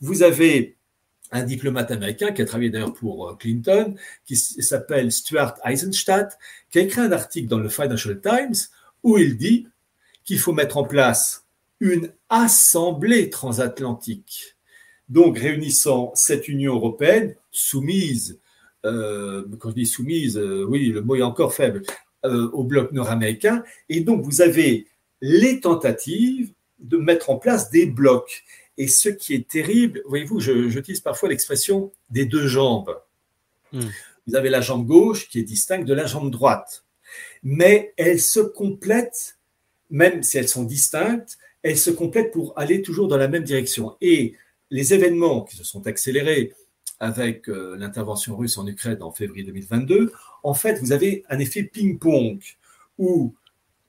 vous 0.00 0.22
avez 0.22 0.76
un 1.32 1.42
diplomate 1.42 1.90
américain 1.90 2.32
qui 2.32 2.42
a 2.42 2.44
travaillé 2.44 2.70
d'ailleurs 2.70 2.92
pour 2.92 3.36
Clinton, 3.38 3.94
qui 4.24 4.36
s'appelle 4.36 5.10
Stuart 5.10 5.54
Eisenstadt, 5.64 6.38
qui 6.70 6.78
a 6.78 6.82
écrit 6.82 7.00
un 7.00 7.12
article 7.12 7.48
dans 7.48 7.58
le 7.58 7.68
Financial 7.68 8.20
Times 8.20 8.54
où 9.02 9.18
il 9.18 9.36
dit 9.36 9.66
qu'il 10.24 10.38
faut 10.38 10.52
mettre 10.52 10.76
en 10.76 10.84
place 10.84 11.45
une 11.80 12.12
assemblée 12.28 13.30
transatlantique, 13.30 14.56
donc 15.08 15.38
réunissant 15.38 16.12
cette 16.14 16.48
Union 16.48 16.74
européenne 16.74 17.34
soumise, 17.50 18.40
euh, 18.84 19.44
quand 19.58 19.70
je 19.70 19.74
dis 19.74 19.86
soumise, 19.86 20.38
euh, 20.38 20.64
oui, 20.68 20.88
le 20.88 21.02
mot 21.02 21.16
est 21.16 21.22
encore 21.22 21.54
faible, 21.54 21.82
euh, 22.24 22.48
au 22.52 22.64
bloc 22.64 22.92
nord-américain, 22.92 23.62
et 23.88 24.00
donc 24.00 24.22
vous 24.22 24.40
avez 24.40 24.86
les 25.20 25.60
tentatives 25.60 26.52
de 26.78 26.96
mettre 26.96 27.30
en 27.30 27.36
place 27.36 27.70
des 27.70 27.86
blocs. 27.86 28.44
Et 28.78 28.88
ce 28.88 29.08
qui 29.08 29.34
est 29.34 29.48
terrible, 29.48 30.02
voyez-vous, 30.06 30.40
j'utilise 30.40 31.00
parfois 31.00 31.30
l'expression 31.30 31.92
des 32.10 32.26
deux 32.26 32.46
jambes. 32.46 32.94
Hmm. 33.72 33.88
Vous 34.26 34.34
avez 34.34 34.50
la 34.50 34.60
jambe 34.60 34.86
gauche 34.86 35.28
qui 35.28 35.38
est 35.38 35.44
distincte 35.44 35.86
de 35.86 35.94
la 35.94 36.06
jambe 36.06 36.30
droite, 36.30 36.84
mais 37.42 37.94
elles 37.96 38.20
se 38.20 38.40
complètent, 38.40 39.38
même 39.88 40.22
si 40.22 40.36
elles 40.36 40.48
sont 40.48 40.64
distinctes, 40.64 41.38
elles 41.66 41.76
se 41.76 41.90
complètent 41.90 42.30
pour 42.30 42.52
aller 42.56 42.80
toujours 42.80 43.08
dans 43.08 43.16
la 43.16 43.26
même 43.26 43.42
direction. 43.42 43.96
Et 44.00 44.34
les 44.70 44.94
événements 44.94 45.42
qui 45.42 45.56
se 45.56 45.64
sont 45.64 45.84
accélérés 45.88 46.52
avec 47.00 47.48
euh, 47.48 47.76
l'intervention 47.76 48.36
russe 48.36 48.56
en 48.56 48.68
Ukraine 48.68 49.02
en 49.02 49.10
février 49.10 49.44
2022, 49.44 50.12
en 50.44 50.54
fait, 50.54 50.78
vous 50.78 50.92
avez 50.92 51.24
un 51.28 51.40
effet 51.40 51.64
ping-pong 51.64 52.40
où 52.98 53.34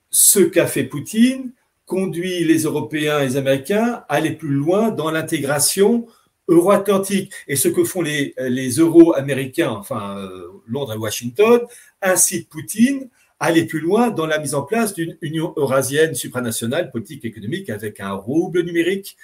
ce 0.09 0.39
qu'a 0.39 0.65
fait 0.65 0.85
Poutine 0.85 1.51
conduit 1.85 2.43
les 2.45 2.63
Européens 2.63 3.19
et 3.19 3.27
les 3.27 3.37
Américains 3.37 4.03
à 4.09 4.15
aller 4.15 4.31
plus 4.31 4.55
loin 4.55 4.89
dans 4.89 5.11
l'intégration 5.11 6.07
euro-atlantique. 6.47 7.31
Et 7.47 7.55
ce 7.55 7.67
que 7.67 7.83
font 7.83 8.01
les, 8.01 8.33
euro-américains, 8.79 9.69
enfin 9.69 10.17
euh, 10.17 10.47
Londres 10.65 10.93
et 10.95 10.97
Washington, 10.97 11.61
incitent 12.01 12.49
Poutine 12.49 13.07
aller 13.39 13.65
plus 13.65 13.79
loin 13.79 14.09
dans 14.09 14.25
la 14.25 14.39
mise 14.39 14.55
en 14.55 14.63
place 14.63 14.93
d'une 14.93 15.17
union 15.21 15.53
eurasienne 15.55 16.15
supranationale, 16.15 16.91
politique 16.91 17.25
économique, 17.25 17.69
avec 17.69 17.99
un 17.99 18.13
rouble 18.13 18.63
numérique. 18.63 19.17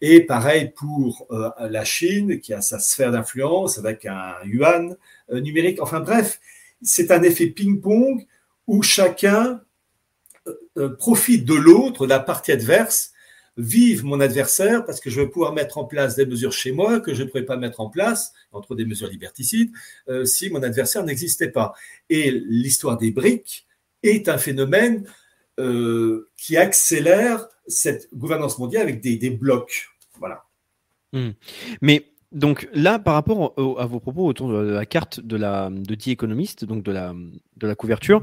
Et 0.00 0.20
pareil 0.20 0.72
pour 0.74 1.26
euh, 1.30 1.50
la 1.60 1.84
Chine, 1.84 2.40
qui 2.40 2.52
a 2.52 2.60
sa 2.60 2.78
sphère 2.78 3.12
d'influence 3.12 3.78
avec 3.78 4.06
un 4.06 4.34
yuan 4.44 4.96
euh, 5.30 5.40
numérique. 5.40 5.80
Enfin 5.80 6.00
bref, 6.00 6.40
c'est 6.82 7.10
un 7.10 7.22
effet 7.22 7.46
ping-pong 7.46 8.26
où 8.66 8.82
chacun 8.82 9.60
profite 10.98 11.46
de 11.46 11.54
l'autre, 11.54 12.04
de 12.04 12.10
la 12.10 12.20
partie 12.20 12.52
adverse, 12.52 13.13
vive 13.56 14.04
mon 14.04 14.20
adversaire 14.20 14.84
parce 14.84 15.00
que 15.00 15.10
je 15.10 15.20
vais 15.20 15.28
pouvoir 15.28 15.52
mettre 15.52 15.78
en 15.78 15.84
place 15.84 16.16
des 16.16 16.26
mesures 16.26 16.52
chez 16.52 16.72
moi 16.72 17.00
que 17.00 17.14
je 17.14 17.22
ne 17.22 17.28
pourrais 17.28 17.44
pas 17.44 17.56
mettre 17.56 17.80
en 17.80 17.88
place, 17.88 18.32
entre 18.52 18.74
des 18.74 18.84
mesures 18.84 19.08
liberticides, 19.08 19.70
euh, 20.08 20.24
si 20.24 20.50
mon 20.50 20.62
adversaire 20.62 21.04
n'existait 21.04 21.50
pas. 21.50 21.74
Et 22.10 22.30
l'histoire 22.30 22.98
des 22.98 23.10
briques 23.10 23.66
est 24.02 24.28
un 24.28 24.38
phénomène 24.38 25.04
euh, 25.60 26.28
qui 26.36 26.56
accélère 26.56 27.46
cette 27.66 28.08
gouvernance 28.12 28.58
mondiale 28.58 28.82
avec 28.82 29.00
des, 29.00 29.30
blocs. 29.30 29.88
Voilà. 30.18 30.44
Hmm. 31.12 31.30
Mais 31.80 32.10
donc 32.32 32.68
là, 32.74 32.98
par 32.98 33.14
rapport 33.14 33.54
à 33.78 33.86
vos 33.86 34.00
propos 34.00 34.26
autour 34.26 34.48
de 34.48 34.56
la 34.56 34.84
carte 34.84 35.20
de 35.20 35.36
la 35.36 35.70
de 35.70 35.94
The 35.94 36.08
Economist, 36.08 36.64
donc 36.64 36.82
de 36.82 36.90
la 36.90 37.14
de 37.56 37.66
la 37.66 37.74
couverture, 37.76 38.22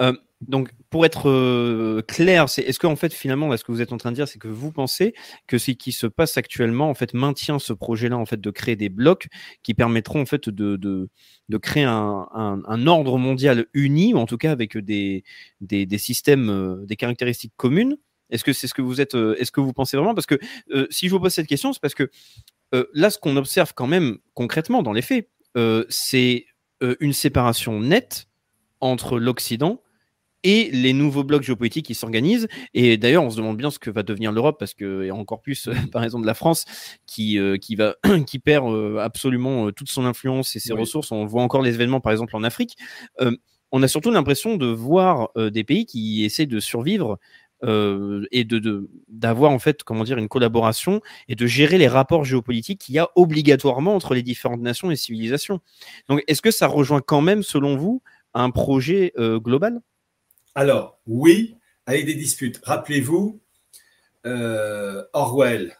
euh, 0.00 0.14
donc 0.40 0.70
pour 0.88 1.04
être 1.04 1.28
euh, 1.28 2.00
clair, 2.02 2.48
c'est 2.48 2.62
est-ce 2.62 2.78
que 2.78 2.86
en 2.86 2.96
fait 2.96 3.12
finalement, 3.12 3.54
ce 3.54 3.62
que 3.62 3.72
vous 3.72 3.82
êtes 3.82 3.92
en 3.92 3.98
train 3.98 4.10
de 4.10 4.16
dire, 4.16 4.26
c'est 4.26 4.38
que 4.38 4.48
vous 4.48 4.72
pensez 4.72 5.14
que 5.46 5.58
ce 5.58 5.72
qui 5.72 5.92
se 5.92 6.06
passe 6.06 6.38
actuellement 6.38 6.88
en 6.88 6.94
fait 6.94 7.12
maintient 7.12 7.58
ce 7.58 7.74
projet-là 7.74 8.16
en 8.16 8.24
fait 8.24 8.40
de 8.40 8.50
créer 8.50 8.74
des 8.74 8.88
blocs 8.88 9.28
qui 9.62 9.74
permettront 9.74 10.22
en 10.22 10.26
fait 10.26 10.48
de 10.48 10.76
de, 10.76 11.58
créer 11.58 11.84
un, 11.84 12.26
un, 12.32 12.86
ordre 12.86 13.18
mondial 13.18 13.66
uni, 13.74 14.14
ou 14.14 14.18
en 14.18 14.26
tout 14.26 14.38
cas 14.38 14.50
avec 14.50 14.78
des 14.78 15.24
des, 15.60 15.98
systèmes, 15.98 16.48
euh, 16.48 16.86
des 16.86 16.96
caractéristiques 16.96 17.52
communes? 17.56 17.98
Est-ce 18.30 18.44
que 18.44 18.52
c'est 18.54 18.66
ce 18.66 18.74
que 18.74 18.82
vous 18.82 19.00
êtes 19.00 19.16
euh, 19.16 19.36
Est-ce 19.38 19.52
que 19.52 19.60
vous 19.60 19.74
pensez 19.74 19.96
vraiment? 19.96 20.14
Parce 20.14 20.26
que 20.26 20.38
si 20.88 21.08
je 21.08 21.10
vous 21.12 21.20
pose 21.20 21.34
cette 21.34 21.48
question, 21.48 21.72
c'est 21.74 21.80
parce 21.82 21.94
que 21.94 22.10
là, 22.94 23.10
ce 23.10 23.18
qu'on 23.18 23.36
observe 23.36 23.74
quand 23.74 23.88
même 23.88 24.18
concrètement 24.32 24.82
dans 24.82 24.92
les 24.92 25.02
faits, 25.02 25.28
c'est 25.90 26.46
une 27.00 27.12
séparation 27.12 27.80
nette 27.80 28.26
entre 28.80 29.18
l'Occident 29.18 29.82
et 30.42 30.70
les 30.72 30.92
nouveaux 30.92 31.24
blocs 31.24 31.42
géopolitiques 31.42 31.86
qui 31.86 31.94
s'organisent. 31.94 32.48
Et 32.74 32.96
d'ailleurs, 32.96 33.24
on 33.24 33.30
se 33.30 33.36
demande 33.36 33.56
bien 33.56 33.70
ce 33.70 33.78
que 33.78 33.90
va 33.90 34.02
devenir 34.02 34.32
l'Europe, 34.32 34.56
parce 34.58 34.74
que, 34.74 35.04
et 35.04 35.10
encore 35.10 35.40
plus 35.40 35.68
par 35.92 36.02
raison 36.02 36.20
de 36.20 36.26
la 36.26 36.34
France, 36.34 36.64
qui, 37.06 37.38
qui, 37.60 37.74
va, 37.76 37.94
qui 38.26 38.38
perd 38.38 38.98
absolument 38.98 39.70
toute 39.72 39.90
son 39.90 40.04
influence 40.04 40.56
et 40.56 40.60
ses 40.60 40.72
ressources. 40.72 41.12
On 41.12 41.24
voit 41.26 41.42
encore 41.42 41.62
les 41.62 41.74
événements, 41.74 42.00
par 42.00 42.12
exemple, 42.12 42.36
en 42.36 42.42
Afrique. 42.42 42.76
on 43.72 43.82
a 43.82 43.88
surtout 43.88 44.10
l'impression 44.10 44.56
de 44.56 44.66
voir 44.66 45.30
des 45.36 45.64
pays 45.64 45.86
qui 45.86 46.24
essaient 46.24 46.46
de 46.46 46.60
survivre 46.60 47.18
euh, 47.62 48.26
et 48.32 48.44
de 48.44 48.88
d'avoir 49.08 49.50
en 49.50 49.58
fait 49.58 49.82
comment 49.82 50.04
dire 50.04 50.16
une 50.16 50.28
collaboration 50.28 51.02
et 51.28 51.34
de 51.34 51.46
gérer 51.46 51.76
les 51.76 51.88
rapports 51.88 52.24
géopolitiques 52.24 52.80
qu'il 52.80 52.94
y 52.94 52.98
a 52.98 53.10
obligatoirement 53.16 53.94
entre 53.94 54.14
les 54.14 54.22
différentes 54.22 54.62
nations 54.62 54.90
et 54.90 54.96
civilisations. 54.96 55.60
Donc 56.08 56.24
est-ce 56.26 56.40
que 56.40 56.50
ça 56.50 56.66
rejoint 56.66 57.02
quand 57.02 57.20
même 57.20 57.42
selon 57.42 57.76
vous 57.76 58.02
un 58.32 58.50
projet 58.50 59.12
euh, 59.18 59.38
global? 59.38 59.80
Alors 60.54 60.98
oui, 61.06 61.56
avec 61.86 62.06
des 62.06 62.14
disputes. 62.14 62.60
Rappelez-vous 62.64 63.40
euh, 64.26 65.04
Orwell 65.12 65.76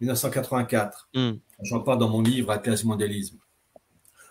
1984. 0.00 1.08
Mm. 1.14 1.32
J'en 1.62 1.80
parle 1.80 1.98
dans 1.98 2.08
mon 2.08 2.22
livre 2.22 2.50
Atlas 2.50 2.84
mondialisme. 2.84 3.38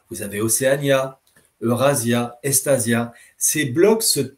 Vous 0.09 0.21
avez 0.21 0.41
Océania, 0.41 1.19
Eurasia, 1.61 2.37
Estasia. 2.43 3.13
Ces 3.37 3.65
blocs 3.65 4.03
se 4.03 4.35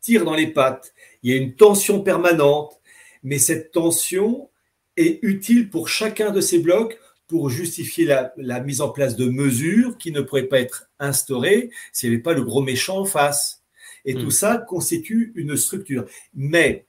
tirent 0.00 0.24
dans 0.24 0.34
les 0.34 0.46
pattes 0.46 0.92
il 1.22 1.30
y 1.30 1.34
a 1.34 1.36
une 1.36 1.54
tension 1.54 2.02
permanente, 2.02 2.80
mais 3.22 3.38
cette 3.38 3.72
tension 3.72 4.50
est 4.96 5.18
utile 5.22 5.70
pour 5.70 5.88
chacun 5.88 6.30
de 6.30 6.40
ces 6.40 6.58
blocs 6.58 6.98
pour 7.26 7.50
justifier 7.50 8.06
la, 8.06 8.60
mise 8.60 8.80
en 8.80 8.88
place 8.88 9.16
de 9.16 9.28
mesures 9.28 9.98
qui 9.98 10.12
ne 10.12 10.22
pourraient 10.22 10.44
pas 10.44 10.60
être 10.60 10.88
instaurées 10.98 11.70
s'il 11.92 12.08
n'y 12.08 12.14
avait 12.14 12.22
pas 12.22 12.32
le 12.32 12.42
gros 12.42 12.62
méchant 12.62 12.98
en 12.98 13.04
face. 13.04 13.57
Et 14.04 14.14
tout 14.14 14.26
hmm. 14.26 14.30
ça 14.30 14.58
constitue 14.58 15.32
une 15.34 15.56
structure. 15.56 16.04
Mais, 16.34 16.86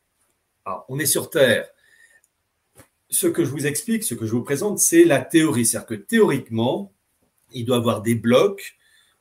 on 0.87 0.99
est 0.99 1.05
sur 1.05 1.29
Terre. 1.29 1.67
Ce 3.09 3.27
que 3.27 3.43
je 3.43 3.49
vous 3.49 3.65
explique, 3.65 4.03
ce 4.03 4.13
que 4.13 4.25
je 4.25 4.31
vous 4.31 4.43
présente, 4.43 4.79
c'est 4.79 5.03
la 5.03 5.19
théorie. 5.19 5.65
C'est-à-dire 5.65 5.87
que 5.87 5.95
théoriquement, 5.95 6.93
il 7.53 7.65
doit 7.65 7.77
y 7.77 7.79
avoir 7.79 8.01
des 8.01 8.15
blocs, 8.15 8.77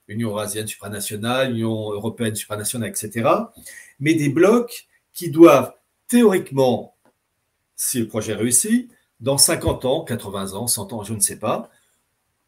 Union 0.08 0.30
eurasienne 0.30 0.66
supranationale, 0.66 1.52
Union 1.52 1.92
européenne 1.92 2.34
supranationale, 2.34 2.90
etc. 2.90 3.28
Mais 4.00 4.14
des 4.14 4.28
blocs 4.28 4.88
qui 5.12 5.30
doivent 5.30 5.72
théoriquement, 6.06 6.96
si 7.76 8.00
le 8.00 8.08
projet 8.08 8.34
réussit, 8.34 8.90
dans 9.20 9.38
50 9.38 9.84
ans, 9.84 10.04
80 10.04 10.52
ans, 10.54 10.66
100 10.66 10.92
ans, 10.92 11.02
je 11.02 11.14
ne 11.14 11.20
sais 11.20 11.38
pas, 11.38 11.70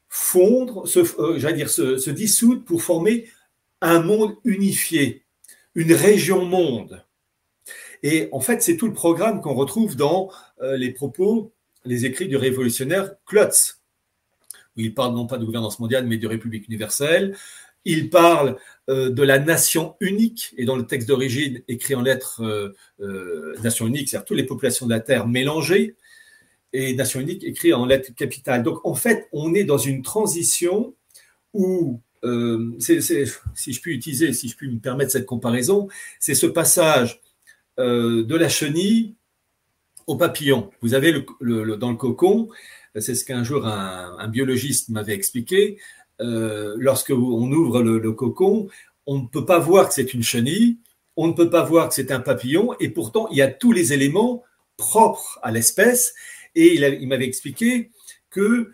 fondre, 0.08 0.86
se, 0.86 1.00
euh, 1.20 1.38
j'allais 1.38 1.56
dire, 1.56 1.70
se, 1.70 2.10
dissoudre 2.10 2.64
pour 2.64 2.82
former 2.82 3.28
un 3.80 4.00
monde 4.00 4.36
unifié, 4.44 5.24
une 5.74 5.92
région 5.92 6.44
monde. 6.44 7.04
Et 8.02 8.28
en 8.32 8.40
fait, 8.40 8.62
c'est 8.62 8.76
tout 8.76 8.86
le 8.86 8.92
programme 8.92 9.40
qu'on 9.40 9.54
retrouve 9.54 9.96
dans 9.96 10.30
euh, 10.62 10.76
les 10.76 10.90
propos, 10.90 11.52
les 11.84 12.06
écrits 12.06 12.28
du 12.28 12.36
révolutionnaire 12.36 13.12
Klotz, 13.26 13.80
où 14.76 14.80
il 14.80 14.94
parle 14.94 15.14
non 15.14 15.26
pas 15.26 15.38
de 15.38 15.44
gouvernance 15.44 15.78
mondiale, 15.78 16.06
mais 16.06 16.16
de 16.16 16.26
république 16.26 16.66
universelle, 16.66 17.36
il 17.84 18.10
parle 18.10 18.56
euh, 18.88 19.10
de 19.10 19.22
la 19.22 19.38
nation 19.38 19.96
unique, 20.00 20.54
et 20.56 20.64
dans 20.64 20.76
le 20.76 20.86
texte 20.86 21.08
d'origine, 21.08 21.62
écrit 21.68 21.94
en 21.94 22.02
lettres 22.02 22.42
euh, 23.00 23.54
nation 23.62 23.86
unique, 23.86 24.08
c'est-à-dire 24.08 24.26
toutes 24.26 24.36
les 24.36 24.46
populations 24.46 24.86
de 24.86 24.92
la 24.92 25.00
Terre 25.00 25.26
mélangées, 25.26 25.96
et 26.72 26.94
nation 26.94 27.20
unique 27.20 27.44
écrit 27.44 27.72
en 27.72 27.84
lettres 27.84 28.14
capitales. 28.14 28.62
Donc 28.62 28.84
en 28.84 28.94
fait, 28.94 29.28
on 29.32 29.54
est 29.54 29.64
dans 29.64 29.78
une 29.78 30.02
transition 30.02 30.94
où, 31.52 32.00
si 32.22 33.72
je 33.72 33.80
puis 33.80 33.94
utiliser, 33.94 34.32
si 34.32 34.48
je 34.48 34.56
puis 34.56 34.70
me 34.70 34.78
permettre 34.78 35.12
cette 35.12 35.26
comparaison, 35.26 35.88
c'est 36.18 36.34
ce 36.34 36.46
passage 36.46 37.20
de 37.78 38.34
la 38.34 38.48
chenille 38.48 39.14
au 40.06 40.16
papillon. 40.16 40.70
Vous 40.82 40.94
avez 40.94 41.12
dans 41.40 41.90
le 41.90 41.96
cocon, 41.96 42.48
c'est 42.98 43.14
ce 43.14 43.24
qu'un 43.24 43.44
jour 43.44 43.66
un 43.66 44.28
biologiste 44.28 44.90
m'avait 44.90 45.14
expliqué, 45.14 45.78
euh, 46.20 46.74
lorsque 46.78 47.10
on 47.10 47.50
ouvre 47.50 47.82
le, 47.82 48.12
cocon, 48.12 48.68
on 49.06 49.18
ne 49.20 49.26
peut 49.26 49.46
pas 49.46 49.58
voir 49.58 49.88
que 49.88 49.94
c'est 49.94 50.12
une 50.12 50.22
chenille, 50.22 50.78
on 51.16 51.28
ne 51.28 51.32
peut 51.32 51.48
pas 51.48 51.64
voir 51.64 51.88
que 51.88 51.94
c'est 51.94 52.12
un 52.12 52.20
papillon, 52.20 52.74
et 52.78 52.90
pourtant 52.90 53.28
il 53.30 53.38
y 53.38 53.42
a 53.42 53.48
tous 53.48 53.72
les 53.72 53.92
éléments 53.92 54.44
propres 54.76 55.38
à 55.42 55.50
l'espèce. 55.50 56.14
Et 56.54 56.74
il, 56.74 57.08
m'avait 57.08 57.26
expliqué 57.26 57.90
que 58.28 58.72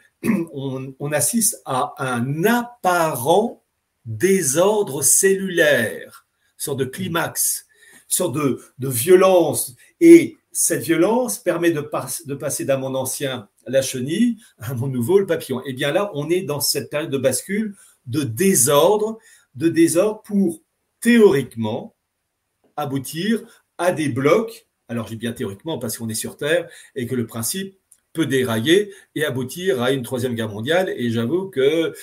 on, 0.53 1.12
assiste 1.12 1.61
à 1.65 1.94
un 1.98 2.44
apparent 2.44 3.62
désordre 4.05 5.03
cellulaire, 5.03 6.27
sorte 6.57 6.78
de 6.78 6.85
climax, 6.85 7.66
sorte 8.09 8.35
de, 8.35 8.61
violence. 8.78 9.74
Et 10.01 10.36
cette 10.53 10.82
violence 10.82 11.39
permet 11.39 11.70
de, 11.70 11.89
de 12.27 12.35
passer 12.35 12.65
d'un 12.65 12.78
monde 12.78 12.97
ancien 12.97 13.48
la 13.66 13.82
chenille, 13.82 14.39
à 14.59 14.74
mon 14.74 14.86
nouveau, 14.86 15.19
le 15.19 15.27
papillon. 15.27 15.61
Et 15.61 15.70
eh 15.70 15.73
bien 15.73 15.93
là, 15.93 16.11
on 16.15 16.31
est 16.31 16.43
dans 16.43 16.61
cette 16.61 16.90
période 16.90 17.11
de 17.11 17.19
bascule, 17.19 17.74
de 18.07 18.23
désordre, 18.23 19.19
de 19.55 19.69
désordre 19.69 20.23
pour 20.23 20.62
théoriquement 21.01 21.94
aboutir 22.77 23.43
à 23.78 23.93
des 23.93 24.09
blocs. 24.09 24.66
Alors, 24.89 25.09
j'ai 25.09 25.16
bien 25.16 25.32
théoriquement 25.32 25.78
parce 25.78 25.98
qu'on 25.98 26.09
est 26.09 26.15
sur 26.15 26.36
Terre 26.36 26.69
et 26.94 27.07
que 27.07 27.15
le 27.15 27.27
principe 27.27 27.77
peut 28.16 28.26
dérailler 28.26 28.93
et 29.14 29.24
aboutir 29.24 29.82
à 29.82 29.93
une 29.93 30.02
troisième 30.02 30.34
guerre 30.34 30.48
mondiale. 30.48 30.93
Et 30.97 31.10
j'avoue 31.10 31.48
que 31.51 31.94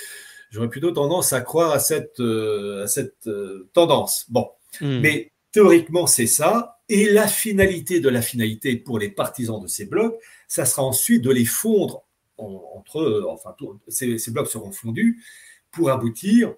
j'aurais 0.51 0.69
plutôt 0.69 0.91
tendance 0.91 1.33
à 1.33 1.41
croire 1.41 1.71
à 1.71 1.79
cette, 1.79 2.19
euh, 2.19 2.83
à 2.83 2.87
cette 2.87 3.27
euh, 3.27 3.69
tendance. 3.73 4.25
Bon, 4.29 4.49
hmm. 4.79 4.99
mais 4.99 5.31
théoriquement, 5.51 6.05
c'est 6.05 6.27
ça. 6.27 6.79
Et 6.87 7.09
la 7.09 7.27
finalité 7.27 7.99
de 7.99 8.09
la 8.09 8.21
finalité 8.21 8.75
pour 8.75 8.99
les 8.99 9.09
partisans 9.09 9.61
de 9.61 9.67
ces 9.67 9.85
blocs, 9.85 10.15
ça 10.47 10.65
sera 10.65 10.83
ensuite 10.83 11.23
de 11.23 11.31
les 11.31 11.45
fondre 11.45 12.03
entre 12.37 12.99
eux, 12.99 13.25
enfin, 13.29 13.55
ces, 13.87 14.17
blocs 14.31 14.49
seront 14.49 14.71
fondus 14.71 15.23
pour 15.71 15.91
aboutir 15.91 16.53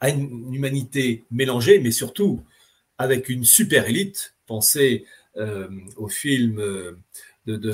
à 0.00 0.10
une, 0.10 0.52
humanité 0.52 1.24
mélangée, 1.30 1.78
mais 1.78 1.90
surtout 1.90 2.42
avec 2.98 3.28
une 3.28 3.44
super 3.44 3.88
élite. 3.88 4.34
Pensez 4.46 5.06
euh, 5.36 5.68
au 5.96 6.08
film 6.08 6.60
euh, 7.48 7.56
de, 7.56 7.68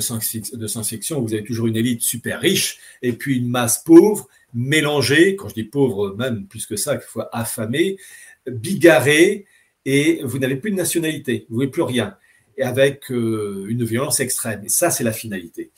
de 0.57 0.67
science-fiction, 0.67 1.21
vous 1.21 1.33
avez 1.33 1.43
toujours 1.43 1.67
une 1.67 1.75
élite 1.77 2.01
super 2.01 2.39
riche 2.41 2.79
et 3.01 3.13
puis 3.13 3.37
une 3.37 3.49
masse 3.49 3.83
pauvre, 3.83 4.27
mélangée, 4.53 5.35
quand 5.35 5.49
je 5.49 5.53
dis 5.55 5.63
pauvre, 5.63 6.15
même 6.17 6.45
plus 6.47 6.65
que 6.65 6.75
ça, 6.75 6.99
fois 6.99 7.29
affamée, 7.33 7.97
bigarrée, 8.51 9.45
et 9.85 10.21
vous 10.23 10.39
n'avez 10.39 10.55
plus 10.57 10.71
de 10.71 10.75
nationalité, 10.75 11.45
vous 11.49 11.59
n'avez 11.59 11.71
plus 11.71 11.81
rien, 11.83 12.15
et 12.57 12.63
avec 12.63 13.11
euh, 13.11 13.65
une 13.69 13.83
violence 13.83 14.19
extrême. 14.19 14.63
Et 14.65 14.69
ça, 14.69 14.89
c'est 14.91 15.03
la 15.03 15.13
finalité. 15.13 15.71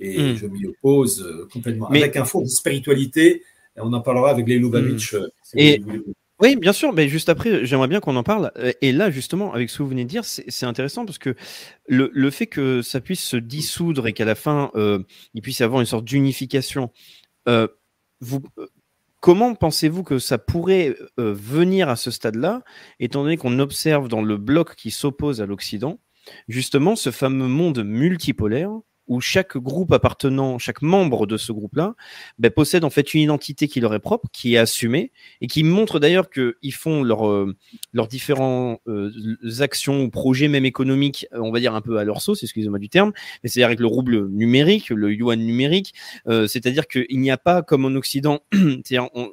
Et 0.00 0.18
Mm. 0.32 0.36
je 0.36 0.46
m'y 0.46 0.66
oppose 0.66 1.22
euh, 1.22 1.48
complètement. 1.52 1.88
Mais- 1.90 2.02
Avec 2.02 2.16
un 2.16 2.24
fond 2.24 2.40
de 2.42 2.46
spiritualité, 2.48 3.42
on 3.76 3.92
en 3.92 4.00
parlera 4.00 4.30
avec 4.30 4.46
les 4.48 4.58
Lubavitch. 4.58 5.14
euh, 5.14 5.28
si 5.44 5.56
Mm. 5.56 5.58
Et- 5.60 5.78
vous 5.78 5.84
voulez. 5.90 6.02
Oui, 6.40 6.56
bien 6.56 6.72
sûr, 6.72 6.92
mais 6.92 7.08
juste 7.08 7.28
après, 7.28 7.64
j'aimerais 7.64 7.86
bien 7.86 8.00
qu'on 8.00 8.16
en 8.16 8.24
parle. 8.24 8.50
Euh, 8.58 8.72
Et 8.80 8.90
là, 8.92 9.10
justement, 9.10 9.52
avec 9.54 9.70
ce 9.70 9.78
que 9.78 9.82
vous 9.84 9.88
venez 9.90 10.04
de 10.04 10.08
dire, 10.08 10.24
c'est 10.24 10.66
intéressant 10.66 11.06
parce 11.06 11.18
que 11.18 11.36
le, 11.86 12.30
fait 12.30 12.46
que 12.48 12.82
ça 12.82 13.00
puisse 13.00 13.22
se 13.22 13.36
dissoudre 13.36 14.08
et 14.08 14.12
qu'à 14.12 14.24
la 14.24 14.34
fin, 14.34 14.70
euh, 14.74 14.98
il 15.34 15.42
puisse 15.42 15.60
y 15.60 15.62
avoir 15.62 15.80
une 15.80 15.86
sorte 15.86 16.04
d'unification, 16.04 16.90
euh, 17.48 17.68
euh, 18.32 18.40
comment 19.20 19.54
pensez-vous 19.54 20.02
que 20.02 20.18
ça 20.18 20.38
pourrait 20.38 20.96
venir 21.18 21.88
à 21.88 21.96
ce 21.96 22.10
stade-là, 22.10 22.62
étant 23.00 23.22
donné 23.22 23.36
qu'on 23.36 23.58
observe 23.60 24.08
dans 24.08 24.22
le 24.22 24.36
bloc 24.36 24.74
qui 24.76 24.90
s'oppose 24.90 25.40
à 25.40 25.46
l'Occident, 25.46 26.00
justement, 26.48 26.96
ce 26.96 27.10
fameux 27.10 27.48
monde 27.48 27.84
multipolaire 27.84 28.70
où 29.06 29.20
chaque 29.20 29.56
groupe 29.56 29.92
appartenant, 29.92 30.58
chaque 30.58 30.82
membre 30.82 31.26
de 31.26 31.36
ce 31.36 31.52
groupe-là, 31.52 31.94
ben, 32.38 32.50
possède 32.50 32.84
en 32.84 32.90
fait 32.90 33.14
une 33.14 33.20
identité 33.22 33.68
qui 33.68 33.80
leur 33.80 33.94
est 33.94 34.00
propre, 34.00 34.28
qui 34.32 34.54
est 34.54 34.58
assumée, 34.58 35.12
et 35.40 35.46
qui 35.46 35.62
montre 35.62 35.98
d'ailleurs 35.98 36.30
qu'ils 36.30 36.74
font 36.74 37.04
euh, 37.04 37.54
leurs 37.92 38.08
différents 38.08 38.80
euh, 38.88 39.10
actions 39.60 40.02
ou 40.02 40.10
projets, 40.10 40.48
même 40.48 40.64
économiques, 40.64 41.26
euh, 41.32 41.40
on 41.40 41.52
va 41.52 41.60
dire 41.60 41.74
un 41.74 41.80
peu 41.80 41.98
à 41.98 42.04
leur 42.04 42.22
sauce, 42.22 42.42
excusez-moi 42.42 42.78
du 42.78 42.88
terme, 42.88 43.12
mais 43.42 43.48
c'est-à-dire 43.48 43.66
avec 43.66 43.80
le 43.80 43.86
rouble 43.86 44.28
numérique, 44.28 44.90
le 44.90 45.12
yuan 45.12 45.38
numérique, 45.38 45.94
euh, 46.26 46.46
c'est-à-dire 46.46 46.86
qu'il 46.86 47.20
n'y 47.20 47.30
a 47.30 47.38
pas 47.38 47.62
comme 47.62 47.84
en 47.84 47.94
Occident, 47.94 48.40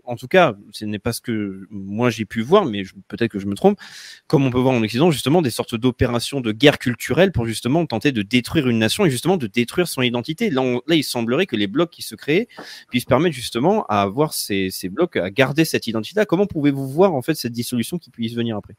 en, 0.03 0.15
tout 0.15 0.27
cas, 0.27 0.55
ce 0.71 0.85
n'est 0.85 0.99
pas 0.99 1.13
ce 1.13 1.21
que 1.21 1.67
moi 1.69 2.09
j'ai 2.09 2.25
pu 2.25 2.41
voir, 2.41 2.65
mais 2.65 2.83
peut-être 3.07 3.31
que 3.31 3.39
je 3.39 3.47
me 3.47 3.55
trompe, 3.55 3.79
comme 4.27 4.45
on 4.45 4.51
peut 4.51 4.59
voir 4.59 4.73
en 4.73 4.83
Occident, 4.83 5.11
justement, 5.11 5.41
des 5.41 5.49
sortes 5.49 5.75
d'opérations 5.75 6.41
de 6.41 6.51
guerre 6.51 6.77
culturelle 6.77 7.31
pour 7.31 7.45
justement 7.45 7.85
tenter 7.85 8.11
de 8.11 8.21
détruire 8.21 8.67
une 8.67 8.79
nation 8.79 9.05
et 9.05 9.09
justement 9.09 9.37
de 9.37 9.47
détruire 9.47 9.60
son 9.85 10.01
identité. 10.01 10.49
Là, 10.49 10.61
on- 10.61 10.81
là 10.87 10.95
il 10.95 11.03
semblerait 11.03 11.45
que 11.45 11.55
les 11.55 11.67
blocs 11.67 11.89
qui 11.89 12.01
se 12.01 12.15
créent 12.15 12.47
puissent 12.89 13.05
permettre 13.05 13.35
justement 13.35 13.85
à 13.87 14.01
avoir 14.01 14.33
ces, 14.33 14.69
ces 14.71 14.89
blocs, 14.89 15.15
à 15.17 15.29
garder 15.29 15.65
cette 15.65 15.87
identité-là. 15.87 16.25
Comment 16.25 16.47
pouvez-vous 16.47 16.87
voir 16.87 17.13
en 17.13 17.21
fait 17.21 17.35
cette 17.35 17.53
dissolution 17.53 17.97
qui 17.97 18.09
puisse 18.09 18.33
venir 18.33 18.57
après? 18.57 18.75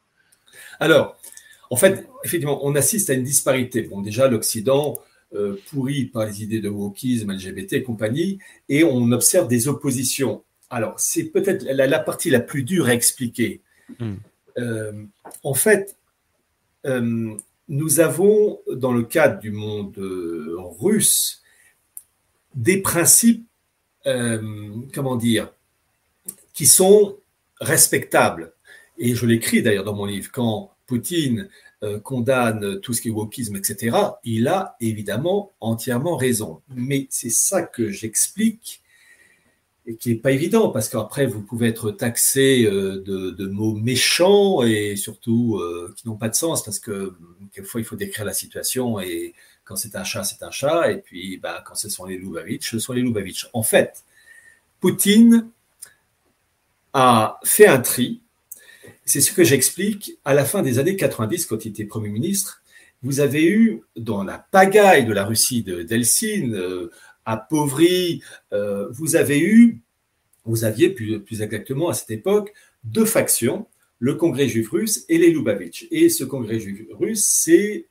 Alors, 0.79 1.17
en 1.69 1.75
fait, 1.75 2.07
effectivement, 2.23 2.65
on 2.65 2.75
assiste 2.75 3.09
à 3.09 3.13
une 3.13 3.23
disparité. 3.23 3.83
Bon, 3.83 4.01
déjà, 4.01 4.27
l'Occident, 4.27 4.99
euh, 5.33 5.59
pourri 5.67 6.05
par 6.05 6.25
les 6.27 6.43
idées 6.43 6.61
de 6.61 6.69
wokisme, 6.69 7.31
LGBT 7.31 7.73
et 7.73 7.83
compagnie, 7.83 8.37
et 8.69 8.83
on 8.83 9.11
observe 9.11 9.47
des 9.47 9.67
oppositions. 9.67 10.43
Alors, 10.69 10.99
c'est 10.99 11.25
peut-être 11.25 11.63
la, 11.63 11.87
la 11.87 11.99
partie 11.99 12.29
la 12.29 12.39
plus 12.39 12.63
dure 12.63 12.85
à 12.87 12.93
expliquer. 12.93 13.61
Mm. 13.99 14.13
Euh, 14.59 15.05
en 15.41 15.53
fait, 15.55 15.97
euh, 16.85 17.35
nous 17.67 17.99
avons, 17.99 18.59
dans 18.71 18.91
le 18.91 19.03
cadre 19.03 19.39
du 19.39 19.51
monde 19.51 19.97
euh, 19.97 20.55
russe, 20.79 21.41
des 22.55 22.81
principes, 22.81 23.47
euh, 24.05 24.71
comment 24.93 25.15
dire, 25.15 25.51
qui 26.53 26.65
sont 26.65 27.17
respectables. 27.59 28.53
Et 28.97 29.15
je 29.15 29.25
l'écris 29.25 29.63
d'ailleurs 29.63 29.85
dans 29.85 29.95
mon 29.95 30.05
livre. 30.05 30.29
Quand 30.31 30.71
Poutine 30.85 31.49
euh, 31.83 31.99
condamne 31.99 32.79
tout 32.81 32.93
ce 32.93 33.01
qui 33.01 33.07
est 33.07 33.11
wokisme, 33.11 33.55
etc., 33.55 33.97
il 34.23 34.47
a 34.47 34.75
évidemment 34.79 35.51
entièrement 35.59 36.17
raison. 36.17 36.61
Mais 36.75 37.07
c'est 37.09 37.31
ça 37.31 37.63
que 37.63 37.89
j'explique 37.89 38.82
et 39.85 39.95
qui 39.95 40.09
n'est 40.09 40.19
pas 40.19 40.31
évident 40.31 40.69
parce 40.69 40.89
qu'après 40.89 41.25
vous 41.25 41.41
pouvez 41.41 41.67
être 41.67 41.91
taxé 41.91 42.65
euh, 42.65 43.03
de, 43.05 43.47
mots 43.47 43.73
méchants 43.73 44.63
et 44.63 44.95
surtout 44.95 45.57
euh, 45.57 45.93
qui 45.97 46.07
n'ont 46.07 46.15
pas 46.15 46.29
de 46.29 46.35
sens 46.35 46.63
parce 46.63 46.79
que 46.79 47.13
quelquefois 47.51 47.81
il 47.81 47.83
faut 47.83 47.95
décrire 47.95 48.25
la 48.25 48.33
situation 48.33 48.99
et 48.99 49.33
quand 49.65 49.75
c'est 49.75 49.95
un 49.95 50.03
chat 50.03 50.23
c'est 50.23 50.43
un 50.43 50.51
chat 50.51 50.91
et 50.91 50.97
puis 50.97 51.37
bah, 51.37 51.63
quand 51.67 51.75
ce 51.75 51.89
sont 51.89 52.05
les 52.05 52.17
Lubavitch 52.17 52.71
ce 52.71 52.79
sont 52.79 52.93
les 52.93 53.01
Lubavitch. 53.01 53.49
En 53.53 53.63
fait, 53.63 54.03
Poutine 54.79 55.49
a 56.93 57.39
fait 57.43 57.67
un 57.67 57.79
tri. 57.79 58.21
C'est 59.05 59.21
ce 59.21 59.31
que 59.31 59.43
j'explique 59.43 60.17
à 60.23 60.33
la 60.33 60.45
fin 60.45 60.61
des 60.61 60.79
années 60.79 60.95
90 60.95 61.45
quand 61.45 61.65
il 61.65 61.69
était 61.69 61.85
Premier 61.85 62.09
ministre. 62.09 62.61
Vous 63.01 63.19
avez 63.19 63.45
eu 63.45 63.81
dans 63.97 64.23
la 64.23 64.37
pagaille 64.37 65.05
de 65.05 65.13
la 65.13 65.25
Russie 65.25 65.63
de 65.63 65.83
d'Eltsine, 65.83 66.55
euh, 66.55 66.91
appauvrie, 67.25 68.21
euh, 68.51 68.87
vous 68.91 69.15
avez 69.15 69.39
eu, 69.39 69.81
vous 70.45 70.65
aviez 70.65 70.89
plus, 70.89 71.19
plus 71.21 71.41
exactement 71.41 71.89
à 71.89 71.93
cette 71.93 72.11
époque 72.11 72.53
deux 72.83 73.05
factions, 73.05 73.67
le 73.99 74.15
Congrès 74.15 74.49
juif 74.49 74.69
russe 74.69 75.05
et 75.07 75.17
les 75.17 75.31
Lubavitch. 75.31 75.87
Et 75.91 76.09
ce 76.09 76.23
Congrès 76.23 76.59
juif 76.59 76.85
russe, 76.91 77.23
c'est, 77.23 77.87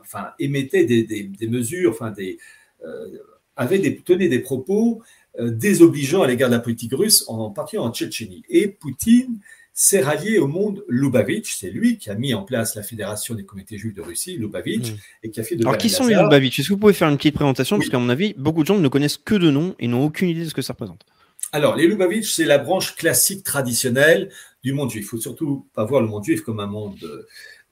enfin, 0.00 0.28
émettait 0.38 0.84
des, 0.84 1.02
des, 1.02 1.48
mesures, 1.48 1.90
enfin, 1.90 2.12
des, 2.12 2.38
euh, 2.84 3.18
avait 3.56 3.78
des, 3.78 3.96
tenait 3.96 4.28
des 4.28 4.38
propos 4.38 5.02
euh, 5.40 5.50
désobligeants 5.50 6.22
à 6.22 6.28
l'égard 6.28 6.48
de 6.48 6.54
la 6.54 6.60
politique 6.60 6.92
russe, 6.94 7.24
en 7.26 7.50
particulier 7.50 7.82
en 7.82 7.92
Tchétchénie. 7.92 8.44
Et 8.48 8.68
Poutine 8.68 9.38
s'est 9.78 10.00
rallié 10.00 10.38
au 10.38 10.48
monde 10.48 10.82
Lubavitch. 10.88 11.58
C'est 11.58 11.70
lui 11.70 11.98
qui 11.98 12.08
a 12.08 12.14
mis 12.14 12.32
en 12.32 12.44
place 12.44 12.74
la 12.74 12.82
Fédération 12.82 13.34
des 13.34 13.44
comités 13.44 13.76
juifs 13.76 13.94
de 13.94 14.00
Russie, 14.00 14.38
Lubavitch, 14.38 14.92
Mm. 14.92 14.96
et 15.22 15.30
qui 15.30 15.38
a 15.38 15.42
fait 15.44 15.54
de 15.54 15.64
Alors, 15.64 15.76
qui 15.76 15.90
sont 15.90 16.06
les 16.06 16.14
Lubavitch? 16.14 16.58
Est-ce 16.58 16.68
que 16.68 16.72
vous 16.72 16.80
pouvez 16.80 16.94
faire 16.94 17.10
une 17.10 17.18
petite 17.18 17.34
présentation? 17.34 17.76
Parce 17.76 17.90
qu'à 17.90 17.98
mon 17.98 18.08
avis, 18.08 18.34
beaucoup 18.38 18.62
de 18.62 18.66
gens 18.66 18.78
ne 18.78 18.88
connaissent 18.88 19.18
que 19.18 19.34
de 19.34 19.50
nom 19.50 19.76
et 19.78 19.86
n'ont 19.86 20.02
aucune 20.02 20.30
idée 20.30 20.44
de 20.44 20.48
ce 20.48 20.54
que 20.54 20.62
ça 20.62 20.72
représente. 20.72 21.04
Alors, 21.52 21.76
les 21.76 21.86
Lubavitch, 21.86 22.32
c'est 22.32 22.46
la 22.46 22.56
branche 22.56 22.96
classique 22.96 23.44
traditionnelle 23.44 24.30
du 24.64 24.72
monde 24.72 24.90
juif. 24.90 25.04
Il 25.04 25.08
faut 25.08 25.20
surtout 25.20 25.66
pas 25.74 25.84
voir 25.84 26.00
le 26.00 26.08
monde 26.08 26.24
juif 26.24 26.40
comme 26.40 26.58
un 26.58 26.66
monde 26.66 26.96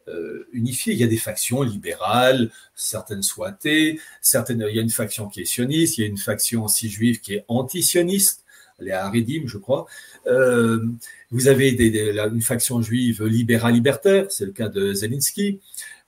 euh, 0.06 0.46
unifié. 0.52 0.92
Il 0.92 1.00
y 1.00 1.04
a 1.04 1.06
des 1.06 1.16
factions 1.16 1.62
libérales, 1.62 2.50
certaines 2.74 3.22
sont 3.22 3.44
athées, 3.44 3.98
certaines, 4.20 4.66
il 4.68 4.76
y 4.76 4.78
a 4.78 4.82
une 4.82 4.90
faction 4.90 5.26
qui 5.26 5.40
est 5.40 5.46
sioniste, 5.46 5.96
il 5.96 6.02
y 6.02 6.04
a 6.04 6.06
une 6.06 6.18
faction 6.18 6.64
anti-juive 6.64 7.20
qui 7.20 7.32
est 7.32 7.44
anti-sioniste, 7.48 8.43
les 8.84 8.92
Haredim, 8.92 9.42
je 9.46 9.58
crois. 9.58 9.86
Euh, 10.26 10.84
vous 11.30 11.48
avez 11.48 11.70
une 11.70 12.42
faction 12.42 12.80
juive 12.82 13.24
libérale-libertaire, 13.24 14.26
c'est 14.30 14.44
le 14.46 14.52
cas 14.52 14.68
de 14.68 14.92
Zelensky, 14.92 15.60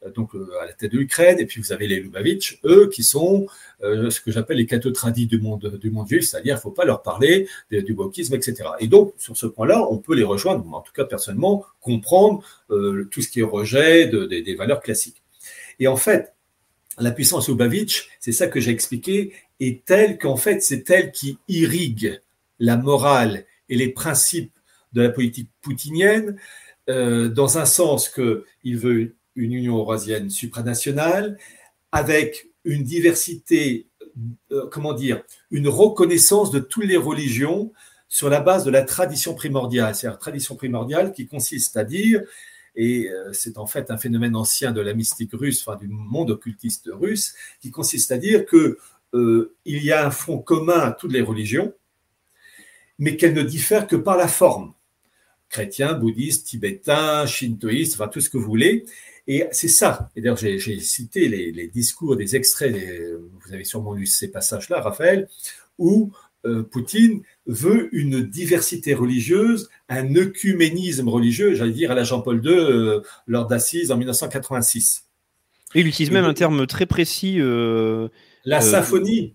euh, 0.04 0.10
donc 0.10 0.34
euh, 0.34 0.48
à 0.62 0.66
la 0.66 0.72
tête 0.72 0.92
de 0.92 0.98
l'Ukraine, 0.98 1.38
et 1.38 1.46
puis 1.46 1.60
vous 1.60 1.72
avez 1.72 1.86
les 1.88 1.98
Lubavitch, 2.00 2.60
eux 2.64 2.88
qui 2.92 3.02
sont 3.02 3.46
ce 3.82 4.20
que 4.22 4.30
j'appelle 4.32 4.56
les 4.56 4.64
cathotradis 4.66 5.26
du 5.26 5.38
monde, 5.38 5.78
du 5.80 5.90
monde 5.90 6.08
juif, 6.08 6.24
c'est-à-dire 6.24 6.54
il 6.54 6.56
ne 6.56 6.60
faut 6.60 6.70
pas 6.70 6.86
leur 6.86 7.02
parler 7.02 7.46
du 7.70 7.92
wokisme, 7.92 8.34
etc. 8.34 8.70
Et 8.80 8.88
donc, 8.88 9.12
sur 9.18 9.36
ce 9.36 9.46
point-là, 9.46 9.86
on 9.90 9.98
peut 9.98 10.14
les 10.14 10.24
rejoindre, 10.24 10.64
en 10.72 10.80
tout 10.80 10.92
cas 10.94 11.04
personnellement, 11.04 11.62
comprendre 11.82 12.42
tout 13.10 13.20
ce 13.20 13.28
qui 13.28 13.40
est 13.40 13.42
rejet 13.42 14.06
de- 14.06 14.24
de- 14.24 14.40
des 14.40 14.54
valeurs 14.54 14.80
classiques. 14.80 15.22
Et 15.78 15.88
en 15.88 15.96
fait, 15.96 16.32
la 16.98 17.10
puissance 17.10 17.50
Lubavitch, 17.50 18.08
c'est 18.18 18.32
ça 18.32 18.46
que 18.46 18.60
j'ai 18.60 18.70
expliqué, 18.70 19.34
est 19.60 19.84
telle 19.84 20.16
qu'en 20.16 20.36
fait, 20.36 20.62
c'est 20.62 20.88
elle 20.88 21.12
qui 21.12 21.36
irrigue 21.48 22.18
la 22.58 22.76
morale 22.76 23.44
et 23.68 23.76
les 23.76 23.88
principes 23.88 24.52
de 24.92 25.02
la 25.02 25.10
politique 25.10 25.50
poutinienne, 25.60 26.36
euh, 26.88 27.28
dans 27.28 27.58
un 27.58 27.66
sens 27.66 28.08
qu'il 28.08 28.78
veut 28.78 29.16
une 29.34 29.52
Union 29.52 29.78
eurasienne 29.78 30.30
supranationale, 30.30 31.36
avec 31.92 32.48
une 32.64 32.82
diversité, 32.82 33.88
euh, 34.52 34.68
comment 34.70 34.92
dire, 34.92 35.22
une 35.50 35.68
reconnaissance 35.68 36.50
de 36.50 36.58
toutes 36.58 36.86
les 36.86 36.96
religions 36.96 37.72
sur 38.08 38.28
la 38.30 38.40
base 38.40 38.64
de 38.64 38.70
la 38.70 38.82
tradition 38.82 39.34
primordiale. 39.34 39.94
C'est 39.94 40.06
la 40.06 40.14
tradition 40.14 40.56
primordiale 40.56 41.12
qui 41.12 41.26
consiste 41.26 41.76
à 41.76 41.84
dire, 41.84 42.22
et 42.74 43.08
euh, 43.10 43.32
c'est 43.32 43.58
en 43.58 43.66
fait 43.66 43.90
un 43.90 43.98
phénomène 43.98 44.36
ancien 44.36 44.72
de 44.72 44.80
la 44.80 44.94
mystique 44.94 45.32
russe, 45.32 45.64
enfin 45.66 45.78
du 45.78 45.88
monde 45.88 46.30
occultiste 46.30 46.88
russe, 46.92 47.34
qui 47.60 47.70
consiste 47.70 48.12
à 48.12 48.18
dire 48.18 48.46
que 48.46 48.78
euh, 49.14 49.54
il 49.64 49.82
y 49.82 49.92
a 49.92 50.06
un 50.06 50.10
fond 50.10 50.38
commun 50.38 50.80
à 50.80 50.92
toutes 50.92 51.12
les 51.12 51.22
religions, 51.22 51.72
mais 52.98 53.16
qu'elles 53.16 53.35
ne 53.35 53.43
diffèrent 53.43 53.86
que 53.86 53.97
par 53.97 54.16
la 54.16 54.28
forme. 54.28 54.73
Chrétiens, 55.48 55.94
bouddhistes, 55.94 56.47
tibétains, 56.47 57.27
shintoïstes, 57.27 57.94
enfin 57.94 58.09
tout 58.09 58.20
ce 58.20 58.31
que 58.31 58.36
vous 58.36 58.47
voulez. 58.47 58.85
Et 59.28 59.47
c'est 59.52 59.68
ça. 59.68 60.10
Et 60.16 60.20
d'ailleurs, 60.20 60.36
j'ai, 60.36 60.81
cité 60.81 61.28
les, 61.28 61.52
les, 61.52 61.68
discours, 61.68 62.16
des 62.16 62.36
extraits, 62.36 62.74
vous 63.44 63.52
avez 63.52 63.64
sûrement 63.64 63.93
lu 63.93 64.06
ces 64.06 64.28
passages-là, 64.28 64.81
Raphaël, 64.81 65.28
où 65.78 66.12
euh, 66.47 66.62
Poutine 66.62 67.23
veut 67.47 67.89
une 67.93 68.23
diversité 68.23 68.94
religieuse, 68.94 69.68
un 69.89 70.14
œcuménisme 70.14 71.09
religieux, 71.09 71.55
j'allais 71.55 71.73
dire 71.73 71.90
à 71.90 71.94
la 71.94 72.05
Jean-Paul 72.05 72.40
II 72.44 72.52
euh, 72.52 73.01
lors 73.27 73.47
d'Assise 73.47 73.90
en 73.90 73.97
1986. 73.97 75.06
Et 75.74 75.81
il 75.81 75.89
utilise 75.89 76.12
même 76.12 76.24
un 76.24 76.35
terme 76.35 76.66
très 76.66 76.86
précis. 76.86 77.36
Euh, 77.40 78.09
la 78.44 78.60
symphonie. 78.60 79.35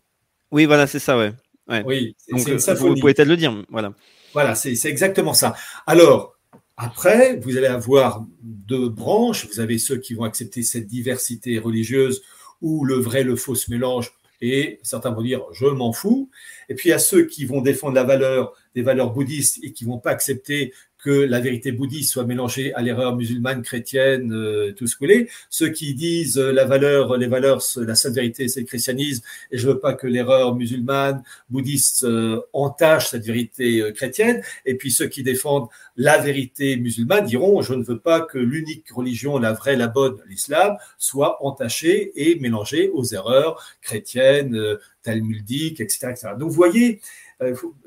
Oui, 0.52 0.66
voilà, 0.66 0.88
c'est 0.88 1.00
ça, 1.00 1.18
ouais. 1.18 1.34
Ouais. 1.70 1.84
Oui, 1.86 2.16
c'est, 2.18 2.36
Donc, 2.36 2.48
une 2.48 2.60
symphonie. 2.60 2.90
Vous 2.90 3.00
pouvez 3.02 3.14
peut-être 3.14 3.28
le 3.28 3.38
dire, 3.38 3.64
voilà. 3.70 3.94
Voilà, 4.34 4.56
c'est, 4.56 4.74
exactement 4.86 5.34
ça. 5.34 5.56
Alors, 5.86 6.38
après, 6.78 7.38
vous 7.38 7.58
allez 7.58 7.68
avoir 7.68 8.26
deux 8.42 8.90
branches. 8.90 9.48
Vous 9.48 9.60
avez 9.60 9.78
ceux 9.78 9.98
qui 9.98 10.14
vont 10.14 10.24
accepter 10.24 10.64
cette 10.64 10.88
diversité 10.88 11.60
religieuse 11.60 12.24
où 12.62 12.86
le 12.86 12.96
vrai 12.96 13.24
le 13.24 13.36
faux 13.36 13.56
se 13.56 13.72
mélangent 13.72 14.14
et 14.42 14.80
certains 14.84 15.12
vont 15.12 15.22
dire 15.22 15.42
je 15.54 15.66
m'en 15.66 15.94
fous. 15.94 16.30
Et 16.70 16.76
puis 16.76 16.90
il 16.90 16.92
y 16.92 16.96
a 16.96 17.00
ceux 17.00 17.26
qui 17.26 17.46
vont 17.46 17.62
défendre 17.62 17.96
la 17.96 18.04
valeur 18.04 18.54
des 18.76 18.82
valeurs 18.82 19.12
bouddhistes 19.12 19.60
et 19.64 19.72
qui 19.74 19.86
vont 19.86 20.00
pas 20.00 20.12
accepter 20.12 20.74
que 21.02 21.10
la 21.10 21.40
vérité 21.40 21.72
bouddhiste 21.72 22.12
soit 22.12 22.26
mélangée 22.26 22.74
à 22.74 22.82
l'erreur 22.82 23.16
musulmane, 23.16 23.64
chrétienne, 23.64 24.32
euh, 24.34 24.72
tout 24.74 24.88
ce 24.88 24.96
que 24.96 25.06
est. 25.06 25.30
Ceux 25.50 25.70
qui 25.70 25.94
disent 25.96 26.38
euh, 26.38 26.52
la 26.52 26.66
valeur, 26.66 27.18
les 27.18 27.28
valeurs, 27.28 27.62
la 27.78 27.96
seule 27.96 28.14
vérité, 28.14 28.48
c'est 28.48 28.62
le 28.62 28.66
christianisme, 28.68 29.24
et 29.52 29.58
je 29.58 29.68
veux 29.68 29.80
pas 29.80 29.94
que 29.94 30.06
l'erreur 30.06 30.56
musulmane, 30.56 31.24
bouddhiste 31.50 32.04
euh, 32.04 32.40
entache 32.54 33.10
cette 33.10 33.26
vérité 33.26 33.84
chrétienne. 33.96 34.44
Et 34.66 34.76
puis 34.76 34.92
ceux 34.92 35.08
qui 35.08 35.24
défendent 35.24 35.68
la 35.98 36.20
vérité 36.20 36.78
musulmane 36.78 37.26
diront 37.26 37.62
je 37.62 37.74
ne 37.74 37.84
veux 37.84 38.00
pas 38.00 38.22
que 38.22 38.38
l'unique 38.38 38.90
religion, 38.92 39.40
la 39.40 39.54
vraie, 39.54 39.76
la 39.76 39.88
bonne, 39.88 40.18
l'islam, 40.30 40.78
soit 40.98 41.44
entachée 41.44 42.12
et 42.16 42.40
mélangée 42.40 42.90
aux 42.90 43.06
erreurs 43.06 43.64
chrétiennes, 43.82 44.78
talmudiques, 45.04 45.82
etc., 45.82 46.08
etc. 46.12 46.30
Donc 46.38 46.50
vous 46.50 46.56
voyez, 46.56 47.00
euh, 47.00 47.31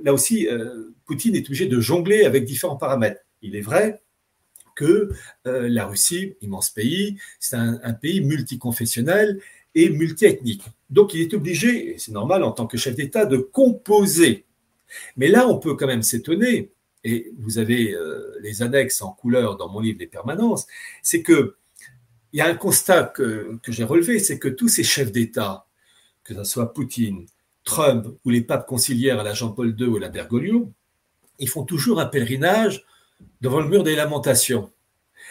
là 0.02 0.12
aussi, 0.12 0.48
euh, 0.48 0.90
Poutine 1.06 1.36
est 1.36 1.46
obligé 1.46 1.66
de 1.66 1.80
jongler 1.80 2.24
avec 2.24 2.44
différents 2.44 2.76
paramètres. 2.76 3.20
Il 3.42 3.56
est 3.56 3.60
vrai 3.60 4.02
que 4.74 5.10
euh, 5.46 5.68
la 5.68 5.86
Russie, 5.86 6.34
immense 6.40 6.70
pays, 6.70 7.18
c'est 7.38 7.56
un, 7.56 7.92
pays 7.92 8.20
multiconfessionnel 8.20 9.40
et 9.74 9.90
multiethnique. 9.90 10.64
Donc 10.90 11.14
il 11.14 11.20
est 11.20 11.34
obligé, 11.34 11.94
et 11.94 11.98
c'est 11.98 12.12
normal 12.12 12.42
en 12.42 12.52
tant 12.52 12.66
que 12.66 12.76
chef 12.76 12.96
d'État, 12.96 13.26
de 13.26 13.36
composer. 13.36 14.46
Mais 15.16 15.28
là, 15.28 15.46
on 15.46 15.58
peut 15.58 15.74
quand 15.74 15.86
même 15.86 16.02
s'étonner, 16.02 16.72
et 17.04 17.32
vous 17.38 17.58
avez 17.58 17.94
les 18.40 18.62
annexes 18.62 19.02
en 19.02 19.12
couleur 19.12 19.56
dans 19.56 19.68
mon 19.68 19.80
livre 19.80 19.98
des 19.98 20.06
permanences, 20.06 20.66
c'est 21.02 21.22
que 21.22 21.56
il 22.32 22.38
y 22.38 22.40
a 22.40 22.46
un 22.46 22.54
constat 22.54 23.04
que, 23.04 23.58
que 23.62 23.70
j'ai 23.70 23.84
relevé, 23.84 24.18
c'est 24.18 24.40
que 24.40 24.48
tous 24.48 24.68
ces 24.68 24.82
chefs 24.82 25.12
d'État, 25.12 25.66
que 26.24 26.34
ce 26.34 26.42
soit 26.42 26.72
Poutine, 26.72 27.26
Trump 27.64 28.06
ou 28.24 28.30
les 28.30 28.42
papes 28.42 28.66
conciliaires 28.66 29.20
à 29.20 29.22
la 29.22 29.34
Jean-Paul 29.34 29.74
II 29.78 29.86
ou 29.86 29.96
à 29.96 30.00
la 30.00 30.08
Bergoglio, 30.08 30.72
ils 31.38 31.48
font 31.48 31.64
toujours 31.64 32.00
un 32.00 32.06
pèlerinage 32.06 32.84
devant 33.40 33.60
le 33.60 33.68
mur 33.68 33.82
des 33.82 33.96
lamentations. 33.96 34.70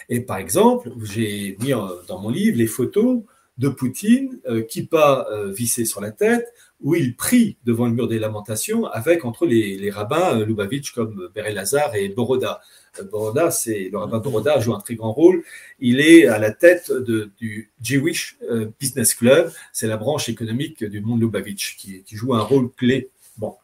Et 0.09 0.21
par 0.21 0.37
exemple, 0.37 0.91
j'ai 1.03 1.57
mis 1.61 1.71
dans 2.07 2.19
mon 2.19 2.29
livre 2.29 2.57
les 2.57 2.67
photos 2.67 3.23
de 3.57 3.69
Poutine, 3.69 4.39
euh, 4.49 4.63
qui 4.63 4.85
pas 4.85 5.27
euh, 5.31 5.51
vissé 5.51 5.85
sur 5.85 6.01
la 6.01 6.11
tête, 6.11 6.51
où 6.81 6.95
il 6.95 7.15
prie 7.15 7.57
devant 7.65 7.85
le 7.85 7.93
mur 7.93 8.07
des 8.07 8.19
lamentations 8.19 8.85
avec 8.85 9.25
entre 9.25 9.45
les, 9.45 9.89
rabbins 9.91 10.39
euh, 10.39 10.45
Lubavitch 10.45 10.91
comme 10.91 11.29
Béré 11.35 11.53
Lazare 11.53 11.95
et 11.95 12.09
Boroda. 12.09 12.61
Boroda, 13.11 13.51
c'est 13.51 13.89
le 13.91 13.97
rabbin 13.97 14.19
Boroda 14.19 14.59
joue 14.59 14.73
un 14.73 14.79
très 14.79 14.95
grand 14.95 15.11
rôle. 15.11 15.43
Il 15.79 15.99
est 15.99 16.27
à 16.27 16.37
la 16.39 16.51
tête 16.51 16.91
du 17.39 17.71
Jewish 17.81 18.37
Business 18.79 19.13
Club, 19.13 19.51
c'est 19.71 19.87
la 19.87 19.97
branche 19.97 20.29
économique 20.29 20.83
du 20.83 21.01
monde 21.01 21.21
Lubavitch 21.21 21.77
qui, 21.77 22.03
joue 22.11 22.33
un 22.33 22.41
rôle 22.41 22.69
clé. 22.71 23.09
Bon, 23.37 23.55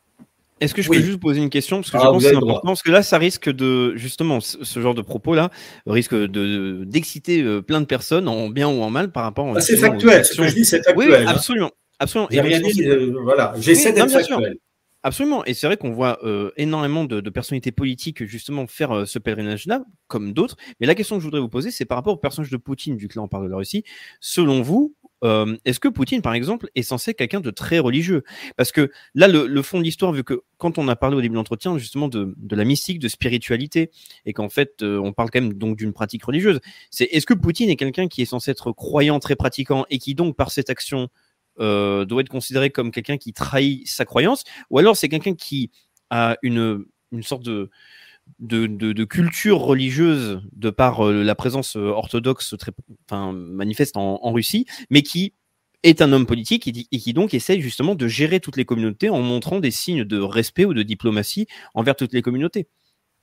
est-ce 0.60 0.74
que 0.74 0.82
je 0.82 0.90
peux 0.90 0.96
juste 0.96 1.12
vous 1.12 1.20
poser 1.20 1.42
une 1.42 1.50
question? 1.50 1.78
Parce 1.78 1.92
que 1.92 1.98
je 1.98 2.04
ah, 2.04 2.08
pense 2.08 2.24
que 2.24 2.30
c'est 2.30 2.36
important 2.36 2.68
parce 2.68 2.84
que 2.84 2.92
là 2.92 3.04
ça 3.04 3.18
risque 3.18 3.50
de 3.50 3.96
justement 3.96 4.40
ce 4.42 4.80
genre 4.80 4.96
de 4.96 5.02
propos 5.02 5.36
là 5.36 5.52
risque 5.86 6.14
de 6.14 6.84
d'exciter 6.86 7.62
plein 7.62 7.82
de 7.82 7.86
personnes 7.86 8.28
en 8.28 8.50
bien 8.50 8.68
ou 8.68 8.82
en 8.82 8.90
mal 8.90 9.12
par 9.12 9.24
rapport. 9.24 9.54
Ah, 9.56 9.62
c'est 9.62 9.78
factuel. 9.78 10.26
Ce 10.26 10.36
que 10.36 10.48
je 10.48 10.56
dis 10.56 10.66
c'est 10.66 10.84
factuel. 10.84 11.10
Oui, 11.10 11.16
hein. 11.16 11.28
absolument, 11.28 11.72
absolument. 12.00 12.28
J'ai 12.32 12.42
rien 12.42 12.60
dit. 12.60 12.90
voilà, 13.24 13.54
j'essaie 13.60 13.94
d'être 13.94 14.12
factuel. 14.12 14.58
Absolument. 15.04 15.46
Et 15.46 15.54
c'est 15.54 15.66
vrai 15.66 15.78
qu'on 15.78 15.92
voit 15.92 16.20
euh, 16.26 16.52
énormément 16.58 17.06
de, 17.06 17.22
de, 17.22 17.30
personnalités 17.30 17.72
politiques 17.72 18.26
justement 18.26 18.68
faire 18.68 18.92
euh, 18.92 19.06
ce 19.06 19.18
pèlerinage-là, 19.18 19.86
comme 20.08 20.34
d'autres. 20.34 20.58
Mais 20.80 20.88
la 20.88 20.96
question 20.96 21.16
que 21.16 21.22
je 21.22 21.26
voudrais 21.26 21.40
vous 21.40 21.48
poser, 21.50 21.72
c'est 21.72 21.86
par 21.86 21.98
rapport 21.98 22.14
au 22.14 22.18
personnage 22.18 22.52
de 22.52 22.58
Poutine, 22.58 22.98
vu 22.98 23.08
que 23.08 23.18
là 23.18 23.24
on 23.24 23.30
parle 23.30 23.46
de 23.46 23.50
la 23.50 23.56
Russie. 23.56 23.86
Selon 24.20 24.62
vous, 24.62 24.94
euh, 25.24 25.58
est-ce 25.66 25.80
que 25.80 25.88
Poutine, 25.88 26.22
par 26.22 26.34
exemple, 26.34 26.70
est 26.76 26.82
censé 26.82 27.12
être 27.12 27.18
quelqu'un 27.18 27.40
de 27.40 27.52
très 27.52 27.80
religieux? 27.80 28.24
Parce 28.58 28.72
que 28.72 28.92
là, 29.16 29.28
le, 29.28 29.48
le 29.48 29.62
fond 29.62 29.80
de 29.80 29.84
l'histoire, 29.84 30.12
vu 30.12 30.24
que 30.24 30.42
quand 30.58 30.78
on 30.78 30.88
a 30.88 30.96
parlé 30.96 31.18
au 31.18 31.22
début 31.22 31.34
de 31.34 31.38
l'entretien 31.38 31.78
justement 31.78 32.08
de, 32.08 32.34
de, 32.38 32.56
la 32.56 32.64
mystique, 32.64 33.00
de 33.00 33.08
spiritualité, 33.08 33.92
et 34.26 34.34
qu'en 34.34 34.50
fait, 34.50 34.82
euh, 34.82 35.00
on 35.00 35.14
parle 35.14 35.30
quand 35.30 35.42
même 35.42 35.54
donc 35.54 35.78
d'une 35.78 35.94
pratique 35.94 36.24
religieuse, 36.24 36.60
c'est 36.90 37.06
est-ce 37.06 37.26
que 37.26 37.34
Poutine 37.34 37.70
est 37.70 37.76
quelqu'un 37.76 38.08
qui 38.08 38.22
est 38.22 38.26
censé 38.26 38.52
être 38.52 38.72
croyant, 38.72 39.20
très 39.20 39.36
pratiquant, 39.36 39.86
et 39.90 39.98
qui 39.98 40.16
donc 40.16 40.36
par 40.36 40.52
cette 40.52 40.70
action 40.70 41.10
euh, 41.60 42.06
doit 42.06 42.22
être 42.22 42.30
considéré 42.30 42.70
comme 42.70 42.92
quelqu'un 42.92 43.18
qui 43.18 43.34
trahit 43.34 43.88
sa 43.88 44.06
croyance, 44.06 44.44
ou 44.70 44.80
alors 44.80 44.96
c'est 44.96 45.10
quelqu'un 45.10 45.36
qui 45.36 45.72
a 46.10 46.38
une, 46.42 46.86
une 47.12 47.24
sorte 47.24 47.44
de, 47.44 47.70
de, 48.40 48.68
de, 48.68 49.04
culture 49.04 49.60
religieuse 49.60 50.42
de 50.54 50.70
par 50.70 51.08
euh, 51.08 51.24
la 51.24 51.36
présence 51.36 51.76
euh, 51.76 51.90
orthodoxe 51.90 52.56
très 52.58 52.72
enfin, 53.06 53.34
manifeste 53.34 53.98
en, 53.98 54.20
en, 54.24 54.32
Russie, 54.32 54.66
mais 54.90 55.02
qui 55.02 55.34
est 55.84 56.02
un 56.02 56.12
homme 56.12 56.26
politique 56.26 56.68
et, 56.68 56.88
et, 56.92 56.98
qui 56.98 57.14
donc 57.14 57.34
essaye 57.34 57.62
justement 57.62 57.96
de 57.96 58.08
gérer 58.08 58.40
toutes 58.40 58.58
les 58.58 58.66
communautés 58.66 59.10
en 59.10 59.22
montrant 59.22 59.60
des 59.60 59.72
signes 59.72 60.04
de 60.04 60.20
respect 60.20 60.66
ou 60.66 60.74
de 60.74 60.84
diplomatie 60.84 61.48
envers 61.74 61.96
toutes 61.96 62.14
les 62.14 62.22
communautés. 62.22 62.68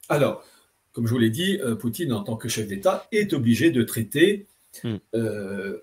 Alors, 0.08 0.44
comme 0.92 1.06
je 1.06 1.12
vous 1.12 1.18
l'ai 1.18 1.30
dit, 1.30 1.58
Poutine, 1.78 2.12
en 2.12 2.22
tant 2.22 2.36
que 2.36 2.48
chef 2.48 2.68
d'État, 2.68 3.06
est 3.12 3.34
obligé 3.34 3.70
de 3.70 3.82
traiter 3.82 4.46
hmm. 4.82 4.96
euh, 5.14 5.78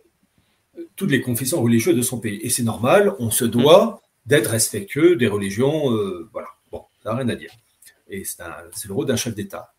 toutes 0.95 1.11
les 1.11 1.21
confessions 1.21 1.61
religieuses 1.61 1.95
de 1.95 2.01
son 2.01 2.19
pays. 2.19 2.39
Et 2.41 2.49
c'est 2.49 2.63
normal, 2.63 3.13
on 3.19 3.31
se 3.31 3.45
doit 3.45 4.01
d'être 4.25 4.51
respectueux 4.51 5.15
des 5.15 5.27
religions. 5.27 5.91
Euh, 5.91 6.29
voilà, 6.31 6.49
bon, 6.71 6.83
ça 7.03 7.11
n'a 7.11 7.17
rien 7.17 7.29
à 7.29 7.35
dire. 7.35 7.51
Et 8.09 8.23
c'est 8.25 8.87
le 8.87 8.93
rôle 8.93 9.05
d'un 9.05 9.15
chef 9.15 9.35
d'État. 9.35 9.73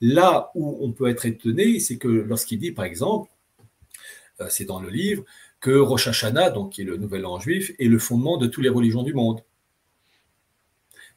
Là 0.00 0.50
où 0.54 0.78
on 0.80 0.92
peut 0.92 1.08
être 1.08 1.26
étonné, 1.26 1.80
c'est 1.80 1.96
que 1.96 2.08
lorsqu'il 2.08 2.58
dit, 2.58 2.72
par 2.72 2.84
exemple, 2.84 3.30
euh, 4.40 4.46
c'est 4.48 4.64
dans 4.64 4.80
le 4.80 4.90
livre, 4.90 5.24
que 5.60 5.70
Rosh 5.70 6.08
Hashanah, 6.08 6.50
donc 6.50 6.72
qui 6.72 6.82
est 6.82 6.84
le 6.84 6.96
nouvel 6.96 7.26
an 7.26 7.38
juif, 7.38 7.72
est 7.78 7.86
le 7.86 7.98
fondement 7.98 8.38
de 8.38 8.46
toutes 8.46 8.64
les 8.64 8.70
religions 8.70 9.02
du 9.02 9.12
monde. 9.12 9.42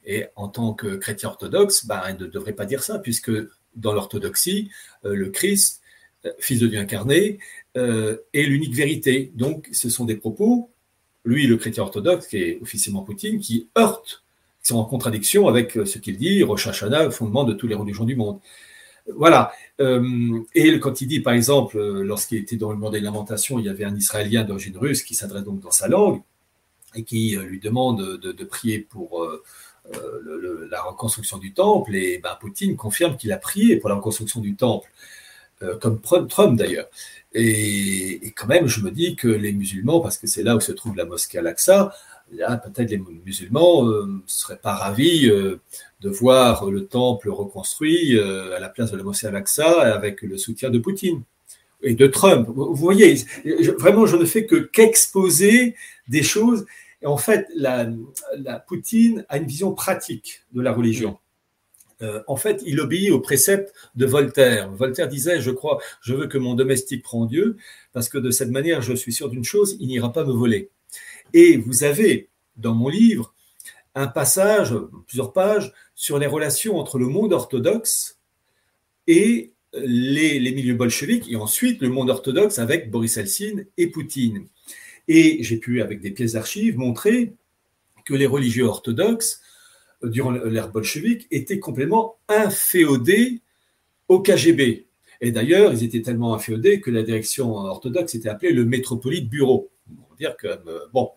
Et 0.04 0.26
en 0.36 0.48
tant 0.48 0.74
que 0.74 0.96
chrétien 0.96 1.30
orthodoxe, 1.30 1.86
ben, 1.86 2.02
il 2.10 2.16
ne 2.16 2.26
devrait 2.26 2.52
pas 2.52 2.66
dire 2.66 2.82
ça, 2.82 2.98
puisque 2.98 3.30
dans 3.74 3.92
l'orthodoxie, 3.92 4.70
euh, 5.04 5.14
le 5.14 5.30
Christ, 5.30 5.80
fils 6.38 6.60
de 6.60 6.66
Dieu 6.66 6.78
incarné, 6.78 7.38
euh, 7.76 8.18
est 8.32 8.44
l'unique 8.44 8.72
vérité. 8.72 9.32
Donc, 9.34 9.68
ce 9.72 9.90
sont 9.90 10.04
des 10.04 10.14
propos, 10.14 10.70
lui, 11.24 11.48
le 11.48 11.56
chrétien 11.56 11.82
orthodoxe, 11.82 12.28
qui 12.28 12.36
est 12.36 12.58
officiellement 12.62 13.02
Poutine, 13.02 13.40
qui 13.40 13.68
heurtent, 13.76 14.22
qui 14.62 14.68
sont 14.68 14.76
en 14.76 14.84
contradiction 14.84 15.48
avec 15.48 15.76
euh, 15.76 15.84
ce 15.84 15.98
qu'il 15.98 16.16
dit, 16.16 16.44
Rosh 16.44 16.68
Hashanah, 16.68 17.10
fondement 17.10 17.42
de 17.42 17.52
toutes 17.52 17.68
les 17.68 17.74
religions 17.74 18.04
du 18.04 18.14
monde. 18.14 18.38
Voilà. 19.16 19.50
Euh, 19.80 20.38
et 20.54 20.78
quand 20.78 21.00
il 21.00 21.08
dit, 21.08 21.18
par 21.18 21.32
exemple, 21.32 21.80
lorsqu'il 21.80 22.38
était 22.38 22.54
dans 22.54 22.70
le 22.70 22.76
monde 22.78 22.92
des 22.92 23.00
lamentations, 23.00 23.58
il 23.58 23.64
y 23.64 23.68
avait 23.68 23.84
un 23.84 23.96
Israélien 23.96 24.44
d'origine 24.44 24.76
russe 24.78 25.02
qui 25.02 25.16
s'adresse 25.16 25.42
donc 25.42 25.58
dans 25.58 25.72
sa 25.72 25.88
langue 25.88 26.22
et 26.94 27.02
qui 27.02 27.36
lui 27.36 27.58
demande 27.58 28.18
de, 28.18 28.44
prier 28.44 28.78
pour 28.78 29.28
la 30.70 30.80
reconstruction 30.82 31.38
du 31.38 31.52
temple. 31.52 31.96
Et 31.96 32.18
ben, 32.18 32.36
Poutine 32.40 32.76
confirme 32.76 33.16
qu'il 33.16 33.32
a 33.32 33.36
prié 33.36 33.78
pour 33.78 33.88
la 33.88 33.96
reconstruction 33.96 34.40
du 34.40 34.54
temple. 34.54 34.88
Euh, 35.62 35.76
comme 35.78 36.00
Trump 36.00 36.58
d'ailleurs. 36.58 36.88
Et, 37.32 38.32
quand 38.36 38.46
même, 38.46 38.66
je 38.66 38.80
me 38.80 38.90
dis 38.90 39.16
que 39.16 39.28
les 39.28 39.52
musulmans, 39.52 40.00
parce 40.00 40.18
que 40.18 40.26
c'est 40.26 40.42
là 40.42 40.56
où 40.56 40.60
se 40.60 40.72
trouve 40.72 40.96
la 40.96 41.04
mosquée 41.04 41.38
Al-Aqsa, 41.38 41.92
peut-être 42.30 42.90
les 42.90 42.98
musulmans 42.98 43.84
ne 43.84 43.92
euh, 43.92 44.22
seraient 44.26 44.58
pas 44.58 44.74
ravis 44.74 45.28
euh, 45.28 45.60
de 46.00 46.10
voir 46.10 46.70
le 46.70 46.86
temple 46.86 47.30
reconstruit 47.30 48.18
à 48.18 48.58
la 48.58 48.68
place 48.68 48.90
de 48.90 48.96
la 48.96 49.04
mosquée 49.04 49.28
Al-Aqsa 49.28 49.82
avec 49.94 50.22
le 50.22 50.36
soutien 50.38 50.70
de 50.70 50.78
Poutine 50.78 51.22
et 51.82 51.94
de 51.94 52.06
Trump. 52.06 52.48
Vous 52.48 52.74
voyez, 52.74 53.16
vraiment, 53.78 54.06
je 54.06 54.16
ne 54.16 54.24
fais 54.24 54.46
que 54.46 54.56
qu'exposer 54.56 55.76
des 56.08 56.22
choses. 56.22 56.66
Et 57.02 57.06
en 57.06 57.16
fait, 57.16 57.46
la 57.54 57.86
Poutine 58.66 59.24
a 59.28 59.38
une 59.38 59.46
vision 59.46 59.72
pratique 59.72 60.42
de 60.52 60.62
la 60.62 60.72
religion. 60.72 61.18
Euh, 62.02 62.22
en 62.26 62.36
fait, 62.36 62.62
il 62.66 62.80
obéit 62.80 63.10
aux 63.10 63.20
préceptes 63.20 63.72
de 63.94 64.06
Voltaire. 64.06 64.70
Voltaire 64.72 65.08
disait, 65.08 65.40
je 65.40 65.50
crois, 65.50 65.78
je 66.00 66.14
veux 66.14 66.26
que 66.26 66.38
mon 66.38 66.54
domestique 66.54 67.02
prenne 67.02 67.26
Dieu, 67.26 67.56
parce 67.92 68.08
que 68.08 68.18
de 68.18 68.30
cette 68.30 68.50
manière, 68.50 68.82
je 68.82 68.94
suis 68.94 69.12
sûr 69.12 69.28
d'une 69.28 69.44
chose, 69.44 69.76
il 69.80 69.88
n'ira 69.88 70.12
pas 70.12 70.24
me 70.24 70.32
voler. 70.32 70.70
Et 71.32 71.56
vous 71.56 71.84
avez, 71.84 72.28
dans 72.56 72.74
mon 72.74 72.88
livre, 72.88 73.34
un 73.94 74.06
passage, 74.08 74.74
plusieurs 75.06 75.32
pages, 75.32 75.72
sur 75.94 76.18
les 76.18 76.26
relations 76.26 76.78
entre 76.78 76.98
le 76.98 77.06
monde 77.06 77.32
orthodoxe 77.32 78.18
et 79.06 79.52
les, 79.76 80.52
milieux 80.52 80.74
bolcheviques, 80.74 81.30
et 81.30 81.36
ensuite 81.36 81.80
le 81.80 81.88
monde 81.88 82.10
orthodoxe 82.10 82.58
avec 82.58 82.90
Boris 82.90 83.16
Eltsine 83.16 83.66
et 83.76 83.88
Poutine. 83.88 84.46
Et 85.08 85.42
j'ai 85.42 85.56
pu, 85.56 85.82
avec 85.82 86.00
des 86.00 86.10
pièces 86.10 86.32
d'archives, 86.32 86.78
montrer 86.78 87.34
que 88.04 88.14
les 88.14 88.26
religieux 88.26 88.64
orthodoxes 88.64 89.40
durant 90.08 90.30
l'ère 90.30 90.70
bolchevique, 90.70 91.26
étaient 91.30 91.58
complètement 91.58 92.16
inféodés 92.28 93.42
au 94.08 94.20
KGB. 94.20 94.86
Et 95.20 95.32
d'ailleurs, 95.32 95.72
ils 95.72 95.84
étaient 95.84 96.02
tellement 96.02 96.34
inféodés 96.34 96.80
que 96.80 96.90
la 96.90 97.02
direction 97.02 97.54
orthodoxe 97.54 98.14
était 98.14 98.28
appelée 98.28 98.52
le 98.52 98.64
Métropolite 98.64 99.28
Bureau. 99.28 99.70
On 100.10 100.14
dire 100.16 100.36
que, 100.36 100.48
euh, 100.48 100.80
bon. 100.92 101.10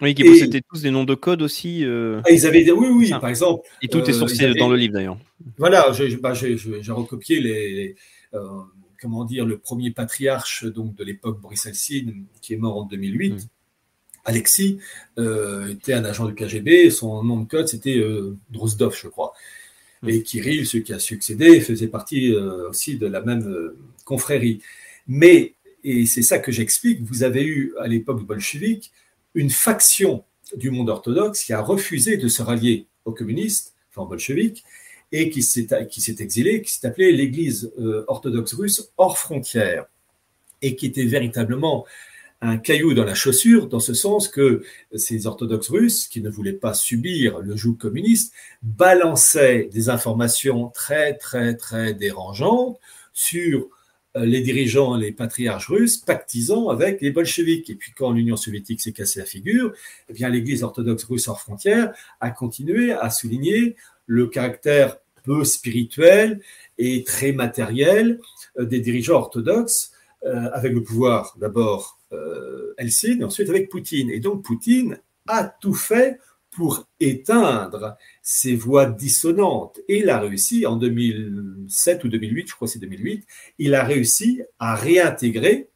Oui, 0.00 0.14
qui 0.14 0.24
possédaient 0.24 0.62
tous 0.72 0.82
des 0.82 0.90
noms 0.90 1.04
de 1.04 1.14
code 1.14 1.42
aussi. 1.42 1.84
Euh, 1.84 2.22
ah, 2.24 2.30
ils 2.30 2.46
avaient 2.46 2.70
oui, 2.70 2.88
oui, 2.88 3.10
par 3.10 3.28
exemple. 3.28 3.68
Et 3.82 3.88
tout 3.88 3.98
est 3.98 4.10
euh, 4.10 4.12
sourcé 4.12 4.54
dans 4.54 4.68
le 4.68 4.76
livre 4.76 4.94
d'ailleurs. 4.94 5.18
Voilà, 5.58 5.92
j'ai 5.92 6.16
bah, 6.16 6.32
recopié 6.32 7.40
les, 7.40 7.96
comment 9.00 9.24
dire, 9.24 9.44
le 9.44 9.58
premier 9.58 9.90
patriarche 9.90 10.64
donc 10.64 10.94
de 10.94 11.04
l'époque 11.04 11.40
Boris 11.40 11.68
qui 12.40 12.54
est 12.54 12.56
mort 12.56 12.78
en 12.78 12.84
2008. 12.84 13.32
Mm. 13.32 13.38
Alexis 14.30 14.78
était 15.18 15.92
un 15.92 16.04
agent 16.04 16.26
du 16.26 16.34
KGB, 16.34 16.90
son 16.90 17.22
nom 17.22 17.40
de 17.40 17.48
code 17.48 17.68
c'était 17.68 18.02
Drozdov, 18.50 18.96
je 18.96 19.08
crois. 19.08 19.32
Mm. 20.02 20.08
Et 20.08 20.22
Kirill, 20.22 20.66
celui 20.66 20.84
qui 20.84 20.92
a 20.94 20.98
succédé, 20.98 21.60
faisait 21.60 21.88
partie 21.88 22.34
aussi 22.34 22.96
de 22.96 23.06
la 23.06 23.20
même 23.20 23.74
confrérie. 24.04 24.62
Mais, 25.06 25.54
et 25.84 26.06
c'est 26.06 26.22
ça 26.22 26.38
que 26.38 26.52
j'explique, 26.52 27.02
vous 27.02 27.22
avez 27.22 27.44
eu 27.44 27.74
à 27.80 27.88
l'époque 27.88 28.24
bolchevique 28.24 28.92
une 29.34 29.50
faction 29.50 30.24
du 30.56 30.70
monde 30.70 30.88
orthodoxe 30.88 31.44
qui 31.44 31.52
a 31.52 31.60
refusé 31.60 32.16
de 32.16 32.28
se 32.28 32.42
rallier 32.42 32.86
aux 33.04 33.12
communistes, 33.12 33.74
enfin 33.90 34.08
bolcheviques, 34.08 34.64
et 35.12 35.30
qui 35.30 35.42
s'est, 35.42 35.66
qui 35.88 36.00
s'est 36.00 36.16
exilé, 36.20 36.62
qui 36.62 36.72
s'est 36.72 36.86
appelé 36.86 37.12
l'Église 37.12 37.72
euh, 37.78 38.04
orthodoxe 38.06 38.54
russe 38.54 38.92
hors 38.96 39.18
frontières, 39.18 39.86
et 40.62 40.76
qui 40.76 40.86
était 40.86 41.04
véritablement 41.04 41.86
un 42.40 42.56
caillou 42.56 42.94
dans 42.94 43.04
la 43.04 43.14
chaussure, 43.14 43.68
dans 43.68 43.80
ce 43.80 43.92
sens 43.94 44.28
que 44.28 44.62
ces 44.94 45.26
orthodoxes 45.26 45.68
russes, 45.68 46.08
qui 46.08 46.22
ne 46.22 46.30
voulaient 46.30 46.52
pas 46.52 46.74
subir 46.74 47.40
le 47.40 47.54
joug 47.56 47.76
communiste, 47.76 48.32
balançaient 48.62 49.68
des 49.72 49.90
informations 49.90 50.68
très, 50.68 51.14
très, 51.14 51.54
très 51.54 51.92
dérangeantes 51.92 52.78
sur 53.12 53.68
euh, 54.16 54.24
les 54.24 54.40
dirigeants, 54.40 54.96
les 54.96 55.12
patriarches 55.12 55.68
russes, 55.68 55.98
pactisant 55.98 56.68
avec 56.68 57.00
les 57.00 57.10
bolcheviks. 57.10 57.70
Et 57.70 57.74
puis 57.76 57.92
quand 57.92 58.10
l'Union 58.10 58.36
soviétique 58.36 58.80
s'est 58.80 58.92
cassée 58.92 59.20
la 59.20 59.26
figure, 59.26 59.72
eh 60.08 60.12
bien 60.12 60.28
l'Église 60.28 60.62
orthodoxe 60.62 61.04
russe 61.04 61.28
hors 61.28 61.40
frontières 61.40 61.92
a 62.20 62.30
continué 62.30 62.92
à 62.92 63.10
souligner 63.10 63.76
le 64.06 64.26
caractère 64.26 64.96
peu 65.22 65.44
spirituel 65.44 66.40
et 66.78 67.04
très 67.04 67.32
matériel 67.32 68.18
euh, 68.58 68.64
des 68.64 68.80
dirigeants 68.80 69.16
orthodoxes, 69.16 69.92
euh, 70.24 70.50
avec 70.52 70.72
le 70.72 70.82
pouvoir 70.82 71.36
d'abord 71.38 71.99
euh, 72.12 72.74
et 72.78 73.24
ensuite 73.24 73.48
avec 73.48 73.68
Poutine. 73.68 74.10
Et 74.10 74.20
donc 74.20 74.42
Poutine 74.44 74.98
a 75.28 75.44
tout 75.44 75.74
fait 75.74 76.18
pour 76.50 76.88
éteindre 76.98 77.96
ces 78.22 78.56
voix 78.56 78.86
dissonantes. 78.86 79.78
Et 79.88 80.00
il 80.00 80.10
a 80.10 80.18
réussi 80.18 80.66
en 80.66 80.76
2007 80.76 82.04
ou 82.04 82.08
2008, 82.08 82.48
je 82.48 82.54
crois 82.54 82.66
que 82.66 82.72
c'est 82.72 82.80
2008, 82.80 83.24
il 83.58 83.74
a 83.74 83.84
réussi 83.84 84.42
à 84.58 84.74
réintégrer 84.74 85.68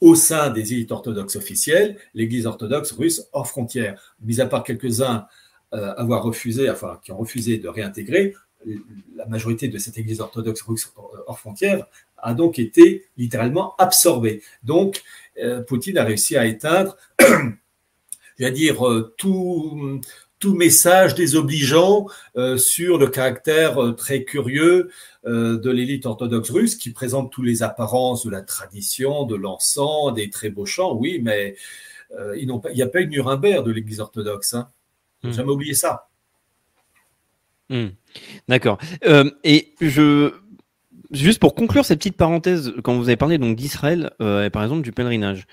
au 0.00 0.14
sein 0.14 0.50
des 0.50 0.74
élites 0.74 0.92
orthodoxes 0.92 1.36
officielles 1.36 1.96
l'Église 2.14 2.46
orthodoxe 2.46 2.92
russe 2.92 3.26
hors 3.32 3.48
frontières. 3.48 4.14
Mis 4.20 4.40
à 4.40 4.46
part 4.46 4.62
quelques-uns 4.62 5.26
euh, 5.72 5.94
avoir 5.96 6.22
refusé, 6.22 6.70
qui 7.02 7.10
ont 7.10 7.18
refusé 7.18 7.58
de 7.58 7.68
réintégrer, 7.68 8.34
la 9.16 9.26
majorité 9.26 9.68
de 9.68 9.78
cette 9.78 9.98
Église 9.98 10.20
orthodoxe 10.20 10.62
russe 10.62 10.92
hors 11.26 11.38
frontières 11.38 11.86
a 12.24 12.34
donc 12.34 12.58
été 12.58 13.06
littéralement 13.16 13.74
absorbée. 13.78 14.42
Donc, 14.64 15.02
euh, 15.42 15.62
Poutine 15.62 15.98
a 15.98 16.04
réussi 16.04 16.36
à 16.36 16.46
éteindre 16.46 16.96
je 18.38 18.44
veux 18.44 18.50
dire, 18.50 18.86
euh, 18.86 19.14
tout, 19.16 20.00
tout 20.38 20.54
message 20.54 21.14
désobligeant 21.14 22.06
euh, 22.36 22.56
sur 22.56 22.98
le 22.98 23.08
caractère 23.08 23.82
euh, 23.82 23.92
très 23.92 24.24
curieux 24.24 24.90
de 25.26 25.70
l'élite 25.70 26.04
orthodoxe 26.04 26.50
russe 26.50 26.76
qui 26.76 26.90
présente 26.90 27.32
tous 27.32 27.40
les 27.40 27.62
apparences 27.62 28.26
de 28.26 28.30
la 28.30 28.42
tradition, 28.42 29.24
de 29.24 29.34
l'encens, 29.34 30.12
des 30.12 30.28
très 30.28 30.50
beaux 30.50 30.66
chants, 30.66 30.94
oui, 30.94 31.18
mais 31.22 31.56
il 32.36 32.60
n'y 32.74 32.82
a 32.82 32.86
pas 32.86 33.00
eu 33.00 33.06
Nuremberg 33.06 33.64
de 33.64 33.72
l'Église 33.72 34.00
orthodoxe. 34.00 34.52
Hein. 34.52 34.68
Hmm. 35.22 35.32
Jamais 35.32 35.50
oublié 35.50 35.72
ça. 35.72 36.10
Hmm. 37.70 37.86
D'accord. 38.48 38.76
et 39.44 39.72
je, 39.80 40.34
juste 41.14 41.40
pour 41.40 41.54
conclure 41.54 41.84
cette 41.84 41.98
petite 41.98 42.16
parenthèse, 42.16 42.74
quand 42.82 42.94
vous 42.96 43.08
avez 43.08 43.16
parlé 43.16 43.38
donc 43.38 43.56
d'Israël 43.56 44.10
et 44.20 44.50
par 44.50 44.62
exemple 44.62 44.82
du 44.82 44.92
pèlerinage, 44.92 45.46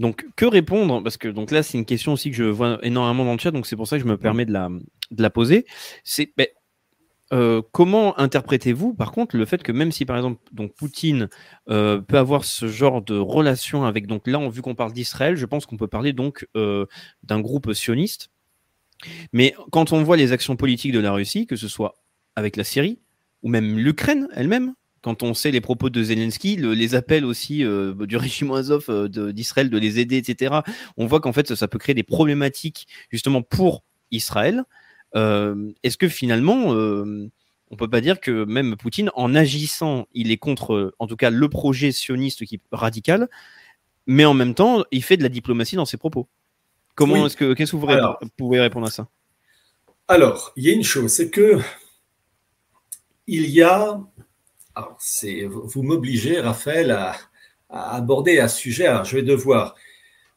donc, 0.00 0.26
que 0.36 0.44
répondre? 0.44 1.02
Parce 1.02 1.16
que 1.16 1.28
donc 1.28 1.50
là, 1.50 1.62
c'est 1.62 1.78
une 1.78 1.84
question 1.84 2.12
aussi 2.12 2.30
que 2.30 2.36
je 2.36 2.44
vois 2.44 2.78
énormément 2.82 3.24
dans 3.24 3.32
le 3.32 3.38
chat, 3.38 3.50
donc 3.50 3.66
c'est 3.66 3.76
pour 3.76 3.86
ça 3.86 3.96
que 3.96 4.02
je 4.02 4.08
me 4.08 4.16
permets 4.16 4.44
de 4.44 4.52
la, 4.52 4.68
de 5.10 5.22
la 5.22 5.30
poser. 5.30 5.66
C'est 6.02 6.32
ben, 6.36 6.46
euh, 7.32 7.62
comment 7.72 8.18
interprétez-vous, 8.18 8.94
par 8.94 9.12
contre, 9.12 9.36
le 9.36 9.44
fait 9.44 9.62
que 9.62 9.72
même 9.72 9.92
si, 9.92 10.04
par 10.04 10.16
exemple, 10.16 10.40
donc 10.52 10.74
Poutine 10.74 11.28
euh, 11.68 12.00
peut 12.00 12.18
avoir 12.18 12.44
ce 12.44 12.66
genre 12.66 13.02
de 13.02 13.16
relation 13.16 13.84
avec, 13.84 14.06
donc 14.06 14.26
là, 14.26 14.48
vu 14.48 14.62
qu'on 14.62 14.74
parle 14.74 14.92
d'Israël, 14.92 15.36
je 15.36 15.46
pense 15.46 15.64
qu'on 15.66 15.76
peut 15.76 15.88
parler 15.88 16.12
donc 16.12 16.46
euh, 16.56 16.86
d'un 17.22 17.40
groupe 17.40 17.72
sioniste. 17.72 18.30
Mais 19.32 19.54
quand 19.70 19.92
on 19.92 20.02
voit 20.02 20.16
les 20.16 20.32
actions 20.32 20.56
politiques 20.56 20.92
de 20.92 21.00
la 21.00 21.12
Russie, 21.12 21.46
que 21.46 21.56
ce 21.56 21.68
soit 21.68 21.96
avec 22.36 22.56
la 22.56 22.64
Syrie 22.64 23.00
ou 23.42 23.48
même 23.48 23.78
l'Ukraine 23.78 24.28
elle-même, 24.34 24.74
quand 25.04 25.22
on 25.22 25.34
sait 25.34 25.50
les 25.50 25.60
propos 25.60 25.90
de 25.90 26.02
Zelensky, 26.02 26.56
les 26.56 26.94
appels 26.94 27.26
aussi 27.26 27.62
euh, 27.62 27.92
du 28.06 28.16
régime 28.26 28.50
Azov 28.52 28.86
euh, 28.88 29.32
d'Israël 29.32 29.68
de, 29.68 29.76
les 29.76 30.00
aider, 30.00 30.16
etc. 30.16 30.60
On 30.96 31.06
voit 31.06 31.20
qu'en 31.20 31.34
fait, 31.34 31.54
ça, 31.54 31.68
peut 31.68 31.78
créer 31.78 31.94
des 31.94 32.02
problématiques 32.02 32.88
justement 33.10 33.42
pour 33.42 33.84
Israël. 34.10 34.64
Euh, 35.14 35.72
est-ce 35.82 35.98
que 35.98 36.08
finalement, 36.08 36.70
on 37.70 37.76
peut 37.76 37.88
pas 37.88 38.00
dire 38.00 38.18
que 38.18 38.44
même 38.46 38.76
Poutine, 38.76 39.10
en 39.14 39.34
agissant, 39.34 40.06
il 40.14 40.30
est 40.30 40.38
contre, 40.38 40.94
en 40.98 41.06
tout 41.06 41.16
cas, 41.16 41.28
le 41.28 41.48
projet 41.50 41.92
sioniste 41.92 42.46
qui 42.46 42.58
radical, 42.72 43.28
mais 44.06 44.24
en 44.24 44.34
même 44.34 44.54
temps, 44.54 44.84
il 44.90 45.02
fait 45.02 45.18
de 45.18 45.22
la 45.22 45.28
diplomatie 45.28 45.76
dans 45.76 45.84
ses 45.84 45.98
propos? 45.98 46.28
Comment 46.94 47.26
est-ce 47.26 47.36
que 47.36 47.52
qu'est-ce 47.52 47.72
que 47.72 47.76
vous 47.76 47.88
pouvez 48.38 48.60
répondre 48.60 48.86
à 48.86 48.90
ça? 48.90 49.08
Alors, 50.08 50.52
il 50.56 50.64
y 50.64 50.70
a 50.70 50.72
une 50.72 50.82
chose, 50.82 51.12
c'est 51.12 51.28
que 51.28 51.58
il 53.26 53.50
y 53.50 53.62
a 53.62 54.00
vous 55.46 55.82
m'obligez, 55.82 56.40
Raphaël, 56.40 56.90
à, 56.90 57.16
aborder 57.70 58.38
un 58.38 58.48
sujet. 58.48 58.92
Je 59.04 59.16
vais 59.16 59.22
devoir, 59.22 59.74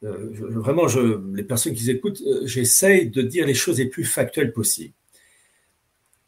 euh, 0.04 0.30
vraiment, 0.32 0.88
les 1.34 1.44
personnes 1.44 1.74
qui 1.74 1.90
écoutent, 1.90 2.22
euh, 2.22 2.46
j'essaye 2.46 3.10
de 3.10 3.22
dire 3.22 3.46
les 3.46 3.54
choses 3.54 3.78
les 3.80 3.88
plus 3.88 4.06
factuelles 4.06 4.54
possibles. 4.54 4.94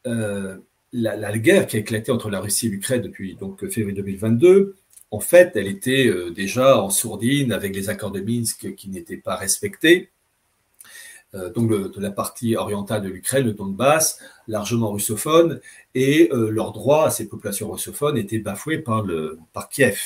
Euh, 0.07 0.57
la, 0.91 1.37
guerre 1.37 1.67
qui 1.67 1.77
a 1.77 1.79
éclaté 1.79 2.11
entre 2.11 2.29
la 2.29 2.39
Russie 2.39 2.67
et 2.67 2.69
l'Ukraine 2.69 3.01
depuis 3.01 3.35
donc, 3.35 3.67
février 3.69 3.95
2022, 3.95 4.75
en 5.11 5.19
fait, 5.19 5.51
elle 5.55 5.67
était 5.67 6.11
déjà 6.31 6.79
en 6.81 6.89
sourdine 6.89 7.51
avec 7.51 7.75
les 7.75 7.89
accords 7.89 8.11
de 8.11 8.21
Minsk 8.21 8.75
qui 8.75 8.89
n'étaient 8.89 9.17
pas 9.17 9.35
respectés. 9.35 10.09
Euh, 11.35 11.51
donc 11.51 11.69
de 11.69 12.01
la 12.01 12.09
partie 12.09 12.55
orientale 12.55 13.03
de 13.03 13.09
l'Ukraine, 13.09 13.45
le 13.45 13.53
Donbass, 13.53 14.19
largement 14.47 14.91
russophone, 14.91 15.61
et 15.93 16.27
euh, 16.31 16.49
leurs 16.49 16.71
droits 16.71 17.05
à 17.05 17.09
ces 17.11 17.27
populations 17.27 17.69
russophones 17.69 18.17
étaient 18.17 18.39
bafoués 18.39 18.79
par, 18.79 19.05
Kiev. 19.69 19.99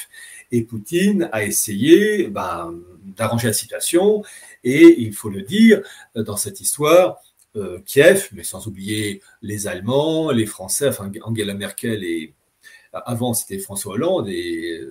Et 0.52 0.64
Poutine 0.64 1.30
a 1.32 1.46
essayé 1.46 2.28
ben, 2.28 2.74
d'arranger 3.16 3.48
la 3.48 3.54
situation, 3.54 4.22
et 4.66 5.00
il 5.02 5.14
faut 5.14 5.30
le 5.30 5.44
dire, 5.44 5.82
dans 6.14 6.36
cette 6.36 6.60
histoire, 6.60 7.20
euh, 7.56 7.80
Kiev, 7.86 8.28
mais 8.34 8.44
sans 8.44 8.68
oublier 8.68 9.22
les 9.42 9.68
Allemands, 9.68 10.30
les 10.30 10.46
Français, 10.46 10.90
enfin 10.90 11.10
Angela 11.22 11.54
Merkel 11.54 12.04
et 12.04 12.34
avant 12.92 13.34
c'était 13.34 13.60
François 13.60 13.94
Hollande 13.94 14.28
et 14.28 14.82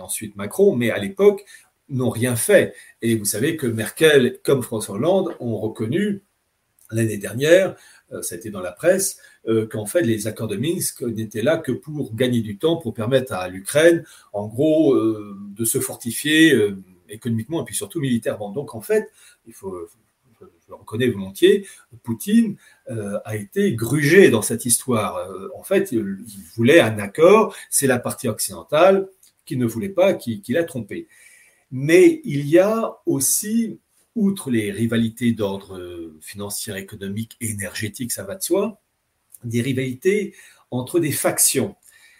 ensuite 0.00 0.36
Macron, 0.36 0.74
mais 0.76 0.90
à 0.90 0.98
l'époque 0.98 1.44
n'ont 1.88 2.10
rien 2.10 2.36
fait. 2.36 2.74
Et 3.02 3.16
vous 3.16 3.24
savez 3.24 3.56
que 3.56 3.66
Merkel, 3.66 4.38
comme 4.42 4.62
François 4.62 4.96
Hollande, 4.96 5.36
ont 5.40 5.56
reconnu 5.56 6.22
l'année 6.90 7.18
dernière, 7.18 7.76
euh, 8.12 8.22
ça 8.22 8.34
a 8.34 8.38
été 8.38 8.50
dans 8.50 8.60
la 8.60 8.72
presse, 8.72 9.18
euh, 9.48 9.66
qu'en 9.66 9.86
fait 9.86 10.02
les 10.02 10.26
accords 10.26 10.48
de 10.48 10.56
Minsk 10.56 11.02
n'étaient 11.02 11.42
là 11.42 11.58
que 11.58 11.72
pour 11.72 12.14
gagner 12.14 12.40
du 12.40 12.58
temps, 12.58 12.76
pour 12.76 12.94
permettre 12.94 13.32
à 13.32 13.48
l'Ukraine, 13.48 14.04
en 14.32 14.46
gros, 14.46 14.94
euh, 14.94 15.36
de 15.56 15.64
se 15.64 15.80
fortifier 15.80 16.54
économiquement 17.08 17.62
et 17.62 17.64
puis 17.64 17.74
surtout 17.74 18.00
militairement. 18.00 18.50
Donc 18.50 18.74
en 18.74 18.80
fait, 18.80 19.10
il 19.46 19.52
faut, 19.52 19.76
je 20.40 20.46
le 20.68 20.74
reconnais 20.74 21.08
volontiers, 21.08 21.66
Poutine 22.02 22.56
a 23.24 23.36
été 23.36 23.72
grugé 23.74 24.30
dans 24.30 24.42
cette 24.42 24.64
histoire. 24.64 25.28
en 25.56 25.62
fait, 25.62 25.92
il, 25.92 26.18
voulait 26.54 26.80
un 26.80 26.98
accord, 26.98 27.54
c'est 27.70 27.86
la 27.86 27.98
partie 27.98 28.28
occidentale 28.28 29.08
qui 29.44 29.56
ne 29.56 29.66
voulait 29.66 29.88
pas, 29.88 30.14
qui, 30.14 30.40
qui 30.40 30.52
l'a 30.52 30.64
trompé. 30.64 31.08
Mais 31.78 32.22
il 32.24 32.46
y 32.46 32.58
a 32.58 32.96
aussi, 33.04 33.80
outre 34.14 34.50
les 34.50 34.70
rivalités 34.70 35.32
d'ordre 35.32 36.10
financier, 36.22 36.74
économique 36.74 37.36
énergétique, 37.42 38.12
ça 38.12 38.22
va 38.22 38.34
de 38.36 38.42
soi, 38.42 38.80
des 39.44 39.60
rivalités 39.60 40.34
entre 40.70 41.00
des 41.00 41.12
factions. 41.12 41.76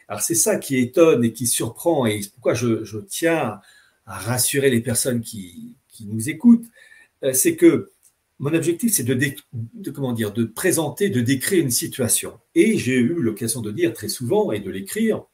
Alors 0.08 0.20
c'est 0.20 0.34
ça 0.34 0.58
qui 0.58 0.76
étonne 0.76 1.24
et 1.24 1.32
qui 1.32 1.46
surprend, 1.46 2.04
et 2.04 2.20
c'est 2.20 2.32
pourquoi 2.32 2.52
je, 2.52 2.98
tiens 3.08 3.58
à 4.04 4.18
rassurer 4.18 4.68
les 4.68 4.82
personnes 4.82 5.22
qui, 5.22 5.74
nous 6.00 6.28
écoutent, 6.28 6.66
euh, 7.24 7.32
c'est 7.32 7.56
que 7.56 7.92
mon 8.38 8.52
objectif, 8.52 8.92
c'est 8.92 9.04
de, 9.04 9.90
comment 9.90 10.12
dire, 10.12 10.34
de 10.34 10.44
présenter, 10.44 11.08
de 11.08 11.22
décrire 11.22 11.62
une 11.62 11.70
situation. 11.70 12.38
Et 12.54 12.76
j'ai 12.76 12.96
eu 12.96 13.14
l'occasion 13.22 13.62
de 13.62 13.72
dire 13.72 13.94
très 13.94 14.08
souvent 14.08 14.52
et 14.52 14.60
de 14.60 14.70
l'écrire 14.70 15.24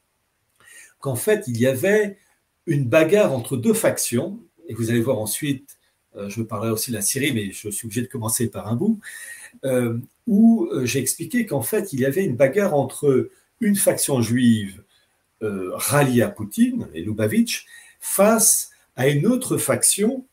qu'en 1.01 1.17
fait, 1.17 1.43
il 1.49 1.59
y 1.59 1.67
avait 1.67 2.19
une 2.67 2.85
bagarre 2.85 3.33
entre 3.33 3.57
deux 3.57 3.75
factions, 3.75 4.41
et 4.69 4.75
vous 4.75 4.91
allez 4.91 5.01
voir 5.01 5.19
ensuite, 5.19 5.79
euh, 6.17 6.29
je 6.29 6.43
parlerai 6.43 6.71
aussi 6.71 6.91
de 6.91 6.97
la 6.97 7.03
Syrie, 7.03 7.33
mais 7.33 7.53
je 7.53 7.69
suis 7.71 7.87
obligé 7.87 8.03
de 8.03 8.07
commencer 8.07 8.49
par 8.49 8.69
un 8.69 8.77
bout, 8.77 9.01
euh, 9.65 9.99
où 10.27 10.69
euh, 10.73 10.85
j'ai 10.85 10.99
expliqué 10.99 11.47
qu'en 11.47 11.63
fait, 11.63 11.93
il 11.93 12.01
y 12.01 12.05
avait 12.05 12.25
une 12.25 12.37
bagarre 12.37 12.75
entre 12.75 13.31
une 13.61 13.77
faction 13.77 14.21
juive 14.23 14.83
ralliés 15.41 16.23
à 16.23 16.29
Poutine, 16.29 16.87
et 16.95 17.03
Lubavitch, 17.03 17.67
face 17.99 18.71
à 18.95 19.09
une 19.09 19.27
autre 19.27 19.57
faction 19.57 20.25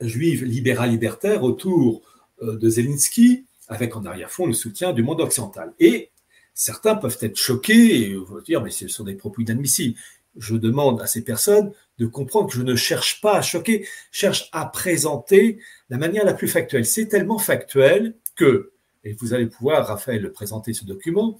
juive 0.00 0.44
libérale-libertaire 0.44 1.42
autour 1.42 2.02
de 2.40 2.68
Zelensky, 2.68 3.46
avec 3.66 3.96
en 3.96 4.04
arrière-fond 4.04 4.46
le 4.46 4.52
soutien 4.52 4.92
du 4.92 5.02
monde 5.02 5.20
occidental. 5.20 5.72
Et 5.80 6.10
certains 6.54 6.94
peuvent 6.94 7.18
être 7.20 7.36
choqués 7.36 8.12
et 8.12 8.16
dire, 8.44 8.62
mais 8.62 8.70
ce 8.70 8.86
sont 8.86 9.02
des 9.02 9.14
propos 9.14 9.42
inadmissibles. 9.42 9.98
Je 10.36 10.56
demande 10.56 11.00
à 11.00 11.06
ces 11.06 11.22
personnes 11.22 11.72
de 11.98 12.06
comprendre 12.06 12.48
que 12.48 12.56
je 12.56 12.62
ne 12.62 12.74
cherche 12.74 13.20
pas 13.20 13.36
à 13.36 13.42
choquer, 13.42 13.86
cherche 14.10 14.48
à 14.52 14.66
présenter 14.66 15.58
la 15.90 15.98
manière 15.98 16.24
la 16.24 16.34
plus 16.34 16.48
factuelle. 16.48 16.86
C'est 16.86 17.06
tellement 17.06 17.38
factuel 17.38 18.14
que, 18.34 18.72
et 19.04 19.12
vous 19.14 19.34
allez 19.34 19.46
pouvoir, 19.46 19.86
Raphaël, 19.86 20.32
présenter 20.32 20.72
ce 20.72 20.84
document, 20.84 21.38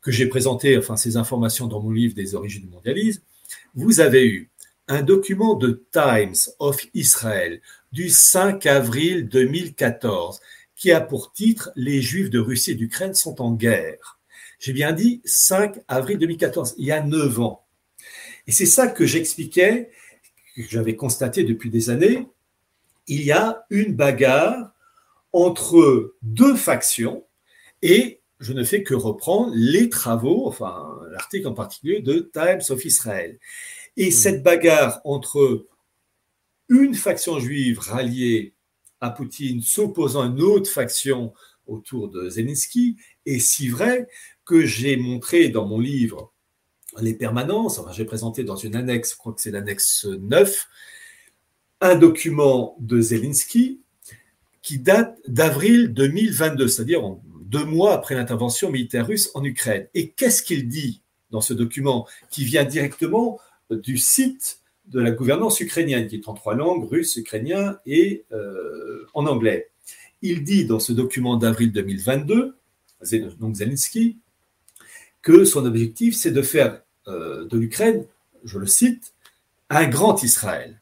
que 0.00 0.10
j'ai 0.10 0.26
présenté, 0.26 0.78
enfin 0.78 0.96
ces 0.96 1.16
informations 1.16 1.66
dans 1.66 1.80
mon 1.80 1.90
livre 1.90 2.14
des 2.14 2.34
origines 2.34 2.62
du 2.62 2.68
mondialisme, 2.68 3.22
vous 3.74 4.00
avez 4.00 4.26
eu 4.26 4.50
un 4.88 5.02
document 5.02 5.54
de 5.54 5.84
Times 5.92 6.52
of 6.58 6.84
Israel 6.94 7.60
du 7.92 8.08
5 8.08 8.66
avril 8.66 9.28
2014 9.28 10.40
qui 10.74 10.90
a 10.92 11.00
pour 11.00 11.32
titre 11.32 11.70
Les 11.76 12.00
Juifs 12.00 12.30
de 12.30 12.38
Russie 12.38 12.72
et 12.72 12.74
d'Ukraine 12.74 13.14
sont 13.14 13.40
en 13.42 13.52
guerre. 13.52 14.18
J'ai 14.58 14.72
bien 14.72 14.92
dit 14.92 15.20
5 15.24 15.78
avril 15.88 16.18
2014, 16.18 16.74
il 16.78 16.86
y 16.86 16.92
a 16.92 17.02
9 17.02 17.40
ans. 17.40 17.64
Et 18.46 18.52
c'est 18.52 18.66
ça 18.66 18.88
que 18.88 19.06
j'expliquais, 19.06 19.90
que 20.56 20.62
j'avais 20.68 20.96
constaté 20.96 21.44
depuis 21.44 21.70
des 21.70 21.90
années. 21.90 22.26
Il 23.06 23.22
y 23.22 23.32
a 23.32 23.64
une 23.70 23.94
bagarre 23.94 24.72
entre 25.32 26.14
deux 26.22 26.56
factions 26.56 27.24
et 27.82 28.20
je 28.40 28.52
ne 28.52 28.64
fais 28.64 28.82
que 28.82 28.94
reprendre 28.94 29.52
les 29.54 29.88
travaux, 29.88 30.46
enfin 30.46 30.98
l'article 31.10 31.48
en 31.48 31.54
particulier 31.54 32.00
de 32.00 32.30
Times 32.32 32.62
of 32.70 32.84
Israel. 32.84 33.38
Et 33.96 34.08
mmh. 34.08 34.12
cette 34.12 34.42
bagarre 34.42 35.00
entre 35.04 35.66
une 36.68 36.94
faction 36.94 37.38
juive 37.38 37.80
ralliée 37.80 38.54
à 39.00 39.10
Poutine 39.10 39.62
s'opposant 39.62 40.22
à 40.22 40.26
une 40.26 40.40
autre 40.40 40.70
faction 40.70 41.32
autour 41.66 42.08
de 42.08 42.28
Zelensky 42.28 42.96
est 43.26 43.38
si 43.38 43.68
vrai 43.68 44.08
que 44.44 44.64
j'ai 44.64 44.96
montré 44.96 45.48
dans 45.48 45.66
mon 45.66 45.78
livre 45.78 46.29
les 47.02 47.14
permanences, 47.14 47.78
enfin 47.78 47.92
j'ai 47.92 48.04
présenté 48.04 48.44
dans 48.44 48.56
une 48.56 48.76
annexe, 48.76 49.12
je 49.12 49.16
crois 49.16 49.32
que 49.32 49.40
c'est 49.40 49.50
l'annexe 49.50 50.06
9, 50.06 50.68
un 51.80 51.96
document 51.96 52.76
de 52.80 53.00
Zelensky 53.00 53.80
qui 54.62 54.78
date 54.78 55.18
d'avril 55.26 55.92
2022, 55.94 56.68
c'est-à-dire 56.68 57.02
deux 57.44 57.64
mois 57.64 57.94
après 57.94 58.14
l'intervention 58.14 58.70
militaire 58.70 59.06
russe 59.06 59.30
en 59.34 59.42
Ukraine. 59.44 59.88
Et 59.94 60.10
qu'est-ce 60.10 60.42
qu'il 60.42 60.68
dit 60.68 61.02
dans 61.30 61.40
ce 61.40 61.54
document 61.54 62.06
qui 62.30 62.44
vient 62.44 62.64
directement 62.64 63.40
du 63.70 63.96
site 63.96 64.60
de 64.86 65.00
la 65.00 65.10
gouvernance 65.10 65.60
ukrainienne, 65.60 66.06
qui 66.08 66.16
est 66.16 66.28
en 66.28 66.34
trois 66.34 66.54
langues, 66.54 66.88
russe, 66.88 67.16
ukrainien 67.16 67.78
et 67.86 68.24
euh, 68.32 69.06
en 69.14 69.26
anglais? 69.26 69.70
Il 70.22 70.44
dit 70.44 70.66
dans 70.66 70.80
ce 70.80 70.92
document 70.92 71.36
d'avril 71.36 71.72
2022, 71.72 72.56
donc 73.38 73.54
Zelensky, 73.54 74.18
que 75.22 75.44
son 75.44 75.64
objectif, 75.64 76.14
c'est 76.14 76.30
de 76.30 76.42
faire 76.42 76.82
de 77.10 77.58
l'Ukraine, 77.58 78.04
je 78.44 78.58
le 78.58 78.66
cite, 78.66 79.12
un 79.68 79.86
grand 79.86 80.22
Israël. 80.22 80.80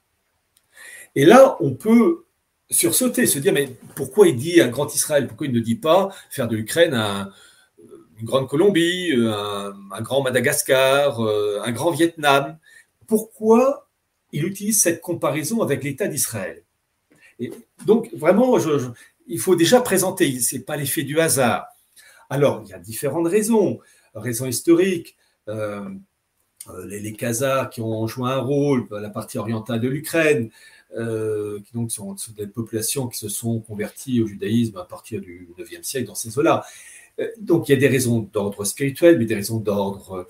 Et 1.15 1.25
là, 1.25 1.57
on 1.61 1.75
peut 1.75 2.25
sursauter, 2.71 3.27
se 3.27 3.39
dire, 3.39 3.53
mais 3.53 3.77
pourquoi 3.97 4.29
il 4.29 4.37
dit 4.37 4.61
un 4.61 4.69
grand 4.69 4.95
Israël? 4.95 5.27
Pourquoi 5.27 5.47
il 5.47 5.53
ne 5.53 5.61
dit 5.61 5.75
pas 5.75 6.11
faire 6.31 6.49
de 6.49 6.57
l'Ukraine 6.57 6.95
une 8.21 8.25
grande 8.25 8.49
Colombie, 8.49 9.13
un, 9.17 9.75
un 9.93 10.01
grand 10.03 10.23
Madagascar, 10.23 11.25
euh, 11.25 11.61
un 11.65 11.73
grand 11.73 11.91
Vietnam? 11.91 12.59
Pourquoi 13.07 13.89
il 14.33 14.45
utilise 14.45 14.81
cette 14.81 15.01
comparaison 15.01 15.63
avec 15.63 15.83
l'État 15.83 16.09
d'Israël? 16.09 16.63
Donc, 17.87 18.11
vraiment, 18.15 18.57
il 19.27 19.39
faut 19.41 19.57
déjà 19.57 19.81
présenter, 19.81 20.41
ce 20.41 20.57
n'est 20.57 20.63
pas 20.63 20.77
l'effet 20.77 21.05
du 21.05 21.21
hasard. 21.21 21.67
Alors, 22.29 22.63
il 22.65 22.71
y 22.71 22.75
a 22.75 22.79
différentes 22.79 23.29
raisons, 23.29 23.81
raisons 24.15 24.47
historiques. 24.47 25.17
Euh, 25.49 25.89
euh, 25.89 25.95
les, 26.87 27.01
les 27.01 27.13
Khazars 27.13 27.71
qui 27.71 27.81
ont 27.81 28.07
joué 28.07 28.31
un 28.31 28.41
rôle, 28.41 28.87
la 28.91 29.11
partie 29.11 29.39
orientale 29.39 29.81
de 29.81 29.89
l'Ukraine, 29.89 30.51
euh, 30.97 31.61
qui 31.61 31.75
donc 31.75 31.93
sont, 31.93 32.17
des 32.35 32.47
populations 32.47 33.09
qui 33.09 33.19
se 33.19 33.29
sont 33.29 33.61
converties 33.61 34.23
au 34.23 34.27
judaïsme 34.27 34.79
à 34.79 34.85
partir 34.85 35.21
du 35.21 35.47
IXe 35.59 35.87
siècle 35.87 36.07
dans 36.07 36.15
ces 36.15 36.39
eaux-là. 36.39 36.65
Euh, 37.21 37.29
donc 37.39 37.69
il 37.69 37.73
y 37.73 37.75
a 37.75 37.79
des 37.79 37.89
raisons 37.89 38.21
d'ordre 38.33 38.65
spirituel, 38.65 39.19
mais 39.19 39.27
des 39.27 39.35
raisons 39.35 39.59
d'ordre 39.59 40.27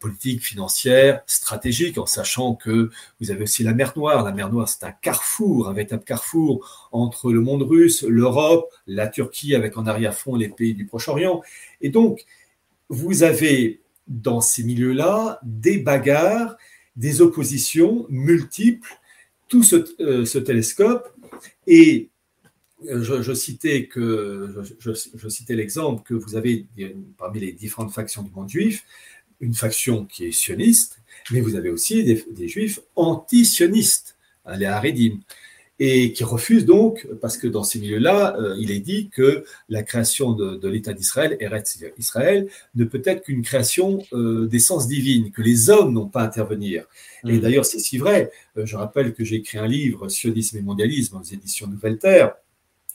politique, 0.00 0.42
financière, 0.42 1.22
stratégique, 1.26 1.98
en 1.98 2.06
sachant 2.06 2.56
que 2.56 2.90
vous 3.20 3.30
avez 3.30 3.44
aussi 3.44 3.62
la 3.62 3.74
mer 3.74 3.92
Noire. 3.94 4.24
La 4.24 4.32
mer 4.32 4.50
Noire, 4.50 4.68
c'est 4.68 4.84
un 4.84 4.90
carrefour, 4.90 5.68
un 5.68 5.72
véritable 5.72 6.02
carrefour 6.02 6.88
entre 6.90 7.32
le 7.32 7.40
monde 7.40 7.62
russe, 7.62 8.02
l'Europe, 8.02 8.72
la 8.88 9.06
Turquie, 9.06 9.54
avec 9.54 9.78
en 9.78 9.86
arrière-fond 9.86 10.34
les 10.34 10.48
pays 10.48 10.74
du 10.74 10.84
Proche-Orient. 10.84 11.42
Et 11.80 11.90
donc, 11.90 12.24
vous 12.88 13.22
avez 13.22 13.82
dans 14.12 14.40
ces 14.40 14.62
milieux-là 14.62 15.40
des 15.42 15.78
bagarres, 15.78 16.56
des 16.96 17.20
oppositions 17.20 18.06
multiples, 18.10 18.98
tout 19.48 19.62
ce, 19.62 19.84
euh, 20.00 20.40
télescope. 20.40 21.08
Et 21.66 22.10
euh, 22.88 23.02
je, 23.02 23.32
citais 23.32 23.88
je, 23.94 25.28
citais 25.28 25.54
l'exemple 25.54 26.02
que 26.02 26.14
vous 26.14 26.36
avez 26.36 26.66
parmi 27.16 27.40
les 27.40 27.52
différentes 27.52 27.92
factions 27.92 28.22
du 28.22 28.30
monde 28.30 28.48
juif, 28.48 28.84
une 29.40 29.54
faction 29.54 30.04
qui 30.04 30.26
est 30.26 30.32
sioniste, 30.32 31.00
mais 31.30 31.40
vous 31.40 31.56
avez 31.56 31.70
aussi 31.70 32.04
des, 32.04 32.48
juifs 32.48 32.80
anti-sionistes, 32.96 34.16
les 34.56 34.66
Haredim 34.66 35.20
et 35.84 36.12
qui 36.12 36.22
refuse 36.22 36.64
donc, 36.64 37.08
parce 37.20 37.36
que 37.36 37.48
dans 37.48 37.64
ces 37.64 37.80
milieux-là, 37.80 38.36
euh, 38.38 38.54
il 38.56 38.70
est 38.70 38.78
dit 38.78 39.08
que 39.08 39.44
la 39.68 39.82
création 39.82 40.30
de, 40.30 40.68
l'État 40.68 40.92
d'Israël, 40.92 41.36
Eretz 41.40 41.76
Israël, 41.98 42.48
ne 42.76 42.84
peut 42.84 43.02
être 43.04 43.24
qu'une 43.24 43.42
création 43.42 43.98
euh, 44.12 44.46
d'essence 44.46 44.86
divine, 44.86 45.32
que 45.32 45.42
les 45.42 45.70
hommes 45.70 45.92
n'ont 45.92 46.06
pas 46.06 46.20
à 46.20 46.26
intervenir. 46.26 46.84
Et 47.26 47.32
mm. 47.32 47.40
d'ailleurs, 47.40 47.66
c'est 47.66 47.80
si 47.80 47.98
vrai. 47.98 48.30
Euh, 48.56 48.64
je 48.64 48.76
rappelle 48.76 49.12
que 49.12 49.24
j'ai 49.24 49.34
écrit 49.36 49.58
un 49.58 49.66
livre, 49.66 50.08
Sionisme 50.08 50.56
et 50.56 50.62
mondialisme, 50.62 51.16
aux 51.16 51.24
éditions 51.24 51.66
Nouvelle 51.66 51.98
Terre, 51.98 52.36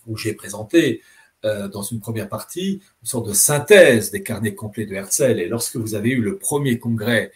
où 0.06 0.16
j'ai 0.16 0.34
présenté 0.34 1.02
dans 1.44 1.84
une 1.84 2.00
première 2.00 2.28
partie 2.28 2.82
une 3.04 3.08
sorte 3.08 3.28
de 3.28 3.34
synthèse 3.34 4.12
des 4.12 4.24
carnets 4.24 4.56
complets 4.56 4.86
de 4.86 4.96
Herzl. 4.96 5.40
Et 5.40 5.48
lorsque 5.48 5.78
vous 5.78 5.94
avez 5.94 6.10
eu 6.10 6.22
le 6.22 6.38
premier 6.38 6.78
congrès 6.80 7.32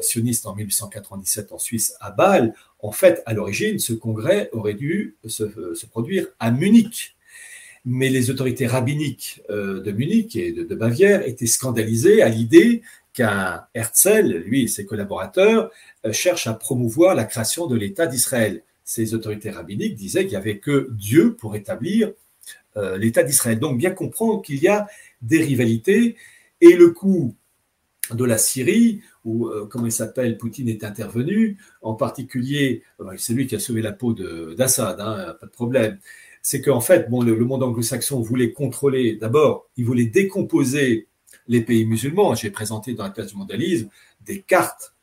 sioniste 0.00 0.46
en 0.46 0.54
1897 0.54 1.52
en 1.52 1.58
Suisse 1.58 1.94
à 2.00 2.10
Bâle, 2.10 2.54
en 2.84 2.92
fait, 2.92 3.22
à 3.24 3.32
l'origine, 3.32 3.78
ce 3.78 3.94
congrès 3.94 4.50
aurait 4.52 4.74
dû 4.74 5.16
se, 5.26 5.44
produire 5.86 6.26
à 6.38 6.50
Munich. 6.50 7.16
Mais 7.86 8.10
les 8.10 8.30
autorités 8.30 8.66
rabbiniques 8.66 9.42
euh, 9.48 9.80
de 9.80 9.90
Munich 9.90 10.36
et 10.36 10.52
de, 10.52 10.74
Bavière 10.74 11.26
étaient 11.26 11.46
scandalisées 11.46 12.20
à 12.20 12.28
l'idée 12.28 12.82
qu'un 13.14 13.64
Herzl, 13.72 14.42
lui 14.44 14.64
et 14.64 14.68
ses 14.68 14.84
collaborateurs, 14.84 15.70
euh, 16.04 16.12
cherchent 16.12 16.46
à 16.46 16.52
promouvoir 16.52 17.14
la 17.14 17.24
création 17.24 17.66
de 17.66 17.74
l'État 17.74 18.06
d'Israël. 18.06 18.62
Ces 18.84 19.14
autorités 19.14 19.50
rabbiniques 19.50 19.94
disaient 19.94 20.24
qu'il 20.24 20.32
n'y 20.32 20.36
avait 20.36 20.58
que 20.58 20.88
Dieu 20.90 21.34
pour 21.34 21.56
établir 21.56 22.12
euh, 22.76 22.98
l'État 22.98 23.22
d'Israël. 23.22 23.58
Donc 23.58 23.78
bien 23.78 23.92
comprendre 23.92 24.42
qu'il 24.42 24.62
y 24.62 24.68
a 24.68 24.88
des 25.22 25.42
rivalités 25.42 26.16
et 26.60 26.74
le 26.74 26.90
coup 26.90 27.34
de 28.12 28.24
la 28.24 28.38
Syrie, 28.38 29.00
où, 29.24 29.48
euh, 29.48 29.66
comment 29.66 29.86
il 29.86 29.92
s'appelle, 29.92 30.36
Poutine 30.36 30.68
est 30.68 30.84
intervenu, 30.84 31.58
en 31.80 31.94
particulier, 31.94 32.82
euh, 33.00 33.14
c'est 33.16 33.32
lui 33.32 33.46
qui 33.46 33.54
a 33.54 33.58
sauvé 33.58 33.80
la 33.80 33.92
peau 33.92 34.12
d'Assad, 34.12 35.00
hein, 35.00 35.34
pas 35.40 35.46
de 35.46 35.52
problème, 35.52 35.98
c'est 36.42 36.60
qu'en 36.60 36.80
fait, 36.80 37.08
bon, 37.08 37.22
le, 37.22 37.36
monde 37.36 37.62
anglo-saxon 37.62 38.20
voulait 38.20 38.52
contrôler, 38.52 39.16
d'abord, 39.16 39.66
il 39.78 39.86
voulait 39.86 40.04
décomposer 40.04 41.08
les 41.48 41.62
pays 41.62 41.86
musulmans. 41.86 42.34
J'ai 42.34 42.50
présenté 42.50 42.92
dans 42.92 43.04
la 43.04 43.10
classe 43.10 43.28
du 43.28 43.36
mondialisme 43.36 43.88
des 44.20 44.42
cartes 44.42 44.94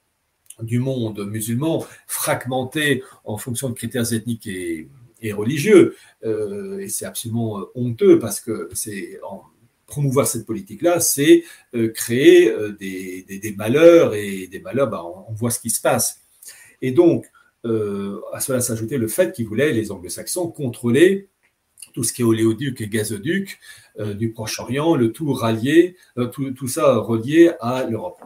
du 0.61 0.77
monde 0.77 1.25
musulman 1.27 1.83
fragmentées 2.05 3.03
en 3.25 3.37
fonction 3.37 3.69
de 3.69 3.73
critères 3.73 4.13
ethniques 4.13 4.47
et, 4.47 4.87
religieux. 5.33 5.95
Euh, 6.23 6.77
et 6.79 6.89
c'est 6.89 7.05
absolument 7.05 7.65
honteux 7.73 8.19
parce 8.19 8.39
que 8.39 8.69
c'est 8.73 9.19
promouvoir 9.91 10.25
cette 10.25 10.45
politique-là, 10.45 11.01
c'est 11.01 11.43
euh, 11.75 11.89
créer 11.89 12.49
euh, 12.49 12.71
des, 12.71 13.53
malheurs 13.57 14.15
et 14.15 14.47
des 14.47 14.59
malheurs, 14.59 14.89
bah, 14.89 15.03
on, 15.03 15.33
voit 15.33 15.51
ce 15.51 15.59
qui 15.59 15.69
se 15.69 15.81
passe. 15.81 16.21
Et 16.81 16.91
donc, 16.91 17.25
euh, 17.65 18.21
à 18.33 18.39
cela 18.39 18.61
s'ajoutait 18.61 18.97
le 18.97 19.07
fait 19.07 19.33
qu'ils 19.33 19.45
voulaient, 19.45 19.73
les 19.73 19.91
anglo-saxons, 19.91 20.47
contrôler 20.47 21.27
tout 21.93 22.03
ce 22.03 22.13
qui 22.13 22.21
est 22.21 22.25
oléoduc 22.25 22.79
et 22.79 22.87
gazoduc 22.87 23.59
du 23.99 24.31
Proche-Orient, 24.31 24.95
le 24.95 25.11
tout 25.11 25.33
rallié, 25.33 25.97
tout, 26.31 26.67
ça 26.69 26.95
relié 26.95 27.51
à 27.59 27.83
l'Europe. 27.83 28.21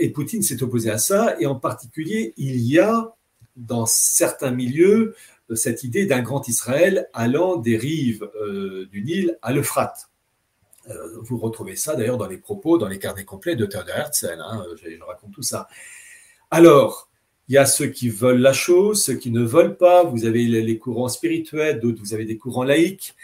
et 0.00 0.10
Poutine 0.10 0.42
s'est 0.42 0.60
opposé 0.60 0.90
à 0.90 0.98
ça, 0.98 1.36
et 1.38 1.46
en 1.46 1.54
particulier, 1.54 2.34
il 2.36 2.56
y 2.56 2.80
a 2.80 3.14
dans 3.54 3.86
certains 3.86 4.50
milieux 4.50 5.14
cette 5.54 5.84
idée 5.84 6.06
d'un 6.06 6.20
grand 6.20 6.48
Israël 6.48 7.08
allant 7.12 7.58
des 7.58 7.76
rives 7.76 8.28
du 8.90 9.02
Nil 9.04 9.38
à 9.40 9.52
l'Euphrate 9.52 10.10
vous 11.22 11.38
retrouvez 11.38 11.76
ça 11.76 11.96
d'ailleurs 11.96 12.18
dans 12.18 12.26
les 12.26 12.38
propos, 12.38 12.78
dans 12.78 12.88
les 12.88 12.98
carnets 12.98 13.24
complets 13.24 13.56
de 13.56 13.66
Theodor 13.66 13.96
Herzl. 13.96 14.38
Hein, 14.40 14.64
je, 14.82 14.90
je 14.90 15.02
raconte 15.02 15.32
tout 15.32 15.42
ça. 15.42 15.68
Alors, 16.50 17.10
il 17.48 17.54
y 17.54 17.58
a 17.58 17.66
ceux 17.66 17.86
qui 17.88 18.08
veulent 18.08 18.40
la 18.40 18.52
chose, 18.52 19.04
ceux 19.04 19.14
qui 19.14 19.30
ne 19.30 19.42
veulent 19.42 19.76
pas. 19.76 20.04
Vous 20.04 20.24
avez 20.24 20.44
les 20.46 20.78
courants 20.78 21.08
spirituels, 21.08 21.80
d'autres, 21.80 22.00
vous 22.00 22.14
avez 22.14 22.24
des 22.24 22.36
courants 22.38 22.64
laïques. 22.64 23.14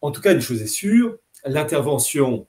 En 0.00 0.10
tout 0.12 0.20
cas, 0.20 0.32
une 0.32 0.40
chose 0.40 0.62
est 0.62 0.66
sûre, 0.66 1.16
l'intervention 1.44 2.46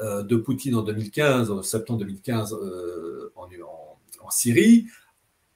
euh, 0.00 0.22
de 0.22 0.36
Poutine 0.36 0.76
en 0.76 0.82
2015, 0.82 1.50
en 1.50 1.62
septembre 1.62 2.00
2015, 2.00 2.54
euh, 2.54 3.32
en, 3.36 3.44
en- 3.46 3.98
en 4.24 4.30
Syrie, 4.30 4.86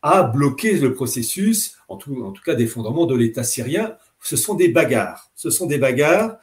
a 0.03 0.23
bloqué 0.25 0.77
le 0.79 0.93
processus, 0.93 1.77
en 1.89 1.97
tout, 1.97 2.25
en 2.25 2.33
tout 2.33 2.43
cas 2.43 2.55
d'effondrement 2.55 3.07
de 3.07 3.15
l'État 3.15 3.45
syrien. 3.45 3.97
Ce 4.21 4.37
sont 4.37 4.55
des 4.55 4.69
bagarres. 4.69 5.31
Ce 5.35 5.51
sont 5.51 5.67
des 5.67 5.79
bagarres. 5.79 6.37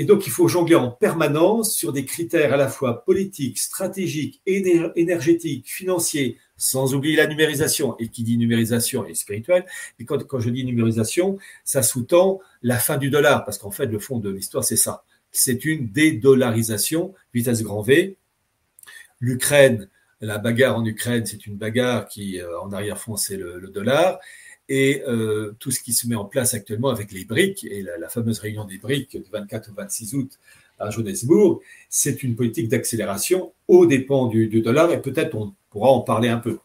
Et 0.00 0.04
donc, 0.04 0.28
il 0.28 0.30
faut 0.30 0.46
jongler 0.46 0.76
en 0.76 0.92
permanence 0.92 1.74
sur 1.74 1.92
des 1.92 2.04
critères 2.04 2.54
à 2.54 2.56
la 2.56 2.68
fois 2.68 3.04
politiques, 3.04 3.58
stratégiques, 3.58 4.40
éner- 4.46 4.92
énergétiques, 4.94 5.68
financiers, 5.68 6.38
sans 6.56 6.94
oublier 6.94 7.16
la 7.16 7.26
numérisation. 7.26 7.98
Et 7.98 8.06
qui 8.06 8.22
dit 8.22 8.38
numérisation 8.38 9.04
est 9.06 9.14
spirituelle. 9.14 9.66
Et 9.98 10.04
quand, 10.04 10.38
je 10.38 10.50
dis 10.50 10.64
numérisation, 10.64 11.36
ça 11.64 11.82
sous-tend 11.82 12.38
la 12.62 12.76
fin 12.78 12.96
du 12.96 13.10
dollar, 13.10 13.44
parce 13.44 13.58
qu'en 13.58 13.72
fait, 13.72 13.86
le 13.86 13.98
fond 13.98 14.20
de 14.20 14.30
l'histoire, 14.30 14.62
c'est 14.62 14.76
ça. 14.76 15.02
C'est 15.32 15.64
une 15.64 15.90
dédollarisation, 15.90 17.12
vitesse 17.34 17.64
grand 17.64 17.82
V. 17.82 18.16
L'Ukraine, 19.18 19.88
la 20.20 20.38
bagarre 20.38 20.76
en 20.76 20.84
Ukraine, 20.84 21.26
c'est 21.26 21.44
une 21.44 21.56
bagarre 21.56 22.06
qui, 22.06 22.40
euh, 22.40 22.60
en 22.60 22.70
arrière-fond, 22.70 23.16
c'est 23.16 23.36
le 23.36 23.68
dollar. 23.74 24.20
Et 24.68 25.02
euh, 25.06 25.54
tout 25.58 25.70
ce 25.70 25.80
qui 25.80 25.92
se 25.92 26.06
met 26.06 26.14
en 26.14 26.26
place 26.26 26.52
actuellement 26.52 26.90
avec 26.90 27.10
les 27.12 27.24
BRICS 27.24 27.64
et 27.64 27.82
la, 27.82 28.08
fameuse 28.08 28.38
réunion 28.38 28.64
des 28.64 28.78
BRICS 28.78 29.16
du 29.16 29.30
24 29.32 29.70
au 29.70 29.74
26 29.74 30.14
août 30.14 30.30
à 30.78 30.90
Johannesburg, 30.90 31.60
c'est 31.88 32.22
une 32.22 32.36
politique 32.36 32.68
d'accélération 32.68 33.52
aux 33.66 33.86
dépens 33.86 34.26
du, 34.26 34.48
dollar 34.60 34.92
et 34.92 35.00
peut-être 35.00 35.34
on 35.34 35.54
pourra 35.70 35.90
en 35.90 36.00
parler 36.00 36.28
un 36.28 36.38
peu. 36.38 36.58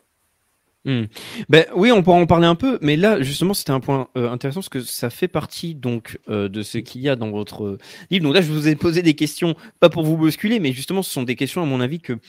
Ben 0.86 1.66
oui, 1.78 1.94
on 1.94 2.04
pourra 2.04 2.18
en 2.18 2.26
parler 2.26 2.46
un 2.46 2.56
peu, 2.56 2.78
mais 2.82 2.98
là 2.98 3.22
justement 3.22 3.54
c'était 3.54 3.72
un 3.72 3.80
point 3.80 4.10
euh, 4.18 4.30
intéressant 4.30 4.60
parce 4.60 4.68
que 4.68 4.82
ça 4.82 5.10
fait 5.10 5.30
partie 5.30 5.76
donc 5.76 6.20
euh, 6.28 6.50
de 6.50 6.62
ce 6.62 6.78
qu'il 6.78 7.00
y 7.00 7.08
a 7.08 7.16
dans 7.16 7.32
votre 7.32 7.78
livre. 8.12 8.26
Donc 8.26 8.34
là 8.34 8.42
je 8.42 8.52
vous 8.52 8.68
ai 8.68 8.76
posé 8.76 9.02
des 9.02 9.14
questions, 9.14 9.56
pas 9.80 9.90
pour 9.90 10.04
vous 10.04 10.18
bousculer, 10.18 10.60
mais 10.60 10.74
justement 10.74 11.02
ce 11.02 11.10
sont 11.10 11.24
des 11.24 11.38
questions 11.38 11.64
à 11.64 11.66
mon 11.66 11.80
avis 11.80 12.02
que 12.02 12.20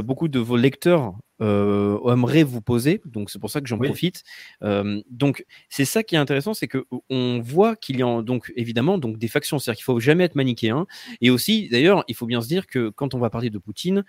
beaucoup 0.00 0.26
de 0.26 0.40
vos 0.40 0.56
lecteurs 0.56 1.14
euh, 1.40 1.98
aimeraient 2.12 2.42
vous 2.44 2.60
poser. 2.60 3.00
Donc 3.04 3.30
c'est 3.30 3.38
pour 3.38 3.50
ça 3.50 3.60
que 3.60 3.66
j'en 3.66 3.78
Oui. 3.78 3.88
profite. 3.88 4.22
Euh, 4.62 5.02
donc 5.10 5.44
c'est 5.68 5.84
ça 5.84 6.02
qui 6.02 6.14
est 6.14 6.18
intéressant, 6.18 6.54
c'est 6.54 6.68
que 6.68 6.84
on 7.10 7.40
voit 7.40 7.76
qu'il 7.76 7.98
y 7.98 8.02
a 8.02 8.22
donc 8.22 8.52
évidemment 8.56 8.98
donc 8.98 9.18
des 9.18 9.28
factions, 9.28 9.58
c'est-à-dire 9.58 9.78
qu'il 9.78 9.84
faut 9.84 10.00
jamais 10.00 10.24
être 10.24 10.36
manichéen. 10.36 10.86
Et 11.20 11.30
aussi 11.30 11.68
d'ailleurs 11.68 12.04
il 12.08 12.14
faut 12.14 12.26
bien 12.26 12.40
se 12.40 12.48
dire 12.48 12.66
que 12.66 12.88
quand 12.90 13.14
on 13.14 13.18
va 13.18 13.30
parler 13.30 13.50
de 13.50 13.58
Poutine, 13.58 14.04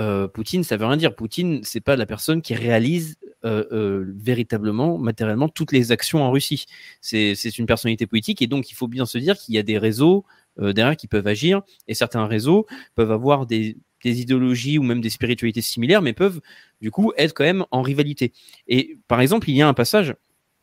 euh, 0.00 0.26
Poutine, 0.28 0.64
ça 0.64 0.76
veut 0.76 0.86
rien 0.86 0.96
dire. 0.96 1.14
Poutine, 1.14 1.60
c'est 1.62 1.80
pas 1.80 1.96
la 1.96 2.06
personne 2.06 2.42
qui 2.42 2.54
réalise 2.54 3.16
euh, 3.44 3.64
euh, 3.72 4.12
véritablement, 4.16 4.98
matériellement, 4.98 5.48
toutes 5.48 5.72
les 5.72 5.92
actions 5.92 6.22
en 6.22 6.30
Russie. 6.30 6.66
C'est 7.00 7.34
c'est 7.34 7.58
une 7.58 7.66
personnalité 7.66 8.06
politique 8.06 8.42
et 8.42 8.46
donc 8.46 8.70
il 8.70 8.74
faut 8.74 8.88
bien 8.88 9.06
se 9.06 9.18
dire 9.18 9.36
qu'il 9.36 9.54
y 9.54 9.58
a 9.58 9.62
des 9.62 9.78
réseaux 9.78 10.24
derrière 10.56 10.96
qui 10.96 11.08
peuvent 11.08 11.26
agir 11.26 11.62
et 11.88 11.94
certains 11.94 12.26
réseaux 12.26 12.64
peuvent 12.94 13.10
avoir 13.10 13.44
des, 13.44 13.76
des 14.04 14.20
idéologies 14.20 14.78
ou 14.78 14.82
même 14.82 15.00
des 15.00 15.10
spiritualités 15.10 15.62
similaires, 15.62 16.02
mais 16.02 16.12
peuvent 16.12 16.40
du 16.80 16.90
coup 16.90 17.12
être 17.16 17.34
quand 17.34 17.44
même 17.44 17.64
en 17.70 17.82
rivalité. 17.82 18.32
Et 18.68 18.98
par 19.08 19.20
exemple, 19.20 19.50
il 19.50 19.56
y 19.56 19.62
a 19.62 19.68
un 19.68 19.74
passage. 19.74 20.14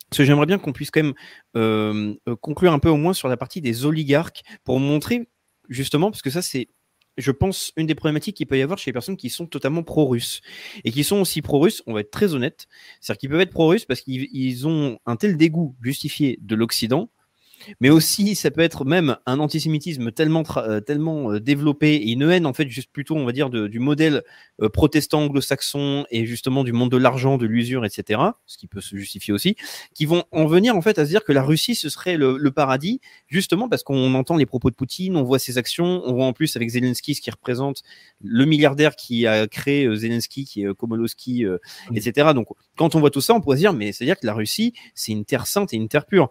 Parce 0.10 0.18
que 0.18 0.26
j'aimerais 0.26 0.46
bien 0.46 0.58
qu'on 0.58 0.74
puisse 0.74 0.92
quand 0.92 1.04
même 1.04 1.14
euh, 1.56 2.14
euh, 2.28 2.36
conclure 2.36 2.74
un 2.74 2.80
peu 2.80 2.90
au 2.90 2.98
moins 2.98 3.14
sur 3.14 3.30
la 3.30 3.38
partie 3.38 3.62
des 3.62 3.86
oligarques 3.86 4.44
pour 4.66 4.78
montrer 4.80 5.30
justement, 5.70 6.12
parce 6.12 6.22
que 6.22 6.30
ça 6.30 6.42
c'est 6.42 6.68
je 7.18 7.32
pense, 7.32 7.72
une 7.76 7.88
des 7.88 7.96
problématiques 7.96 8.38
qu'il 8.38 8.48
peut 8.48 8.58
y 8.58 8.62
avoir 8.62 8.80
chez 8.80 8.90
les 8.90 8.94
personnes 8.94 9.18
qui 9.18 9.30
sont 9.30 9.46
totalement 9.46 9.84
pro-russes 9.84 10.42
et 10.84 10.92
qui 10.92 11.04
sont 11.04 11.18
aussi 11.18 11.42
pro-russes, 11.42 11.84
on 11.86 11.94
va 11.94 12.02
être 12.02 12.12
très 12.12 12.34
honnête, 12.34 12.68
c'est-à-dire 13.00 13.20
qu'ils 13.20 13.30
peuvent 13.30 13.42
être 13.42 13.52
pro-russes 13.52 13.86
parce 13.86 14.02
qu'ils 14.02 14.28
ils 14.32 14.68
ont 14.68 14.98
un 15.06 15.16
tel 15.16 15.38
dégoût 15.38 15.76
justifié 15.82 16.40
de 16.42 16.56
l'Occident, 16.56 17.10
mais 17.80 17.90
aussi 17.90 18.36
ça 18.36 18.52
peut 18.52 18.62
être 18.62 18.86
même 18.86 19.18
un 19.26 19.40
antisémitisme 19.40 20.12
tellement, 20.12 20.44
euh, 20.58 20.80
tellement 20.80 21.32
euh, 21.32 21.40
développé 21.40 21.96
et 21.96 22.12
une 22.12 22.24
haine 22.30 22.46
en 22.46 22.54
fait 22.54 22.68
juste 22.70 22.90
plutôt 22.92 23.16
on 23.16 23.26
va 23.26 23.32
dire 23.32 23.50
de- 23.50 23.68
du 23.68 23.80
modèle 23.80 24.24
euh, 24.62 24.70
protestant 24.70 25.22
anglo-saxon 25.24 26.06
et 26.12 26.26
justement 26.26 26.64
du 26.64 26.72
monde 26.74 26.92
de 26.92 26.98
l'argent, 26.98 27.38
de 27.38 27.46
l'usure, 27.46 27.86
etc., 27.86 28.22
ce 28.46 28.58
qui 28.58 28.68
peut 28.68 28.82
se 28.82 28.96
justifier 28.96 29.34
aussi, 29.34 29.56
qui 29.94 30.06
vont 30.06 30.24
en 30.32 30.46
venir 30.46 30.76
en 30.76 30.82
fait 30.82 31.00
à 31.00 31.06
se 31.06 31.10
dire 31.10 31.24
que 31.24 31.32
la 31.32 31.44
Russie 31.44 31.76
ce 31.76 31.90
serait 31.90 32.18
le, 32.18 32.38
le 32.38 32.52
paradis 32.52 33.02
justement 33.28 33.70
parce 33.70 33.84
qu'on 33.84 34.14
entend 34.14 34.38
les 34.38 34.46
propos 34.46 34.70
de 34.70 34.76
Poutine, 34.76 35.16
on 35.16 35.24
voit 35.24 35.40
ses 35.40 35.58
actions, 35.58 36.02
on 36.06 36.14
voit 36.14 36.26
en 36.26 36.34
plus 36.34 36.56
avec 36.56 36.70
Zelensky 36.70 37.16
ce 37.16 37.22
qui 37.22 37.32
représente 37.32 37.84
le 38.24 38.46
milliardaire 38.46 38.96
qui 38.96 39.28
a 39.28 39.48
créé 39.48 39.86
euh, 39.86 39.96
Zelensky, 39.96 40.46
qui 40.46 40.64
est 40.64 40.74
Komolowski, 40.74 41.46
euh, 41.46 41.58
etc. 41.96 42.30
Donc 42.34 42.48
quand 42.78 42.96
on 42.96 43.00
voit 43.00 43.10
tout 43.12 43.22
ça, 43.22 43.34
on 43.34 43.42
pourrait 43.42 43.58
se 43.58 43.62
dire, 43.62 43.74
mais 43.74 43.92
c'est-à-dire 43.92 44.20
que 44.20 44.26
la 44.26 44.34
Russie, 44.34 44.74
c'est 44.96 45.12
une 45.12 45.26
terre 45.26 45.48
sainte 45.48 45.74
et 45.74 45.78
une 45.78 45.88
terre 45.88 46.06
pure. 46.06 46.30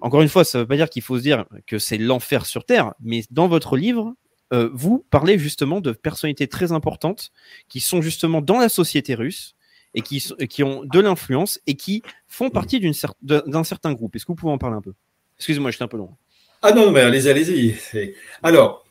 Encore 0.00 0.22
une 0.22 0.28
fois, 0.28 0.44
ça 0.44 0.58
ne 0.58 0.62
veut 0.62 0.68
pas 0.68 0.76
dire 0.76 0.88
qu'il 0.90 1.02
faut 1.02 1.18
se 1.18 1.22
dire 1.22 1.44
que 1.66 1.78
c'est 1.78 1.98
l'enfer 1.98 2.46
sur 2.46 2.64
terre, 2.64 2.94
mais 3.00 3.24
dans 3.30 3.48
votre 3.48 3.76
livre, 3.76 4.14
euh, 4.52 4.68
vous 4.72 5.04
parlez 5.10 5.38
justement 5.38 5.80
de 5.80 5.92
personnalités 5.92 6.46
très 6.46 6.72
importantes 6.72 7.30
qui 7.68 7.80
sont 7.80 8.02
justement 8.02 8.42
dans 8.42 8.58
la 8.58 8.68
société 8.68 9.14
russe 9.14 9.54
et 9.94 10.02
qui, 10.02 10.62
ont 10.62 10.84
de 10.84 11.00
l'influence 11.00 11.60
et 11.66 11.74
qui 11.74 12.02
font 12.26 12.50
partie 12.50 12.80
d'un 13.22 13.64
certain 13.64 13.92
groupe. 13.92 14.16
Est-ce 14.16 14.24
que 14.24 14.32
vous 14.32 14.36
pouvez 14.36 14.52
en 14.52 14.58
parler 14.58 14.76
un 14.76 14.82
peu? 14.82 14.94
Excusez-moi, 15.38 15.70
j'étais 15.70 15.84
un 15.84 15.88
peu 15.88 15.98
long. 15.98 16.16
Ah 16.62 16.72
non, 16.72 16.90
mais 16.90 17.00
allez-y, 17.00 17.28
allez-y. 17.28 18.14
Alors, 18.42 18.86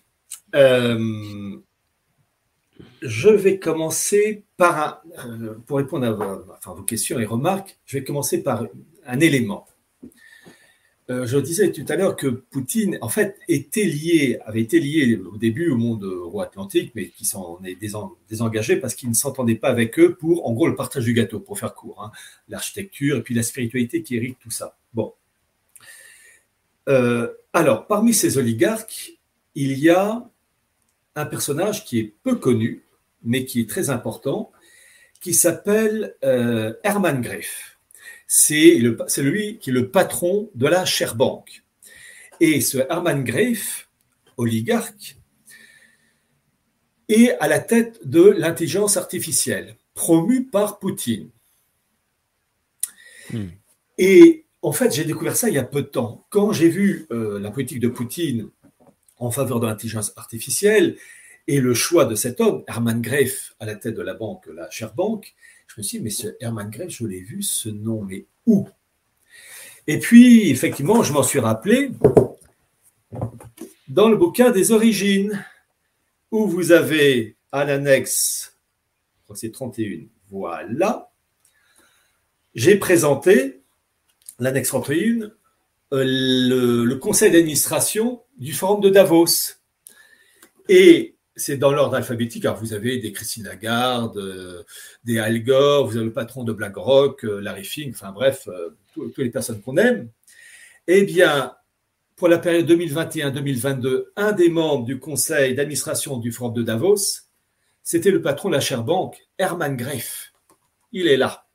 euh, 0.56 1.58
je 3.02 3.30
vais 3.30 3.58
commencer 3.60 4.44
par 4.58 5.02
un, 5.18 5.42
euh, 5.44 5.58
pour 5.66 5.78
répondre 5.78 6.06
à 6.06 6.74
vos 6.74 6.84
questions 6.84 7.20
et 7.20 7.26
remarques, 7.26 7.80
je 7.86 7.98
vais 7.98 8.04
commencer 8.04 8.44
par 8.44 8.66
un 9.06 9.20
élément. 9.20 9.66
Euh, 11.12 11.26
je 11.26 11.38
disais 11.38 11.74
tout 11.74 11.84
à 11.90 11.98
l'heure 11.98 12.16
que 12.16 12.28
Poutine, 12.28 12.98
en 13.02 13.10
fait, 13.10 13.38
était 13.50 13.84
lié, 13.84 14.40
avait 14.46 14.62
été 14.62 14.80
lié 14.80 15.18
au 15.18 15.36
début 15.36 15.70
au 15.70 15.76
monde 15.76 16.06
euro-atlantique, 16.06 16.94
mais 16.96 17.10
qui 17.10 17.26
s'en 17.26 17.60
est 17.66 17.76
désen- 17.76 18.16
désengagé 18.30 18.78
parce 18.78 18.96
qu'il 18.96 19.10
ne 19.10 19.14
s'entendait 19.14 19.56
pas 19.56 19.68
avec 19.68 20.00
eux 20.00 20.16
pour, 20.16 20.48
en 20.48 20.54
gros, 20.54 20.70
le 20.70 20.76
partage 20.76 21.04
du 21.04 21.14
gâteau, 21.14 21.42
pour 21.42 21.60
faire 21.60 21.74
court, 21.74 22.02
hein, 22.02 22.12
l'architecture 22.48 23.18
et 23.18 23.24
puis 23.24 23.36
la 23.36 23.44
spiritualité 23.44 24.04
qui 24.04 24.16
hérite 24.16 24.38
tout 24.40 24.52
ça. 24.52 24.78
Bon. 24.94 25.14
Euh, 26.88 27.28
alors, 27.52 27.88
parmi 27.88 28.14
ces 28.14 28.38
oligarques, 28.38 29.20
il 29.54 29.78
y 29.78 29.90
a 29.90 30.30
un 31.16 31.26
personnage 31.26 31.84
qui 31.84 32.00
est 32.00 32.14
peu 32.24 32.36
connu, 32.36 32.86
mais 33.22 33.44
qui 33.44 33.60
est 33.60 33.70
très 33.70 33.90
important, 33.90 34.54
qui 35.20 35.34
s'appelle 35.34 36.16
euh, 36.24 36.74
Hermann 36.84 37.22
Greff. 37.22 37.70
C'est 38.34 38.78
lui 39.18 39.58
qui 39.60 39.72
est 39.72 39.74
le 39.74 39.90
patron 39.91 40.49
de 40.56 40.66
la 40.66 40.86
Sherbank. 40.86 41.66
Et 42.40 42.62
ce 42.62 42.78
Hermann 42.78 43.26
Greff, 43.26 43.90
oligarque, 44.38 45.18
est 47.10 47.32
à 47.41 47.49
la 47.49 47.60
tête 47.60 48.08
de 48.08 48.22
l'intelligence 48.22 48.95
artificielle, 48.95 49.76
promue 49.95 50.45
par 50.45 50.80
Poutine. 50.80 51.30
Hmm. 53.34 53.48
Et 53.98 54.45
en 54.62 54.72
fait, 54.72 54.94
j'ai 54.94 55.03
découvert 55.03 55.36
ça 55.36 55.49
il 55.49 55.56
y 55.56 55.58
a 55.58 55.64
peu 55.66 55.82
de 55.82 55.88
temps. 55.88 56.26
Quand 56.30 56.53
j'ai 56.53 56.70
vu 56.70 57.08
euh, 57.12 57.38
la 57.38 57.52
politique 57.52 57.82
de 57.82 57.90
Poutine 57.90 58.49
en 59.18 59.30
faveur 59.30 59.60
de 59.60 59.68
l'intelligence 59.68 60.14
artificielle 60.16 60.95
et 61.48 61.60
le 61.60 61.74
choix 61.74 62.06
de 62.06 62.16
cet 62.16 62.40
homme, 62.40 62.64
Hermann 62.70 63.02
Greff, 63.02 63.56
à 63.60 63.66
la 63.66 63.76
tête 63.76 63.95
de 63.95 64.02
la 64.02 64.14
banque, 64.14 64.45
la 64.56 64.70
Bank, 64.95 65.36
je 65.73 65.80
me 65.80 65.84
suis 65.84 65.99
dit, 65.99 66.03
mais 66.03 66.10
ce 66.10 66.27
Hermann 66.41 66.69
Greff, 66.69 66.89
je 66.89 67.06
l'ai 67.06 67.22
vu, 67.22 67.41
ce 67.41 67.69
nom, 67.69 68.02
mais 68.02 68.26
où? 68.45 68.68
Et 69.88 69.99
puis, 69.99 70.49
effectivement, 70.49 71.02
je 71.02 71.14
m'en 71.14 71.23
suis 71.23 71.39
rappelé 71.39 71.91
dans 73.88 74.10
le 74.10 74.18
bouquin 74.18 74.52
des 74.52 74.73
origines, 74.73 75.45
où 76.30 76.45
vous 76.45 76.73
avez 76.73 77.38
à 77.53 77.64
l'annexe, 77.64 78.57
je 79.19 79.23
crois 79.23 79.34
que 79.34 79.39
c'est 79.39 79.52
31, 79.52 80.07
voilà, 80.30 81.14
j'ai 82.53 82.76
présenté 82.76 83.61
l'annexe 84.39 84.69
31, 84.69 85.22
euh, 85.22 85.31
le, 85.91 86.84
le 86.84 86.95
conseil 86.98 87.31
d'administration 87.31 88.22
du 88.38 88.52
forum 88.52 88.81
de 88.81 88.89
Davos. 88.89 89.56
Et 90.68 91.15
c'est 91.42 91.58
dans 91.58 91.72
l'ordre 91.72 91.96
alphabétique. 91.96 92.46
Alors, 92.46 92.58
vous 92.58 92.74
avez 92.74 93.00
des 93.00 93.12
Christine 93.12 93.46
Lagarde, 93.46 94.18
euh, 94.18 94.64
des 95.04 95.20
Al 95.20 95.44
Gore, 95.44 95.88
vous 95.88 95.98
avez 95.98 96.06
le 96.06 96.14
patron 96.14 96.44
de 96.44 96.54
BlackRock, 96.54 97.26
euh, 97.26 97.42
Larry 97.42 97.64
Fink, 97.64 97.94
enfin 97.96 98.12
bref, 98.12 98.48
euh, 98.48 98.70
toutes 98.94 99.18
les 99.18 99.30
personnes 99.30 99.62
qu'on 99.62 99.78
aime. 99.78 100.10
Eh 100.88 101.04
bien, 101.04 101.54
pour 102.16 102.28
la 102.28 102.38
période 102.38 102.70
2021-2022, 102.70 104.12
un 104.16 104.32
des 104.32 104.50
membres 104.50 104.86
du 104.86 105.00
conseil 105.00 105.56
d'administration 105.56 106.18
du 106.18 106.32
forum 106.32 106.54
de 106.54 106.62
Davos, 106.62 107.22
c'était 107.84 108.12
le 108.12 108.22
patron 108.22 108.50
de 108.50 108.58
la 108.58 108.78
Bank, 108.78 109.18
Hermann 109.38 109.76
Greff. 109.76 110.32
Il 110.92 111.08
est 111.08 111.18
là. 111.18 111.48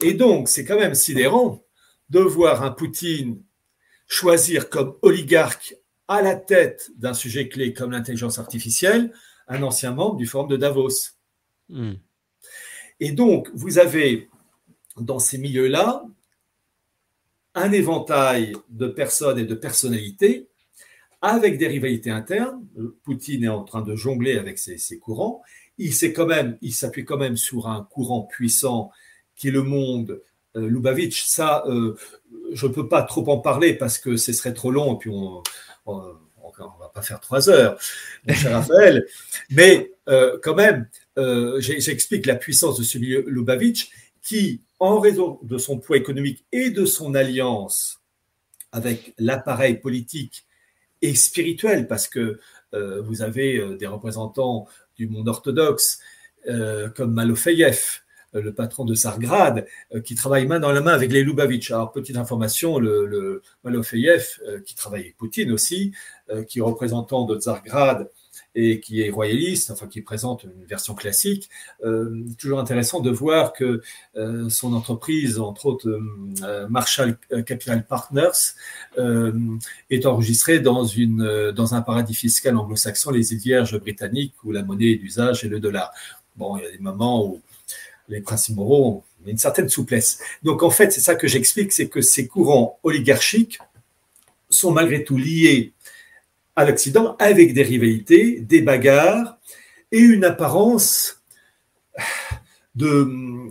Et 0.00 0.14
donc, 0.14 0.48
c'est 0.48 0.64
quand 0.64 0.78
même 0.78 0.94
sidérant 0.94 1.62
de 2.08 2.20
voir 2.20 2.62
un 2.62 2.70
Poutine 2.70 3.42
choisir 4.06 4.68
comme 4.68 4.96
oligarque 5.02 5.76
à 6.12 6.22
la 6.22 6.36
tête 6.36 6.90
d'un 6.96 7.14
sujet 7.14 7.48
clé 7.48 7.72
comme 7.72 7.92
l'intelligence 7.92 8.38
artificielle 8.38 9.12
un 9.48 9.62
ancien 9.62 9.92
membre 9.92 10.16
du 10.16 10.26
Forum 10.26 10.48
de 10.48 10.56
Davos. 10.56 11.16
Hmm. 11.68 11.94
Et 13.00 13.12
donc, 13.12 13.50
vous 13.54 13.78
avez 13.78 14.28
dans 14.96 15.18
ces 15.18 15.38
milieux-là 15.38 16.04
un 17.54 17.72
éventail 17.72 18.54
de 18.68 18.86
personnes 18.86 19.38
et 19.38 19.44
de 19.44 19.54
personnalités 19.54 20.48
avec 21.20 21.58
des 21.58 21.66
rivalités 21.66 22.10
internes. 22.10 22.66
Poutine 23.04 23.44
est 23.44 23.48
en 23.48 23.64
train 23.64 23.82
de 23.82 23.94
jongler 23.94 24.38
avec 24.38 24.58
ces, 24.58 24.78
ces 24.78 24.98
courants. 24.98 25.42
Il 25.78 25.92
quand 26.12 26.26
même, 26.26 26.58
il 26.62 26.72
s'appuie 26.72 27.04
quand 27.04 27.18
même 27.18 27.36
sur 27.36 27.68
un 27.68 27.84
courant 27.90 28.22
puissant 28.22 28.90
qui 29.34 29.48
est 29.48 29.52
le 29.52 29.62
monde 29.62 30.22
euh, 30.56 30.68
Lubavitch. 30.68 31.24
Ça, 31.24 31.64
euh, 31.66 31.96
je 32.52 32.66
ne 32.66 32.72
peux 32.72 32.88
pas 32.88 33.02
trop 33.02 33.28
en 33.30 33.38
parler 33.38 33.74
parce 33.74 33.98
que 33.98 34.16
ce 34.16 34.32
serait 34.32 34.54
trop 34.54 34.70
long 34.70 34.94
et 34.94 34.98
puis 34.98 35.10
on, 35.10 35.42
on, 35.86 36.14
on 36.42 36.78
va 36.78 36.88
pas 36.92 37.02
faire 37.02 37.20
trois 37.20 37.48
heures, 37.48 37.78
mon 38.26 38.34
cher 38.34 38.52
Raphaël. 38.52 39.06
Mais 39.50 39.92
euh, 40.08 40.38
quand 40.42 40.54
même, 40.54 40.88
euh, 41.18 41.60
j'explique 41.60 42.26
la 42.26 42.36
puissance 42.36 42.78
de 42.78 42.84
ce 42.84 42.98
milieu 42.98 43.24
Lubavitch 43.28 43.90
qui, 44.22 44.62
en 44.78 45.00
raison 45.00 45.38
de 45.42 45.58
son 45.58 45.78
poids 45.78 45.96
économique 45.96 46.44
et 46.52 46.70
de 46.70 46.84
son 46.84 47.14
alliance 47.14 48.00
avec 48.72 49.14
l'appareil 49.18 49.78
politique 49.78 50.46
et 51.02 51.14
spirituel, 51.14 51.86
parce 51.86 52.08
que 52.08 52.40
euh, 52.74 53.02
vous 53.02 53.22
avez 53.22 53.58
euh, 53.58 53.76
des 53.76 53.86
représentants 53.86 54.66
du 54.96 55.08
monde 55.08 55.28
orthodoxe 55.28 56.00
euh, 56.48 56.88
comme 56.88 57.12
Malofeyev, 57.12 57.76
euh, 57.76 58.02
le 58.32 58.52
patron 58.52 58.84
de 58.84 58.94
Sargrad, 58.94 59.66
qui 60.04 60.14
travaille 60.14 60.46
main 60.46 60.60
dans 60.60 60.72
la 60.72 60.80
main 60.80 60.92
avec 60.92 61.12
les 61.12 61.22
Lubavitch. 61.22 61.70
Alors, 61.70 61.92
petite 61.92 62.16
information, 62.16 62.78
le, 62.78 63.42
Malofeyev, 63.64 64.38
qui 64.64 64.74
travaille 64.74 65.02
avec 65.02 65.16
Poutine 65.16 65.52
aussi, 65.52 65.92
qui 66.48 66.60
est 66.60 66.62
représentant 66.62 67.24
de 67.24 67.38
Tsargrad 67.38 68.08
et 68.54 68.80
qui 68.80 69.00
est 69.00 69.10
royaliste, 69.10 69.70
enfin 69.70 69.86
qui 69.86 70.02
présente 70.02 70.44
une 70.44 70.64
version 70.66 70.94
classique. 70.94 71.48
Euh, 71.84 72.24
toujours 72.38 72.60
intéressant 72.60 73.00
de 73.00 73.10
voir 73.10 73.52
que 73.52 73.80
euh, 74.16 74.48
son 74.48 74.74
entreprise, 74.74 75.38
entre 75.38 75.66
autres 75.66 76.00
euh, 76.42 76.68
Marshall 76.68 77.16
Capital 77.46 77.86
Partners, 77.86 78.54
euh, 78.98 79.32
est 79.90 80.06
enregistrée 80.06 80.60
dans, 80.60 80.84
une, 80.84 81.52
dans 81.52 81.74
un 81.74 81.82
paradis 81.82 82.14
fiscal 82.14 82.56
anglo-saxon, 82.56 83.10
les 83.10 83.32
îles 83.32 83.38
Vierges 83.38 83.78
britanniques, 83.78 84.34
où 84.44 84.52
la 84.52 84.62
monnaie 84.62 84.96
d'usage 84.96 85.44
est 85.44 85.48
le 85.48 85.60
dollar. 85.60 85.90
Bon, 86.36 86.56
il 86.56 86.64
y 86.64 86.66
a 86.66 86.70
des 86.70 86.78
moments 86.78 87.26
où 87.26 87.40
les 88.08 88.20
principes 88.20 88.56
moraux 88.56 88.86
ont 88.86 89.02
une 89.26 89.38
certaine 89.38 89.68
souplesse. 89.68 90.18
Donc 90.42 90.62
en 90.62 90.70
fait, 90.70 90.92
c'est 90.92 91.00
ça 91.00 91.14
que 91.14 91.28
j'explique, 91.28 91.72
c'est 91.72 91.88
que 91.88 92.00
ces 92.00 92.26
courants 92.26 92.78
oligarchiques 92.82 93.58
sont 94.50 94.72
malgré 94.72 95.04
tout 95.04 95.16
liés 95.16 95.72
à 96.56 96.64
l'Occident 96.64 97.16
avec 97.18 97.54
des 97.54 97.62
rivalités, 97.62 98.40
des 98.40 98.60
bagarres 98.60 99.38
et 99.90 99.98
une 99.98 100.24
apparence 100.24 101.22
de, 102.74 103.08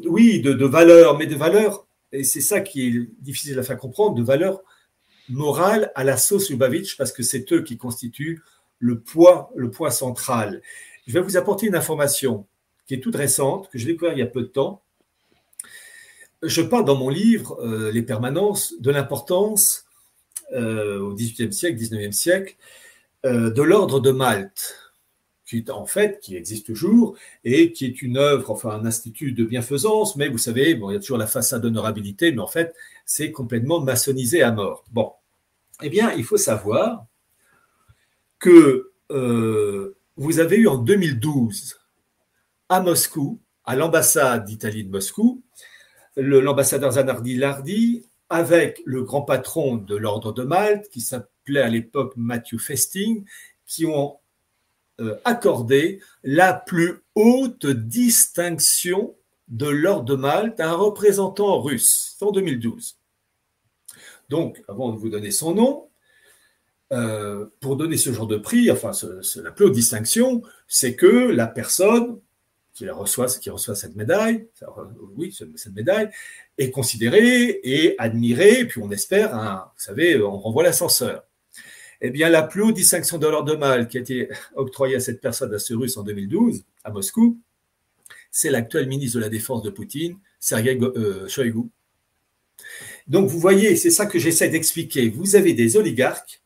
oui, 0.08 0.42
de, 0.42 0.54
de 0.54 0.66
valeurs, 0.66 1.18
mais 1.18 1.28
de 1.28 1.36
valeurs, 1.36 1.86
et 2.12 2.24
c'est 2.24 2.42
ça 2.42 2.60
qui 2.60 2.88
est 2.88 3.22
difficile 3.22 3.58
à 3.60 3.64
faire 3.64 3.78
comprendre, 3.78 4.16
de 4.16 4.24
valeurs 4.24 4.62
morales 5.30 5.92
à 5.96 6.04
la 6.04 6.18
sauce 6.18 6.50
Lubavitch, 6.50 6.98
parce 6.98 7.12
que 7.12 7.24
c'est 7.24 7.52
eux 7.54 7.64
qui 7.64 7.78
constituent 7.78 8.42
le 8.80 9.00
poids, 9.00 9.52
le 9.56 9.70
poids 9.70 9.92
central. 9.92 10.62
Je 11.08 11.14
vais 11.14 11.22
vous 11.22 11.38
apporter 11.38 11.68
une 11.68 11.76
information 11.76 12.46
qui 12.92 12.96
est 12.96 13.00
toute 13.00 13.16
récente, 13.16 13.70
que 13.70 13.78
j'ai 13.78 13.86
découvert 13.86 14.12
il 14.12 14.20
y 14.20 14.22
a 14.22 14.26
peu 14.26 14.42
de 14.42 14.48
temps. 14.48 14.82
Je 16.44 16.62
parle 16.62 16.84
dans 16.84 16.98
mon 16.98 17.08
livre, 17.08 17.58
euh, 17.64 17.90
Les 17.90 18.02
permanences, 18.02 18.74
de 18.82 18.92
l'importance 18.92 19.86
euh, 20.52 21.00
au 21.00 21.14
XVIIIe 21.14 21.54
siècle, 21.54 21.78
XIXe 21.78 22.14
siècle, 22.14 22.58
euh, 23.26 23.50
de 23.50 23.62
l'ordre 23.62 24.02
de 24.02 24.12
Malte, 24.12 24.92
qui 25.46 25.64
en 25.70 25.86
fait, 25.86 26.20
qui 26.20 26.36
existe 26.36 26.66
toujours 26.66 27.16
et 27.46 27.72
qui 27.72 27.86
est 27.86 28.02
une 28.02 28.18
œuvre, 28.18 28.52
enfin 28.52 28.72
un 28.72 28.86
institut 28.86 29.32
de 29.32 29.46
bienfaisance, 29.46 30.18
mais 30.18 30.28
vous 30.28 30.38
savez, 30.38 30.76
bon, 30.76 30.90
il 30.90 30.96
y 30.96 30.98
a 30.98 31.00
toujours 31.00 31.18
la 31.18 31.28
façade 31.28 31.62
d'honorabilité, 31.62 32.34
mais 32.34 32.42
en 32.42 32.48
fait, 32.48 32.76
c'est 33.06 33.32
complètement 33.32 33.80
maçonnisé 33.80 34.42
à 34.42 34.52
mort. 34.52 34.84
Bon, 34.92 35.14
eh 35.82 35.90
bien, 35.90 36.12
il 36.12 36.26
faut 36.26 36.36
savoir 36.36 37.06
que 38.38 38.92
vous 40.18 40.40
avez 40.40 40.58
eu 40.58 40.68
en 40.68 40.78
2012 40.78 41.81
à 42.72 42.80
Moscou, 42.80 43.42
à 43.66 43.76
l'ambassade 43.76 44.46
d'Italie 44.46 44.86
de 44.86 44.90
Moscou, 44.90 45.44
l'ambassadeur 46.16 46.94
Zanardi 46.94 47.36
Lardi 47.36 48.06
avec 48.30 48.82
le 48.86 49.04
grand 49.04 49.24
patron 49.24 49.76
de 49.76 49.98
l'ordre 49.98 50.32
de 50.32 50.44
Malte, 50.44 50.88
qui 50.88 51.02
s'appelait 51.02 51.62
à 51.62 51.68
l'époque 51.68 52.14
Matthew 52.16 52.60
Festing, 52.60 53.26
qui 53.66 53.86
ont 53.86 54.20
euh, 55.02 55.18
accordé 55.26 56.00
la 56.24 56.54
plus 56.54 57.02
haute 57.16 57.66
distinction 57.66 59.16
de 59.50 59.68
l'ordre 59.68 60.06
de 60.06 60.16
Malte 60.16 60.62
à 60.62 60.70
un 60.70 60.76
représentant 60.76 61.62
russe 61.62 62.16
en 62.22 62.32
2012. 62.32 62.98
Donc, 64.30 64.64
avant 64.70 64.94
de 64.94 64.98
vous 64.98 65.10
donner 65.10 65.32
son 65.32 65.54
nom, 65.56 65.90
euh, 66.94 67.48
pour 67.60 67.76
donner 67.76 67.98
ce 67.98 68.14
genre 68.14 68.28
de 68.28 68.38
prix, 68.38 68.72
enfin, 68.72 68.92
la 69.44 69.52
plus 69.52 69.66
haute 69.66 69.74
distinction, 69.74 70.42
c'est 70.70 70.96
que 70.96 71.32
la 71.32 71.48
personne 71.48 72.18
qui 72.74 72.90
reçoit, 72.90 73.28
qui 73.28 73.50
reçoit 73.50 73.76
cette 73.76 73.96
médaille, 73.96 74.48
oui, 75.16 75.36
cette 75.56 75.74
médaille, 75.74 76.10
est 76.58 76.72
considérée 76.72 77.60
et 77.64 77.96
admirée, 78.00 78.66
puis 78.66 78.82
on 78.82 78.92
espère, 78.92 79.32
vous 79.32 79.84
savez, 79.84 80.22
on 80.22 80.40
renvoie 80.40 80.64
l'ascenseur. 80.64 81.24
Eh 82.04 82.10
bien, 82.10 82.30
la 82.30 82.42
plus 82.42 82.64
haute 82.64 82.76
distinction 82.76 83.18
de 83.20 83.28
l'ordre 83.28 83.52
de 83.52 83.58
Mal 83.58 83.88
qui 83.88 83.98
a 83.98 84.02
été 84.02 84.30
octroyée 84.56 84.96
à 84.96 85.00
cette 85.00 85.22
personne, 85.22 85.54
à 85.54 85.60
ce 85.60 85.74
russe 85.74 85.98
en 85.98 86.04
2012, 86.04 86.64
à 86.84 86.90
Moscou, 86.90 87.40
c'est 88.32 88.50
l'actuel 88.50 88.88
ministre 88.88 89.18
de 89.18 89.24
la 89.24 89.30
Défense 89.30 89.62
de 89.62 89.70
Poutine, 89.70 90.18
Sergei 90.40 90.80
euh, 90.82 91.28
Shoigu. 91.28 91.70
Donc, 93.08 93.30
vous 93.30 93.40
voyez, 93.40 93.76
c'est 93.76 93.92
ça 93.92 94.06
que 94.06 94.18
j'essaie 94.18 94.50
d'expliquer. 94.50 95.10
Vous 95.10 95.36
avez 95.36 95.54
des 95.54 95.78
oligarques, 95.78 96.42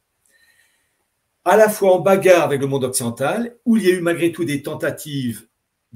à 1.45 1.55
la 1.55 1.69
fois 1.69 1.95
en 1.95 1.99
bagarre 1.99 2.43
avec 2.43 2.59
le 2.59 2.67
monde 2.67 2.83
occidental, 2.83 3.55
où 3.65 3.77
il 3.77 3.83
y 3.83 3.87
a 3.87 3.91
eu 3.91 4.01
malgré 4.01 4.31
tout 4.31 4.43
des 4.43 4.61
tentatives 4.63 5.47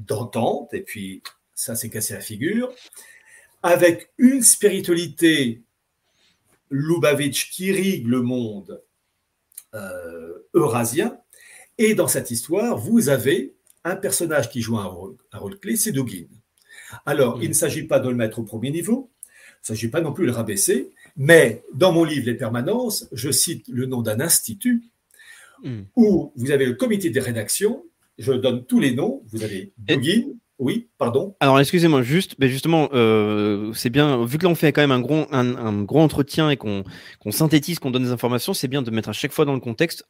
d'entente, 0.07 0.73
et 0.73 0.81
puis 0.81 1.21
ça 1.53 1.75
s'est 1.75 1.89
cassé 1.89 2.13
la 2.13 2.21
figure, 2.21 2.73
avec 3.63 4.11
une 4.17 4.41
spiritualité 4.41 5.61
Lubavitch 6.71 7.51
qui 7.51 7.67
irrigue 7.67 8.07
le 8.07 8.21
monde 8.21 8.81
euh, 9.75 10.39
eurasien. 10.53 11.19
Et 11.77 11.95
dans 11.95 12.07
cette 12.07 12.31
histoire, 12.31 12.77
vous 12.77 13.09
avez 13.09 13.55
un 13.83 13.95
personnage 13.95 14.49
qui 14.49 14.61
joue 14.61 14.77
un 14.77 14.85
rôle, 14.85 15.15
un 15.31 15.37
rôle 15.37 15.59
clé, 15.59 15.75
c'est 15.75 15.91
Dugin. 15.91 16.27
Alors, 17.05 17.41
il 17.41 17.49
ne 17.49 17.53
s'agit 17.53 17.83
pas 17.83 17.99
de 17.99 18.09
le 18.09 18.15
mettre 18.15 18.39
au 18.39 18.43
premier 18.43 18.71
niveau, 18.71 19.09
il 19.27 19.71
ne 19.71 19.75
s'agit 19.75 19.89
pas 19.89 20.01
non 20.01 20.13
plus 20.13 20.25
de 20.25 20.31
le 20.31 20.35
rabaisser, 20.35 20.91
mais 21.17 21.63
dans 21.73 21.91
mon 21.91 22.03
livre 22.03 22.25
Les 22.25 22.35
Permanences, 22.35 23.07
je 23.11 23.31
cite 23.31 23.67
le 23.67 23.85
nom 23.85 24.01
d'un 24.01 24.19
institut 24.19 24.83
mm. 25.63 25.81
où 25.95 26.31
vous 26.35 26.51
avez 26.51 26.65
le 26.65 26.73
comité 26.73 27.09
de 27.09 27.19
rédaction 27.19 27.85
je 28.19 28.33
donne 28.33 28.65
tous 28.65 28.79
les 28.79 28.93
noms. 28.93 29.23
Vous 29.31 29.43
avez 29.43 29.73
Dugin. 29.77 30.33
Oui, 30.59 30.89
pardon. 30.97 31.35
Alors, 31.39 31.57
excusez-moi, 31.57 32.01
juste, 32.01 32.35
mais 32.37 32.49
justement, 32.49 32.89
euh, 32.91 33.71
c'est 33.73 33.89
bien, 33.89 34.25
vu 34.25 34.37
que 34.37 34.43
là 34.43 34.49
on 34.49 34.55
fait 34.55 34.73
quand 34.73 34.81
même 34.81 34.91
un 34.91 34.99
gros, 34.99 35.25
un, 35.31 35.83
gros 35.83 36.01
entretien 36.01 36.49
et 36.49 36.57
qu'on 36.57 36.83
synthétise, 37.31 37.79
qu'on 37.79 37.91
donne 37.91 38.03
des 38.03 38.11
informations, 38.11 38.53
c'est 38.53 38.67
bien 38.67 38.81
de 38.81 38.91
mettre 38.91 39.07
à 39.07 39.13
chaque 39.13 39.31
fois 39.31 39.45
dans 39.45 39.53
le 39.53 39.61
contexte. 39.61 40.03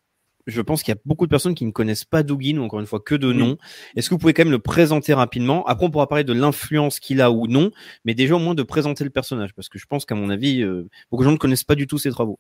Je 0.48 0.62
pense 0.62 0.82
qu'il 0.82 0.92
y 0.92 0.98
a 0.98 1.02
beaucoup 1.06 1.28
de 1.28 1.30
personnes 1.30 1.54
qui 1.54 1.66
ne 1.66 1.72
connaissent 1.72 2.06
pas 2.06 2.24
Dugin, 2.24 2.58
ou 2.58 2.64
encore 2.64 2.80
une 2.80 2.88
fois 2.88 3.00
que 3.00 3.14
de 3.14 3.32
nom. 3.32 3.58
Est-ce 3.96 4.10
que 4.10 4.16
vous 4.16 4.20
pouvez 4.20 4.34
quand 4.34 4.44
même 4.44 4.52
le 4.52 4.58
présenter 4.58 5.14
rapidement? 5.14 5.64
Après, 5.68 5.86
on 5.86 5.92
pourra 5.92 6.08
parler 6.08 6.24
de 6.24 6.34
l'influence 6.34 7.00
qu'il 7.00 7.22
a 7.22 7.30
ou 7.30 7.46
non, 7.46 7.70
mais 8.04 8.16
déjà 8.16 8.34
au 8.36 8.40
moins 8.40 8.56
de 8.56 8.64
présenter 8.64 9.04
le 9.04 9.12
personnage, 9.12 9.54
parce 9.54 9.70
que 9.70 9.78
je 9.78 9.86
pense 9.86 10.06
qu'à 10.06 10.16
mon 10.16 10.32
avis, 10.32 10.64
euh, 10.64 10.90
beaucoup 11.12 11.24
de 11.24 11.28
gens 11.28 11.34
ne 11.34 11.38
connaissent 11.38 11.64
pas 11.64 11.76
du 11.76 11.86
tout 11.86 12.00
ses 12.00 12.10
travaux. 12.10 12.40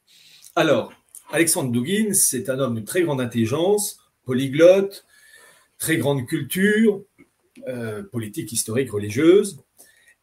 Alors, 0.55 0.91
Alexandre 1.31 1.71
Dugin, 1.71 2.13
c'est 2.13 2.49
un 2.49 2.57
homme 2.57 2.73
de 2.73 2.81
très 2.81 3.03
grande 3.03 3.21
intelligence, 3.21 3.99
polyglotte, 4.25 5.05
très 5.79 5.97
grande 5.97 6.27
culture 6.27 7.01
euh, 7.67 8.03
politique, 8.03 8.51
historique, 8.51 8.91
religieuse. 8.91 9.59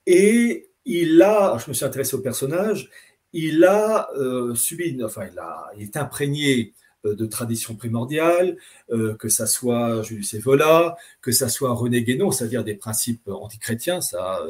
Et 0.07 0.71
il 0.85 1.21
a, 1.21 1.59
je 1.59 1.69
me 1.69 1.75
suis 1.75 1.85
intéressé 1.85 2.15
au 2.15 2.21
personnage, 2.21 2.91
il 3.33 3.65
a 3.65 4.09
euh, 4.17 4.55
subi, 4.55 5.03
enfin, 5.03 5.27
il, 5.31 5.39
a, 5.39 5.71
il 5.77 5.83
est 5.83 5.97
imprégné 5.97 6.73
euh, 7.05 7.15
de 7.15 7.27
traditions 7.27 7.75
primordiales, 7.75 8.57
euh, 8.91 9.15
que 9.15 9.29
ça 9.29 9.47
soit 9.47 10.03
Julius 10.03 10.33
Evola, 10.35 10.97
que 11.21 11.33
ça 11.33 11.49
soit 11.49 11.73
René 11.73 12.03
Guénon, 12.03 12.31
c'est-à-dire 12.31 12.65
des 12.65 12.77
principes 12.77 13.29
antichrétiens, 13.29 14.01
ça, 14.01 14.41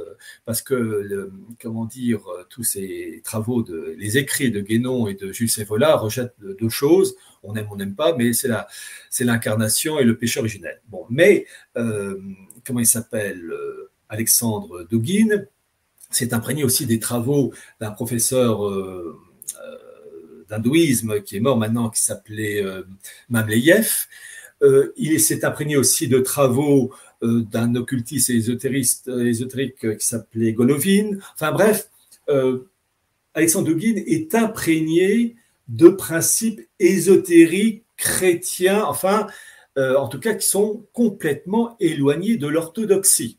parce 0.45 0.63
que, 0.63 1.31
comment 1.61 1.87
dire, 1.87 2.21
tous 2.51 2.63
ces 2.63 3.23
travaux, 3.25 3.63
de, 3.63 3.95
les 3.99 4.19
écrits 4.19 4.51
de 4.51 4.61
Guénon 4.61 5.09
et 5.09 5.15
de 5.15 5.33
Julius 5.33 5.59
Evola 5.59 5.97
rejettent 5.97 6.35
deux 6.39 6.69
choses, 6.69 7.17
on 7.47 7.55
aime, 7.55 7.69
on 7.71 7.77
n'aime 7.77 7.95
pas, 7.95 8.17
mais 8.17 8.33
c'est 8.33 9.25
l'incarnation 9.25 9.99
et 9.99 10.05
le 10.05 10.17
péché 10.17 10.41
originel. 10.41 10.81
Mais 11.11 11.47
euh, 11.77 12.19
comment 12.65 12.81
il 12.81 12.87
s'appelle, 12.87 13.53
Alexandre 14.09 14.87
Douguin, 14.91 15.45
s'est 16.11 16.33
imprégné 16.35 16.65
aussi 16.65 16.87
des 16.87 17.01
travaux 17.01 17.53
d'un 17.81 17.91
professeur 17.91 18.61
d'hindouisme 20.49 21.21
qui 21.23 21.37
est 21.37 21.41
mort 21.41 21.59
maintenant, 21.59 21.91
qui 21.91 22.01
s'appelait 22.01 22.65
Mamleyev. 23.29 24.07
il 24.97 25.21
s'est 25.21 25.45
imprégné 25.45 25.77
aussi 25.77 26.07
de 26.09 26.21
travaux 26.21 26.95
d'un 27.23 27.75
occultiste 27.75 28.31
ésotériste, 28.31 29.09
ésotérique 29.09 29.99
qui 29.99 30.07
s'appelait 30.07 30.53
Golovin. 30.53 31.19
Enfin 31.35 31.51
bref, 31.53 31.89
Alexandre 33.37 33.69
Dugin 33.69 34.03
est 34.07 34.35
imprégné 34.35 35.37
de 35.69 35.89
principes 35.89 36.61
ésotériques 36.79 37.85
chrétiens, 37.97 38.85
enfin, 38.85 39.27
en 39.77 40.09
tout 40.09 40.21
cas, 40.21 40.35
qui 40.35 40.47
sont 40.47 40.87
complètement 40.93 41.77
éloignés 41.81 42.37
de 42.37 42.47
l'orthodoxie. 42.47 43.39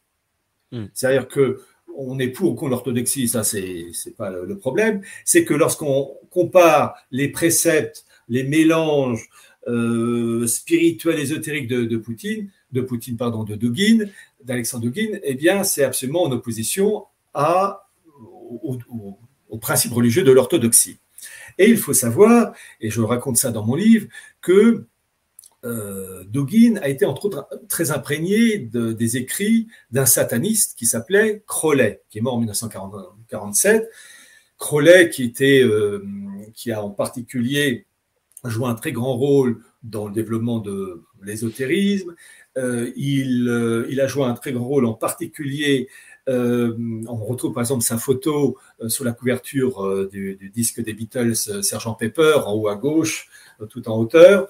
Hmm. 0.72 0.86
C'est-à-dire 0.94 1.28
que 1.28 1.62
on 1.98 2.20
est 2.20 2.28
pour 2.28 2.52
ou 2.52 2.56
contre 2.56 2.70
l'orthodoxie, 2.70 3.28
ça 3.28 3.44
c'est 3.44 3.92
pas 4.16 4.30
le 4.30 4.58
problème. 4.58 5.02
C'est 5.26 5.44
que 5.44 5.54
lorsqu'on 5.54 6.16
compare 6.30 6.96
les 7.12 7.30
préceptes, 7.30 8.06
les 8.30 8.44
mélanges 8.44 9.28
euh, 9.68 10.46
spirituels 10.48 11.20
ésotériques 11.20 11.68
de, 11.68 11.86
de, 11.86 11.98
Poutine, 11.98 12.50
de 12.72 12.82
Poutine 12.82 13.18
pardon, 13.18 13.44
de 13.44 13.56
Dugin, 13.56 14.06
d'Alexandre 14.44 14.84
Dugin, 14.90 15.20
eh 15.24 15.34
bien 15.34 15.64
c'est 15.64 15.84
absolument 15.84 16.24
en 16.24 16.32
opposition 16.32 17.06
à 17.34 17.88
au, 18.22 18.78
au 19.50 19.58
principe 19.58 19.94
religieux 19.94 20.24
de 20.24 20.32
l'orthodoxie. 20.32 21.00
Et 21.58 21.70
il 21.70 21.78
faut 21.78 21.94
savoir, 21.94 22.54
et 22.82 22.90
je 22.90 23.02
raconte 23.02 23.38
ça 23.38 23.52
dans 23.52 23.66
mon 23.66 23.76
livre, 23.76 24.08
que 24.42 24.86
euh, 25.66 26.24
a 26.82 26.90
été 26.90 27.06
entre 27.06 27.26
autres 27.26 27.50
très 27.68 27.92
imprégné 27.92 28.58
des 28.60 29.18
écrits 29.18 29.68
d'un 29.92 30.06
sataniste 30.06 30.78
qui 30.78 30.86
s'appelait 30.86 31.44
Crowley, 31.48 32.02
qui 32.10 32.20
est 32.20 32.22
mort 32.22 32.36
en 32.36 32.40
1947. 32.40 33.90
Crowley 34.58 35.10
qui, 35.10 35.24
était, 35.24 35.62
euh, 35.64 36.04
qui 36.54 36.72
a 36.72 36.84
en 36.84 36.90
particulier 36.90 37.86
joué 38.44 38.68
un 38.68 38.76
très 38.76 38.92
grand 38.92 39.16
rôle 39.16 39.64
dans 39.84 40.08
le 40.08 40.14
développement 40.14 40.60
de 40.60 41.04
l'ésotérisme. 41.24 42.16
Euh, 42.58 42.92
il, 42.96 43.86
il, 43.90 44.02
a 44.02 44.08
joué 44.08 44.24
un 44.24 44.34
très 44.34 44.52
grand 44.52 44.66
rôle 44.66 44.86
en 44.86 44.94
particulier 44.94 45.90
on 46.28 47.16
retrouve 47.16 47.54
par 47.54 47.62
exemple 47.62 47.84
sa 47.84 47.98
photo 47.98 48.58
sur 48.88 49.06
la 49.06 49.14
couverture 49.14 50.08
du, 50.10 50.36
du, 50.36 50.50
disque 50.50 50.82
des 50.82 50.94
Beatles, 50.94 51.36
Sergent 51.64 51.94
Pepper, 51.94 52.40
en 52.46 52.54
haut 52.54 52.68
à 52.68 52.76
gauche, 52.76 53.30
tout 53.70 53.88
en 53.88 53.98
hauteur 53.98 54.50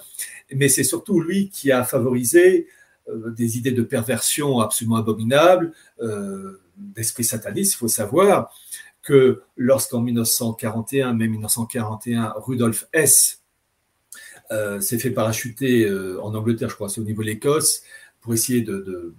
mais 0.53 0.69
c'est 0.69 0.83
surtout 0.83 1.19
lui 1.19 1.49
qui 1.49 1.71
a 1.71 1.83
favorisé 1.83 2.67
euh, 3.09 3.31
des 3.31 3.57
idées 3.57 3.71
de 3.71 3.83
perversion 3.83 4.59
absolument 4.59 4.97
abominables, 4.97 5.73
euh, 6.01 6.61
d'esprit 6.77 7.23
sataniste. 7.23 7.73
Il 7.73 7.77
faut 7.77 7.87
savoir 7.87 8.53
que 9.01 9.41
lorsqu'en 9.55 10.01
1941, 10.01 11.13
même 11.13 11.31
1941, 11.31 12.33
Rudolf 12.37 12.87
Hess 12.93 13.41
euh, 14.51 14.79
s'est 14.79 14.99
fait 14.99 15.11
parachuter 15.11 15.89
en 16.21 16.33
Angleterre, 16.35 16.69
je 16.69 16.75
crois, 16.75 16.89
c'est 16.89 17.01
au 17.01 17.05
niveau 17.05 17.21
de 17.21 17.27
l'Écosse, 17.27 17.83
pour 18.21 18.33
essayer 18.33 18.61
de 18.61 19.15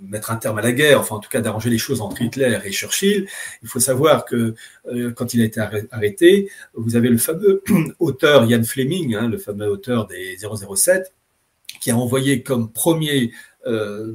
mettre 0.00 0.30
un 0.30 0.36
terme 0.36 0.58
à 0.58 0.62
la 0.62 0.72
guerre, 0.72 1.00
enfin 1.00 1.16
en 1.16 1.18
tout 1.18 1.28
cas 1.28 1.40
d'arranger 1.40 1.70
les 1.70 1.78
choses 1.78 2.00
entre 2.00 2.22
Hitler 2.22 2.58
et 2.64 2.72
Churchill. 2.72 3.26
Il 3.62 3.68
faut 3.68 3.80
savoir 3.80 4.24
que 4.24 4.54
euh, 4.86 5.12
quand 5.12 5.34
il 5.34 5.42
a 5.42 5.44
été 5.44 5.60
arrêté, 5.90 6.50
vous 6.74 6.96
avez 6.96 7.08
le 7.08 7.18
fameux 7.18 7.62
auteur 7.98 8.44
Ian 8.44 8.62
Fleming, 8.62 9.14
hein, 9.14 9.28
le 9.28 9.38
fameux 9.38 9.68
auteur 9.68 10.06
des 10.06 10.36
007, 10.38 11.12
qui 11.80 11.90
a 11.90 11.96
envoyé 11.96 12.42
comme 12.42 12.72
premier 12.72 13.32
euh, 13.66 14.14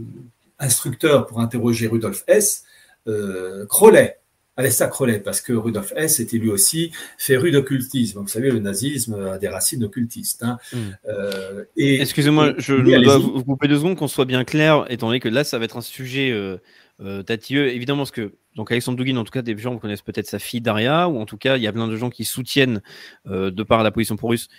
instructeur 0.60 1.28
pour 1.28 1.40
interroger 1.40 1.88
Rudolf 1.88 2.24
Hess 2.28 2.64
euh, 3.08 3.66
Crowley. 3.66 4.21
Alessa 4.58 4.88
Crowley, 4.88 5.20
parce 5.20 5.42
que 5.42 5.54
Rudolf 5.54 5.94
Hess 5.96 6.20
était 6.20 6.38
lui 6.38 6.50
aussi 6.50 6.92
féru 7.18 7.52
d'occultisme. 7.52 8.20
Vous 8.20 8.28
savez, 8.28 8.52
le 8.52 8.60
nazisme 8.60 9.14
a 9.14 9.38
des 9.38 9.48
racines 9.48 9.84
occultistes. 9.84 10.44
Hein. 10.44 10.58
Hmm. 10.74 10.78
Euh, 11.08 11.64
Excusez-moi, 11.78 12.54
je 12.58 12.76
dois 12.76 13.18
vous 13.18 13.44
couper 13.44 13.68
deux 13.68 13.78
secondes, 13.78 13.96
qu'on 13.96 14.08
soit 14.08 14.26
bien 14.26 14.44
clair, 14.44 14.86
étant 14.90 15.08
donné 15.08 15.20
que 15.20 15.30
là, 15.30 15.44
ça 15.44 15.58
va 15.58 15.66
être 15.66 15.78
un 15.78 15.82
sujet 15.82 16.32
euh, 16.32 16.58
euh 17.00 17.24
tatilleux. 17.24 17.70
Évidemment, 17.70 18.06
ce 18.06 18.12
que 18.12 18.34
donc 18.56 18.72
Alexandre 18.72 18.98
Douguin, 18.98 19.16
en 19.18 19.24
tout 19.24 19.32
cas, 19.32 19.42
des 19.42 19.58
gens 19.58 19.78
connaissent 19.78 20.02
peut-être 20.02 20.28
sa 20.28 20.40
fille 20.40 20.62
Daria, 20.62 21.08
ou 21.08 21.20
en 21.20 21.26
tout 21.26 21.38
cas, 21.38 21.58
il 21.58 21.64
y 21.64 21.68
a 21.68 21.72
plein 21.72 21.88
de 21.88 21.96
gens 21.96 22.10
qui 22.10 22.26
soutiennent, 22.26 22.82
euh, 23.28 23.52
de 23.52 23.64
par 23.64 23.84
la 23.84 23.92
position 23.92 24.18
pro-russe, 24.18 24.50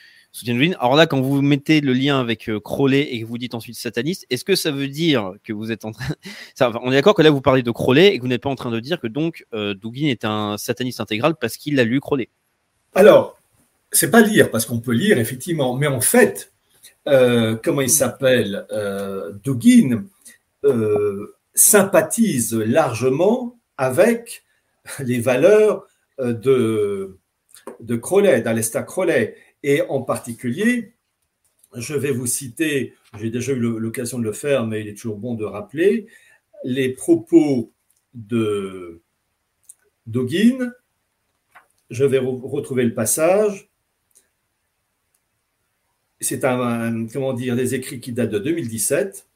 alors 0.80 0.96
là, 0.96 1.06
quand 1.06 1.20
vous 1.20 1.42
mettez 1.42 1.80
le 1.80 1.92
lien 1.92 2.18
avec 2.18 2.48
euh, 2.48 2.58
Crowley 2.58 3.02
et 3.02 3.20
que 3.20 3.26
vous 3.26 3.38
dites 3.38 3.54
ensuite 3.54 3.76
sataniste, 3.76 4.26
est-ce 4.30 4.44
que 4.44 4.54
ça 4.54 4.70
veut 4.70 4.88
dire 4.88 5.34
que 5.44 5.52
vous 5.52 5.70
êtes 5.70 5.84
en 5.84 5.92
train. 5.92 6.14
on 6.82 6.90
est 6.90 6.94
d'accord 6.94 7.14
que 7.14 7.22
là, 7.22 7.30
vous 7.30 7.42
parlez 7.42 7.62
de 7.62 7.70
Crowley 7.70 8.14
et 8.14 8.16
que 8.16 8.22
vous 8.22 8.28
n'êtes 8.28 8.42
pas 8.42 8.50
en 8.50 8.54
train 8.54 8.70
de 8.70 8.80
dire 8.80 8.98
que 8.98 9.06
donc 9.06 9.44
euh, 9.52 9.74
Dugin 9.74 10.08
est 10.08 10.24
un 10.24 10.56
sataniste 10.56 11.00
intégral 11.00 11.34
parce 11.36 11.56
qu'il 11.56 11.78
a 11.78 11.84
lu 11.84 12.00
Crowley 12.00 12.30
Alors, 12.94 13.38
c'est 13.90 14.10
pas 14.10 14.22
lire, 14.22 14.50
parce 14.50 14.64
qu'on 14.64 14.80
peut 14.80 14.94
lire 14.94 15.18
effectivement, 15.18 15.76
mais 15.76 15.86
en 15.86 16.00
fait, 16.00 16.50
euh, 17.08 17.56
comment 17.62 17.82
il 17.82 17.90
s'appelle 17.90 18.66
euh, 18.72 19.32
Dugin 19.44 20.04
sympathise 21.54 22.54
largement 22.54 23.58
avec 23.76 24.44
les 25.00 25.20
valeurs 25.20 25.86
de, 26.18 27.18
de 27.80 27.96
Crowley, 27.96 28.40
d'Alesta 28.40 28.82
Crowley. 28.82 29.36
Et 29.62 29.82
en 29.82 30.02
particulier, 30.02 30.94
je 31.74 31.94
vais 31.94 32.10
vous 32.10 32.26
citer, 32.26 32.94
j'ai 33.18 33.30
déjà 33.30 33.52
eu 33.52 33.58
l'occasion 33.58 34.18
de 34.18 34.24
le 34.24 34.32
faire, 34.32 34.66
mais 34.66 34.80
il 34.80 34.88
est 34.88 34.94
toujours 34.94 35.18
bon 35.18 35.34
de 35.34 35.44
rappeler, 35.44 36.06
les 36.64 36.90
propos 36.90 37.72
de. 38.14 39.00
Je 41.90 42.04
vais 42.04 42.18
retrouver 42.18 42.84
le 42.84 42.94
passage. 42.94 43.70
C'est 46.20 46.44
un, 46.44 47.06
comment 47.08 47.32
dire, 47.32 47.56
des 47.56 47.74
écrits 47.74 48.00
qui 48.00 48.12
datent 48.12 48.30
de 48.30 48.38
2017. 48.38 49.28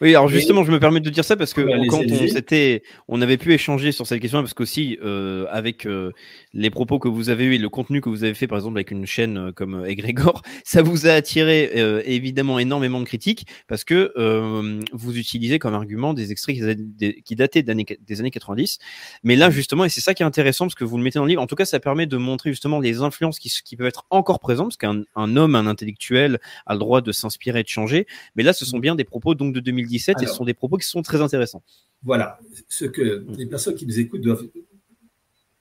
Oui, 0.00 0.10
alors 0.10 0.28
justement, 0.28 0.62
je 0.62 0.70
me 0.70 0.78
permets 0.78 1.00
de 1.00 1.10
dire 1.10 1.24
ça 1.24 1.36
parce 1.36 1.52
que 1.52 1.60
quand 1.88 2.02
on 2.08 2.28
s'était, 2.28 2.84
on 3.08 3.20
avait 3.20 3.36
pu 3.36 3.52
échanger 3.52 3.90
sur 3.90 4.06
cette 4.06 4.20
question 4.20 4.40
parce 4.40 4.54
qu'aussi 4.54 4.96
euh, 5.02 5.46
avec 5.50 5.86
euh, 5.86 6.12
les 6.54 6.70
propos 6.70 7.00
que 7.00 7.08
vous 7.08 7.30
avez 7.30 7.44
eu 7.44 7.54
et 7.54 7.58
le 7.58 7.68
contenu 7.68 8.00
que 8.00 8.08
vous 8.08 8.22
avez 8.22 8.34
fait, 8.34 8.46
par 8.46 8.58
exemple 8.58 8.78
avec 8.78 8.92
une 8.92 9.06
chaîne 9.06 9.36
euh, 9.38 9.52
comme 9.52 9.84
Egrégor, 9.86 10.42
ça 10.64 10.82
vous 10.82 11.08
a 11.08 11.10
attiré 11.10 11.72
euh, 11.76 12.00
évidemment 12.04 12.60
énormément 12.60 13.00
de 13.00 13.06
critiques 13.06 13.46
parce 13.66 13.82
que 13.82 14.12
euh, 14.16 14.80
vous 14.92 15.18
utilisez 15.18 15.58
comme 15.58 15.74
argument 15.74 16.14
des 16.14 16.30
extraits 16.30 16.56
qui, 16.56 17.22
qui 17.22 17.34
dataient 17.34 17.64
des 17.64 18.20
années 18.20 18.30
90. 18.30 18.78
Mais 19.24 19.34
là, 19.34 19.50
justement, 19.50 19.84
et 19.84 19.88
c'est 19.88 20.00
ça 20.00 20.14
qui 20.14 20.22
est 20.22 20.26
intéressant 20.26 20.66
parce 20.66 20.76
que 20.76 20.84
vous 20.84 20.96
le 20.96 21.02
mettez 21.02 21.18
dans 21.18 21.24
le 21.24 21.30
livre. 21.30 21.42
En 21.42 21.48
tout 21.48 21.56
cas, 21.56 21.64
ça 21.64 21.80
permet 21.80 22.06
de 22.06 22.16
montrer 22.16 22.50
justement 22.50 22.78
les 22.78 23.00
influences 23.00 23.40
qui, 23.40 23.52
qui 23.64 23.76
peuvent 23.76 23.88
être 23.88 24.06
encore 24.10 24.38
présentes 24.38 24.68
parce 24.68 24.76
qu'un 24.76 25.02
un 25.16 25.36
homme, 25.36 25.56
un 25.56 25.66
intellectuel, 25.66 26.38
a 26.66 26.74
le 26.74 26.78
droit 26.78 27.00
de 27.00 27.10
s'inspirer 27.10 27.60
et 27.60 27.64
de 27.64 27.68
changer. 27.68 28.06
Mais 28.36 28.44
là, 28.44 28.52
ce 28.52 28.64
sont 28.64 28.78
bien 28.78 28.94
des 28.94 29.04
propos 29.04 29.34
donc 29.34 29.52
de 29.52 29.60
2010 29.60 29.87
et 29.96 30.26
ce 30.26 30.26
sont 30.26 30.44
des 30.44 30.54
propos 30.54 30.76
qui 30.76 30.86
sont 30.86 31.02
très 31.02 31.20
intéressants. 31.20 31.62
Voilà, 32.02 32.38
ce 32.68 32.84
que 32.84 33.24
les 33.36 33.46
personnes 33.46 33.74
qui 33.74 33.86
nous 33.86 33.98
écoutent 33.98 34.20
doivent 34.20 34.46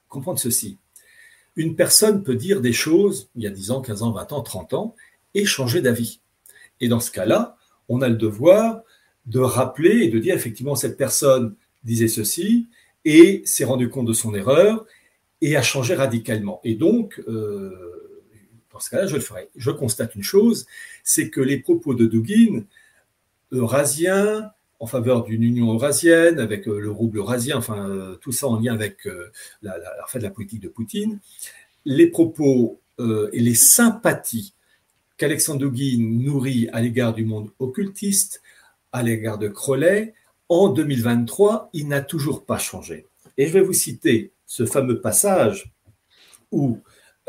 comprendre 0.08 0.40
ceci. 0.40 0.78
Une 1.56 1.76
personne 1.76 2.24
peut 2.24 2.36
dire 2.36 2.62
des 2.62 2.74
choses 2.74 3.30
il 3.36 3.44
y 3.44 3.48
a 3.48 3.50
10 3.50 3.72
ans, 3.72 3.82
15 3.82 4.04
ans, 4.04 4.12
20 4.12 4.32
ans, 4.34 4.42
30 4.42 4.74
ans 4.74 4.96
et 5.34 5.46
changer 5.46 5.82
d'avis. 5.82 6.20
Et 6.80 6.88
dans 6.88 7.00
ce 7.00 7.12
cas-là, 7.12 7.58
on 7.90 8.02
a 8.02 8.10
le 8.10 8.16
devoir 8.16 8.82
de 9.26 9.40
rappeler 9.40 10.04
et 10.04 10.10
de 10.10 10.20
dire 10.20 10.36
effectivement 10.36 10.76
cette 10.76 10.98
personne 10.98 11.56
disait 11.84 12.08
ceci 12.08 12.68
et 13.06 13.42
s'est 13.46 13.66
rendu 13.66 13.90
compte 13.90 14.06
de 14.06 14.14
son 14.14 14.36
erreur 14.36 14.86
et 15.42 15.56
a 15.56 15.62
changé 15.62 15.96
radicalement. 15.96 16.60
Et 16.64 16.76
donc, 16.76 17.22
euh, 17.28 17.72
dans 18.72 18.80
ce 18.80 18.90
cas-là, 18.90 19.08
je 19.08 19.16
le 19.16 19.22
ferai. 19.22 19.50
Je 19.56 19.72
constate 19.72 20.16
une 20.16 20.24
chose, 20.24 20.66
c'est 21.04 21.30
que 21.30 21.42
les 21.42 21.58
propos 21.58 21.94
de 21.94 22.06
Dugin 22.06 22.64
eurasien, 23.52 24.52
en 24.80 24.86
faveur 24.86 25.24
d'une 25.24 25.44
union 25.44 25.74
eurasienne 25.74 26.40
avec 26.40 26.68
euh, 26.68 26.80
le 26.80 26.92
rouble 26.92 27.18
eurasien, 27.18 27.58
enfin 27.58 27.90
euh, 27.90 28.16
tout 28.16 28.32
ça 28.32 28.48
en 28.48 28.60
lien 28.60 28.74
avec 28.74 29.08
euh, 29.08 29.32
la, 29.62 29.78
la, 29.78 29.90
la, 30.14 30.20
la 30.20 30.30
politique 30.30 30.62
de 30.62 30.70
Poutine, 30.70 31.20
les 31.86 32.08
propos 32.08 32.82
et 33.00 33.40
les 33.40 33.54
sympathies 33.54 34.56
qu'Alexandre 35.18 35.70
Dugin 35.70 36.00
nourrit 36.00 36.68
à 36.74 36.82
l'égard 36.82 37.14
du 37.14 37.26
monde 37.26 37.52
occultiste, 37.60 38.42
à 38.92 39.04
l'égard 39.04 39.38
de 39.38 39.48
Crowley, 39.48 40.16
en 40.50 40.70
2023, 40.70 41.70
il 41.74 41.88
n'a 41.88 42.02
toujours 42.02 42.44
pas 42.44 42.58
changé. 42.58 43.06
Et 43.38 43.48
je 43.48 43.54
vais 43.54 43.62
vous 43.62 43.74
citer 43.74 44.32
ce 44.48 44.66
fameux 44.66 45.00
passage 45.00 45.72
où 46.52 46.80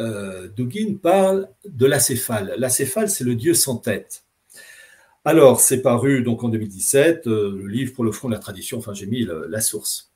euh, 0.00 0.48
parle 1.02 1.48
de 1.64 1.86
l'acéphale. 1.86 2.54
L'acéphale, 2.56 3.10
c'est 3.10 3.24
le 3.24 3.34
dieu 3.34 3.54
sans 3.54 3.76
tête. 3.76 4.24
Alors, 5.30 5.60
c'est 5.60 5.82
paru 5.82 6.22
donc 6.22 6.42
en 6.42 6.48
2017, 6.48 7.26
euh, 7.26 7.54
le 7.54 7.66
livre 7.66 7.92
pour 7.92 8.02
le 8.02 8.12
front 8.12 8.28
de 8.28 8.32
la 8.32 8.38
tradition, 8.38 8.78
enfin 8.78 8.94
j'ai 8.94 9.04
mis 9.04 9.28
la 9.50 9.60
source, 9.60 10.10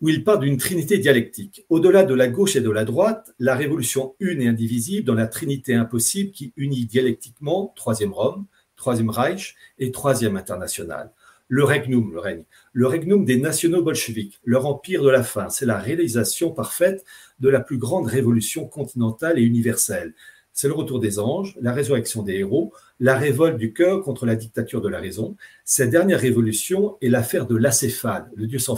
où 0.00 0.08
il 0.08 0.24
parle 0.24 0.40
d'une 0.40 0.56
trinité 0.56 0.96
dialectique. 0.96 1.66
Au-delà 1.68 2.04
de 2.04 2.14
la 2.14 2.28
gauche 2.28 2.56
et 2.56 2.62
de 2.62 2.70
la 2.70 2.86
droite, 2.86 3.34
la 3.38 3.54
révolution 3.54 4.14
une 4.20 4.40
et 4.40 4.48
indivisible 4.48 5.06
dans 5.06 5.14
la 5.14 5.26
trinité 5.26 5.74
impossible 5.74 6.30
qui 6.30 6.54
unit 6.56 6.86
dialectiquement 6.86 7.74
Troisième 7.76 8.14
Rome, 8.14 8.46
Troisième 8.76 9.10
Reich 9.10 9.56
et 9.78 9.92
Troisième 9.92 10.38
International. 10.38 11.12
Le 11.48 11.62
regnum, 11.62 12.10
le 12.10 12.18
règne, 12.18 12.44
le 12.72 12.86
regnum 12.86 13.26
des 13.26 13.36
nationaux 13.36 13.82
bolcheviques, 13.82 14.40
leur 14.46 14.64
empire 14.64 15.02
de 15.02 15.10
la 15.10 15.22
faim. 15.22 15.50
C'est 15.50 15.66
la 15.66 15.78
réalisation 15.78 16.50
parfaite 16.50 17.04
de 17.40 17.50
la 17.50 17.60
plus 17.60 17.76
grande 17.76 18.06
révolution 18.06 18.66
continentale 18.66 19.38
et 19.38 19.42
universelle. 19.42 20.14
C'est 20.54 20.68
le 20.68 20.74
retour 20.74 21.00
des 21.00 21.18
anges, 21.18 21.56
la 21.60 21.72
résurrection 21.72 22.22
des 22.22 22.34
héros, 22.34 22.72
la 23.00 23.18
révolte 23.18 23.58
du 23.58 23.72
cœur 23.72 24.02
contre 24.02 24.24
la 24.24 24.36
dictature 24.36 24.80
de 24.80 24.88
la 24.88 25.00
raison. 25.00 25.36
Cette 25.64 25.90
dernière 25.90 26.20
révolution 26.20 26.96
est 27.02 27.08
l'affaire 27.08 27.46
de 27.46 27.56
l'acéphale, 27.56 28.30
le 28.36 28.46
dieu 28.46 28.60
sans, 28.60 28.76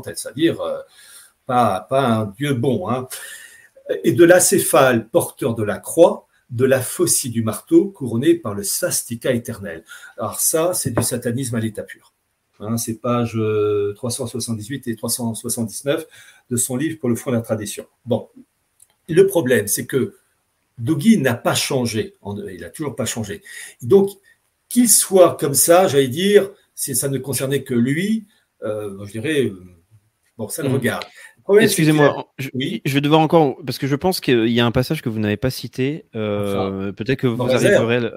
tête, 0.00 0.18
c'est-à-dire 0.18 0.60
euh, 0.60 0.78
pas, 1.44 1.84
pas, 1.90 2.06
un 2.06 2.26
dieu 2.38 2.54
bon, 2.54 2.88
hein, 2.88 3.08
et 4.04 4.12
de 4.12 4.24
l'acéphale 4.24 5.08
porteur 5.08 5.56
de 5.56 5.64
la 5.64 5.78
croix, 5.78 6.28
de 6.50 6.64
la 6.64 6.80
faucille 6.80 7.32
du 7.32 7.42
marteau 7.42 7.88
couronnée 7.88 8.34
par 8.34 8.54
le 8.54 8.62
sastika 8.62 9.32
éternel. 9.32 9.82
Alors 10.16 10.38
ça, 10.38 10.74
c'est 10.74 10.92
du 10.92 11.02
satanisme 11.02 11.56
à 11.56 11.60
l'état 11.60 11.82
pur. 11.82 12.12
Hein, 12.60 12.76
c'est 12.78 12.94
page 12.94 13.36
378 13.96 14.86
euh, 14.86 14.90
et 14.92 14.96
379 14.96 16.06
de 16.50 16.56
son 16.56 16.76
livre 16.76 16.98
pour 17.00 17.08
le 17.08 17.16
fond 17.16 17.30
de 17.30 17.36
la 17.36 17.42
tradition. 17.42 17.86
Bon, 18.04 18.28
le 19.08 19.26
problème, 19.26 19.66
c'est 19.66 19.86
que 19.86 20.14
Dogui 20.78 21.18
n'a 21.18 21.34
pas 21.34 21.54
changé, 21.54 22.14
il 22.48 22.60
n'a 22.60 22.70
toujours 22.70 22.94
pas 22.94 23.06
changé. 23.06 23.42
Donc, 23.82 24.10
qu'il 24.68 24.88
soit 24.88 25.36
comme 25.36 25.54
ça, 25.54 25.88
j'allais 25.88 26.08
dire, 26.08 26.50
si 26.74 26.94
ça 26.94 27.08
ne 27.08 27.18
concernait 27.18 27.62
que 27.62 27.74
lui, 27.74 28.26
euh, 28.62 29.04
je 29.06 29.12
dirais, 29.12 29.46
euh, 29.46 29.60
bon, 30.36 30.48
ça 30.48 30.62
le 30.62 30.68
mmh. 30.68 30.74
regarde. 30.74 31.04
Excusez-moi, 31.60 32.32
je, 32.38 32.48
oui. 32.54 32.82
je 32.84 32.94
vais 32.94 33.00
devoir 33.00 33.20
encore, 33.20 33.56
parce 33.64 33.78
que 33.78 33.86
je 33.86 33.94
pense 33.94 34.20
qu'il 34.20 34.48
y 34.48 34.58
a 34.58 34.66
un 34.66 34.72
passage 34.72 35.00
que 35.00 35.08
vous 35.08 35.20
n'avez 35.20 35.36
pas 35.36 35.50
cité. 35.50 36.06
Euh, 36.16 36.92
peut-être 36.92 37.20
que 37.20 37.28
vous 37.28 37.42
arriverez 37.42 38.10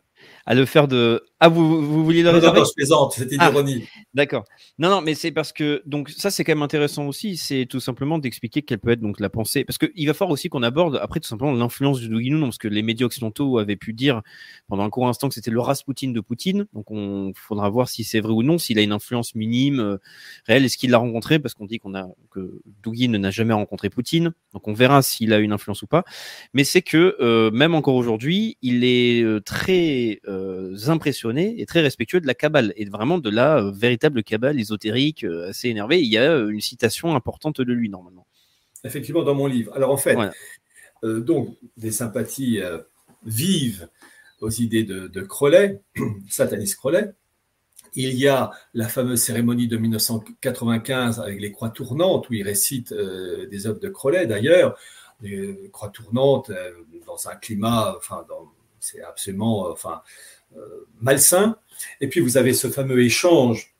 à 0.49 0.55
le 0.55 0.65
faire 0.65 0.87
de. 0.87 1.23
Ah, 1.39 1.47
vous, 1.47 1.85
vous 1.85 2.03
vouliez 2.03 2.23
le 2.23 2.31
réserver 2.31 2.59
Non, 2.59 2.65
je 2.65 2.73
plaisante, 2.73 3.13
c'était 3.13 3.35
une 3.35 3.41
ah, 3.41 3.51
ironie. 3.51 3.87
D'accord. 4.15 4.45
Non, 4.79 4.89
non, 4.89 4.99
mais 4.99 5.13
c'est 5.13 5.31
parce 5.31 5.53
que 5.53 5.83
donc 5.85 6.09
ça 6.09 6.31
c'est 6.31 6.43
quand 6.43 6.53
même 6.53 6.63
intéressant 6.63 7.05
aussi, 7.05 7.37
c'est 7.37 7.67
tout 7.67 7.79
simplement 7.79 8.17
d'expliquer 8.17 8.63
quelle 8.63 8.79
peut 8.79 8.89
être 8.89 8.99
donc 8.99 9.19
la 9.19 9.29
pensée, 9.29 9.63
parce 9.63 9.77
qu'il 9.77 10.07
va 10.07 10.15
falloir 10.15 10.33
aussi 10.33 10.49
qu'on 10.49 10.63
aborde 10.63 10.99
après 11.01 11.19
tout 11.19 11.27
simplement 11.27 11.53
l'influence 11.53 11.99
du 11.99 12.09
Douginou, 12.09 12.41
parce 12.41 12.57
que 12.57 12.67
les 12.67 12.81
médias 12.81 13.05
occidentaux 13.05 13.59
avaient 13.59 13.75
pu 13.75 13.93
dire 13.93 14.23
pendant 14.67 14.83
un 14.83 14.89
court 14.89 15.07
instant 15.07 15.29
que 15.29 15.35
c'était 15.35 15.51
le 15.51 15.61
Rasputin 15.61 16.09
de 16.09 16.19
Poutine, 16.19 16.65
donc 16.73 16.89
on 16.89 17.31
faudra 17.35 17.69
voir 17.69 17.87
si 17.87 18.03
c'est 18.03 18.19
vrai 18.19 18.33
ou 18.33 18.41
non, 18.41 18.57
s'il 18.57 18.79
a 18.79 18.81
une 18.81 18.91
influence 18.91 19.35
minime, 19.35 19.79
euh, 19.79 19.97
réelle, 20.47 20.65
est-ce 20.65 20.79
qu'il 20.79 20.89
l'a 20.89 20.97
rencontré, 20.97 21.37
parce 21.37 21.53
qu'on 21.53 21.65
dit 21.67 21.77
qu'on 21.77 21.93
a 21.93 22.07
que 22.31 22.59
Douguin 22.81 23.15
n'a 23.19 23.29
jamais 23.29 23.53
rencontré 23.53 23.91
Poutine, 23.91 24.33
donc 24.53 24.67
on 24.67 24.73
verra 24.73 25.03
s'il 25.03 25.31
a 25.31 25.37
une 25.37 25.51
influence 25.51 25.83
ou 25.83 25.87
pas, 25.87 26.03
mais 26.55 26.63
c'est 26.63 26.81
que 26.81 27.15
euh, 27.21 27.51
même 27.51 27.75
encore 27.75 27.95
aujourd'hui, 27.95 28.57
il 28.63 28.83
est 28.83 29.21
euh, 29.21 29.39
très 29.39 30.19
impressionné 30.87 31.59
et 31.61 31.65
très 31.65 31.81
respectueux 31.81 32.21
de 32.21 32.27
la 32.27 32.33
cabale 32.33 32.73
et 32.75 32.85
vraiment 32.85 33.17
de 33.17 33.29
la 33.29 33.57
euh, 33.57 33.71
véritable 33.71 34.23
cabale 34.23 34.59
ésotérique 34.59 35.23
euh, 35.23 35.49
assez 35.49 35.69
énervée. 35.69 36.01
Il 36.01 36.07
y 36.07 36.17
a 36.17 36.37
une 36.37 36.61
citation 36.61 37.15
importante 37.15 37.61
de 37.61 37.73
lui 37.73 37.89
normalement. 37.89 38.25
Effectivement, 38.83 39.23
dans 39.23 39.35
mon 39.35 39.47
livre. 39.47 39.73
Alors 39.75 39.91
en 39.91 39.97
fait, 39.97 40.17
donc 41.03 41.57
des 41.75 41.91
sympathies 41.91 42.59
vives 43.25 43.89
aux 44.39 44.49
idées 44.49 44.83
de, 44.83 45.07
de 45.07 45.21
Crowley, 45.21 45.81
sataniste 46.29 46.77
Crowley. 46.77 47.13
Il 47.95 48.13
y 48.13 48.27
a 48.27 48.51
la 48.73 48.87
fameuse 48.87 49.21
cérémonie 49.21 49.67
de 49.67 49.75
1995 49.75 51.19
avec 51.19 51.41
les 51.41 51.51
croix 51.51 51.71
tournantes 51.71 52.29
où 52.29 52.33
il 52.33 52.43
récite 52.43 52.93
des 52.93 53.67
œuvres 53.67 53.79
de 53.79 53.89
Crowley 53.89 54.27
d'ailleurs, 54.27 54.77
des 55.21 55.69
croix 55.73 55.89
tournantes 55.89 56.51
dans 57.05 57.27
un 57.27 57.35
climat, 57.35 57.95
enfin, 57.97 58.23
c'est 58.81 59.01
absolument, 59.01 59.69
enfin, 59.69 60.01
euh, 60.57 60.87
malsain. 60.99 61.57
Et 62.01 62.07
puis 62.07 62.19
vous 62.19 62.37
avez 62.37 62.53
ce 62.53 62.67
fameux 62.67 63.01
échange 63.01 63.75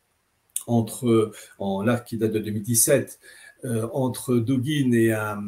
entre, 0.68 1.32
en 1.58 1.82
là 1.82 2.00
qui 2.00 2.18
date 2.18 2.32
de 2.32 2.40
2017, 2.40 3.20
euh, 3.66 3.90
entre 3.92 4.38
Dugin 4.38 4.94
et 4.94 5.12
un, 5.12 5.44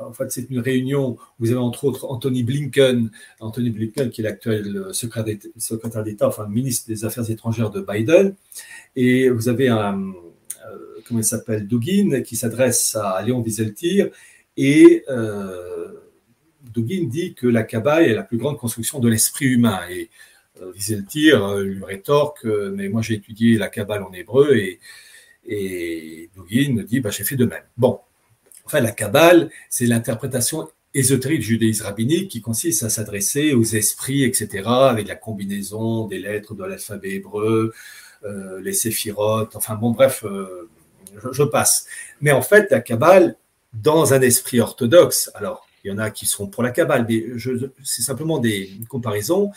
en 0.00 0.12
fait 0.12 0.30
c'est 0.30 0.48
une 0.50 0.60
réunion. 0.60 1.16
Vous 1.38 1.50
avez 1.50 1.58
entre 1.58 1.84
autres 1.84 2.06
Anthony 2.06 2.44
Blinken, 2.44 3.10
Anthony 3.40 3.70
Blinken 3.70 4.10
qui 4.10 4.20
est 4.20 4.24
l'actuel 4.24 4.86
secrétaire 4.92 6.04
d'État, 6.04 6.28
enfin 6.28 6.46
ministre 6.46 6.86
des 6.86 7.04
Affaires 7.04 7.28
étrangères 7.28 7.70
de 7.70 7.80
Biden, 7.80 8.36
et 8.94 9.30
vous 9.30 9.48
avez 9.48 9.68
un 9.68 10.12
euh, 10.70 11.00
comment 11.06 11.20
il 11.20 11.24
s'appelle 11.24 11.66
Dugin 11.66 12.22
qui 12.22 12.36
s'adresse 12.36 12.96
à 12.96 13.20
Léon 13.22 13.40
Wieseltier 13.40 14.12
et 14.56 15.04
euh, 15.08 15.92
Dugin 16.76 17.06
dit 17.08 17.34
que 17.34 17.46
la 17.46 17.62
Kabbale 17.62 18.04
est 18.04 18.14
la 18.14 18.22
plus 18.22 18.38
grande 18.38 18.58
construction 18.58 18.98
de 18.98 19.08
l'esprit 19.08 19.46
humain 19.46 19.80
et 19.90 20.10
Wieseltier 20.60 21.34
euh, 21.34 21.62
lui 21.62 21.84
rétorque, 21.84 22.44
euh, 22.46 22.72
mais 22.74 22.88
moi 22.88 23.02
j'ai 23.02 23.14
étudié 23.14 23.58
la 23.58 23.68
Kabbale 23.68 24.02
en 24.02 24.12
hébreu 24.12 24.56
et, 24.56 24.80
et 25.46 26.30
Dugin 26.34 26.82
dit, 26.82 27.00
bah, 27.00 27.10
j'ai 27.10 27.24
fait 27.24 27.36
de 27.36 27.44
même. 27.44 27.62
Bon, 27.76 28.00
enfin 28.64 28.80
la 28.80 28.90
Kabbale, 28.90 29.50
c'est 29.68 29.86
l'interprétation 29.86 30.68
ésotérique 30.94 31.40
du 31.40 31.46
judaïsme 31.46 31.84
rabbinique 31.84 32.30
qui 32.30 32.40
consiste 32.40 32.82
à 32.82 32.88
s'adresser 32.88 33.52
aux 33.52 33.64
esprits, 33.64 34.24
etc., 34.24 34.64
avec 34.66 35.08
la 35.08 35.16
combinaison 35.16 36.06
des 36.06 36.18
lettres 36.18 36.54
de 36.54 36.64
l'alphabet 36.64 37.12
hébreu, 37.12 37.72
euh, 38.24 38.60
les 38.62 38.72
séphirotes, 38.72 39.56
enfin 39.56 39.74
bon, 39.74 39.90
bref, 39.90 40.24
je, 41.32 41.42
passe. 41.42 41.86
Mais 42.22 42.32
en 42.32 42.40
fait, 42.40 42.70
la 42.70 42.80
Kabbale, 42.80 43.36
dans 43.74 44.14
un 44.14 44.22
esprit 44.22 44.60
orthodoxe, 44.60 45.30
alors 45.34 45.65
il 45.86 45.90
y 45.90 45.92
en 45.92 45.98
a 45.98 46.10
qui 46.10 46.26
sont 46.26 46.48
pour 46.48 46.64
la 46.64 46.72
Kabbale, 46.72 47.06
mais 47.08 47.24
c'est 47.84 48.02
simplement 48.02 48.38
des 48.38 48.72
comparaisons, 48.88 49.52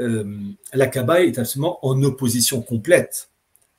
euh, 0.00 0.24
la 0.72 0.88
Kabbale 0.88 1.26
est 1.26 1.38
absolument 1.38 1.78
en 1.86 2.02
opposition 2.02 2.62
complète 2.62 3.30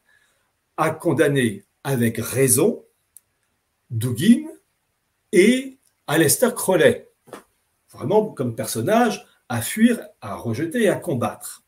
a 0.76 0.90
condamné 0.90 1.64
avec 1.84 2.18
raison 2.18 2.84
Dugin 3.90 4.48
et 5.32 5.78
Alester 6.06 6.50
Crowley, 6.54 7.08
vraiment 7.92 8.26
comme 8.26 8.54
personnage 8.54 9.26
à 9.48 9.62
fuir, 9.62 10.00
à 10.20 10.34
rejeter 10.34 10.82
et 10.82 10.88
à 10.88 10.96
combattre. 10.96 11.64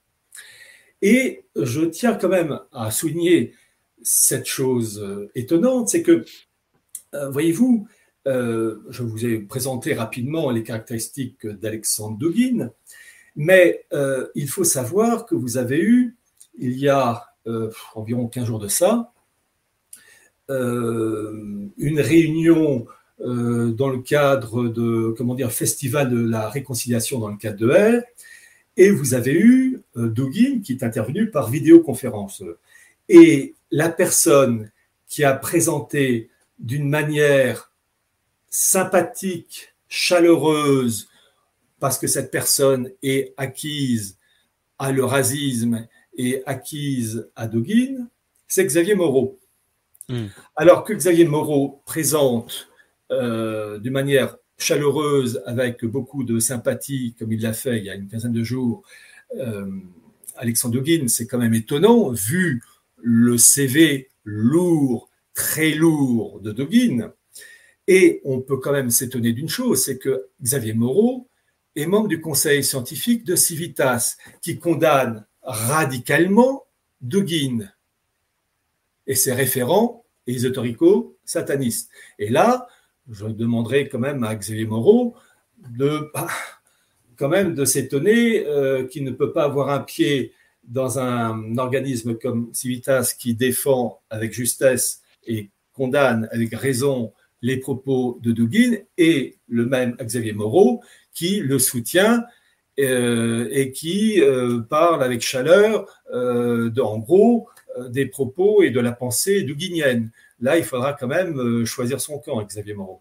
Et 1.02 1.44
je 1.54 1.82
tiens 1.82 2.14
quand 2.14 2.28
même 2.28 2.60
à 2.72 2.90
souligner 2.90 3.54
cette 4.02 4.46
chose 4.46 5.00
euh, 5.02 5.30
étonnante, 5.34 5.88
c'est 5.88 6.02
que, 6.02 6.24
euh, 7.14 7.30
voyez-vous, 7.30 7.88
euh, 8.26 8.78
je 8.90 9.02
vous 9.02 9.24
ai 9.24 9.38
présenté 9.38 9.94
rapidement 9.94 10.50
les 10.50 10.64
caractéristiques 10.64 11.46
d'Alexandre 11.46 12.18
Dugin, 12.18 12.70
mais 13.36 13.84
euh, 13.92 14.26
il 14.34 14.48
faut 14.48 14.64
savoir 14.64 15.26
que 15.26 15.34
vous 15.34 15.58
avez 15.58 15.80
eu, 15.80 16.16
il 16.58 16.76
y 16.78 16.88
a 16.88 17.24
euh, 17.46 17.70
environ 17.94 18.26
15 18.26 18.44
jours 18.44 18.58
de 18.58 18.68
ça, 18.68 19.12
une 20.48 21.72
réunion 21.78 22.86
dans 23.18 23.88
le 23.88 23.98
cadre 23.98 24.68
de, 24.68 25.12
comment 25.18 25.34
dire, 25.34 25.50
festival 25.50 26.08
de 26.08 26.20
la 26.20 26.48
réconciliation 26.48 27.18
dans 27.18 27.30
le 27.30 27.36
cadre 27.36 27.58
de 27.58 27.68
R, 27.68 28.02
et 28.76 28.90
vous 28.90 29.14
avez 29.14 29.32
eu 29.32 29.82
Dugin 29.96 30.60
qui 30.62 30.72
est 30.72 30.84
intervenu 30.84 31.30
par 31.30 31.50
vidéoconférence. 31.50 32.44
Et 33.08 33.54
la 33.72 33.88
personne 33.88 34.70
qui 35.08 35.24
a 35.24 35.32
présenté 35.32 36.30
d'une 36.60 36.88
manière 36.88 37.72
sympathique, 38.48 39.74
chaleureuse, 39.88 41.08
parce 41.80 41.98
que 41.98 42.06
cette 42.06 42.30
personne 42.30 42.90
est 43.02 43.34
acquise 43.36 44.18
à 44.78 44.92
le 44.92 45.04
racisme 45.04 45.86
et 46.16 46.42
acquise 46.46 47.28
à 47.36 47.46
Dugin, 47.46 48.08
c'est 48.48 48.64
Xavier 48.64 48.94
Moreau. 48.94 49.38
Hmm. 50.08 50.26
Alors 50.54 50.84
que 50.84 50.92
Xavier 50.92 51.24
Moreau 51.24 51.82
présente 51.84 52.68
euh, 53.10 53.78
d'une 53.78 53.92
manière 53.92 54.36
chaleureuse, 54.58 55.42
avec 55.46 55.84
beaucoup 55.84 56.24
de 56.24 56.38
sympathie, 56.38 57.14
comme 57.18 57.32
il 57.32 57.42
l'a 57.42 57.52
fait 57.52 57.78
il 57.78 57.84
y 57.84 57.90
a 57.90 57.94
une 57.94 58.08
quinzaine 58.08 58.32
de 58.32 58.42
jours, 58.42 58.82
euh, 59.36 59.66
Alexandre 60.36 60.80
Dugin, 60.80 61.08
c'est 61.08 61.26
quand 61.26 61.38
même 61.38 61.54
étonnant, 61.54 62.10
vu 62.10 62.62
le 63.02 63.36
CV 63.36 64.08
lourd, 64.24 65.08
très 65.34 65.70
lourd 65.70 66.40
de 66.40 66.52
Dugin. 66.52 67.12
Et 67.88 68.20
on 68.24 68.40
peut 68.40 68.56
quand 68.56 68.72
même 68.72 68.90
s'étonner 68.90 69.32
d'une 69.32 69.48
chose, 69.48 69.84
c'est 69.84 69.98
que 69.98 70.28
Xavier 70.42 70.74
Moreau 70.74 71.28
est 71.76 71.86
membre 71.86 72.08
du 72.08 72.20
conseil 72.20 72.64
scientifique 72.64 73.24
de 73.24 73.36
Civitas, 73.36 74.16
qui 74.42 74.58
condamne 74.58 75.26
radicalement 75.42 76.64
Dugin 77.00 77.70
et 79.06 79.14
ses 79.14 79.32
référents 79.32 80.04
ésotérico-satanistes. 80.26 81.90
Et 82.18 82.28
là, 82.28 82.66
je 83.08 83.26
demanderai 83.26 83.88
quand 83.88 83.98
même 83.98 84.24
à 84.24 84.34
Xavier 84.34 84.66
Moreau 84.66 85.14
de 85.70 86.10
quand 87.16 87.28
même 87.28 87.54
de 87.54 87.64
s'étonner 87.64 88.44
euh, 88.46 88.86
qu'il 88.86 89.04
ne 89.04 89.10
peut 89.10 89.32
pas 89.32 89.44
avoir 89.44 89.70
un 89.70 89.80
pied 89.80 90.32
dans 90.64 90.98
un 90.98 91.56
organisme 91.56 92.16
comme 92.16 92.50
Civitas 92.52 93.14
qui 93.18 93.34
défend 93.34 94.00
avec 94.10 94.32
justesse 94.32 95.02
et 95.26 95.50
condamne 95.72 96.28
avec 96.32 96.54
raison 96.54 97.12
les 97.46 97.58
propos 97.58 98.18
de 98.22 98.32
Dugin 98.32 98.76
et 98.98 99.36
le 99.48 99.66
même 99.66 99.96
Xavier 100.00 100.32
Moreau 100.32 100.82
qui 101.14 101.38
le 101.38 101.60
soutient 101.60 102.24
euh, 102.80 103.48
et 103.52 103.70
qui 103.70 104.20
euh, 104.20 104.60
parle 104.62 105.02
avec 105.04 105.22
chaleur 105.22 105.86
euh, 106.12 106.74
en 106.76 106.98
gros 106.98 107.48
des 107.88 108.06
propos 108.06 108.62
et 108.62 108.70
de 108.70 108.80
la 108.80 108.90
pensée 108.90 109.42
duginienne. 109.42 110.10
Là, 110.40 110.58
il 110.58 110.64
faudra 110.64 110.94
quand 110.94 111.06
même 111.06 111.64
choisir 111.64 112.00
son 112.00 112.18
camp, 112.18 112.42
Xavier 112.42 112.74
Moreau. 112.74 113.00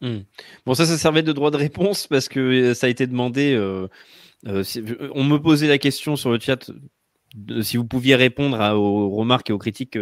Hmm. 0.00 0.20
Bon, 0.66 0.74
ça, 0.74 0.86
ça 0.86 0.96
servait 0.96 1.22
de 1.22 1.32
droit 1.32 1.50
de 1.50 1.56
réponse 1.56 2.06
parce 2.06 2.28
que 2.28 2.74
ça 2.74 2.86
a 2.86 2.90
été 2.90 3.06
demandé. 3.08 3.56
on 4.44 5.24
me 5.24 5.36
posait 5.38 5.68
la 5.68 5.78
question 5.78 6.14
sur 6.14 6.30
le 6.30 6.38
chat 6.38 6.70
si 7.62 7.76
vous 7.76 7.86
pouviez 7.86 8.14
répondre 8.14 8.56
aux 8.76 9.10
remarques 9.10 9.50
et 9.50 9.52
aux 9.52 9.58
critiques 9.58 9.98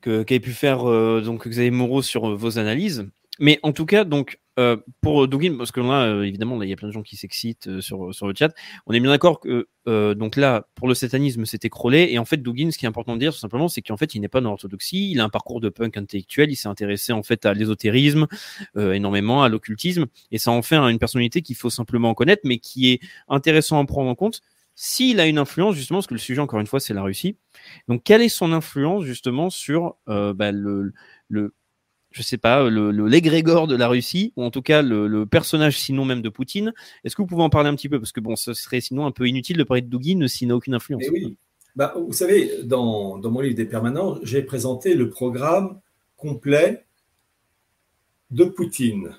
qu'avait 0.00 0.40
pu 0.40 0.52
faire 0.52 0.88
euh, 0.88 1.20
donc 1.20 1.46
Xavier 1.48 1.70
Moreau 1.70 2.02
sur 2.02 2.30
euh, 2.30 2.34
vos 2.34 2.58
analyses. 2.58 3.08
Mais 3.38 3.58
en 3.62 3.72
tout 3.72 3.86
cas, 3.86 4.04
donc 4.04 4.38
euh, 4.58 4.76
pour 5.00 5.26
Dugin, 5.26 5.56
parce 5.56 5.72
que 5.72 5.80
là, 5.80 6.02
euh, 6.04 6.22
évidemment, 6.24 6.62
il 6.62 6.68
y 6.68 6.72
a 6.74 6.76
plein 6.76 6.88
de 6.88 6.92
gens 6.92 7.02
qui 7.02 7.16
s'excitent 7.16 7.68
euh, 7.68 7.80
sur 7.80 8.14
sur 8.14 8.26
le 8.26 8.34
chat. 8.36 8.52
On 8.86 8.92
est 8.92 9.00
bien 9.00 9.08
d'accord 9.08 9.40
que 9.40 9.68
euh, 9.88 10.14
donc 10.14 10.36
là, 10.36 10.66
pour 10.74 10.88
le 10.88 10.94
satanisme, 10.94 11.46
c'était 11.46 11.70
Crowley. 11.70 12.12
Et 12.12 12.18
en 12.18 12.26
fait, 12.26 12.36
Dugin, 12.42 12.70
ce 12.70 12.76
qui 12.76 12.84
est 12.84 12.88
important 12.88 13.14
de 13.14 13.20
dire, 13.20 13.32
tout 13.32 13.38
simplement, 13.38 13.68
c'est 13.68 13.80
qu'en 13.80 13.96
fait, 13.96 14.14
il 14.14 14.20
n'est 14.20 14.28
pas 14.28 14.42
dans 14.42 14.50
l'orthodoxie. 14.50 15.10
Il 15.12 15.20
a 15.20 15.24
un 15.24 15.30
parcours 15.30 15.62
de 15.62 15.70
punk 15.70 15.96
intellectuel. 15.96 16.50
Il 16.50 16.56
s'est 16.56 16.68
intéressé 16.68 17.14
en 17.14 17.22
fait 17.22 17.46
à 17.46 17.54
l'ésotérisme 17.54 18.26
euh, 18.76 18.92
énormément, 18.92 19.42
à 19.42 19.48
l'occultisme. 19.48 20.04
Et 20.32 20.36
ça 20.36 20.50
en 20.50 20.60
fait 20.60 20.76
une 20.76 20.98
personnalité 20.98 21.40
qu'il 21.40 21.56
faut 21.56 21.70
simplement 21.70 22.12
connaître, 22.12 22.42
mais 22.44 22.58
qui 22.58 22.90
est 22.92 23.00
intéressant 23.28 23.80
à 23.80 23.86
prendre 23.86 24.10
en 24.10 24.14
compte 24.14 24.42
s'il 24.82 25.20
a 25.20 25.26
une 25.26 25.36
influence, 25.36 25.74
justement, 25.74 25.98
parce 25.98 26.06
que 26.06 26.14
le 26.14 26.20
sujet, 26.20 26.40
encore 26.40 26.58
une 26.58 26.66
fois, 26.66 26.80
c'est 26.80 26.94
la 26.94 27.02
Russie. 27.02 27.36
Donc, 27.86 28.02
quelle 28.02 28.22
est 28.22 28.30
son 28.30 28.50
influence, 28.50 29.04
justement, 29.04 29.50
sur 29.50 29.96
euh, 30.08 30.32
bah, 30.32 30.52
le, 30.52 30.94
je 31.28 32.22
sais 32.22 32.38
pas, 32.38 32.66
le, 32.70 32.90
de 32.90 33.76
la 33.76 33.88
Russie, 33.88 34.32
ou 34.36 34.42
en 34.42 34.50
tout 34.50 34.62
cas 34.62 34.80
le, 34.80 35.26
personnage, 35.26 35.78
sinon 35.78 36.06
même 36.06 36.22
de 36.22 36.30
Poutine? 36.30 36.72
Est-ce 37.04 37.14
que 37.14 37.20
vous 37.20 37.28
pouvez 37.28 37.42
en 37.42 37.50
parler 37.50 37.68
un 37.68 37.74
petit 37.74 37.90
peu? 37.90 38.00
Parce 38.00 38.12
que 38.12 38.20
bon, 38.20 38.36
ce 38.36 38.54
serait 38.54 38.80
sinon 38.80 39.04
un 39.04 39.10
peu 39.10 39.28
inutile 39.28 39.58
de 39.58 39.64
parler 39.64 39.82
de 39.82 39.94
Dugin 39.94 40.26
s'il 40.28 40.48
n'a 40.48 40.56
aucune 40.56 40.72
influence. 40.72 41.04
Oui. 41.12 41.36
Bah, 41.76 41.92
vous 41.94 42.14
savez, 42.14 42.62
dans 42.64 43.18
mon 43.18 43.40
livre 43.40 43.56
des 43.56 43.66
permanents, 43.66 44.18
j'ai 44.22 44.40
présenté 44.40 44.94
le 44.94 45.10
programme 45.10 45.78
complet 46.16 46.86
de 48.30 48.44
Poutine. 48.44 49.14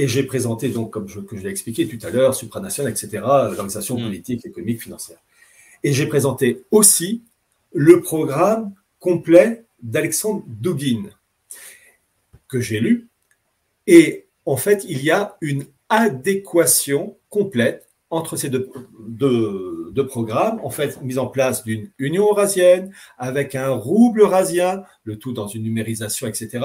Et 0.00 0.06
j'ai 0.06 0.22
présenté, 0.22 0.68
donc, 0.68 0.92
comme 0.92 1.08
je, 1.08 1.18
que 1.18 1.36
je 1.36 1.42
l'ai 1.42 1.50
expliqué 1.50 1.88
tout 1.88 1.98
à 2.06 2.10
l'heure, 2.10 2.32
supranational, 2.32 2.92
etc., 2.92 3.08
l'organisation 3.20 3.98
Mm. 3.98 4.04
politique, 4.04 4.46
économique, 4.46 4.80
financière. 4.80 5.18
Et 5.82 5.92
j'ai 5.92 6.06
présenté 6.06 6.62
aussi 6.70 7.24
le 7.72 8.00
programme 8.00 8.72
complet 9.00 9.64
d'Alexandre 9.82 10.44
Dugin, 10.46 11.10
que 12.46 12.60
j'ai 12.60 12.78
lu. 12.78 13.08
Et 13.88 14.28
en 14.46 14.56
fait, 14.56 14.84
il 14.88 15.02
y 15.02 15.10
a 15.10 15.36
une 15.40 15.64
adéquation 15.88 17.16
complète 17.28 17.88
entre 18.08 18.36
ces 18.36 18.50
deux, 18.50 18.70
deux, 19.00 19.90
deux 19.90 20.06
programmes, 20.06 20.60
en 20.62 20.70
fait, 20.70 21.02
mise 21.02 21.18
en 21.18 21.26
place 21.26 21.64
d'une 21.64 21.90
union 21.98 22.28
eurasienne 22.28 22.92
avec 23.18 23.56
un 23.56 23.70
rouble 23.70 24.20
eurasien, 24.20 24.84
le 25.02 25.18
tout 25.18 25.32
dans 25.32 25.48
une 25.48 25.64
numérisation, 25.64 26.28
etc. 26.28 26.64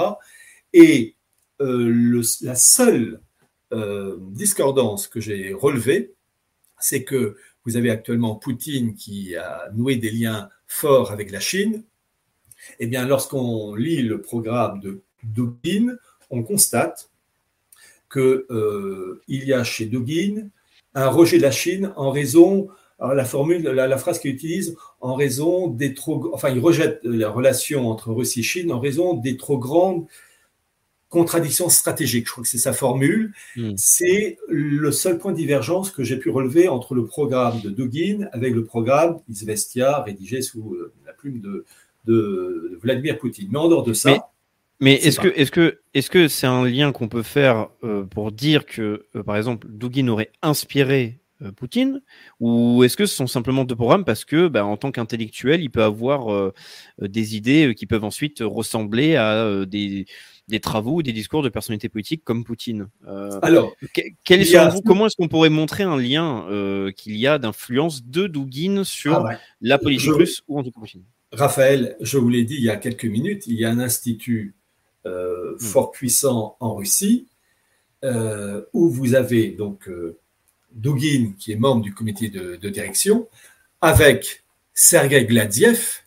Et 0.72 1.15
le, 1.64 2.22
la 2.41 2.56
seule 2.56 3.19
euh, 3.72 4.18
discordance 4.19 5.07
que 5.07 5.19
j'ai 5.19 5.53
relevée, 5.53 6.14
c'est 6.80 7.03
que 7.03 7.38
vous 7.65 7.77
avez 7.77 7.90
actuellement 7.90 8.35
Poutine 8.35 8.94
qui 8.94 9.35
a 9.35 9.69
noué 9.73 9.95
des 9.95 10.11
liens 10.11 10.49
forts 10.68 11.11
avec 11.11 11.31
la 11.31 11.40
Chine. 11.40 11.84
Eh 12.80 12.88
bien, 12.88 13.07
lorsqu'on 13.07 13.73
lit 13.76 14.03
le 14.03 14.22
programme 14.22 14.80
de 14.80 15.02
Dugin, 15.23 15.95
on 16.30 16.44
constate 16.44 17.10
qu'il 18.11 18.44
euh, 18.49 19.22
y 19.27 19.53
a 19.53 19.64
chez 19.64 19.85
Dugin 19.85 20.49
un 20.94 21.07
rejet 21.07 21.38
de 21.38 21.41
la 21.41 21.52
Chine 21.52 21.94
en 21.95 22.11
raison, 22.11 22.68
la 22.99 23.26
formule, 23.26 23.64
la, 23.64 23.88
la 23.88 23.98
phrase 23.98 24.19
qu'il 24.19 24.31
utilise, 24.31 24.76
en 25.02 25.15
raison 25.15 25.68
des 25.68 25.94
trop, 25.94 26.31
enfin, 26.34 26.49
il 26.49 26.60
rejette 26.60 26.99
la 27.03 27.30
relation 27.30 27.90
entre 27.90 28.11
Russie 28.11 28.41
et 28.41 28.44
Chine 28.44 28.72
en 28.72 28.80
raison 28.80 29.15
des 29.15 29.35
trop 29.35 29.57
grandes 29.57 30.06
contradictions 31.14 31.69
stratégiques. 31.69 32.26
Je 32.26 32.31
crois 32.31 32.44
que 32.44 32.49
c'est 32.49 32.57
sa 32.57 32.73
formule. 32.73 33.34
Mm. 33.56 33.73
C'est 33.77 34.38
le 34.49 34.91
seul 34.91 35.19
point 35.19 35.31
de 35.31 35.38
divergence 35.38 35.91
que 35.91 36.03
j'ai 36.03 36.18
pu 36.18 36.31
relever 36.31 36.68
entre 36.68 36.95
le 36.95 37.06
programme 37.06 37.61
de 37.61 37.69
Dugin 37.69 38.27
avec 38.31 38.53
le 38.53 38.64
programme 38.64 39.19
Izvestia 39.30 40.02
rédigé 40.02 40.41
sous 40.41 40.73
euh, 40.73 40.91
la 41.06 41.14
plume 41.14 41.40
de, 41.40 41.65
de 42.06 42.80
Vladimir 42.81 43.19
Poutine. 43.19 43.48
Mais 43.52 43.60
en 43.60 43.69
dehors 43.69 43.84
de 43.84 43.94
ça, 43.94 44.31
Mais- 44.80 44.95
est-ce 44.95 45.19
que 45.19 45.27
est-ce 45.27 45.52
que 45.52 45.80
est-ce 45.94 46.10
que 46.10 46.27
c'est 46.27 46.48
un 46.48 46.65
lien 46.65 46.91
qu'on 46.91 47.07
peut 47.07 47.23
faire 47.23 47.69
euh, 47.84 48.03
pour 48.03 48.31
dire 48.31 48.65
que 48.65 49.06
euh, 49.15 49.23
par 49.23 49.38
exemple 49.38 49.68
Dugin 49.69 50.07
aurait 50.07 50.31
inspiré 50.41 51.19
euh, 51.44 51.52
Poutine 51.52 52.02
ou 52.40 52.84
est-ce 52.84 52.98
que 52.98 53.06
ce 53.06 53.15
sont 53.15 53.27
simplement 53.27 53.65
deux 53.65 53.76
programmes 53.76 54.03
parce 54.03 54.26
que 54.26 54.48
bah, 54.48 54.65
en 54.65 54.77
tant 54.77 54.91
qu'intellectuel 54.91 55.61
il 55.61 55.69
peut 55.69 55.84
avoir 55.84 56.52
des 56.99 57.35
idées 57.35 57.76
qui 57.77 57.85
peuvent 57.85 58.03
ensuite 58.03 58.40
ressembler 58.41 59.15
à 59.15 59.65
des 59.65 60.07
des 60.49 60.59
travaux 60.59 60.95
ou 60.95 61.03
des 61.03 61.13
discours 61.13 61.41
de 61.41 61.49
personnalités 61.49 61.87
politiques 61.89 62.23
comme 62.25 62.43
Poutine. 62.43 62.87
Euh, 63.07 63.39
alors, 63.41 63.73
quel 64.25 64.41
est 64.41 64.55
a- 64.55 64.75
comment 64.85 65.05
est-ce 65.07 65.15
qu'on 65.15 65.27
pourrait 65.29 65.49
montrer 65.49 65.83
un 65.83 65.97
lien 65.97 66.45
euh, 66.49 66.91
qu'il 66.91 67.15
y 67.15 67.27
a 67.27 67.37
d'influence 67.39 68.03
de 68.05 68.27
Dugin 68.27 68.83
sur 68.83 69.13
ah 69.15 69.23
ouais. 69.23 69.37
la 69.61 69.77
politique 69.77 70.09
je- 70.09 70.13
russe 70.15 70.43
ou 70.47 70.59
en 70.59 70.63
tout 70.63 70.71
cas 70.71 70.79
Poutine 70.81 71.03
Raphaël, 71.31 71.95
je 72.01 72.17
vous 72.17 72.29
l'ai 72.29 72.43
dit 72.43 72.55
il 72.55 72.63
y 72.63 72.69
a 72.69 72.75
quelques 72.75 73.05
minutes, 73.05 73.47
il 73.47 73.55
y 73.55 73.65
a 73.65 73.69
un 73.69 73.79
institut 73.79 74.53
euh, 75.05 75.57
fort 75.59 75.91
puissant 75.91 76.55
en 76.59 76.75
Russie 76.75 77.25
où 78.73 78.89
vous 78.89 79.15
avez 79.15 79.47
donc 79.51 79.89
Dugin 80.73 81.33
qui 81.39 81.53
est 81.53 81.55
membre 81.55 81.81
du 81.83 81.93
comité 81.93 82.27
de, 82.29 82.57
de 82.57 82.69
direction 82.69 83.27
avec 83.79 84.43
Sergei 84.73 85.23
Gladiev 85.25 86.01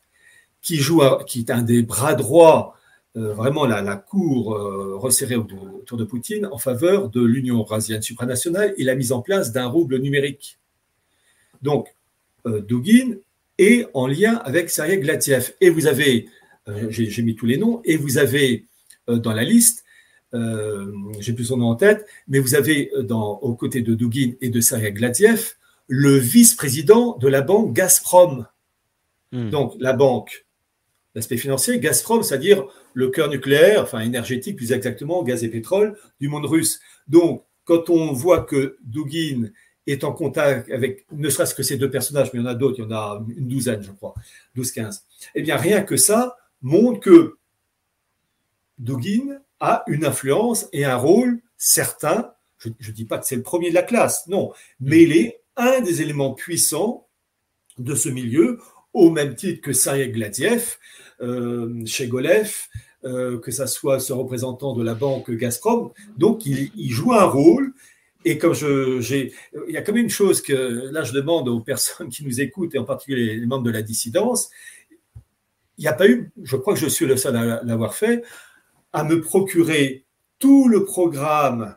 qui 0.61 0.77
joue, 0.77 1.03
à- 1.03 1.25
qui 1.25 1.41
est 1.41 1.51
un 1.51 1.63
des 1.63 1.83
bras 1.83 2.15
droits 2.15 2.77
vraiment 3.21 3.67
la, 3.67 3.83
la 3.83 3.97
cour 3.97 4.55
euh, 4.55 4.97
resserrée 4.97 5.37
autour, 5.37 5.97
de 5.97 6.05
Poutine 6.05 6.47
en 6.47 6.59
faveur 6.59 7.09
de 7.09 7.23
l'Union 7.23 7.59
eurasienne 7.59 8.03
supranationale 8.03 8.75
et 8.77 8.85
la 8.85 8.95
mise 8.95 9.13
en 9.13 9.23
place 9.23 9.53
d'un 9.53 9.67
rouble 9.67 9.99
numérique. 9.99 10.59
Donc, 11.63 11.95
euh, 12.47 12.61
Dugin 12.61 13.17
est 13.59 13.87
en 13.95 14.07
lien 14.07 14.37
avec 14.45 14.71
Sergei 14.71 14.99
Gladiev. 14.99 15.55
Et 15.61 15.71
vous 15.71 15.87
avez, 15.87 16.29
euh, 16.69 16.89
j'ai 16.91 17.23
mis 17.23 17.35
tous 17.35 17.47
les 17.47 17.57
noms, 17.57 17.81
et 17.85 17.97
vous 17.97 18.19
avez 18.19 18.67
euh, 19.09 19.17
dans 19.17 19.33
la 19.33 19.45
liste, 19.45 19.85
euh, 20.35 20.93
j'ai 21.21 21.33
plus 21.33 21.47
son 21.47 21.59
nom 21.59 21.69
en 21.69 21.77
tête, 21.77 22.07
mais 22.29 22.39
vous 22.39 22.55
avez 22.55 22.91
euh, 22.95 23.03
dans, 23.03 23.39
aux 23.39 23.55
côtés 23.55 23.81
de 23.81 23.95
Dugin 23.95 24.33
et 24.41 24.51
de 24.51 24.61
Sergei 24.61 24.93
Gladiev 24.93 25.55
le 25.89 26.17
vice-président 26.17 27.17
de 27.19 27.29
la 27.29 27.43
banque 27.43 27.73
Gazprom. 27.73 28.47
Hmm. 29.33 29.51
Donc, 29.51 29.75
la 29.79 29.93
banque, 29.93 30.46
l'aspect 31.17 31.39
financier, 31.39 31.81
Gazprom, 31.81 32.23
c'est-à-dire 32.23 32.67
le 32.93 33.09
cœur 33.09 33.31
nucléaire, 33.31 33.83
enfin 33.83 34.01
énergétique 34.01 34.57
plus 34.57 34.71
exactement, 34.73 35.23
gaz 35.25 35.43
et 35.43 35.49
pétrole 35.49 35.99
du 36.21 36.29
monde 36.29 36.45
russe. 36.45 36.79
Donc, 37.09 37.43
quand 37.65 37.89
on 37.89 38.13
voit 38.13 38.43
que 38.43 38.77
Dugin 38.83 39.49
est 39.87 40.05
en 40.05 40.13
contact 40.13 40.71
avec 40.71 41.07
ne 41.11 41.31
serait-ce 41.31 41.55
que 41.55 41.63
ces 41.63 41.79
deux 41.79 41.91
personnages, 41.91 42.33
mais 42.35 42.41
il 42.41 42.43
y 42.43 42.47
en 42.47 42.51
a 42.51 42.55
d'autres, 42.55 42.79
il 42.79 42.83
y 42.83 42.87
en 42.87 42.93
a 42.93 43.25
une 43.35 43.49
douzaine, 43.49 43.83
je 43.83 43.93
crois, 43.93 44.15
12-15, 44.57 45.05
eh 45.35 45.43
bien, 45.43 45.57
rien 45.57 45.83
que 45.83 45.97
ça 45.97 46.37
montre 46.61 47.01
que 47.01 47.39
Dugin 48.79 49.39
a 49.59 49.85
une 49.87 50.05
influence 50.05 50.69
et 50.75 50.85
un 50.85 50.97
rôle 50.97 51.41
certain. 51.57 52.35
Je 52.59 52.69
ne 52.69 52.95
dis 52.95 53.07
pas 53.07 53.17
que 53.19 53.27
c'est 53.27 53.37
le 53.37 53.43
premier 53.43 53.71
de 53.71 53.75
la 53.75 53.83
classe, 53.83 54.27
non, 54.27 54.53
mais 54.81 55.05
il 55.05 55.17
est 55.17 55.41
un 55.57 55.81
des 55.81 56.03
éléments 56.03 56.35
puissants 56.35 57.09
de 57.79 57.95
ce 57.95 58.11
milieu 58.11 58.59
au 58.97 59.11
même 59.11 59.35
titre 59.35 59.61
que 59.61 59.75
Sergei 59.75 60.09
Gladiev, 60.09 60.79
chez 61.87 62.09
Golev, 62.09 62.53
euh, 63.05 63.39
que 63.39 63.51
ça 63.51 63.67
soit 63.67 64.01
ce 64.01 64.13
représentant 64.13 64.75
de 64.75 64.83
la 64.83 64.95
banque 64.95 65.31
Gazprom. 65.31 65.91
Donc, 66.17 66.47
il, 66.47 66.71
il 66.77 66.91
joue 66.91 67.13
un 67.13 67.25
rôle. 67.25 67.73
Et 68.25 68.39
comme 68.39 68.55
je, 68.55 69.01
j'ai, 69.01 69.33
il 69.69 69.75
y 69.75 69.77
a 69.77 69.83
quand 69.83 69.93
même 69.93 70.05
une 70.05 70.11
chose 70.11 70.43
que 70.43 70.91
là, 70.91 71.05
je 71.05 71.13
demande 71.13 71.49
aux 71.49 71.61
personnes 71.61 72.09
qui 72.09 72.25
nous 72.25 72.41
écoutent, 72.41 72.75
et 72.75 72.79
en 72.79 72.85
particulier 72.85 73.37
les 73.37 73.47
membres 73.47 73.63
de 73.63 73.71
la 73.71 73.83
dissidence, 73.83 74.51
il 75.79 75.83
n'y 75.83 75.89
a 75.89 75.93
pas 75.93 76.09
eu, 76.09 76.33
je 76.43 76.57
crois 76.57 76.75
que 76.75 76.81
je 76.81 76.89
suis 76.89 77.07
le 77.07 77.17
seul 77.17 77.37
à 77.37 77.63
l'avoir 77.63 77.95
fait, 77.95 78.25
à 78.93 79.05
me 79.05 79.21
procurer 79.21 80.07
tout 80.41 80.67
le 80.69 80.85
programme 80.85 81.77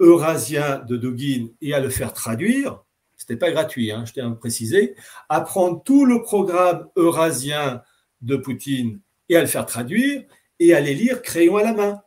eurasien 0.00 0.84
de 0.88 0.96
Dugin 0.96 1.48
et 1.60 1.72
à 1.72 1.80
le 1.80 1.88
faire 1.88 2.12
traduire. 2.12 2.82
C'était 3.16 3.36
pas 3.36 3.50
gratuit, 3.52 3.92
hein, 3.92 4.04
je 4.06 4.12
tiens 4.12 4.32
à 4.32 4.34
préciser. 4.34 4.96
À 5.28 5.40
prendre 5.40 5.82
tout 5.84 6.04
le 6.04 6.22
programme 6.22 6.88
eurasien 6.96 7.82
de 8.22 8.36
Poutine 8.36 9.00
et 9.28 9.36
à 9.36 9.40
le 9.40 9.46
faire 9.46 9.66
traduire 9.66 10.22
et 10.60 10.74
à 10.74 10.80
les 10.80 10.94
lire 10.94 11.22
crayon 11.22 11.56
à 11.56 11.62
la 11.62 11.72
main. 11.74 12.02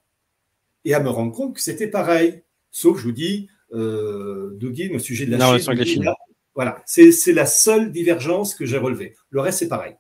Et 0.86 0.94
à 0.94 1.00
me 1.02 1.10
rendre 1.10 1.34
compte 1.34 1.56
que 1.56 1.62
c'était 1.62 1.88
pareil. 1.88 2.42
Sauf, 2.72 2.98
je 3.00 3.04
vous 3.04 3.12
dis, 3.12 3.50
euh, 3.74 4.58
au 4.94 5.00
sujet 5.00 5.26
de 5.26 5.32
la 5.32 5.38
Non, 5.38 5.52
Chine. 5.54 5.60
sur 5.60 5.74
la 5.74 5.84
Chine. 5.86 6.10
Voilà, 6.56 6.82
c'est 6.86 7.12
c'est 7.12 7.34
la 7.34 7.46
seule 7.46 7.92
divergence 7.92 8.56
que 8.56 8.66
j'ai 8.66 8.78
relevée. 8.78 9.16
Le 9.30 9.42
reste, 9.42 9.60
c'est 9.60 9.68
pareil. 9.68 9.96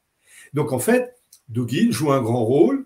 Donc, 0.53 0.71
en 0.71 0.79
fait, 0.79 1.15
Dugin 1.49 1.91
joue 1.91 2.11
un 2.11 2.21
grand 2.21 2.43
rôle, 2.45 2.85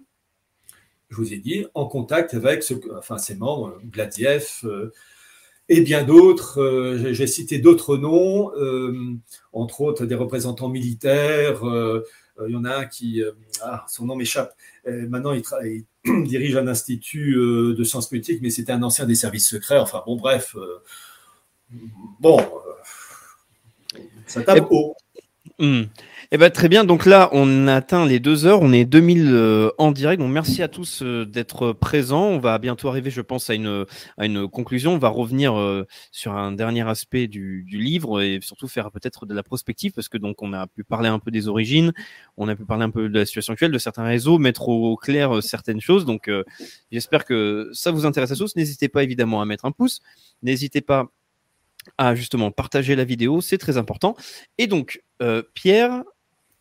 je 1.10 1.16
vous 1.18 1.34
ai 1.34 1.38
dit, 1.38 1.66
en 1.76 1.86
contact 1.86 2.34
avec 2.34 2.64
ce, 2.64 2.74
enfin, 2.98 3.18
ses 3.18 3.36
membres, 3.36 3.80
Gladiev 3.86 4.48
euh, 4.64 4.92
et 5.70 5.82
bien 5.82 6.04
d'autres. 6.04 6.62
Euh, 6.62 6.98
j'ai- 6.98 7.14
J'ai 7.14 7.28
cité 7.28 7.60
d'autres 7.60 7.96
noms, 7.98 8.52
euh, 8.56 9.14
entre 9.54 9.82
autres 9.82 10.06
des 10.06 10.16
représentants 10.16 10.70
militaires. 10.70 11.64
Euh, 12.40 12.50
Il 12.50 12.54
y 12.54 12.56
en 12.56 12.66
a 12.66 12.76
un 12.76 12.86
qui, 12.86 13.22
euh, 13.22 13.32
ah, 13.62 13.86
son 13.88 14.06
nom 14.06 14.16
m'échappe. 14.16 14.56
Euh, 14.88 15.08
maintenant, 15.08 15.34
il, 15.34 15.86
dirige 16.28 16.56
un 16.56 16.68
institut 16.68 17.36
de 17.36 17.84
sciences 17.84 18.10
politiques, 18.10 18.42
mais 18.42 18.50
c'était 18.50 18.72
un 18.72 18.84
ancien 18.84 19.06
des 19.06 19.16
services 19.16 19.48
secrets. 19.48 19.80
Enfin, 19.80 20.04
bon, 20.06 20.16
bref. 20.16 20.56
bon, 22.20 22.38
ça 24.28 24.44
tape 24.44 24.68
haut. 24.70 24.96
Hmm. 25.60 25.84
Eh 26.36 26.40
ben, 26.40 26.50
très 26.50 26.68
bien. 26.68 26.84
Donc 26.84 27.06
là, 27.06 27.30
on 27.32 27.68
atteint 27.68 28.08
les 28.08 28.20
deux 28.20 28.48
heures. 28.48 28.64
On 28.64 28.74
est 28.74 28.86
2000 28.86 29.28
euh, 29.32 29.70
en 29.78 29.92
direct. 29.92 30.20
Donc 30.20 30.32
merci 30.32 30.64
à 30.64 30.68
tous 30.68 31.04
euh, 31.04 31.28
d'être 31.28 31.74
présents. 31.74 32.24
On 32.24 32.40
va 32.40 32.58
bientôt 32.58 32.90
arriver, 32.90 33.12
je 33.12 33.22
pense, 33.22 33.52
à 33.52 33.54
une, 33.54 33.86
à 34.18 34.26
une 34.26 34.48
conclusion. 34.48 34.94
On 34.94 34.98
va 34.98 35.10
revenir 35.10 35.54
euh, 35.54 35.86
sur 36.12 36.34
un 36.34 36.52
dernier 36.52 36.90
aspect 36.90 37.28
du, 37.28 37.64
du 37.68 37.78
livre 37.78 38.20
et 38.20 38.40
surtout 38.42 38.68
faire 38.68 38.90
peut-être 38.90 39.28
de 39.28 39.36
la 39.36 39.44
prospective 39.44 39.92
parce 39.94 40.10
que 40.10 40.18
donc 40.18 40.42
on 40.42 40.54
a 40.54 40.66
pu 40.66 40.84
parler 40.84 41.08
un 41.08 41.20
peu 41.20 41.30
des 41.30 41.48
origines, 41.48 41.94
on 42.36 42.48
a 42.48 42.56
pu 42.56 42.66
parler 42.66 42.86
un 42.86 42.90
peu 42.90 43.10
de 43.10 43.20
la 43.20 43.28
situation 43.28 43.54
actuelle, 43.54 43.72
de 43.72 43.78
certains 43.78 44.06
réseaux, 44.06 44.40
mettre 44.40 44.70
au 44.70 44.96
clair 44.96 45.44
certaines 45.44 45.82
choses. 45.82 46.04
Donc 46.04 46.32
j'espère 46.92 47.26
que 47.26 47.70
ça 47.74 47.92
vous 47.92 48.08
intéresse 48.08 48.32
à 48.32 48.36
tous. 48.36 48.56
N'hésitez 48.56 48.90
pas 48.90 49.04
évidemment 49.04 49.40
à 49.40 49.46
mettre 49.46 49.66
un 49.66 49.72
pouce. 49.72 50.02
N'hésitez 50.42 50.82
pas 50.82 51.12
à 52.00 52.16
justement 52.16 52.50
partager 52.50 52.96
la 52.96 53.04
vidéo, 53.04 53.40
c'est 53.40 53.60
très 53.60 53.78
important. 53.78 54.16
Et 54.58 54.66
donc, 54.66 55.04
Pierre, 55.54 56.04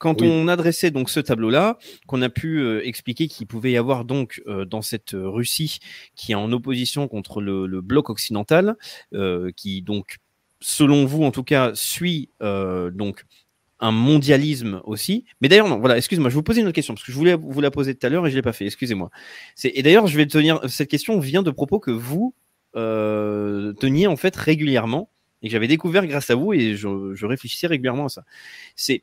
quand 0.03 0.21
Oui. 0.21 0.29
on 0.29 0.49
adressait 0.49 0.91
donc 0.91 1.09
ce 1.09 1.21
tableau-là, 1.21 1.79
qu'on 2.09 2.23
a 2.23 2.29
pu 2.29 2.59
euh, 2.59 2.85
expliquer 2.85 3.29
qu'il 3.29 3.47
pouvait 3.47 3.71
y 3.71 3.77
avoir 3.77 4.05
donc 4.05 4.43
euh, 4.49 4.65
dans 4.65 4.83
cette 4.83 5.15
euh, 5.15 5.29
Russie 5.31 5.79
qui 6.17 6.33
est 6.33 6.35
en 6.35 6.51
opposition 6.51 7.07
contre 7.07 7.41
le, 7.41 7.69
le 7.69 7.81
bloc 7.83 8.11
occidental, 8.11 8.75
euh, 9.15 9.53
qui 9.57 9.81
donc, 9.81 10.17
selon 10.61 11.05
vous 11.07 11.23
en 11.23 11.31
tout 11.31 11.45
cas, 11.45 11.71
suit 11.75 12.31
donc 12.41 13.25
un 13.79 13.93
mondialisme 13.93 14.81
aussi. 14.85 15.25
Mais 15.41 15.49
d'ailleurs, 15.49 15.69
non, 15.69 15.79
voilà, 15.79 15.97
excuse-moi, 15.97 16.31
je 16.31 16.35
vais 16.35 16.39
vous 16.39 16.43
poser 16.43 16.63
une 16.63 16.67
autre 16.67 16.75
question, 16.75 16.95
parce 16.95 17.07
que 17.07 17.13
je 17.13 17.17
voulais 17.17 17.37
vous 17.37 17.61
la 17.61 17.71
poser 17.71 17.95
tout 17.95 18.05
à 18.05 18.11
l'heure 18.11 18.27
et 18.27 18.31
je 18.33 18.35
l'ai 18.35 18.43
pas 18.43 18.53
fait, 18.53 18.67
excusez-moi. 18.67 19.11
Et 19.63 19.83
d'ailleurs, 19.85 20.09
je 20.09 20.17
vais 20.17 20.27
tenir, 20.27 20.59
cette 20.69 20.91
question 20.91 21.21
vient 21.21 21.45
de 21.45 21.53
propos 21.53 21.79
que 21.79 21.93
vous 21.93 22.35
teniez 22.75 24.09
en 24.09 24.17
fait 24.17 24.35
régulièrement 24.35 25.11
et 25.43 25.47
que 25.49 25.53
j'avais 25.53 25.69
découvert 25.69 26.07
grâce 26.09 26.31
à 26.31 26.35
vous 26.35 26.53
et 26.53 26.75
je, 26.75 27.15
je 27.15 27.27
réfléchissais 27.27 27.69
régulièrement 27.69 28.07
à 28.07 28.09
ça. 28.09 28.25
C'est 28.75 29.03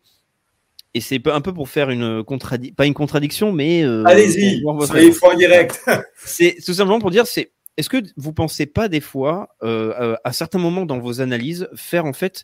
et 0.93 1.01
c'est 1.01 1.25
un 1.27 1.41
peu 1.41 1.53
pour 1.53 1.69
faire 1.69 1.89
une 1.89 2.23
contradiction, 2.23 2.75
pas 2.75 2.85
une 2.85 2.93
contradiction, 2.93 3.51
mais 3.51 3.83
euh, 3.83 4.03
Allez-y, 4.05 4.63
soyez 4.87 5.11
francs 5.11 5.33
en 5.33 5.37
direct. 5.37 5.81
c'est 6.17 6.57
tout 6.65 6.73
simplement 6.73 6.99
pour 6.99 7.11
dire, 7.11 7.27
c'est 7.27 7.51
est-ce 7.79 7.89
que 7.89 8.03
vous 8.17 8.33
pensez 8.33 8.65
pas 8.65 8.89
des 8.89 8.99
fois, 8.99 9.55
euh, 9.63 9.93
euh, 9.99 10.15
à 10.25 10.33
certains 10.33 10.59
moments 10.59 10.85
dans 10.85 10.99
vos 10.99 11.21
analyses, 11.21 11.69
faire 11.75 12.03
en 12.03 12.11
fait, 12.11 12.43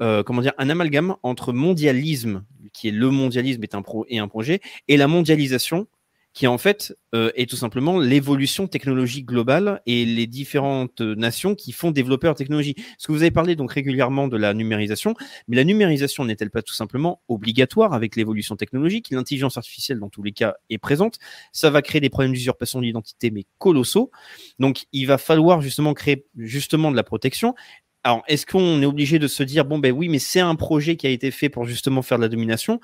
euh, 0.00 0.24
comment 0.24 0.42
dire, 0.42 0.54
un 0.58 0.70
amalgame 0.70 1.14
entre 1.22 1.52
mondialisme, 1.52 2.44
qui 2.72 2.88
est 2.88 2.92
le 2.92 3.10
mondialisme 3.10 3.62
est 3.62 3.76
un 3.76 3.82
pro 3.82 4.06
et 4.08 4.18
un 4.18 4.26
projet, 4.26 4.60
et 4.88 4.96
la 4.96 5.06
mondialisation, 5.06 5.86
qui 6.34 6.46
en 6.46 6.56
fait 6.58 6.96
euh, 7.14 7.30
est 7.34 7.48
tout 7.48 7.56
simplement 7.56 7.98
l'évolution 7.98 8.66
technologique 8.66 9.26
globale 9.26 9.82
et 9.86 10.04
les 10.04 10.26
différentes 10.26 11.00
euh, 11.02 11.14
nations 11.14 11.54
qui 11.54 11.72
font 11.72 11.90
développer 11.90 12.26
leur 12.26 12.36
technologie. 12.36 12.74
Parce 12.74 13.06
que 13.06 13.12
vous 13.12 13.22
avez 13.22 13.30
parlé 13.30 13.54
donc 13.54 13.72
régulièrement 13.72 14.28
de 14.28 14.36
la 14.36 14.54
numérisation, 14.54 15.14
mais 15.48 15.56
la 15.56 15.64
numérisation 15.64 16.24
n'est-elle 16.24 16.50
pas 16.50 16.62
tout 16.62 16.74
simplement 16.74 17.22
obligatoire 17.28 17.92
avec 17.92 18.16
l'évolution 18.16 18.56
technologique? 18.56 19.08
L'intelligence 19.10 19.56
artificielle, 19.58 19.98
dans 19.98 20.08
tous 20.08 20.22
les 20.22 20.32
cas, 20.32 20.54
est 20.70 20.78
présente. 20.78 21.18
Ça 21.52 21.70
va 21.70 21.82
créer 21.82 22.00
des 22.00 22.10
problèmes 22.10 22.32
d'usurpation 22.32 22.80
d'identité, 22.80 23.30
mais 23.30 23.44
colossaux. 23.58 24.10
Donc, 24.58 24.84
il 24.92 25.06
va 25.06 25.18
falloir 25.18 25.60
justement 25.60 25.92
créer 25.92 26.26
justement 26.36 26.90
de 26.90 26.96
la 26.96 27.02
protection. 27.02 27.54
Alors, 28.04 28.22
est-ce 28.26 28.46
qu'on 28.46 28.82
est 28.82 28.86
obligé 28.86 29.18
de 29.18 29.28
se 29.28 29.42
dire, 29.42 29.64
bon, 29.64 29.78
ben 29.78 29.92
oui, 29.92 30.08
mais 30.08 30.18
c'est 30.18 30.40
un 30.40 30.56
projet 30.56 30.96
qui 30.96 31.06
a 31.06 31.10
été 31.10 31.30
fait 31.30 31.48
pour 31.48 31.66
justement 31.66 32.02
faire 32.02 32.18
de 32.18 32.22
la 32.22 32.28
domination? 32.28 32.80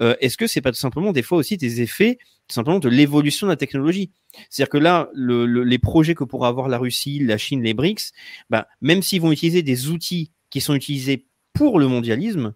Euh, 0.00 0.14
Est-ce 0.20 0.36
que 0.36 0.46
c'est 0.46 0.60
pas 0.60 0.72
tout 0.72 0.78
simplement 0.78 1.12
des 1.12 1.22
fois 1.22 1.38
aussi 1.38 1.56
des 1.56 1.80
effets 1.80 2.18
simplement 2.48 2.78
de 2.78 2.88
l'évolution 2.88 3.46
de 3.46 3.52
la 3.52 3.56
technologie? 3.56 4.10
C'est-à-dire 4.48 4.70
que 4.70 4.78
là, 4.78 5.10
le, 5.14 5.46
le- 5.46 5.64
les 5.64 5.78
projets 5.78 6.14
que 6.14 6.24
pourra 6.24 6.48
avoir 6.48 6.68
la 6.68 6.78
Russie, 6.78 7.18
la 7.18 7.38
Chine, 7.38 7.62
les 7.62 7.74
BRICS, 7.74 8.12
bah, 8.50 8.66
même 8.80 9.02
s'ils 9.02 9.20
vont 9.20 9.32
utiliser 9.32 9.62
des 9.62 9.88
outils 9.88 10.30
qui 10.50 10.60
sont 10.60 10.74
utilisés 10.74 11.26
pour 11.52 11.78
le 11.78 11.86
mondialisme, 11.86 12.54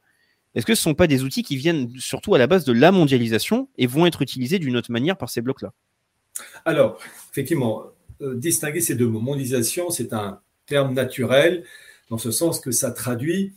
est-ce 0.54 0.64
que 0.64 0.74
ce 0.74 0.80
ne 0.80 0.92
sont 0.92 0.94
pas 0.94 1.06
des 1.06 1.22
outils 1.22 1.42
qui 1.42 1.56
viennent 1.56 1.90
surtout 1.98 2.34
à 2.34 2.38
la 2.38 2.46
base 2.46 2.64
de 2.64 2.72
la 2.72 2.90
mondialisation 2.90 3.68
et 3.76 3.86
vont 3.86 4.06
être 4.06 4.22
utilisés 4.22 4.58
d'une 4.58 4.76
autre 4.76 4.90
manière 4.90 5.18
par 5.18 5.28
ces 5.28 5.42
blocs-là? 5.42 5.72
Alors, 6.64 6.98
effectivement, 7.30 7.84
euh, 8.22 8.34
distinguer 8.34 8.80
ces 8.80 8.94
deux 8.94 9.06
mots. 9.06 9.20
Mondialisation, 9.20 9.90
c'est 9.90 10.12
un 10.14 10.40
terme 10.66 10.94
naturel, 10.94 11.64
dans 12.10 12.18
ce 12.18 12.30
sens 12.30 12.60
que 12.60 12.70
ça 12.70 12.90
traduit 12.90 13.52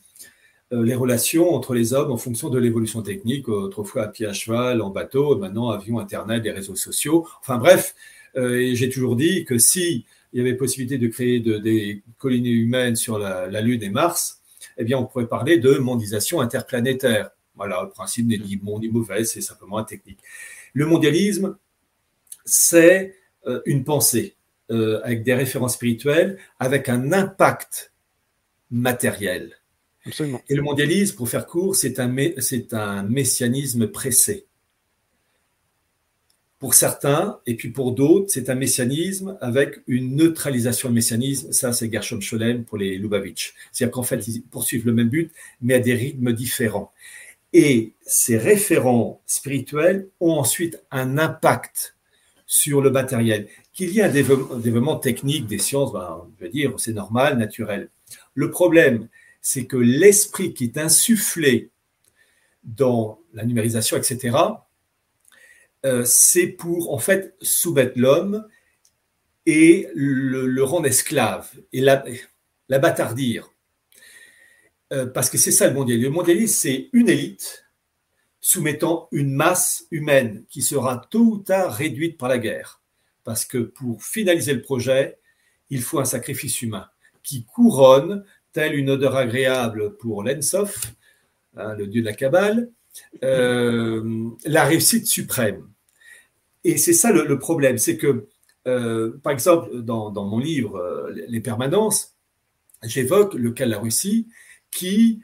les 0.72 0.96
relations 0.96 1.54
entre 1.56 1.74
les 1.74 1.94
hommes 1.94 2.12
en 2.12 2.18
fonction 2.18 2.50
de 2.50 2.60
l'évolution 2.60 3.02
technique, 3.02 3.50
autrefois 3.50 4.04
à 4.04 4.08
pied 4.08 4.28
à 4.28 4.34
cheval, 4.34 4.82
en 4.82 4.90
bateau, 4.92 5.36
maintenant 5.38 5.70
avion, 5.70 5.98
Internet, 6.00 6.44
les 6.44 6.52
réseaux 6.52 6.76
sociaux. 6.76 7.28
Enfin 7.42 7.58
bref, 7.58 7.96
euh, 8.38 8.72
j'ai 8.76 8.90
toujours 8.90 9.16
dit 9.16 9.46
que 9.46 9.58
si 9.58 10.06
il 10.32 10.38
y 10.38 10.42
avait 10.42 10.54
possibilité 10.54 11.00
de 11.00 11.08
créer 11.08 11.40
de- 11.40 11.58
des 11.58 12.04
colonies 12.20 12.52
humaines 12.52 12.96
sur 12.96 13.18
la, 13.18 13.48
la 13.48 13.62
Lune 13.62 13.82
et 13.82 13.90
Mars, 13.90 14.42
eh 14.78 14.84
bien 14.84 14.98
on 15.00 15.06
pourrait 15.06 15.28
parler 15.28 15.58
de 15.58 15.76
mondialisation 15.80 16.40
interplanétaire. 16.40 17.32
Voilà, 17.56 17.82
le 17.84 17.90
principe 17.90 18.28
n'est 18.28 18.38
ni 18.38 18.56
bon 18.56 18.80
ni 18.80 18.90
mauvais, 18.90 19.24
c'est 19.26 19.42
simplement 19.42 19.84
technique. 19.84 20.20
Le 20.74 20.86
mondialisme, 20.86 21.58
c'est 22.46 23.16
euh, 23.48 23.62
une 23.66 23.84
pensée 23.84 24.36
euh, 24.70 25.02
avec 25.04 25.24
des 25.24 25.34
références 25.34 25.74
spirituelles, 25.74 26.38
avec 26.60 26.90
un 26.90 27.12
impact 27.12 27.92
matériel. 28.70 29.59
Et 30.50 30.56
le 30.56 30.62
mondialisme, 30.62 31.16
pour 31.16 31.30
faire 31.30 31.46
court, 31.46 31.76
c'est 31.76 32.00
un, 32.00 32.14
c'est 32.40 32.74
un 32.74 33.04
messianisme 33.04 33.88
pressé. 33.88 34.46
Pour 36.60 36.74
certains, 36.74 37.40
et 37.46 37.56
puis 37.56 37.70
pour 37.70 37.94
d'autres, 37.94 38.26
c'est 38.30 38.50
un 38.50 38.56
messianisme 38.56 39.38
avec 39.40 39.80
une 39.88 40.18
neutralisation 40.18 40.90
de 40.90 40.96
messianisme. 40.96 41.54
Ça, 41.54 41.72
c'est 41.72 41.90
Gershom 41.90 42.22
Scholem 42.22 42.66
pour 42.66 42.78
les 42.78 42.98
Lubavitch. 42.98 43.54
C'est-à-dire 43.72 43.94
qu'en 43.94 44.04
fait, 44.04 44.28
ils 44.28 44.42
poursuivent 44.42 44.86
le 44.86 44.94
même 44.94 45.08
but, 45.08 45.32
mais 45.62 45.76
à 45.76 45.80
des 45.80 45.94
rythmes 45.94 46.34
différents. 46.34 46.92
Et 47.54 47.94
ces 48.02 48.38
référents 48.38 49.22
spirituels 49.26 50.10
ont 50.20 50.34
ensuite 50.34 50.84
un 50.92 51.18
impact 51.18 51.96
sur 52.46 52.82
le 52.82 52.92
matériel. 52.92 53.48
Qu'il 53.74 53.92
y 53.92 54.00
ait 54.00 54.04
un 54.04 54.10
développement, 54.10 54.98
technique 54.98 55.48
des 55.48 55.60
sciences, 55.60 55.94
ben, 55.94 56.28
je 56.42 56.48
dire, 56.48 56.74
c'est 56.78 56.94
normal, 56.94 57.38
naturel. 57.38 57.90
Le 58.34 58.52
problème, 58.52 59.08
c'est 59.42 59.66
que 59.66 59.78
l'esprit 59.78 60.54
qui 60.54 60.66
est 60.66 60.78
insufflé 60.78 61.72
dans 62.64 63.20
la 63.34 63.46
numérisation, 63.46 63.98
etc., 63.98 64.38
euh, 65.86 66.04
c'est 66.06 66.48
pour 66.48 66.94
en 66.94 67.00
fait 67.00 67.36
soumettre 67.42 67.94
l'homme 67.96 68.46
et 69.46 69.88
le, 69.96 70.62
rendre 70.64 70.88
esclave 70.88 71.50
et 71.72 71.80
la, 71.80 72.04
la. 72.68 72.98
Euh, 74.92 75.06
parce 75.06 75.30
que 75.30 75.38
c'est 75.38 75.52
ça 75.52 75.68
le 75.68 75.74
mondialisme. 75.74 76.08
Le 76.08 76.14
mondialisme, 76.14 76.54
c'est 76.54 76.90
une 76.94 77.10
élite 77.10 77.66
soumettant 78.42 79.08
une 79.12 79.32
masse 79.32 79.86
humaine 79.92 80.46
qui 80.50 80.62
sera 80.62 80.98
tôt 81.10 81.20
ou 81.20 81.38
tard 81.38 81.74
réduite 81.74 82.18
par 82.18 82.30
la 82.30 82.40
guerre. 82.40 82.82
Parce 83.24 83.46
que 83.46 83.58
pour 83.58 84.04
finaliser 84.04 84.54
le 84.54 84.62
projet, 84.62 85.20
il 85.70 85.82
faut 85.82 86.00
un 86.00 86.06
sacrifice 86.06 86.62
humain 86.62 86.90
qui 87.24 87.46
couronne, 87.46 88.24
une 88.68 88.90
odeur 88.90 89.16
agréable 89.16 89.96
pour 89.98 90.24
l'Ensof, 90.24 90.94
hein, 91.56 91.76
le 91.76 91.88
dieu 91.88 92.02
de 92.02 92.06
la 92.06 92.14
Kabbale, 92.14 92.70
euh, 93.24 94.30
la 94.46 94.66
réussite 94.66 95.08
suprême? 95.08 95.68
Et 96.64 96.78
c'est 96.78 96.94
ça 96.94 97.12
le, 97.12 97.40
problème, 97.40 97.78
c'est 97.78 97.98
que, 97.98 98.28
euh, 98.68 99.18
par 99.24 99.32
exemple, 99.34 99.82
dans, 99.82 100.12
mon 100.12 100.40
livre 100.40 100.76
euh, 100.76 101.14
Les 101.28 101.40
permanences, 101.40 102.16
j'évoque 102.84 103.34
le 103.34 103.52
cas 103.52 103.66
de 103.66 103.72
la 103.72 103.80
Russie 103.80 104.28
qui 104.72 105.22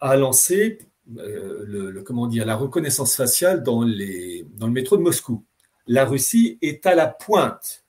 a 0.00 0.16
lancé 0.16 0.78
le, 1.12 2.00
comment 2.02 2.26
dire, 2.26 2.46
la 2.46 2.56
reconnaissance 2.56 3.16
faciale 3.16 3.62
dans, 3.62 3.82
les, 3.82 4.46
dans 4.54 4.66
le 4.66 4.72
métro 4.72 4.96
de 4.96 5.02
Moscou. 5.02 5.44
La 5.86 6.04
Russie 6.04 6.58
est 6.62 6.86
à 6.86 6.94
la 6.94 7.08
pointe. 7.08 7.84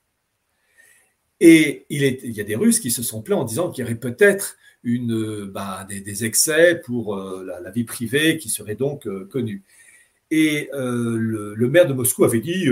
Et 1.38 1.86
il 1.88 2.02
y 2.02 2.40
a 2.40 2.44
des 2.44 2.56
Russes 2.56 2.80
qui 2.80 2.90
se 2.90 3.02
sont 3.02 3.22
plaints 3.22 3.36
en 3.36 3.44
disant 3.44 3.70
qu'il 3.70 3.82
y 3.82 3.84
aurait 3.84 3.96
peut-être 3.96 4.56
une, 4.84 5.44
bah, 5.46 5.86
des, 5.88 6.00
des 6.00 6.24
excès 6.24 6.80
pour 6.84 7.16
euh, 7.16 7.44
la, 7.62 7.70
vie 7.70 7.84
privée 7.84 8.38
qui 8.38 8.48
seraient 8.48 8.74
donc 8.74 9.06
euh, 9.06 9.28
connus. 9.30 9.62
Et 10.30 10.70
euh, 10.74 11.16
le, 11.18 11.68
maire 11.68 11.86
de 11.86 11.92
Moscou 11.92 12.24
avait 12.24 12.40
dit 12.40 12.68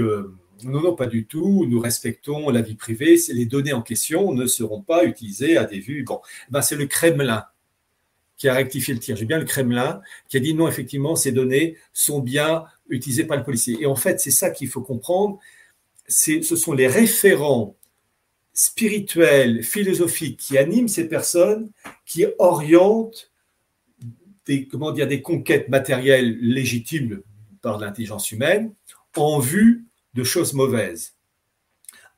non, 0.65 0.83
non, 0.83 0.95
pas 0.95 1.07
du 1.07 1.27
tout, 1.27 1.67
nous 1.69 1.81
respectons 1.81 2.51
la 2.51 2.63
vie 2.63 2.75
privée, 2.75 3.19
les 3.29 3.47
données 3.47 3.73
en 3.73 3.83
question 3.83 4.33
ne 4.33 4.47
seront 4.47 4.83
pas 4.83 5.05
utilisées 5.05 5.57
à 5.57 5.65
des 5.65 5.79
vues. 5.79 6.05
Bon, 6.05 6.21
ben, 6.51 6.63
c'est 6.63 6.77
le 6.77 6.87
Kremlin 6.87 7.45
qui 8.37 8.49
a 8.49 8.55
rectifié 8.55 8.95
le 8.95 9.01
tir. 9.01 9.17
J'ai 9.17 9.27
bien 9.27 9.39
le 9.39 9.45
Kremlin 9.45 10.01
qui 10.29 10.37
a 10.37 10.41
dit 10.41 10.55
non, 10.55 10.69
effectivement, 10.69 11.17
ces 11.17 11.33
données 11.33 11.77
sont 11.93 12.21
bien 12.21 12.65
utilisées 12.89 13.25
par 13.25 13.37
le 13.37 13.45
policier. 13.45 13.79
Et 13.81 13.87
en 13.87 13.97
fait, 13.97 14.21
c'est 14.21 14.31
ça 14.31 14.51
qu'il 14.51 14.69
faut 14.69 14.81
comprendre. 14.81 15.39
Ce 16.09 16.41
sont 16.43 16.73
les 16.73 16.89
référents 16.89 17.77
spirituels, 18.53 19.63
philosophiques 19.63 20.39
qui 20.39 20.59
animent 20.59 20.89
ces 20.89 21.09
personnes, 21.09 21.71
qui 22.07 22.27
orientent 22.39 23.31
des, 24.47 24.67
comment 24.67 24.93
dire, 24.93 25.07
des 25.07 25.23
conquêtes 25.23 25.69
matérielles 25.69 26.39
légitimes 26.41 27.23
par 27.63 27.79
l'intelligence 27.79 28.31
humaine 28.33 28.75
en 29.17 29.39
vue 29.39 29.87
de 30.15 30.25
choses 30.25 30.55
mauvaises. 30.55 31.15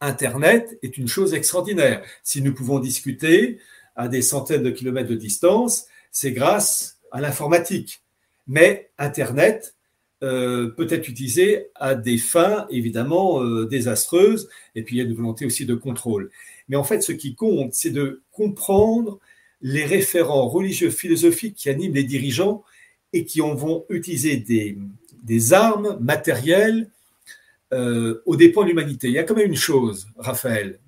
Internet 0.01 0.79
est 0.83 0.99
une 0.99 1.09
chose 1.09 1.35
extraordinaire. 1.35 2.05
Si 2.23 2.43
nous 2.43 2.55
pouvons 2.55 2.81
discuter 2.81 3.59
à 3.95 4.09
des 4.09 4.23
centaines 4.23 4.63
de 4.63 4.71
kilomètres 4.71 5.09
de 5.09 5.15
distance, 5.15 5.87
c'est 6.11 6.33
grâce 6.33 6.99
à 7.13 7.21
l'informatique. 7.21 8.03
Mais 8.47 8.91
Internet 8.99 9.77
euh, 10.23 10.69
peut 10.69 10.87
être 10.91 11.09
utilisé 11.09 11.67
à 11.75 11.95
des 11.95 12.19
fins 12.19 12.67
évidemment 12.71 13.43
euh, 13.43 13.67
désastreuses, 13.67 14.49
et 14.75 14.83
puis 14.83 14.97
il 14.97 14.99
y 14.99 15.03
a 15.03 15.05
une 15.05 15.15
volonté 15.15 15.45
aussi 15.47 15.67
de 15.67 15.75
contrôle. 15.75 16.31
Mais 16.69 16.77
en 16.77 16.85
fait, 16.85 17.03
ce 17.03 17.13
qui 17.13 17.35
compte, 17.35 17.75
c'est 17.75 17.91
de 17.91 18.23
comprendre 18.31 19.19
les 19.63 19.85
référents 19.85 20.49
religieux, 20.49 20.91
philosophiques 20.91 21.55
qui 21.55 21.69
animent 21.71 21.95
les 21.95 22.05
dirigeants 22.05 22.65
et 23.13 23.25
qui 23.25 23.41
en 23.41 23.55
vont 23.55 23.85
utiliser 23.89 24.37
des, 24.37 25.53
armes 25.53 25.99
matérielles 26.01 26.91
euh, 27.73 28.23
aux 28.27 28.37
dépens 28.37 28.63
de 28.63 28.69
l'humanité. 28.69 29.09
Il 29.09 29.15
y 29.15 29.19
a 29.19 29.25
quand 29.25 29.37
même 29.37 29.49
une 29.49 29.57
chose, 29.57 30.09
Raphaël. 30.17 30.81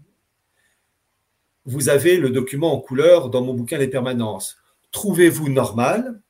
Vous 1.65 1.89
avez 1.89 2.19
le 2.19 2.31
document 2.31 2.74
en 2.74 2.81
couleur 2.81 3.31
dans 3.31 3.43
mon 3.43 3.55
bouquin 3.55 3.78
Les 3.78 3.89
permanences. 3.89 4.59
Trouvez-vous 4.93 5.48
normal 5.48 6.20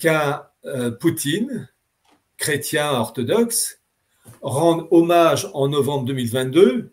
qu'un 0.00 0.42
euh, 0.64 0.90
Poutine, 0.90 1.68
chrétien 2.46 2.90
orthodoxe, 2.90 3.80
rende 4.40 4.88
hommage 4.90 5.48
en 5.54 5.68
novembre 5.68 6.04
2022 6.06 6.92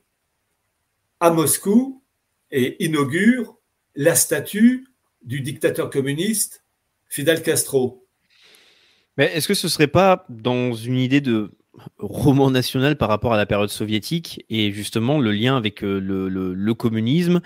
à 1.20 1.32
Moscou 1.32 2.04
et 2.52 2.84
inaugure 2.86 3.58
la 3.96 4.14
statue 4.14 4.86
du 5.24 5.42
dictateur 5.42 5.90
communiste 5.90 6.64
Fidel 7.08 7.42
Castro 7.42 8.06
Mais 9.18 9.26
est-ce 9.36 9.48
que 9.48 9.56
ce 9.56 9.68
serait 9.68 9.88
pas 9.88 10.24
dans 10.30 10.74
une 10.74 10.98
idée 11.00 11.20
de 11.20 11.50
roman 11.98 12.52
national 12.52 12.96
par 12.96 13.10
rapport 13.10 13.34
à 13.34 13.38
la 13.38 13.48
période 13.48 13.70
soviétique 13.72 14.46
et 14.52 14.72
justement 14.72 15.20
le 15.20 15.32
lien 15.32 15.58
avec 15.58 15.84
euh, 15.84 16.00
le, 16.00 16.30
le- 16.30 16.54
le 16.54 16.74
communisme? 16.76 17.42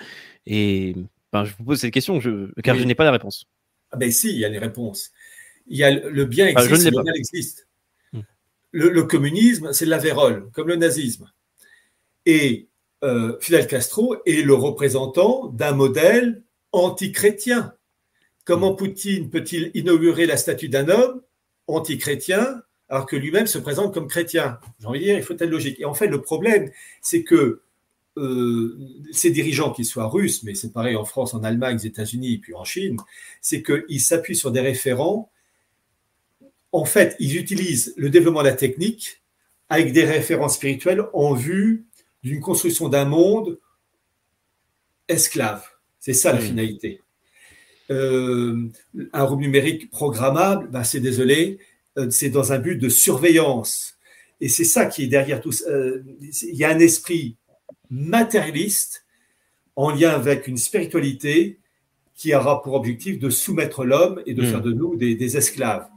Et 0.45 0.93
ben, 1.31 1.45
je 1.45 1.53
vous 1.57 1.63
pose 1.63 1.79
cette 1.79 1.93
question 1.93 2.19
je- 2.19 2.51
car 2.63 2.75
Oui. 2.75 2.81
je 2.81 2.85
n'ai 2.87 2.95
pas 2.95 3.05
la 3.05 3.11
réponse. 3.11 3.45
Ah 3.91 3.97
ben 3.97 4.11
si, 4.11 4.29
il 4.29 4.39
y 4.39 4.45
a 4.45 4.49
les 4.49 4.59
réponses. 4.59 5.11
Il 5.67 5.77
y 5.77 5.83
a 5.85 5.91
le 5.91 6.25
bien 6.25 6.51
Ah, 6.55 6.63
je 6.63 6.65
ne 6.65 6.69
existe, 6.71 6.83
l'ai 6.85 6.91
le 6.91 6.97
pas. 6.97 7.03
mal 7.03 7.15
existe. 7.17 7.67
Le, 8.73 8.89
le 8.89 9.03
communisme, 9.03 9.71
c'est 9.71 9.85
de 9.85 9.89
la 9.89 9.97
vérole, 9.97 10.49
comme 10.51 10.67
le 10.67 10.75
nazisme. 10.75 11.31
Et 12.25 12.67
euh, 13.03 13.37
Fidel 13.39 13.67
Castro 13.67 14.15
est 14.25 14.41
le 14.41 14.53
représentant 14.53 15.47
d'un 15.47 15.73
modèle 15.73 16.43
antichrétien. 16.71 17.73
Comment 18.45 18.75
Poutine 18.75 19.29
peut-il 19.29 19.71
inaugurer 19.73 20.25
la 20.25 20.37
statue 20.37 20.69
d'un 20.69 20.89
homme 20.89 21.21
antichrétien 21.67 22.61
alors 22.89 23.05
que 23.05 23.15
lui-même 23.15 23.47
se 23.47 23.57
présente 23.57 23.93
comme 23.93 24.07
chrétien? 24.07 24.59
J'ai 24.79 24.87
envie 24.87 24.99
de 24.99 25.05
dire, 25.05 25.17
il 25.17 25.23
faut 25.23 25.33
être 25.33 25.45
logique. 25.45 25.79
Et 25.79 25.85
en 25.85 25.93
fait, 25.93 26.07
le 26.07 26.21
problème, 26.21 26.69
c'est 27.01 27.23
que 27.23 27.61
euh, 28.17 28.77
ces 29.11 29.31
dirigeants, 29.31 29.71
qu'ils 29.71 29.85
soient 29.85 30.07
russes, 30.07 30.43
mais 30.43 30.55
c'est 30.55 30.71
pareil 30.71 30.95
en 30.95 31.05
France, 31.05 31.33
en 31.33 31.43
Allemagne, 31.43 31.75
aux 31.75 31.79
États-Unis, 31.79 32.37
puis 32.37 32.53
en 32.53 32.63
Chine, 32.63 32.97
c'est 33.41 33.63
qu'ils 33.63 34.01
s'appuient 34.01 34.35
sur 34.35 34.51
des 34.51 34.61
référents. 34.61 35.31
En 36.73 36.85
fait, 36.85 37.15
ils 37.19 37.37
utilisent 37.37 37.93
le 37.95 38.09
développement 38.09 38.41
de 38.41 38.47
la 38.47 38.53
technique 38.55 39.21
avec 39.69 39.93
des 39.93 40.03
référents 40.03 40.49
spirituels 40.49 41.03
en 41.13 41.33
vue 41.33 41.85
d'une 42.23 42.41
construction 42.41 42.89
d'un 42.89 43.05
monde 43.05 43.59
esclave. 45.07 45.63
C'est 45.99 46.13
ça 46.13 46.33
la 46.33 46.39
finalité. 46.39 47.01
Euh, 47.91 48.67
un 49.13 49.23
revenu 49.23 49.45
numérique 49.47 49.89
programmable, 49.91 50.67
ben, 50.69 50.83
c'est 50.83 50.99
désolé, 50.99 51.59
euh, 51.97 52.09
c'est 52.09 52.29
dans 52.29 52.51
un 52.51 52.59
but 52.59 52.77
de 52.77 52.89
surveillance. 52.89 53.97
Et 54.41 54.49
c'est 54.49 54.63
ça 54.65 54.85
qui 54.87 55.03
est 55.03 55.07
derrière 55.07 55.41
tout 55.41 55.51
ça. 55.51 55.69
Euh, 55.69 56.03
Il 56.21 56.55
y 56.55 56.63
a 56.63 56.69
un 56.69 56.79
esprit 56.79 57.37
matérialiste 57.89 59.05
en 59.75 59.91
lien 59.91 60.09
avec 60.09 60.47
une 60.47 60.57
spiritualité 60.57 61.59
qui 62.15 62.33
aura 62.33 62.61
pour 62.61 62.73
objectif 62.73 63.19
de 63.19 63.29
soumettre 63.29 63.85
l'homme 63.85 64.21
et 64.25 64.33
de 64.33 64.41
Mm. 64.41 64.45
faire 64.45 64.61
de 64.61 64.71
nous 64.71 64.95
des, 64.95 65.15
des 65.15 65.37
esclaves. 65.37 65.87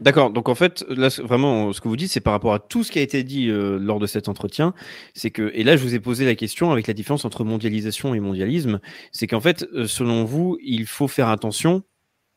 D'accord, 0.00 0.30
donc 0.30 0.48
en 0.48 0.54
fait, 0.54 0.82
là, 0.88 1.08
vraiment, 1.22 1.74
ce 1.74 1.80
que 1.82 1.88
vous 1.88 1.96
dites, 1.96 2.10
c'est 2.10 2.20
par 2.22 2.32
rapport 2.32 2.54
à 2.54 2.58
tout 2.58 2.82
ce 2.84 2.90
qui 2.90 2.98
a 2.98 3.02
été 3.02 3.22
dit 3.22 3.48
euh, 3.50 3.78
lors 3.78 3.98
de 3.98 4.06
cet 4.06 4.28
entretien. 4.28 4.72
C'est 5.14 5.30
que, 5.30 5.50
et 5.54 5.62
là, 5.62 5.76
je 5.76 5.82
vous 5.82 5.94
ai 5.94 6.00
posé 6.00 6.24
la 6.24 6.34
question 6.34 6.72
avec 6.72 6.86
la 6.86 6.94
différence 6.94 7.26
entre 7.26 7.44
mondialisation 7.44 8.14
et 8.14 8.20
mondialisme. 8.20 8.80
C'est 9.12 9.26
qu'en 9.26 9.40
fait, 9.40 9.66
euh, 9.74 9.86
selon 9.86 10.24
vous, 10.24 10.56
il 10.62 10.86
faut 10.86 11.06
faire 11.06 11.28
attention. 11.28 11.82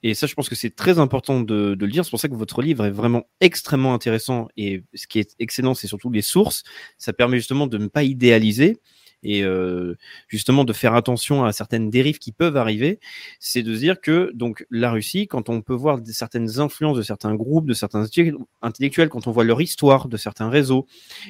Et 0.03 0.13
ça, 0.15 0.27
je 0.27 0.33
pense 0.35 0.49
que 0.49 0.55
c'est 0.55 0.75
très 0.75 0.99
important 0.99 1.39
de, 1.41 1.75
de 1.75 1.85
le 1.85 1.91
dire. 1.91 2.03
C'est 2.03 2.11
pour 2.11 2.19
ça 2.19 2.27
que 2.27 2.35
votre 2.35 2.61
livre 2.61 2.85
est 2.85 2.91
vraiment 2.91 3.23
extrêmement 3.39 3.93
intéressant. 3.93 4.49
Et 4.57 4.83
ce 4.93 5.07
qui 5.07 5.19
est 5.19 5.33
excellent, 5.39 5.73
c'est 5.73 5.87
surtout 5.87 6.11
les 6.11 6.21
sources. 6.21 6.63
Ça 6.97 7.13
permet 7.13 7.37
justement 7.37 7.67
de 7.67 7.77
ne 7.77 7.87
pas 7.87 8.03
idéaliser 8.03 8.77
et 9.23 9.43
euh, 9.43 9.95
justement 10.27 10.63
de 10.63 10.73
faire 10.73 10.93
attention 10.95 11.43
à 11.43 11.51
certaines 11.51 11.89
dérives 11.89 12.19
qui 12.19 12.31
peuvent 12.31 12.57
arriver, 12.57 12.99
c'est 13.39 13.63
de 13.63 13.73
se 13.73 13.79
dire 13.79 14.01
que 14.01 14.31
donc 14.33 14.65
la 14.69 14.91
Russie, 14.91 15.27
quand 15.27 15.49
on 15.49 15.61
peut 15.61 15.73
voir 15.73 15.99
certaines 16.05 16.59
influences 16.59 16.97
de 16.97 17.01
certains 17.01 17.35
groupes, 17.35 17.65
de 17.65 17.73
certains 17.73 18.03
intellectu- 18.03 18.37
intellectuels, 18.61 19.09
quand 19.09 19.27
on 19.27 19.31
voit 19.31 19.43
leur 19.43 19.61
histoire 19.61 20.07
de 20.07 20.17
certains 20.17 20.49
réseaux, 20.49 20.87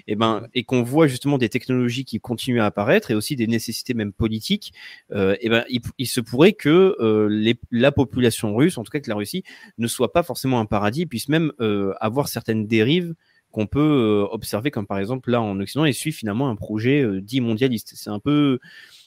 et 0.07 0.15
ben 0.15 0.47
et 0.53 0.63
qu'on 0.63 0.83
voit 0.83 1.07
justement 1.07 1.37
des 1.37 1.49
technologies 1.49 2.05
qui 2.05 2.19
continuent 2.19 2.61
à 2.61 2.65
apparaître 2.65 3.11
et 3.11 3.15
aussi 3.15 3.35
des 3.35 3.47
nécessités 3.47 3.93
même 3.93 4.13
politiques, 4.13 4.73
euh, 5.11 5.35
et 5.41 5.49
ben 5.49 5.63
il, 5.69 5.81
il 5.97 6.07
se 6.07 6.21
pourrait 6.21 6.53
que 6.53 6.95
euh, 6.99 7.27
les, 7.29 7.55
la 7.71 7.91
population 7.91 8.55
russe, 8.55 8.77
en 8.77 8.83
tout 8.83 8.91
cas 8.91 8.99
que 8.99 9.09
la 9.09 9.15
Russie, 9.15 9.43
ne 9.77 9.87
soit 9.87 10.11
pas 10.11 10.23
forcément 10.23 10.59
un 10.59 10.65
paradis, 10.65 11.05
puisse 11.05 11.29
même 11.29 11.51
euh, 11.59 11.93
avoir 11.99 12.27
certaines 12.27 12.67
dérives 12.67 13.13
qu'on 13.53 13.67
peut 13.67 13.79
euh, 13.79 14.27
observer, 14.31 14.71
comme 14.71 14.87
par 14.87 14.97
exemple 14.97 15.29
là 15.29 15.39
en 15.41 15.57
Occident, 15.59 15.85
et 15.85 15.93
suivre 15.93 16.17
finalement 16.17 16.49
un 16.49 16.55
projet 16.55 17.01
euh, 17.01 17.21
dit 17.21 17.39
mondialiste. 17.39 17.93
C'est 17.95 18.09
un 18.09 18.19
peu 18.19 18.59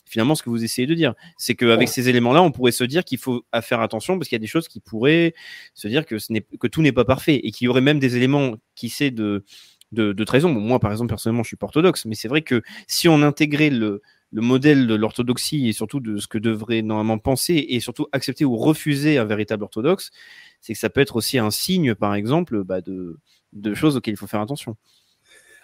finalement 0.06 0.36
ce 0.36 0.44
que 0.44 0.50
vous 0.50 0.62
essayez 0.62 0.86
de 0.86 0.94
dire. 0.94 1.14
C'est 1.36 1.56
qu'avec 1.56 1.88
ces 1.88 2.08
éléments-là, 2.08 2.40
on 2.42 2.52
pourrait 2.52 2.70
se 2.70 2.84
dire 2.84 3.04
qu'il 3.04 3.18
faut 3.18 3.44
à 3.50 3.60
faire 3.60 3.80
attention 3.80 4.16
parce 4.16 4.28
qu'il 4.28 4.36
y 4.36 4.40
a 4.40 4.40
des 4.40 4.46
choses 4.46 4.68
qui 4.68 4.78
pourraient 4.78 5.34
se 5.74 5.88
dire 5.88 6.06
que, 6.06 6.20
ce 6.20 6.32
n'est, 6.32 6.46
que 6.60 6.68
tout 6.68 6.80
n'est 6.80 6.92
pas 6.92 7.04
parfait 7.04 7.34
et 7.34 7.50
qu'il 7.50 7.64
y 7.64 7.68
aurait 7.68 7.80
même 7.80 7.98
des 7.98 8.16
éléments 8.16 8.54
qui 8.76 8.88
c'est 8.88 9.10
de, 9.10 9.44
de, 9.90 10.12
de 10.12 10.24
trahison. 10.24 10.52
Bon, 10.52 10.60
moi, 10.60 10.78
par 10.78 10.92
exemple, 10.92 11.08
personnellement, 11.08 11.42
je 11.42 11.48
suis 11.48 11.56
pas 11.56 11.66
orthodoxe, 11.66 12.04
mais 12.04 12.14
c'est 12.14 12.28
vrai 12.28 12.42
que 12.42 12.62
si 12.86 13.08
on 13.08 13.20
intégrait 13.22 13.70
le, 13.70 14.00
le 14.30 14.42
modèle 14.42 14.86
de 14.86 14.94
l'orthodoxie 14.94 15.68
et 15.68 15.72
surtout 15.72 15.98
de 15.98 16.18
ce 16.18 16.28
que 16.28 16.38
devrait 16.38 16.82
normalement 16.82 17.18
penser 17.18 17.66
et 17.68 17.80
surtout 17.80 18.06
accepter 18.12 18.44
ou 18.44 18.56
refuser 18.56 19.18
un 19.18 19.24
véritable 19.24 19.64
orthodoxe, 19.64 20.12
c'est 20.60 20.72
que 20.72 20.78
ça 20.78 20.88
peut 20.88 21.00
être 21.00 21.16
aussi 21.16 21.38
un 21.38 21.50
signe, 21.50 21.96
par 21.96 22.14
exemple, 22.14 22.62
bah, 22.62 22.80
de, 22.80 23.18
de 23.52 23.74
choses 23.74 23.96
auxquelles 23.96 24.14
il 24.14 24.18
faut 24.18 24.26
faire 24.26 24.40
attention. 24.40 24.76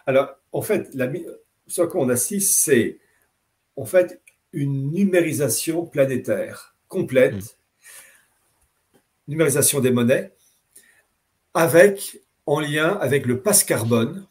Alors, 0.07 0.31
en 0.53 0.63
fait, 0.63 0.89
la, 0.95 1.11
ce 1.67 1.83
à 1.83 1.87
quoi 1.87 2.01
on 2.03 2.09
assiste, 2.09 2.61
c'est 2.61 2.99
en 3.77 3.85
fait 3.85 4.21
une 4.53 4.91
numérisation 4.93 5.87
planétaire 5.87 6.75
complète, 6.89 7.35
Mm. 7.35 8.99
numérisation 9.29 9.81
des 9.81 9.91
monnaies, 9.91 10.33
avec 11.55 12.21
en 12.47 12.61
lien 12.61 12.99
avec 13.01 13.27
le 13.27 13.41
passe 13.41 13.65
carbone. 13.65 14.27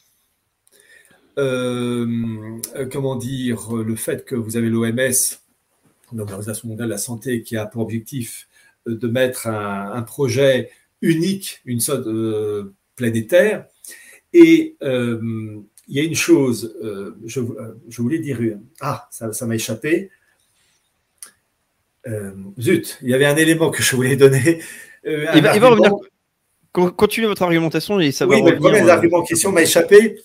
Euh, 1.37 2.59
euh, 2.75 2.85
comment 2.91 3.15
dire, 3.15 3.73
le 3.73 3.95
fait 3.95 4.25
que 4.25 4.35
vous 4.35 4.57
avez 4.57 4.69
l'OMS, 4.69 5.39
l'Organisation 6.13 6.67
mondiale 6.67 6.89
de 6.89 6.93
la 6.93 6.97
santé, 6.97 7.41
qui 7.41 7.55
a 7.55 7.65
pour 7.65 7.81
objectif 7.81 8.49
euh, 8.87 8.95
de 8.95 9.07
mettre 9.07 9.47
un, 9.47 9.93
un 9.93 10.01
projet 10.01 10.69
unique, 11.01 11.61
une 11.65 11.79
sonde 11.79 12.05
euh, 12.07 12.73
planétaire. 12.95 13.65
Et 14.33 14.75
euh, 14.81 15.19
il 15.87 15.95
y 15.95 15.99
a 15.99 16.03
une 16.03 16.15
chose, 16.15 16.75
euh, 16.83 17.17
je, 17.25 17.41
je, 17.89 18.01
voulais 18.01 18.19
dire, 18.19 18.39
ah, 18.79 19.07
ça, 19.11 19.33
ça 19.33 19.45
m'a 19.45 19.55
échappé. 19.55 20.09
zut, 22.59 22.97
il 23.01 23.09
y 23.09 23.13
avait 23.13 23.25
un 23.25 23.35
élément 23.35 23.71
que 23.71 23.83
je 23.83 23.95
voulais 23.95 24.15
donner. 24.15 24.61
il 25.05 25.41
va, 25.41 25.55
il 25.55 25.61
va 25.61 25.69
revenir. 25.69 25.91
Continuez 26.71 27.27
votre 27.27 27.41
argumentation 27.41 27.99
et 27.99 28.13
ça 28.13 28.25
oui, 28.25 28.39
va 28.39 28.45
revenir. 28.45 28.61
Oui, 28.61 28.69
le 28.69 28.77
premier 28.77 28.89
argument 28.89 29.17
en 29.17 29.23
question 29.23 29.51
m'a 29.51 29.61
échappé. 29.61 30.17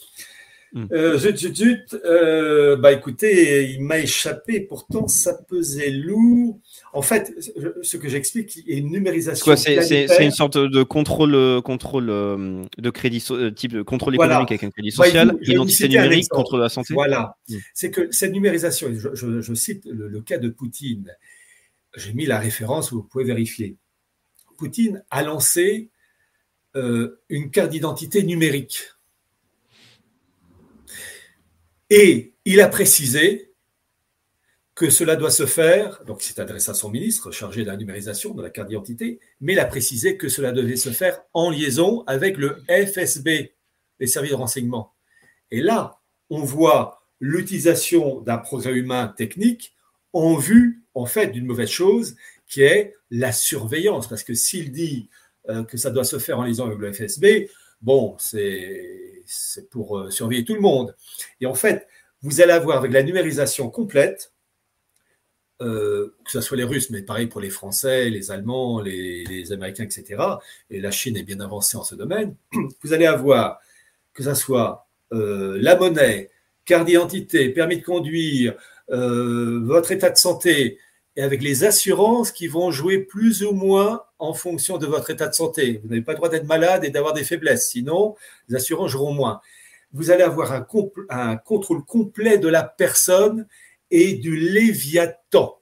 Hmm. 0.77 0.89
Euh, 0.93 1.17
zut, 1.17 1.39
zut, 1.39 1.57
zut. 1.57 1.97
Euh, 2.05 2.77
bah 2.77 2.93
écoutez, 2.93 3.71
il 3.71 3.81
m'a 3.83 3.99
échappé. 3.99 4.61
Pourtant, 4.61 5.09
ça 5.09 5.33
pesait 5.33 5.89
lourd. 5.89 6.61
En 6.93 7.01
fait, 7.01 7.35
ce 7.81 7.97
que 7.97 8.11
j'explique, 8.11 8.59
a 8.69 8.73
une 8.73 8.91
numérisation. 8.91 9.57
C'est 9.57 10.23
une 10.23 10.31
sorte 10.31 10.59
de 10.59 10.83
contrôle, 10.83 11.63
contrôle 11.63 12.11
euh, 12.11 12.63
de 12.77 12.91
crédit, 12.91 13.25
type 13.55 13.73
de 13.73 13.81
contrôle 13.81 14.17
économique 14.17 14.51
avec 14.51 14.65
un 14.65 14.71
crédit 14.71 14.91
social, 14.91 15.29
bah, 15.29 15.39
identité 15.41 15.89
numérique 15.89 16.29
contre 16.29 16.59
la 16.59 16.69
santé. 16.69 16.93
Voilà. 16.93 17.39
Hmm. 17.49 17.57
C'est 17.73 17.91
que 17.91 18.13
cette 18.13 18.33
numérisation, 18.33 18.89
je, 18.93 19.15
je, 19.15 19.41
je 19.41 19.55
cite 19.55 19.87
le, 19.87 20.09
le, 20.09 20.21
cas 20.21 20.37
de 20.37 20.51
Poutine. 20.51 21.11
J'ai 21.97 22.13
mis 22.13 22.27
la 22.27 22.39
référence, 22.39 22.93
vous 22.93 23.03
pouvez 23.03 23.25
vérifier. 23.25 23.77
Poutine 24.59 25.03
a 25.11 25.23
lancé 25.23 25.89
euh, 26.77 27.19
une 27.31 27.51
carte 27.51 27.71
d'identité 27.71 28.23
numérique 28.23 28.83
Et 31.91 32.35
il 32.45 32.61
a 32.61 32.69
précisé 32.69 33.53
que 34.75 34.91
cela 34.91 35.17
doit 35.17 35.31
se 35.31 35.47
faire, 35.47 36.05
donc 36.05 36.23
il 36.23 36.29
s'est 36.29 36.41
adressé 36.41 36.71
à 36.71 36.75
son 36.75 36.91
ministre 36.91 37.31
chargé 37.31 37.63
de 37.63 37.67
la 37.67 37.77
numérisation 37.77 38.35
de 38.35 38.43
la 38.43 38.51
carte 38.51 38.69
d'identité, 38.69 39.21
mais 39.41 39.55
il 39.55 39.59
a 39.59 39.65
précisé 39.65 40.19
que 40.19 40.29
cela 40.29 40.53
devait 40.53 40.77
se 40.77 40.91
faire 40.91 41.23
en 41.33 41.51
liaison 41.51 42.05
avec 42.07 42.37
le 42.37 42.63
FSB, 42.69 43.55
les 43.99 44.07
services 44.07 44.33
de 44.33 44.37
renseignement. 44.37 44.93
Et 45.51 45.63
là, 45.63 46.01
on 46.29 46.41
voit 46.41 47.07
l'utilisation 47.21 48.21
d'un 48.21 48.37
progrès 48.37 48.75
humain 48.75 49.09
technique 49.17 49.75
en 50.13 50.37
vue, 50.37 50.83
en 50.95 51.07
fait, 51.07 51.29
d'une 51.29 51.47
mauvaise 51.47 51.71
chose, 51.71 52.17
qui 52.47 52.63
est 52.63 52.95
la 53.11 53.33
surveillance. 53.33 54.09
Parce 54.09 54.25
que 54.25 54.35
s'il 54.35 54.73
dit 54.73 55.09
euh, 55.49 55.65
que 55.65 55.79
ça 55.79 55.91
doit 55.91 56.05
se 56.05 56.19
faire 56.19 56.39
en 56.39 56.45
liaison 56.45 56.67
avec 56.67 56.79
le 56.79 56.93
FSB, 56.93 57.49
bon, 57.83 58.17
c'est 58.19 59.25
pour 59.71 59.99
euh, 59.99 60.11
surveiller 60.11 60.45
tout 60.45 60.55
le 60.55 60.61
monde. 60.61 60.95
Et 61.41 61.47
en 61.47 61.55
fait, 61.55 61.87
vous 62.23 62.41
allez 62.41 62.53
avoir 62.53 62.79
avec 62.79 62.93
la 62.93 63.03
numérisation 63.03 63.71
complète, 63.71 64.33
euh, 65.63 66.15
que 66.25 66.31
ce 66.31 66.41
soit 66.41 66.57
les 66.57 66.65
Russes, 66.65 66.91
mais 66.91 67.03
pareil 67.03 67.27
pour 67.27 67.41
les 67.41 67.51
Français, 67.51 68.11
les 68.11 68.31
Allemands, 68.31 68.81
les, 68.81 69.53
Américains, 69.53 69.85
etc. 69.85 70.23
Et 70.71 70.81
la 70.81 70.91
Chine 70.91 71.17
est 71.17 71.23
bien 71.23 71.41
avancée 71.41 71.77
en 71.77 71.85
ce 71.85 71.95
domaine. 71.95 72.35
Vous 72.83 72.93
allez 72.93 73.07
avoir 73.07 73.61
que 74.13 74.23
ce 74.23 74.35
soit 74.35 74.87
euh, 75.13 75.59
la 75.61 75.77
monnaie, 75.77 76.31
carte 76.65 76.87
d'identité, 76.87 77.51
permis 77.51 77.79
de 77.79 77.85
conduire, 77.85 78.55
votre 78.89 79.91
état 79.91 80.11
de 80.11 80.17
santé, 80.17 80.79
et 81.17 81.23
avec 81.23 81.43
les 81.43 81.65
assurances 81.65 82.31
qui 82.31 82.47
vont 82.47 82.71
jouer 82.71 82.99
plus 82.99 83.43
ou 83.43 83.53
moins 83.53 84.03
en 84.19 84.35
fonction 84.35 84.79
de 84.79 84.87
votre 84.87 85.11
état 85.11 85.29
de 85.29 85.35
santé. 85.35 85.81
Vous 85.83 85.89
n'avez 85.89 86.03
pas 86.03 86.13
le 86.13 86.17
droit 86.17 86.29
d'être 86.29 86.47
malade 86.47 86.85
et 86.85 86.91
d'avoir 86.91 87.15
des 87.15 87.25
faiblesses, 87.25 87.71
sinon 87.71 88.15
les 88.49 88.57
assurances 88.57 88.91
joueront 88.91 89.15
moins. 89.15 89.41
Vous 89.93 90.11
allez 90.11 90.23
avoir 90.23 90.53
un, 90.53 91.37
contrôle 91.37 91.85
complet 91.85 92.39
de 92.39 92.49
la 92.49 92.63
personne 92.63 93.47
et 93.91 94.15
du 94.15 94.37
léviathan 94.37 95.59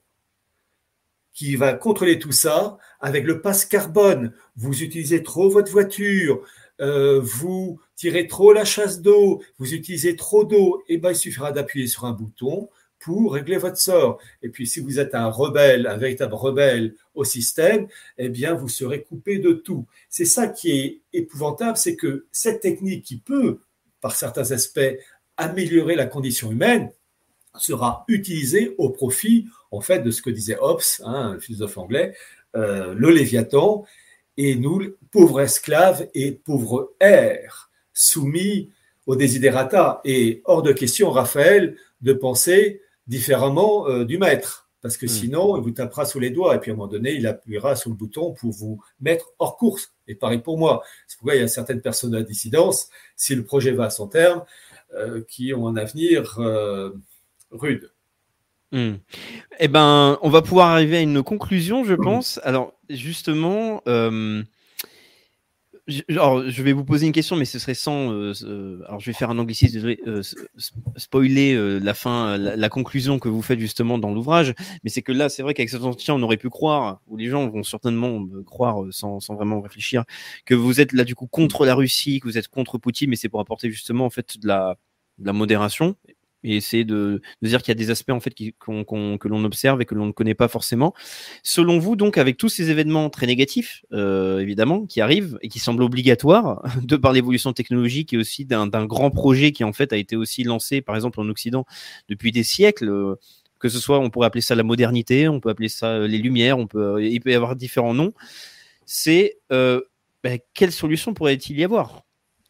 qui 1.33 1.57
va 1.57 1.75
contrôler 1.75 2.19
tout 2.19 2.33
ça 2.33 2.79
avec 3.01 3.25
le 3.25 3.41
passe 3.41 3.65
carbone. 3.65 4.33
Vous 4.57 4.83
utilisez 4.83 5.23
trop 5.23 5.49
votre 5.51 5.71
voiture, 5.71 6.45
euh, 6.81 7.21
vous 7.23 7.81
tirez 7.97 8.27
trop 8.27 8.53
la 8.53 8.65
chasse 8.65 9.01
d'eau, 9.01 9.43
vous 9.59 9.75
utilisez 9.75 10.17
trop 10.17 10.45
d'eau, 10.45 10.83
et 10.89 10.95
eh 10.95 10.99
ben 10.99 11.11
il 11.11 11.17
suffira 11.17 11.53
d'appuyer 11.53 11.87
sur 11.87 12.05
un 12.05 12.13
bouton 12.13 12.69
pour 13.05 13.35
régler 13.35 13.59
votre 13.59 13.77
sort. 13.77 14.19
Et 14.43 14.49
puis, 14.49 14.67
si 14.67 14.81
vous 14.81 14.99
êtes 14.99 15.15
un 15.15 15.29
rebelle, 15.29 15.87
un 15.87 15.99
véritable 15.99 16.35
rebelle 16.35 16.95
au 17.15 17.25
système, 17.25 17.87
eh 18.17 18.31
bien, 18.31 18.55
vous 18.55 18.69
serez 18.69 19.03
coupé 19.03 19.39
de 19.39 19.53
tout. 19.53 19.85
C'est 20.09 20.25
ça 20.25 20.49
qui 20.49 20.71
est 20.71 21.01
épouvantable, 21.13 21.77
c'est 21.77 21.97
que 21.97 22.25
cette 22.33 22.61
technique 22.61 23.05
qui 23.05 23.19
peut, 23.19 23.61
par 24.01 24.17
certains 24.17 24.53
aspects, 24.53 24.99
améliorer 25.37 25.97
la 25.97 26.07
condition 26.07 26.51
humaine, 26.51 26.91
sera 27.57 28.05
utilisée 28.09 28.75
au 28.79 28.89
profit, 28.89 29.47
en 29.71 29.83
fait, 29.83 30.01
de 30.01 30.11
ce 30.11 30.23
que 30.23 30.31
disait 30.31 30.57
Hobbes, 30.59 30.81
hein, 31.05 31.35
un 31.37 31.41
philosophe 31.41 31.77
anglais, 31.77 32.15
euh, 32.57 32.95
le 32.95 33.11
Léviathan, 33.11 33.85
et 34.37 34.57
nous, 34.57 34.81
pauvres 35.11 35.43
esclaves 35.43 36.09
et 36.15 36.33
pauvres 36.33 36.95
airs, 37.01 37.71
soumis 37.93 38.71
aux 39.07 39.15
désidérata. 39.15 40.01
Et 40.05 40.41
hors 40.47 40.63
de 40.63 40.73
question, 40.73 41.11
Raphaël, 41.11 41.77
de 42.01 42.13
penser 42.13 42.81
différemment 43.07 43.89
euh, 43.89 44.05
du 44.05 44.19
maître. 44.19 44.69
Parce 44.83 44.99
que 44.99 45.07
hmm. 45.07 45.09
sinon, 45.09 45.57
il 45.57 45.63
vous 45.63 45.71
tapera 45.71 46.05
sous 46.05 46.21
les 46.21 46.31
doigts 46.31 46.55
et 46.55 46.59
puis 46.59 46.71
à 46.71 46.75
un 46.75 46.77
moment 46.77 46.91
donné, 46.91 47.13
il 47.13 47.27
appuiera 47.27 47.75
sur 47.75 47.89
le 47.89 47.97
bouton 47.97 48.35
pour 48.35 48.53
vous 48.53 48.83
mettre 49.01 49.33
hors 49.39 49.57
course. 49.57 49.95
Et 50.07 50.15
pareil 50.15 50.41
pour 50.41 50.59
moi. 50.59 50.83
C'est 51.07 51.17
pourquoi 51.19 51.37
il 51.37 51.41
y 51.41 51.45
a 51.45 51.49
certaines 51.49 51.81
personnes 51.81 52.15
à 52.15 52.23
dissidence, 52.23 52.91
si 53.17 53.35
le 53.35 53.45
projet 53.45 53.73
va 53.73 53.85
à 53.85 53.91
son 53.91 54.09
terme, 54.09 54.45
euh, 54.95 55.23
qui 55.27 55.55
ont 55.55 55.67
un 55.67 55.77
avenir 55.77 56.39
euh, 56.39 56.91
rude. 57.51 57.91
Hmm. 58.73 58.97
Eh 59.59 59.69
ben, 59.69 60.19
on 60.21 60.29
va 60.29 60.43
pouvoir 60.43 60.69
arriver 60.69 60.99
à 60.99 61.01
une 61.01 61.23
conclusion, 61.23 61.85
je 61.85 61.95
pense. 61.95 62.39
Alors, 62.43 62.75
justement, 62.91 63.83
alors, 66.09 66.49
je 66.49 66.63
vais 66.63 66.73
vous 66.73 66.85
poser 66.85 67.07
une 67.07 67.13
question, 67.13 67.37
mais 67.37 67.45
ce 67.45 67.59
serait 67.59 67.75
sans. 67.75 68.11
Euh, 68.11 68.83
alors, 68.87 69.01
je 69.01 69.07
vais 69.07 69.13
faire 69.13 69.29
un 69.29 69.39
anglicisme, 69.39 69.75
désolé, 69.75 70.01
euh, 70.07 70.23
spoiler 70.97 71.53
euh, 71.53 71.79
la 71.79 71.93
fin, 71.93 72.39
la, 72.39 72.69
conclusion 72.71 73.19
que 73.19 73.29
vous 73.29 73.43
faites 73.43 73.59
justement 73.59 73.99
dans 73.99 74.11
l'ouvrage. 74.11 74.55
Mais 74.83 74.89
c'est 74.89 75.03
que 75.03 75.13
là, 75.13 75.29
c'est 75.29 75.43
vrai 75.43 75.53
qu'avec 75.53 75.69
cet 75.69 75.83
entretien, 75.83 76.15
on 76.15 76.23
aurait 76.23 76.39
pu 76.39 76.49
croire, 76.49 77.03
ou 77.07 77.19
les 77.19 77.29
gens 77.29 77.49
vont 77.49 77.63
certainement 77.63 78.27
croire 78.47 78.83
sans, 78.93 79.21
sans 79.21 79.35
vraiment 79.35 79.61
réfléchir, 79.61 80.05
que 80.47 80.55
vous 80.55 80.81
êtes 80.81 80.93
là 80.93 81.05
du 81.05 81.15
coup 81.15 81.27
contre 81.27 81.67
la 81.67 81.75
Russie, 81.75 82.19
que 82.21 82.29
vous 82.29 82.39
êtes 82.39 82.49
contre 82.49 82.79
Poutine, 82.79 83.11
mais 83.11 83.17
c'est 83.17 83.29
pour 83.29 83.41
apporter 83.41 83.71
justement 83.71 84.07
en 84.07 84.11
fait 84.11 84.39
de 84.41 84.49
la, 84.49 84.79
de 85.19 85.27
la 85.27 85.35
modération 85.35 85.97
et 86.45 86.57
essayer 86.57 86.85
de, 86.85 87.23
dire 87.43 87.63
qu'il 87.63 87.71
y 87.71 87.73
a 87.73 87.75
des 87.75 87.91
aspects 87.91 88.11
en 88.11 88.21
fait 88.21 88.33
qui, 88.33 88.55
que 88.55 89.29
l'on 89.29 89.45
observe 89.45 89.81
et 89.81 89.87
que 89.87 89.95
l'on 89.95 90.07
ne 90.07 90.13
connaît 90.13 90.35
pas 90.35 90.47
forcément. 90.47 90.95
Selon 91.43 91.79
vous, 91.79 91.97
donc, 91.97 92.19
avec 92.19 92.37
tous 92.37 92.51
ces 92.51 92.71
événements 92.71 93.11
très 93.11 93.27
négatifs, 93.27 93.85
euh, 93.93 94.39
évidemment, 94.41 94.87
qui 94.87 95.01
arrivent 95.01 95.39
et 95.41 95.49
qui 95.49 95.59
semblent 95.59 95.83
obligatoires 95.83 96.63
de 96.83 96.97
par 96.97 97.13
l'évolution 97.13 97.53
technologique 97.53 98.13
et 98.13 98.19
aussi 98.19 98.45
d'un 98.45 98.69
grand 98.87 99.11
projet 99.11 99.53
qui 99.53 99.65
en 99.65 99.73
fait 99.73 99.93
a 99.93 99.97
été 99.97 100.17
aussi 100.17 100.45
lancé, 100.45 100.83
par 100.83 100.95
exemple, 100.95 101.21
en 101.21 101.29
Occident 101.29 101.65
depuis 102.09 102.31
des 102.31 102.45
siècles. 102.45 102.89
Euh, 102.89 103.15
que 103.59 103.71
ce 103.71 103.79
soit, 103.79 103.99
on 103.99 104.11
pourrait 104.11 104.27
appeler 104.27 104.43
ça 104.43 104.55
la 104.55 104.63
modernité, 104.63 105.27
on 105.27 105.41
peut 105.41 105.49
appeler 105.49 105.71
ça 105.71 105.87
euh, 105.87 106.07
les 106.07 106.19
lumières, 106.19 106.59
on 106.59 106.67
peut, 106.67 107.03
il 107.03 107.19
peut 107.21 107.31
y 107.31 107.35
avoir 107.35 107.57
différents 107.57 107.95
noms. 107.95 108.13
C'est 108.85 109.39
ben, 109.49 110.39
quelle 110.55 110.73
solution 110.73 111.15
pourrait-il 111.15 111.59
y 111.59 111.65
avoir? 111.65 112.03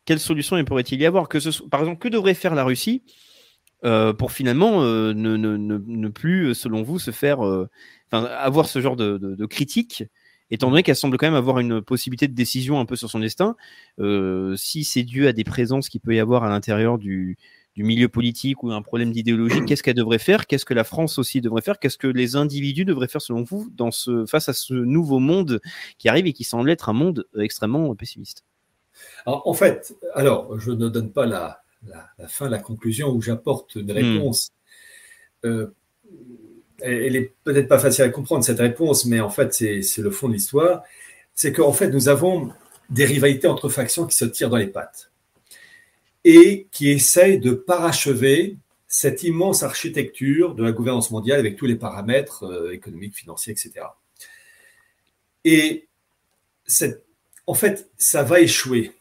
Quelle 0.04 0.20
solution 0.20 0.62
pourrait-il 0.64 1.00
y 1.00 1.06
avoir? 1.06 1.28
Que 1.28 1.40
ce 1.40 1.50
soit, 1.50 1.68
Par 1.68 1.80
exemple, 1.80 1.98
que 1.98 2.08
devrait 2.08 2.34
faire 2.34 2.54
la 2.54 2.64
Russie? 2.64 3.02
Pour 4.12 4.32
finalement 4.32 4.82
euh, 4.82 5.12
ne, 5.12 5.36
ne, 5.36 5.56
ne, 5.56 6.08
plus, 6.08 6.54
selon 6.54 6.82
vous, 6.82 6.98
se 6.98 7.10
faire, 7.10 7.44
euh, 7.44 7.68
avoir 8.10 8.66
ce 8.66 8.80
genre 8.80 8.96
de, 8.96 9.18
de, 9.18 9.34
de 9.34 9.46
critique, 9.46 10.04
étant 10.50 10.70
donné 10.70 10.82
qu'elle 10.82 10.96
semble 10.96 11.18
quand 11.18 11.26
même 11.26 11.34
avoir 11.34 11.58
une 11.58 11.82
possibilité 11.82 12.28
de 12.28 12.34
décision 12.34 12.80
un 12.80 12.86
peu 12.86 12.96
sur 12.96 13.10
son 13.10 13.18
destin. 13.18 13.56
si 14.56 14.84
c'est 14.84 15.02
dû 15.02 15.26
à 15.26 15.32
des 15.32 15.44
présences 15.44 15.88
qu'il 15.88 16.00
peut 16.00 16.14
y 16.14 16.20
avoir 16.20 16.44
à 16.44 16.48
l'intérieur 16.48 16.98
du, 16.98 17.36
du 17.74 17.82
milieu 17.82 18.08
politique 18.08 18.62
ou 18.62 18.70
un 18.70 18.82
problème 18.82 19.12
d'idéologie, 19.12 19.64
qu'est-ce 19.66 19.82
qu'elle 19.82 19.94
devrait 19.94 20.18
faire 20.18 20.46
Qu'est-ce 20.46 20.64
que 20.64 20.74
la 20.74 20.84
France 20.84 21.18
aussi 21.18 21.40
devrait 21.40 21.62
faire 21.62 21.78
Qu'est-ce 21.78 21.98
que 21.98 22.06
les 22.06 22.36
individus 22.36 22.84
devraient 22.84 23.08
faire 23.08 23.22
selon 23.22 23.42
vous 23.42 23.68
dans 23.72 23.90
ce, 23.90 24.26
face 24.26 24.48
à 24.48 24.52
ce 24.52 24.74
nouveau 24.74 25.18
monde 25.18 25.60
qui 25.98 26.08
arrive 26.08 26.26
et 26.26 26.32
qui 26.32 26.44
semble 26.44 26.70
être 26.70 26.88
un 26.88 26.92
monde 26.92 27.26
extrêmement 27.38 27.94
pessimiste? 27.94 28.44
Alors, 29.26 29.46
En 29.46 29.54
fait, 29.54 29.96
alors 30.14 30.58
je 30.58 30.70
ne 30.70 30.88
donne 30.88 31.10
pas 31.10 31.26
la, 31.26 31.63
la, 31.86 32.28
fin, 32.28 32.48
la 32.48 32.58
conclusion 32.58 33.10
où 33.10 33.20
j'apporte 33.20 33.74
une 33.74 33.92
hmm. 33.92 33.96
réponse. 33.96 34.52
Euh, 35.44 35.68
elle 36.80 37.16
est 37.16 37.32
peut-être 37.44 37.68
pas 37.68 37.78
facile 37.78 38.04
à 38.04 38.08
comprendre 38.08 38.44
cette 38.44 38.58
réponse, 38.58 39.06
mais 39.06 39.20
en 39.20 39.30
fait 39.30 39.54
c'est 39.54 39.98
le 39.98 40.10
fond 40.10 40.28
de 40.28 40.34
l'histoire. 40.34 40.82
C'est 41.34 41.52
qu'en 41.52 41.72
fait 41.72 41.88
nous 41.88 42.08
avons 42.08 42.52
des 42.90 43.04
rivalités 43.04 43.46
entre 43.46 43.68
factions 43.68 44.06
qui 44.06 44.16
se 44.16 44.24
tirent 44.24 44.50
dans 44.50 44.56
les 44.56 44.66
pattes 44.66 45.10
et 46.24 46.66
qui 46.72 46.90
essayent 46.90 47.38
de 47.38 47.52
parachever 47.52 48.56
cette 48.88 49.22
immense 49.22 49.62
architecture 49.62 50.54
de 50.54 50.62
la 50.62 50.72
gouvernance 50.72 51.10
mondiale 51.10 51.38
avec 51.38 51.56
tous 51.56 51.66
les 51.66 51.76
paramètres 51.76 52.44
euh, 52.44 52.72
économiques, 52.72 53.16
financiers, 53.16 53.52
etc. 53.52 53.86
Et 55.44 55.88
en 57.46 57.54
fait, 57.54 57.90
ça 57.98 58.22
va 58.22 58.40
échouer 58.40 58.92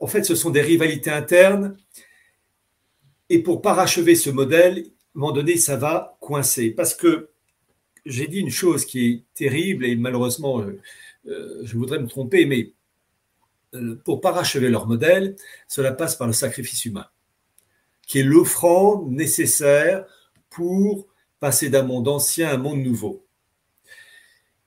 en 0.00 0.06
fait, 0.06 0.24
ce 0.24 0.34
sont 0.34 0.50
des 0.50 0.62
rivalités 0.62 1.10
internes. 1.10 1.76
Et 3.30 3.42
pour 3.42 3.62
parachever 3.62 4.14
ce 4.14 4.30
modèle, 4.30 4.78
à 4.78 4.80
un 4.80 5.20
moment 5.20 5.32
donné, 5.32 5.56
ça 5.56 5.76
va 5.76 6.16
coincer. 6.20 6.70
Parce 6.70 6.94
que 6.94 7.30
j'ai 8.06 8.26
dit 8.26 8.38
une 8.38 8.50
chose 8.50 8.84
qui 8.84 9.06
est 9.06 9.24
terrible 9.34 9.84
et 9.84 9.96
malheureusement, 9.96 10.64
euh, 11.26 11.60
je 11.62 11.76
voudrais 11.76 11.98
me 11.98 12.06
tromper, 12.06 12.46
mais 12.46 12.72
euh, 13.74 13.96
pour 14.04 14.20
parachever 14.20 14.70
leur 14.70 14.86
modèle, 14.86 15.36
cela 15.66 15.92
passe 15.92 16.16
par 16.16 16.26
le 16.26 16.32
sacrifice 16.32 16.84
humain, 16.86 17.06
qui 18.06 18.20
est 18.20 18.22
l'offrande 18.22 19.10
nécessaire 19.10 20.06
pour 20.48 21.06
passer 21.38 21.68
d'un 21.68 21.82
monde 21.82 22.08
ancien 22.08 22.48
à 22.48 22.54
un 22.54 22.56
monde 22.56 22.80
nouveau. 22.80 23.26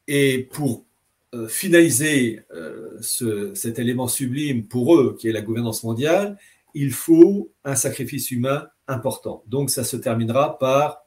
Et 0.08 0.48
pour 0.52 0.86
euh, 1.34 1.48
finaliser 1.48 2.42
cet 3.02 3.80
élément 3.80 4.08
sublime 4.08 4.66
pour 4.66 4.96
eux, 4.96 5.16
qui 5.20 5.30
est 5.30 5.32
la 5.32 5.42
gouvernance 5.42 5.84
mondiale, 5.84 6.38
il 6.74 6.92
faut 6.92 7.52
un 7.64 7.76
sacrifice 7.76 8.32
humain 8.32 8.68
important. 8.88 9.44
Donc 9.48 9.70
ça 9.70 9.84
se 9.84 9.98
terminera 9.98 10.58
par 10.60 11.06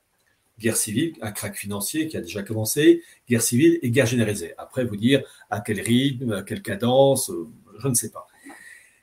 guerre 0.59 0.76
civile, 0.76 1.14
un 1.20 1.32
crack 1.32 1.56
financier 1.56 2.06
qui 2.09 2.16
a 2.16 2.20
déjà 2.20 2.42
commencé, 2.42 3.02
guerre 3.28 3.42
civile 3.42 3.78
et 3.82 3.90
guerre 3.90 4.06
généralisée. 4.06 4.55
Après, 4.56 4.84
vous 4.84 4.96
dire 4.96 5.22
à 5.51 5.60
quel 5.60 5.80
rythme, 5.80 6.32
à 6.32 6.42
quelle 6.42 6.62
cadence, 6.62 7.30
euh, 7.30 7.48
je 7.78 7.88
ne 7.88 7.94
sais 7.94 8.10
pas. 8.10 8.26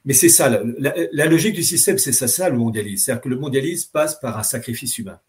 Mais 0.05 0.13
c'est 0.13 0.29
ça, 0.29 0.49
la, 0.49 1.25
logique 1.27 1.53
du 1.53 1.61
système, 1.61 1.99
c'est 1.99 2.11
ça, 2.11 2.27
ça 2.27 2.49
le 2.49 2.57
mondialisme. 2.57 3.05
C'est-à-dire 3.05 3.21
que 3.21 3.29
le 3.29 3.37
mondialisme 3.37 3.91
passe 3.93 4.19
par 4.19 4.39
un 4.39 4.43
sacrifice 4.43 4.97
humain. 4.97 5.19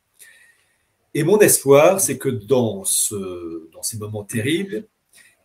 Et 1.13 1.25
mon 1.25 1.39
espoir, 1.41 2.01
c'est 2.01 2.17
que 2.17 2.31
dans, 2.31 2.83
ce, 2.85 3.69
dans 3.71 3.83
ces 3.83 3.99
moments 3.99 4.25
terribles, 4.25 4.87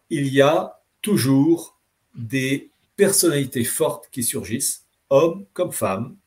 il 0.09 0.27
y 0.27 0.41
a 0.41 0.79
toujours 1.01 1.79
des 2.15 2.71
personnalités 2.95 3.63
fortes 3.63 4.09
qui 4.11 4.23
surgissent, 4.23 4.85
hommes 5.09 5.45
comme 5.53 5.71
femmes, 5.71 6.17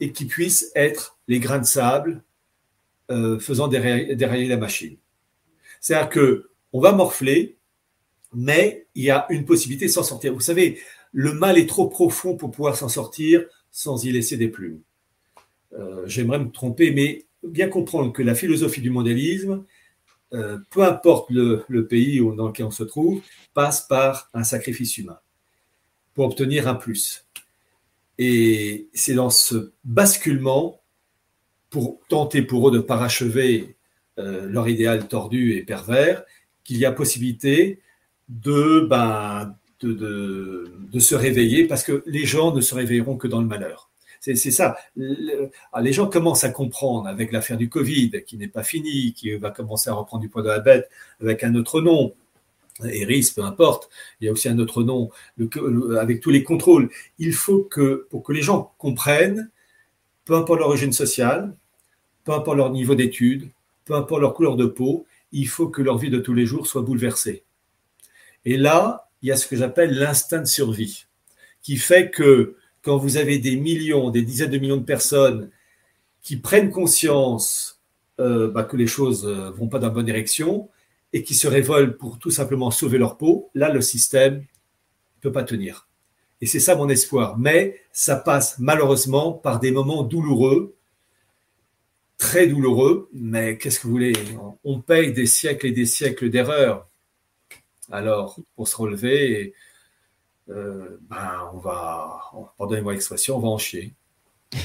et 0.00 0.12
qui 0.12 0.26
puissent 0.26 0.70
être 0.74 1.18
les 1.28 1.38
grains 1.38 1.60
de 1.60 1.66
sable 1.66 2.22
euh, 3.10 3.38
faisant 3.38 3.68
dérailler, 3.68 4.46
la 4.46 4.56
machine. 4.56 4.96
C'est-à-dire 5.80 6.08
que 6.08 6.50
on 6.72 6.80
va 6.80 6.92
morfler, 6.92 7.56
mais 8.32 8.86
il 8.94 9.04
y 9.04 9.10
a 9.10 9.26
une 9.30 9.44
possibilité 9.44 9.86
de 9.86 9.90
s'en 9.90 10.02
sortir. 10.02 10.32
Vous 10.32 10.40
savez, 10.40 10.80
le 11.12 11.32
mal 11.32 11.56
est 11.58 11.68
trop 11.68 11.88
profond 11.88 12.36
pour 12.36 12.50
pouvoir 12.50 12.76
s'en 12.76 12.88
sortir 12.88 13.44
sans 13.70 14.04
y 14.04 14.10
laisser 14.10 14.36
des 14.36 14.48
plumes. 14.48 14.80
Euh, 15.72 16.02
j'aimerais 16.06 16.38
me 16.38 16.50
tromper, 16.50 16.90
mais 16.90 17.26
bien 17.42 17.68
comprendre 17.68 18.12
que 18.12 18.22
la 18.22 18.34
philosophie 18.34 18.80
du 18.80 18.90
mondialisme, 18.90 19.64
euh, 20.34 20.58
peu 20.70 20.82
importe 20.82 21.30
le, 21.30 21.86
pays 21.86 22.18
dans 22.18 22.48
lequel 22.48 22.66
on 22.66 22.70
se 22.70 22.82
trouve, 22.82 23.22
passe 23.54 23.82
par 23.82 24.30
un 24.34 24.42
sacrifice 24.44 24.98
humain 24.98 25.18
pour 26.12 26.26
obtenir 26.26 26.66
un 26.68 26.74
plus. 26.74 27.26
Et 28.18 28.88
c'est 28.94 29.14
dans 29.14 29.30
ce 29.30 29.72
basculement 29.84 30.80
pour 31.70 32.00
tenter 32.08 32.42
pour 32.42 32.68
eux 32.68 32.72
de 32.72 32.78
parachever 32.78 33.76
euh, 34.18 34.46
leur 34.46 34.68
idéal 34.68 35.08
tordu 35.08 35.54
et 35.56 35.62
pervers, 35.62 36.24
qu'il 36.62 36.78
y 36.78 36.84
a 36.84 36.92
possibilité 36.92 37.80
de, 38.28 38.86
ben, 38.88 39.56
de, 39.80 40.72
de, 40.92 40.98
se 41.00 41.14
réveiller, 41.14 41.66
parce 41.66 41.82
que 41.82 42.02
les 42.06 42.24
gens 42.24 42.54
ne 42.54 42.60
se 42.60 42.74
réveilleront 42.74 43.16
que 43.16 43.28
dans 43.28 43.40
le 43.40 43.46
malheur. 43.46 43.90
C'est 44.32 44.50
ça. 44.50 44.78
Ah, 45.74 45.82
les 45.82 45.92
gens 45.92 46.06
commencent 46.06 46.44
à 46.44 46.48
comprendre 46.48 47.08
avec 47.08 47.30
l'affaire 47.30 47.58
du 47.58 47.68
Covid, 47.68 48.24
qui 48.26 48.38
n'est 48.38 48.48
pas 48.48 48.62
finie, 48.62 49.12
qui 49.12 49.34
va 49.34 49.50
commencer 49.50 49.90
à 49.90 49.92
reprendre 49.92 50.22
du 50.22 50.30
poids 50.30 50.40
de 50.40 50.48
la 50.48 50.60
bête 50.60 50.88
avec 51.20 51.44
un 51.44 51.54
autre 51.54 51.82
nom. 51.82 52.14
Eris, 52.82 53.32
peu 53.36 53.42
importe, 53.42 53.90
il 54.20 54.24
y 54.24 54.28
a 54.28 54.32
aussi 54.32 54.48
un 54.48 54.58
autre 54.58 54.82
nom, 54.82 55.10
avec 56.00 56.20
tous 56.20 56.30
les 56.30 56.42
contrôles. 56.42 56.88
Il 57.18 57.34
faut 57.34 57.64
que, 57.64 58.06
pour 58.08 58.22
que 58.22 58.32
les 58.32 58.40
gens 58.40 58.72
comprennent, 58.78 59.50
peu 60.24 60.34
importe 60.34 60.60
l'origine 60.60 60.92
sociale, 60.92 61.54
peu 62.24 62.32
importe 62.32 62.56
leur 62.56 62.70
niveau 62.70 62.94
d'études, 62.94 63.50
peu 63.84 63.92
importe 63.92 64.22
leur 64.22 64.32
couleur 64.32 64.56
de 64.56 64.64
peau, 64.64 65.04
il 65.32 65.48
faut 65.48 65.68
que 65.68 65.82
leur 65.82 65.98
vie 65.98 66.08
de 66.08 66.18
tous 66.18 66.32
les 66.32 66.46
jours 66.46 66.66
soit 66.66 66.80
bouleversée. 66.80 67.44
Et 68.46 68.56
là, 68.56 69.10
il 69.20 69.28
y 69.28 69.32
a 69.32 69.36
ce 69.36 69.46
que 69.46 69.56
j'appelle 69.56 69.98
l'instinct 69.98 70.40
de 70.40 70.46
survie, 70.46 71.04
qui 71.60 71.76
fait 71.76 72.10
que 72.10 72.56
quand 72.84 72.96
vous 72.96 73.16
avez 73.16 73.38
des 73.38 73.56
millions, 73.56 74.10
des 74.10 74.22
dizaines 74.22 74.50
de 74.50 74.58
millions 74.58 74.76
de 74.76 74.84
personnes 74.84 75.50
qui 76.22 76.36
prennent 76.36 76.70
conscience 76.70 77.80
euh, 78.20 78.50
bah, 78.50 78.62
que 78.64 78.76
les 78.76 78.86
choses 78.86 79.24
ne 79.24 79.30
euh, 79.30 79.50
vont 79.50 79.68
pas 79.68 79.78
dans 79.78 79.88
la 79.88 79.94
bonne 79.94 80.06
direction 80.06 80.68
et 81.12 81.22
qui 81.22 81.34
se 81.34 81.48
révoltent 81.48 81.96
pour 81.98 82.18
tout 82.18 82.30
simplement 82.30 82.70
sauver 82.70 82.98
leur 82.98 83.16
peau, 83.16 83.50
là, 83.54 83.72
le 83.72 83.80
système 83.80 84.36
ne 84.36 85.20
peut 85.20 85.32
pas 85.32 85.44
tenir. 85.44 85.88
Et 86.40 86.46
c'est 86.46 86.60
ça 86.60 86.76
mon 86.76 86.88
espoir. 86.88 87.38
Mais 87.38 87.80
ça 87.92 88.16
passe 88.16 88.58
malheureusement 88.58 89.32
par 89.32 89.60
des 89.60 89.70
moments 89.70 90.02
douloureux 90.02 90.74
très 92.18 92.46
douloureux, 92.46 93.08
mais 93.12 93.58
qu'est-ce 93.58 93.80
que 93.80 93.86
vous 93.86 93.92
voulez? 93.92 94.12
On 94.62 94.80
paye 94.80 95.12
des 95.12 95.26
siècles 95.26 95.66
et 95.66 95.72
des 95.72 95.86
siècles 95.86 96.30
d'erreurs. 96.30 96.88
Alors, 97.90 98.38
pour 98.56 98.66
se 98.68 98.76
relever, 98.76 99.52
euh, 100.50 101.00
ben, 101.08 101.50
on 101.54 101.58
va, 101.58 102.20
pardonnez-moi 102.58 102.92
l'expression, 102.92 103.36
on 103.36 103.40
va 103.40 103.48
en 103.48 103.58
chier. 103.58 103.94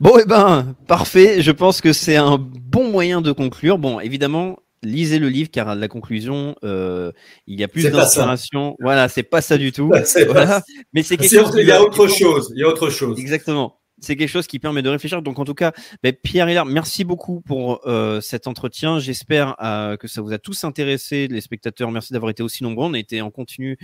Bon, 0.00 0.18
et 0.18 0.22
eh 0.24 0.28
ben, 0.28 0.74
parfait. 0.88 1.40
Je 1.40 1.52
pense 1.52 1.80
que 1.80 1.92
c'est 1.92 2.16
un 2.16 2.36
bon 2.36 2.90
moyen 2.90 3.20
de 3.20 3.30
conclure. 3.30 3.78
Bon, 3.78 4.00
évidemment, 4.00 4.58
lisez 4.82 5.20
le 5.20 5.28
livre 5.28 5.50
car 5.52 5.68
à 5.68 5.76
la 5.76 5.86
conclusion, 5.86 6.56
euh, 6.64 7.12
il 7.46 7.60
y 7.60 7.62
a 7.62 7.68
plus 7.68 7.88
d'inspiration. 7.88 8.74
Voilà, 8.80 9.08
c'est 9.08 9.22
pas 9.22 9.40
ça 9.40 9.58
du 9.58 9.70
tout. 9.70 9.92
Mais 10.92 11.04
c'est 11.04 11.16
quelque 11.16 11.30
chose. 11.32 11.54
Il 11.56 11.68
y 11.68 11.70
a 11.70 11.80
autre 11.80 12.08
chose. 12.08 12.52
Il 12.56 12.60
y 12.60 12.64
a 12.64 12.68
autre 12.68 12.90
chose. 12.90 13.20
Exactement 13.20 13.81
c'est 14.02 14.16
quelque 14.16 14.28
chose 14.28 14.46
qui 14.46 14.58
permet 14.58 14.82
de 14.82 14.88
réfléchir. 14.88 15.22
Donc 15.22 15.38
en 15.38 15.44
tout 15.44 15.54
cas, 15.54 15.72
ben, 16.02 16.12
Pierre 16.12 16.50
Hilaire, 16.50 16.66
merci 16.66 17.04
beaucoup 17.04 17.40
pour 17.40 17.80
euh, 17.86 18.20
cet 18.20 18.46
entretien. 18.46 18.98
J'espère 18.98 19.56
euh, 19.62 19.96
que 19.96 20.08
ça 20.08 20.20
vous 20.20 20.32
a 20.32 20.38
tous 20.38 20.64
intéressé, 20.64 21.28
les 21.28 21.40
spectateurs. 21.40 21.90
Merci 21.90 22.12
d'avoir 22.12 22.30
été 22.30 22.42
aussi 22.42 22.62
nombreux. 22.64 22.86
On 22.86 22.94
a 22.94 22.98
été 22.98 23.22
en 23.22 23.30
continu 23.30 23.78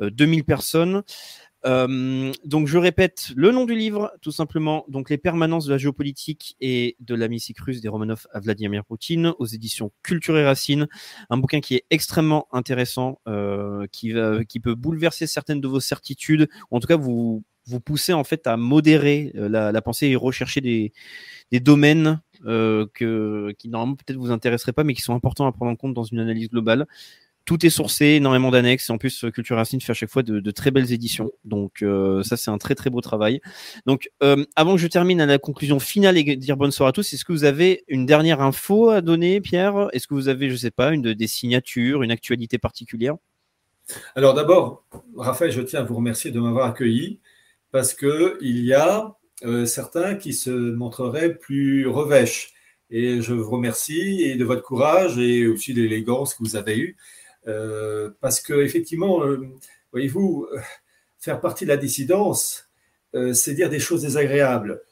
2000 0.00 0.44
euh, 1.66 2.32
donc 2.44 2.68
je 2.68 2.78
répète 2.78 3.32
le 3.36 3.50
nom 3.50 3.64
du 3.64 3.74
livre, 3.74 4.12
tout 4.22 4.32
simplement. 4.32 4.84
Donc 4.88 5.10
les 5.10 5.18
permanences 5.18 5.66
de 5.66 5.72
la 5.72 5.78
géopolitique 5.78 6.56
et 6.60 6.96
de 7.00 7.14
la 7.14 7.26
russe 7.26 7.80
des 7.80 7.88
Romanov 7.88 8.26
à 8.32 8.40
Vladimir 8.40 8.84
Poutine 8.84 9.32
aux 9.38 9.46
éditions 9.46 9.92
Culture 10.02 10.38
et 10.38 10.44
Racine. 10.44 10.86
Un 11.30 11.38
bouquin 11.38 11.60
qui 11.60 11.74
est 11.74 11.84
extrêmement 11.90 12.46
intéressant, 12.52 13.20
qui, 13.92 14.12
va, 14.12 14.44
qui 14.44 14.60
peut 14.60 14.74
bouleverser 14.74 15.26
certaines 15.26 15.60
de 15.60 15.68
vos 15.68 15.80
certitudes. 15.80 16.48
En 16.70 16.80
tout 16.80 16.86
cas, 16.86 16.96
vous 16.96 17.44
vous 17.66 17.80
poussez 17.80 18.12
en 18.12 18.24
fait 18.24 18.46
à 18.46 18.56
modérer 18.56 19.32
euh, 19.36 19.48
la, 19.48 19.82
pensée 19.82 20.06
et 20.08 20.16
rechercher 20.16 20.60
des, 20.60 20.92
domaines 21.60 22.20
euh, 22.44 22.86
qui 22.94 23.68
normalement 23.68 23.96
peut-être 23.96 24.18
vous 24.18 24.30
intéresseraient 24.30 24.72
pas, 24.72 24.84
mais 24.84 24.94
qui 24.94 25.02
sont 25.02 25.14
importants 25.14 25.46
à 25.46 25.52
prendre 25.52 25.72
en 25.72 25.76
compte 25.76 25.94
dans 25.94 26.04
une 26.04 26.20
analyse 26.20 26.48
globale. 26.48 26.86
Tout 27.46 27.64
est 27.64 27.70
sourcé, 27.70 28.06
énormément 28.06 28.50
d'annexes. 28.50 28.90
Et 28.90 28.92
en 28.92 28.98
plus, 28.98 29.24
Culture 29.32 29.56
Racine 29.56 29.80
fait 29.80 29.92
à 29.92 29.94
chaque 29.94 30.10
fois 30.10 30.22
de, 30.22 30.50
très 30.50 30.70
belles 30.70 30.92
éditions. 30.92 31.30
Donc 31.44 31.82
euh, 31.82 32.22
ça, 32.22 32.36
c'est 32.36 32.50
un 32.50 32.58
très 32.58 32.74
très 32.74 32.90
beau 32.90 33.00
travail. 33.00 33.40
Donc 33.86 34.10
avant 34.56 34.74
que 34.74 34.80
je 34.80 34.88
termine 34.88 35.20
à 35.20 35.26
la 35.26 35.38
conclusion 35.38 35.78
finale 35.78 36.18
et 36.18 36.36
dire 36.36 36.56
bonne 36.56 36.72
soirée 36.72 36.90
à 36.90 36.92
tous, 36.92 37.12
est-ce 37.12 37.24
que 37.24 37.32
vous 37.32 37.44
avez 37.44 37.84
une 37.88 38.04
dernière 38.04 38.40
info 38.40 38.90
à 38.90 39.00
donner, 39.00 39.40
Pierre? 39.40 39.88
Est-ce 39.92 40.06
que 40.06 40.14
vous 40.14 40.28
avez, 40.28 40.50
je 40.50 40.56
sais 40.56 40.70
pas, 40.70 40.92
une 40.92 41.14
des 41.14 41.26
signatures, 41.26 42.02
une 42.02 42.10
actualité 42.10 42.58
particulière? 42.58 43.14
Alors 44.14 44.34
d'abord, 44.34 44.84
Raphaël, 45.16 45.52
je 45.52 45.60
tiens 45.60 45.80
à 45.80 45.82
vous 45.84 45.94
remercier 45.94 46.30
de 46.30 46.40
m'avoir 46.40 46.66
accueilli 46.66 47.20
parce 47.70 47.94
qu'il 47.94 48.64
y 48.64 48.72
a 48.72 49.16
euh, 49.44 49.66
certains 49.66 50.14
qui 50.14 50.32
se 50.32 50.50
montreraient 50.50 51.34
plus 51.34 51.86
revêches. 51.86 52.52
Et 52.90 53.20
je 53.20 53.34
vous 53.34 53.50
remercie 53.50 54.22
et 54.22 54.36
de 54.36 54.44
votre 54.44 54.62
courage 54.62 55.18
et 55.18 55.46
aussi 55.46 55.74
de 55.74 55.82
l'élégance 55.82 56.34
que 56.34 56.42
vous 56.42 56.56
avez 56.56 56.78
eue. 56.78 56.96
Euh, 57.46 58.10
parce 58.20 58.40
que 58.40 58.54
effectivement, 58.54 59.24
euh, 59.24 59.48
voyez-vous, 59.92 60.46
faire 61.18 61.40
partie 61.40 61.64
de 61.64 61.70
la 61.70 61.76
dissidence, 61.76 62.68
c'est 63.32 63.54
dire 63.54 63.70
des 63.70 63.78
choses 63.78 64.02
désagréables. 64.02 64.82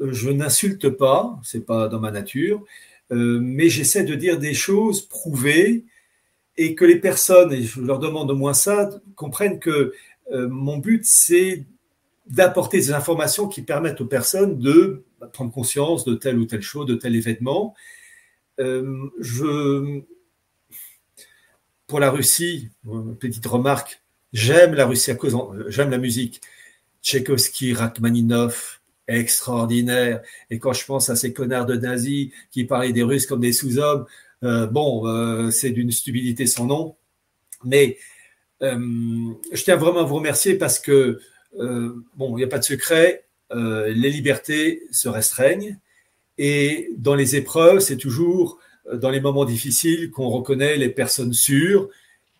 Je 0.00 0.30
n'insulte 0.30 0.88
pas, 0.88 1.36
c'est 1.42 1.66
pas 1.66 1.88
dans 1.88 1.98
ma 1.98 2.12
nature, 2.12 2.64
mais 3.10 3.68
j'essaie 3.68 4.04
de 4.04 4.14
dire 4.14 4.38
des 4.38 4.54
choses 4.54 5.02
prouvées 5.02 5.84
et 6.56 6.76
que 6.76 6.84
les 6.84 7.00
personnes, 7.00 7.52
et 7.52 7.62
je 7.62 7.80
leur 7.80 7.98
demande 7.98 8.30
au 8.30 8.36
moins 8.36 8.54
ça, 8.54 8.88
comprennent 9.16 9.58
que 9.58 9.92
mon 10.32 10.78
but, 10.78 11.04
c'est 11.04 11.66
d'apporter 12.28 12.78
des 12.78 12.92
informations 12.92 13.48
qui 13.48 13.62
permettent 13.62 14.00
aux 14.00 14.06
personnes 14.06 14.58
de 14.58 15.04
prendre 15.32 15.52
conscience 15.52 16.04
de 16.04 16.14
telle 16.14 16.38
ou 16.38 16.44
telle 16.44 16.62
chose, 16.62 16.86
de 16.86 16.94
tel 16.94 17.14
événement. 17.14 17.74
Euh, 18.58 19.08
je, 19.18 20.00
pour 21.86 22.00
la 22.00 22.10
Russie, 22.10 22.70
petite 23.20 23.46
remarque, 23.46 24.02
j'aime 24.32 24.74
la 24.74 24.86
Russie 24.86 25.10
à 25.10 25.14
cause, 25.14 25.36
j'aime 25.68 25.90
la 25.90 25.98
musique. 25.98 26.40
Tchaïkovski, 27.02 27.72
Rachmaninov, 27.72 28.80
extraordinaire. 29.06 30.22
Et 30.50 30.58
quand 30.58 30.72
je 30.72 30.84
pense 30.84 31.08
à 31.10 31.16
ces 31.16 31.32
connards 31.32 31.66
de 31.66 31.76
nazis 31.76 32.32
qui 32.50 32.64
parlaient 32.64 32.92
des 32.92 33.04
Russes 33.04 33.26
comme 33.26 33.40
des 33.40 33.52
sous-hommes, 33.52 34.06
euh, 34.42 34.66
bon, 34.66 35.06
euh, 35.06 35.50
c'est 35.50 35.70
d'une 35.70 35.92
stupidité 35.92 36.46
sans 36.46 36.66
nom. 36.66 36.96
Mais 37.64 37.98
je 38.60 39.62
tiens 39.62 39.76
vraiment 39.76 40.00
à 40.00 40.04
vous 40.04 40.16
remercier 40.16 40.54
parce 40.54 40.78
que 40.78 41.20
euh, 41.58 41.94
bon, 42.16 42.36
il 42.36 42.40
n'y 42.40 42.44
a 42.44 42.48
pas 42.48 42.58
de 42.58 42.64
secret, 42.64 43.24
euh, 43.52 43.88
les 43.88 44.10
libertés 44.10 44.82
se 44.90 45.08
restreignent. 45.08 45.78
Et 46.38 46.90
dans 46.96 47.14
les 47.14 47.36
épreuves, 47.36 47.80
c'est 47.80 47.96
toujours 47.96 48.58
euh, 48.58 48.65
dans 48.94 49.10
les 49.10 49.20
moments 49.20 49.44
difficiles 49.44 50.10
qu'on 50.10 50.28
reconnaît 50.28 50.76
les 50.76 50.88
personnes 50.88 51.32
sûres 51.32 51.88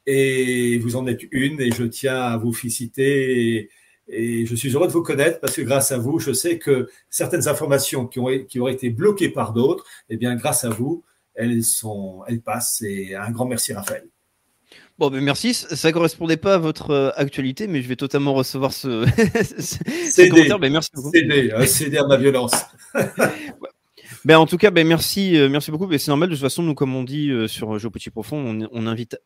Et 0.06 0.78
vous 0.78 0.96
en 0.96 1.06
êtes 1.06 1.22
une 1.30 1.60
et 1.60 1.70
je 1.70 1.84
tiens 1.84 2.20
à 2.20 2.36
vous 2.36 2.52
féliciter. 2.52 3.56
Et, 3.56 3.70
et 4.08 4.46
je 4.46 4.54
suis 4.54 4.70
heureux 4.70 4.86
de 4.86 4.92
vous 4.92 5.02
connaître 5.02 5.40
parce 5.40 5.56
que 5.56 5.62
grâce 5.62 5.90
à 5.90 5.98
vous, 5.98 6.18
je 6.18 6.32
sais 6.32 6.58
que 6.58 6.88
certaines 7.10 7.48
informations 7.48 8.06
qui, 8.06 8.20
ont, 8.20 8.28
qui 8.46 8.60
auraient 8.60 8.74
été 8.74 8.90
bloquées 8.90 9.30
par 9.30 9.52
d'autres, 9.52 9.84
eh 10.08 10.16
bien, 10.16 10.36
grâce 10.36 10.64
à 10.64 10.70
vous, 10.70 11.02
elles, 11.34 11.64
sont, 11.64 12.22
elles 12.28 12.40
passent. 12.40 12.82
Et 12.82 13.14
un 13.14 13.30
grand 13.30 13.46
merci, 13.46 13.72
Raphaël. 13.72 14.06
Bon, 14.98 15.10
ben 15.10 15.22
merci. 15.22 15.52
Ça 15.52 15.92
correspondait 15.92 16.38
pas 16.38 16.54
à 16.54 16.58
votre 16.58 16.90
euh, 16.90 17.10
actualité, 17.16 17.66
mais 17.66 17.82
je 17.82 17.88
vais 17.88 17.96
totalement 17.96 18.32
recevoir 18.32 18.72
ce, 18.72 19.04
ce 19.60 20.28
commentaire. 20.28 20.58
Ben 20.58 20.72
merci 20.72 20.90
beaucoup. 20.94 21.10
Cédé, 21.12 21.50
euh, 21.52 21.66
cédé 21.66 21.98
à 21.98 22.06
ma 22.06 22.16
violence. 22.16 22.54
ben 24.24 24.38
en 24.38 24.46
tout 24.46 24.56
cas, 24.56 24.70
ben 24.70 24.86
merci, 24.86 25.36
euh, 25.36 25.48
merci 25.48 25.70
beaucoup. 25.70 25.86
Ben 25.86 25.98
c'est 25.98 26.10
normal. 26.10 26.28
De 26.28 26.34
toute 26.34 26.42
façon, 26.42 26.62
nous, 26.62 26.74
comme 26.74 26.94
on 26.94 27.04
dit 27.04 27.30
sur 27.48 27.78
Jeux 27.78 27.90
Petit 27.90 28.10
Profond, 28.10 28.38
on, 28.38 28.68
on 28.72 28.86
invite 28.86 29.16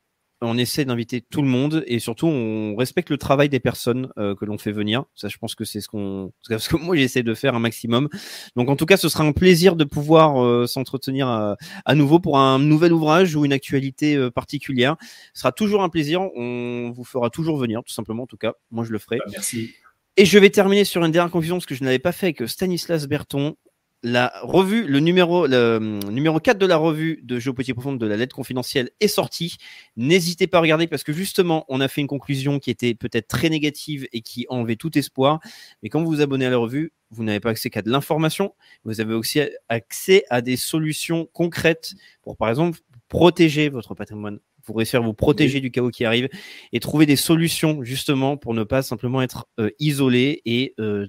on 0.42 0.56
essaie 0.56 0.84
d'inviter 0.84 1.20
tout 1.20 1.42
le 1.42 1.48
monde 1.48 1.84
et 1.86 1.98
surtout 1.98 2.26
on 2.26 2.74
respecte 2.76 3.10
le 3.10 3.18
travail 3.18 3.48
des 3.48 3.60
personnes 3.60 4.10
euh, 4.18 4.34
que 4.34 4.44
l'on 4.44 4.58
fait 4.58 4.72
venir. 4.72 5.04
Ça, 5.14 5.28
je 5.28 5.36
pense 5.36 5.54
que 5.54 5.64
c'est 5.64 5.80
ce 5.80 5.88
qu'on, 5.88 6.32
ce 6.42 6.68
que 6.68 6.76
moi 6.76 6.96
j'essaie 6.96 7.22
de 7.22 7.34
faire 7.34 7.54
un 7.54 7.58
maximum. 7.58 8.08
Donc 8.56 8.68
en 8.68 8.76
tout 8.76 8.86
cas, 8.86 8.96
ce 8.96 9.08
sera 9.08 9.24
un 9.24 9.32
plaisir 9.32 9.76
de 9.76 9.84
pouvoir 9.84 10.42
euh, 10.42 10.66
s'entretenir 10.66 11.28
à, 11.28 11.94
nouveau 11.94 12.20
pour 12.20 12.38
un 12.38 12.58
nouvel 12.58 12.92
ouvrage 12.92 13.36
ou 13.36 13.44
une 13.44 13.52
actualité 13.52 14.16
euh, 14.16 14.30
particulière. 14.30 14.96
Ce 15.34 15.42
sera 15.42 15.52
toujours 15.52 15.82
un 15.82 15.88
plaisir. 15.88 16.22
On 16.36 16.90
vous 16.94 17.04
fera 17.04 17.30
toujours 17.30 17.58
venir, 17.58 17.82
tout 17.84 17.92
simplement. 17.92 18.22
En 18.22 18.28
tout 18.28 18.38
cas, 18.38 18.54
moi 18.70 18.84
je 18.84 18.92
le 18.92 18.98
ferai. 18.98 19.18
Bah, 19.18 19.24
merci. 19.30 19.70
Et 20.16 20.24
je 20.24 20.38
vais 20.38 20.50
terminer 20.50 20.84
sur 20.84 21.04
une 21.04 21.12
dernière 21.12 21.30
confusion 21.30 21.56
parce 21.56 21.66
que 21.66 21.74
je 21.74 21.84
n'avais 21.84 21.98
pas 21.98 22.12
fait 22.12 22.26
avec 22.26 22.48
Stanislas 22.48 23.06
Berton 23.06 23.56
la 24.02 24.32
revue, 24.42 24.86
le 24.86 25.00
numéro, 25.00 25.46
le 25.46 25.76
hum, 25.76 25.98
numéro 26.10 26.40
4 26.40 26.58
de 26.58 26.66
la 26.66 26.76
revue 26.76 27.20
de 27.22 27.38
Géopolitique 27.38 27.74
Profonde 27.74 27.98
de 27.98 28.06
la 28.06 28.16
lettre 28.16 28.34
confidentielle 28.34 28.90
est 29.00 29.08
sorti. 29.08 29.56
N'hésitez 29.96 30.46
pas 30.46 30.58
à 30.58 30.60
regarder 30.62 30.86
parce 30.86 31.02
que 31.02 31.12
justement, 31.12 31.64
on 31.68 31.80
a 31.80 31.88
fait 31.88 32.00
une 32.00 32.06
conclusion 32.06 32.58
qui 32.58 32.70
était 32.70 32.94
peut-être 32.94 33.28
très 33.28 33.50
négative 33.50 34.06
et 34.12 34.22
qui 34.22 34.46
enlevait 34.48 34.76
tout 34.76 34.96
espoir. 34.96 35.40
Mais 35.82 35.88
quand 35.88 36.02
vous 36.02 36.10
vous 36.10 36.20
abonnez 36.20 36.46
à 36.46 36.50
la 36.50 36.56
revue, 36.56 36.92
vous 37.10 37.24
n'avez 37.24 37.40
pas 37.40 37.50
accès 37.50 37.70
qu'à 37.70 37.82
de 37.82 37.90
l'information. 37.90 38.54
Vous 38.84 39.00
avez 39.00 39.14
aussi 39.14 39.40
accès 39.68 40.24
à 40.30 40.40
des 40.40 40.56
solutions 40.56 41.28
concrètes 41.32 41.94
pour, 42.22 42.36
par 42.36 42.48
exemple, 42.48 42.78
protéger 43.08 43.68
votre 43.68 43.94
patrimoine 43.94 44.38
pour 44.64 44.76
réussir 44.76 45.00
à 45.00 45.02
vous 45.02 45.14
protéger 45.14 45.60
du 45.60 45.70
chaos 45.70 45.90
qui 45.90 46.04
arrive 46.04 46.28
et 46.72 46.80
trouver 46.80 47.06
des 47.06 47.16
solutions 47.16 47.82
justement 47.82 48.36
pour 48.36 48.54
ne 48.54 48.62
pas 48.62 48.82
simplement 48.82 49.20
être 49.22 49.48
euh, 49.58 49.70
isolé 49.78 50.42
et 50.44 50.74
euh, 50.78 51.08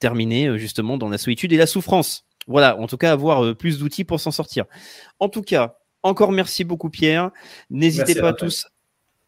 terminer 0.00 0.48
euh, 0.48 0.58
justement 0.58 0.98
dans 0.98 1.08
la 1.08 1.18
solitude 1.18 1.52
et 1.52 1.56
la 1.56 1.66
souffrance. 1.66 2.24
Voilà, 2.46 2.78
en 2.78 2.86
tout 2.86 2.96
cas, 2.96 3.12
avoir 3.12 3.44
euh, 3.44 3.54
plus 3.54 3.78
d'outils 3.78 4.04
pour 4.04 4.20
s'en 4.20 4.30
sortir. 4.30 4.66
En 5.18 5.28
tout 5.28 5.42
cas, 5.42 5.78
encore 6.02 6.32
merci 6.32 6.64
beaucoup 6.64 6.90
Pierre. 6.90 7.30
N'hésitez 7.70 8.14
pas 8.14 8.32
tous 8.32 8.66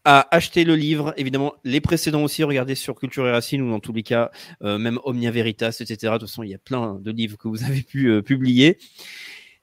à 0.05 0.27
acheter 0.35 0.63
le 0.63 0.75
livre. 0.75 1.13
Évidemment, 1.17 1.53
les 1.63 1.81
précédents 1.81 2.23
aussi, 2.23 2.43
regardez 2.43 2.75
sur 2.75 2.95
Culture 2.95 3.27
et 3.27 3.31
Racine 3.31 3.61
ou 3.61 3.69
dans 3.69 3.79
tous 3.79 3.91
les 3.91 4.03
cas, 4.03 4.31
euh, 4.61 4.77
même 4.77 4.99
Omnia 5.03 5.31
Veritas, 5.31 5.77
etc. 5.79 5.95
De 6.13 6.17
toute 6.19 6.29
façon, 6.29 6.43
il 6.43 6.49
y 6.49 6.55
a 6.55 6.59
plein 6.59 6.99
de 7.01 7.11
livres 7.11 7.37
que 7.37 7.47
vous 7.47 7.63
avez 7.63 7.81
pu 7.81 8.21
publier. 8.23 8.77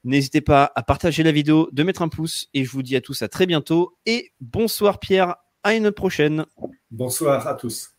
N'hésitez 0.03 0.43
pas 0.43 0.71
à 0.75 0.83
partager 0.83 1.23
la 1.23 1.33
vidéo, 1.33 1.71
de 1.73 1.83
mettre 1.83 2.03
un 2.03 2.09
pouce 2.09 2.49
et 2.53 2.65
je 2.65 2.71
vous 2.71 2.83
dis 2.83 2.95
à 2.95 3.01
tous 3.01 3.23
à 3.23 3.29
très 3.29 3.47
bientôt 3.47 3.97
et 4.05 4.33
bonsoir 4.39 5.01
Pierre, 5.01 5.37
à 5.63 5.75
une 5.75 5.91
prochaine. 5.91 6.45
Bonsoir 6.91 7.47
à 7.49 7.55
tous. 7.55 7.94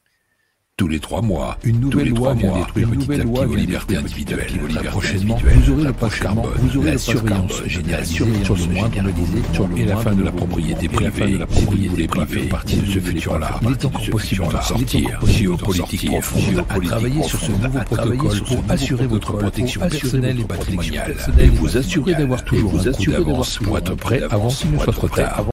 Tous 0.78 0.90
les 0.90 1.00
trois 1.00 1.22
mois, 1.22 1.58
une 1.64 1.80
nouvelle 1.80 2.10
loi 2.10 2.34
vient 2.34 2.54
détruire 2.54 2.90
petit 2.90 3.14
à 3.14 3.24
petit 3.24 3.46
vos 3.46 3.56
libertés 3.56 3.96
individuelles. 3.96 4.52
Prochainement, 4.88 5.38
vous 5.42 5.72
aurez 5.72 5.84
le 5.86 5.94
passe 5.94 6.20
carbone, 6.20 6.52
vous 6.58 6.78
aurez 6.78 6.92
la 6.92 6.98
surveillance 6.98 7.64
généralisée 7.66 8.26
sur 8.44 8.58
le 8.58 8.66
moindre 8.74 9.02
modèle 9.02 9.78
et 9.78 9.86
la 9.86 9.96
fin 9.96 10.12
de 10.14 10.24
la 10.24 10.34
propriété 10.34 10.90
privée. 10.90 11.40
Voulez 11.90 12.08
pas 12.10 12.26
faire 12.26 12.50
partie 12.50 12.76
de 12.76 12.86
ce 12.88 13.00
futur-là, 13.00 13.58
il 13.62 13.72
est 13.72 13.86
encore 13.86 14.10
possible 14.10 14.44
d'en 14.50 14.62
sortir. 14.62 15.20
Géopolitique 15.26 16.10
profonde 16.10 16.66
a 16.70 16.80
travaillé 16.86 17.24
sur 17.24 17.40
ce 17.40 17.52
nouveau 17.54 17.80
protocole 17.80 18.42
pour 18.42 18.64
assurer 18.68 19.08
votre 19.08 19.32
protection 19.32 19.80
personnelle 19.80 20.42
et 20.42 20.44
patrimoniale 20.44 21.16
et 21.40 21.48
vous 21.48 21.78
assurer 21.78 22.16
d'avoir 22.16 22.44
toujours 22.44 22.82
un 22.86 22.92
coup 22.92 23.12
d'avance 23.12 23.60
pour 23.60 23.78
être 23.78 23.96
prêt 23.96 24.24
avant 24.30 24.50
qu'il 24.50 24.72
ne 24.72 24.80
soit 24.80 24.92
trop 24.92 25.08
tard. 25.08 25.42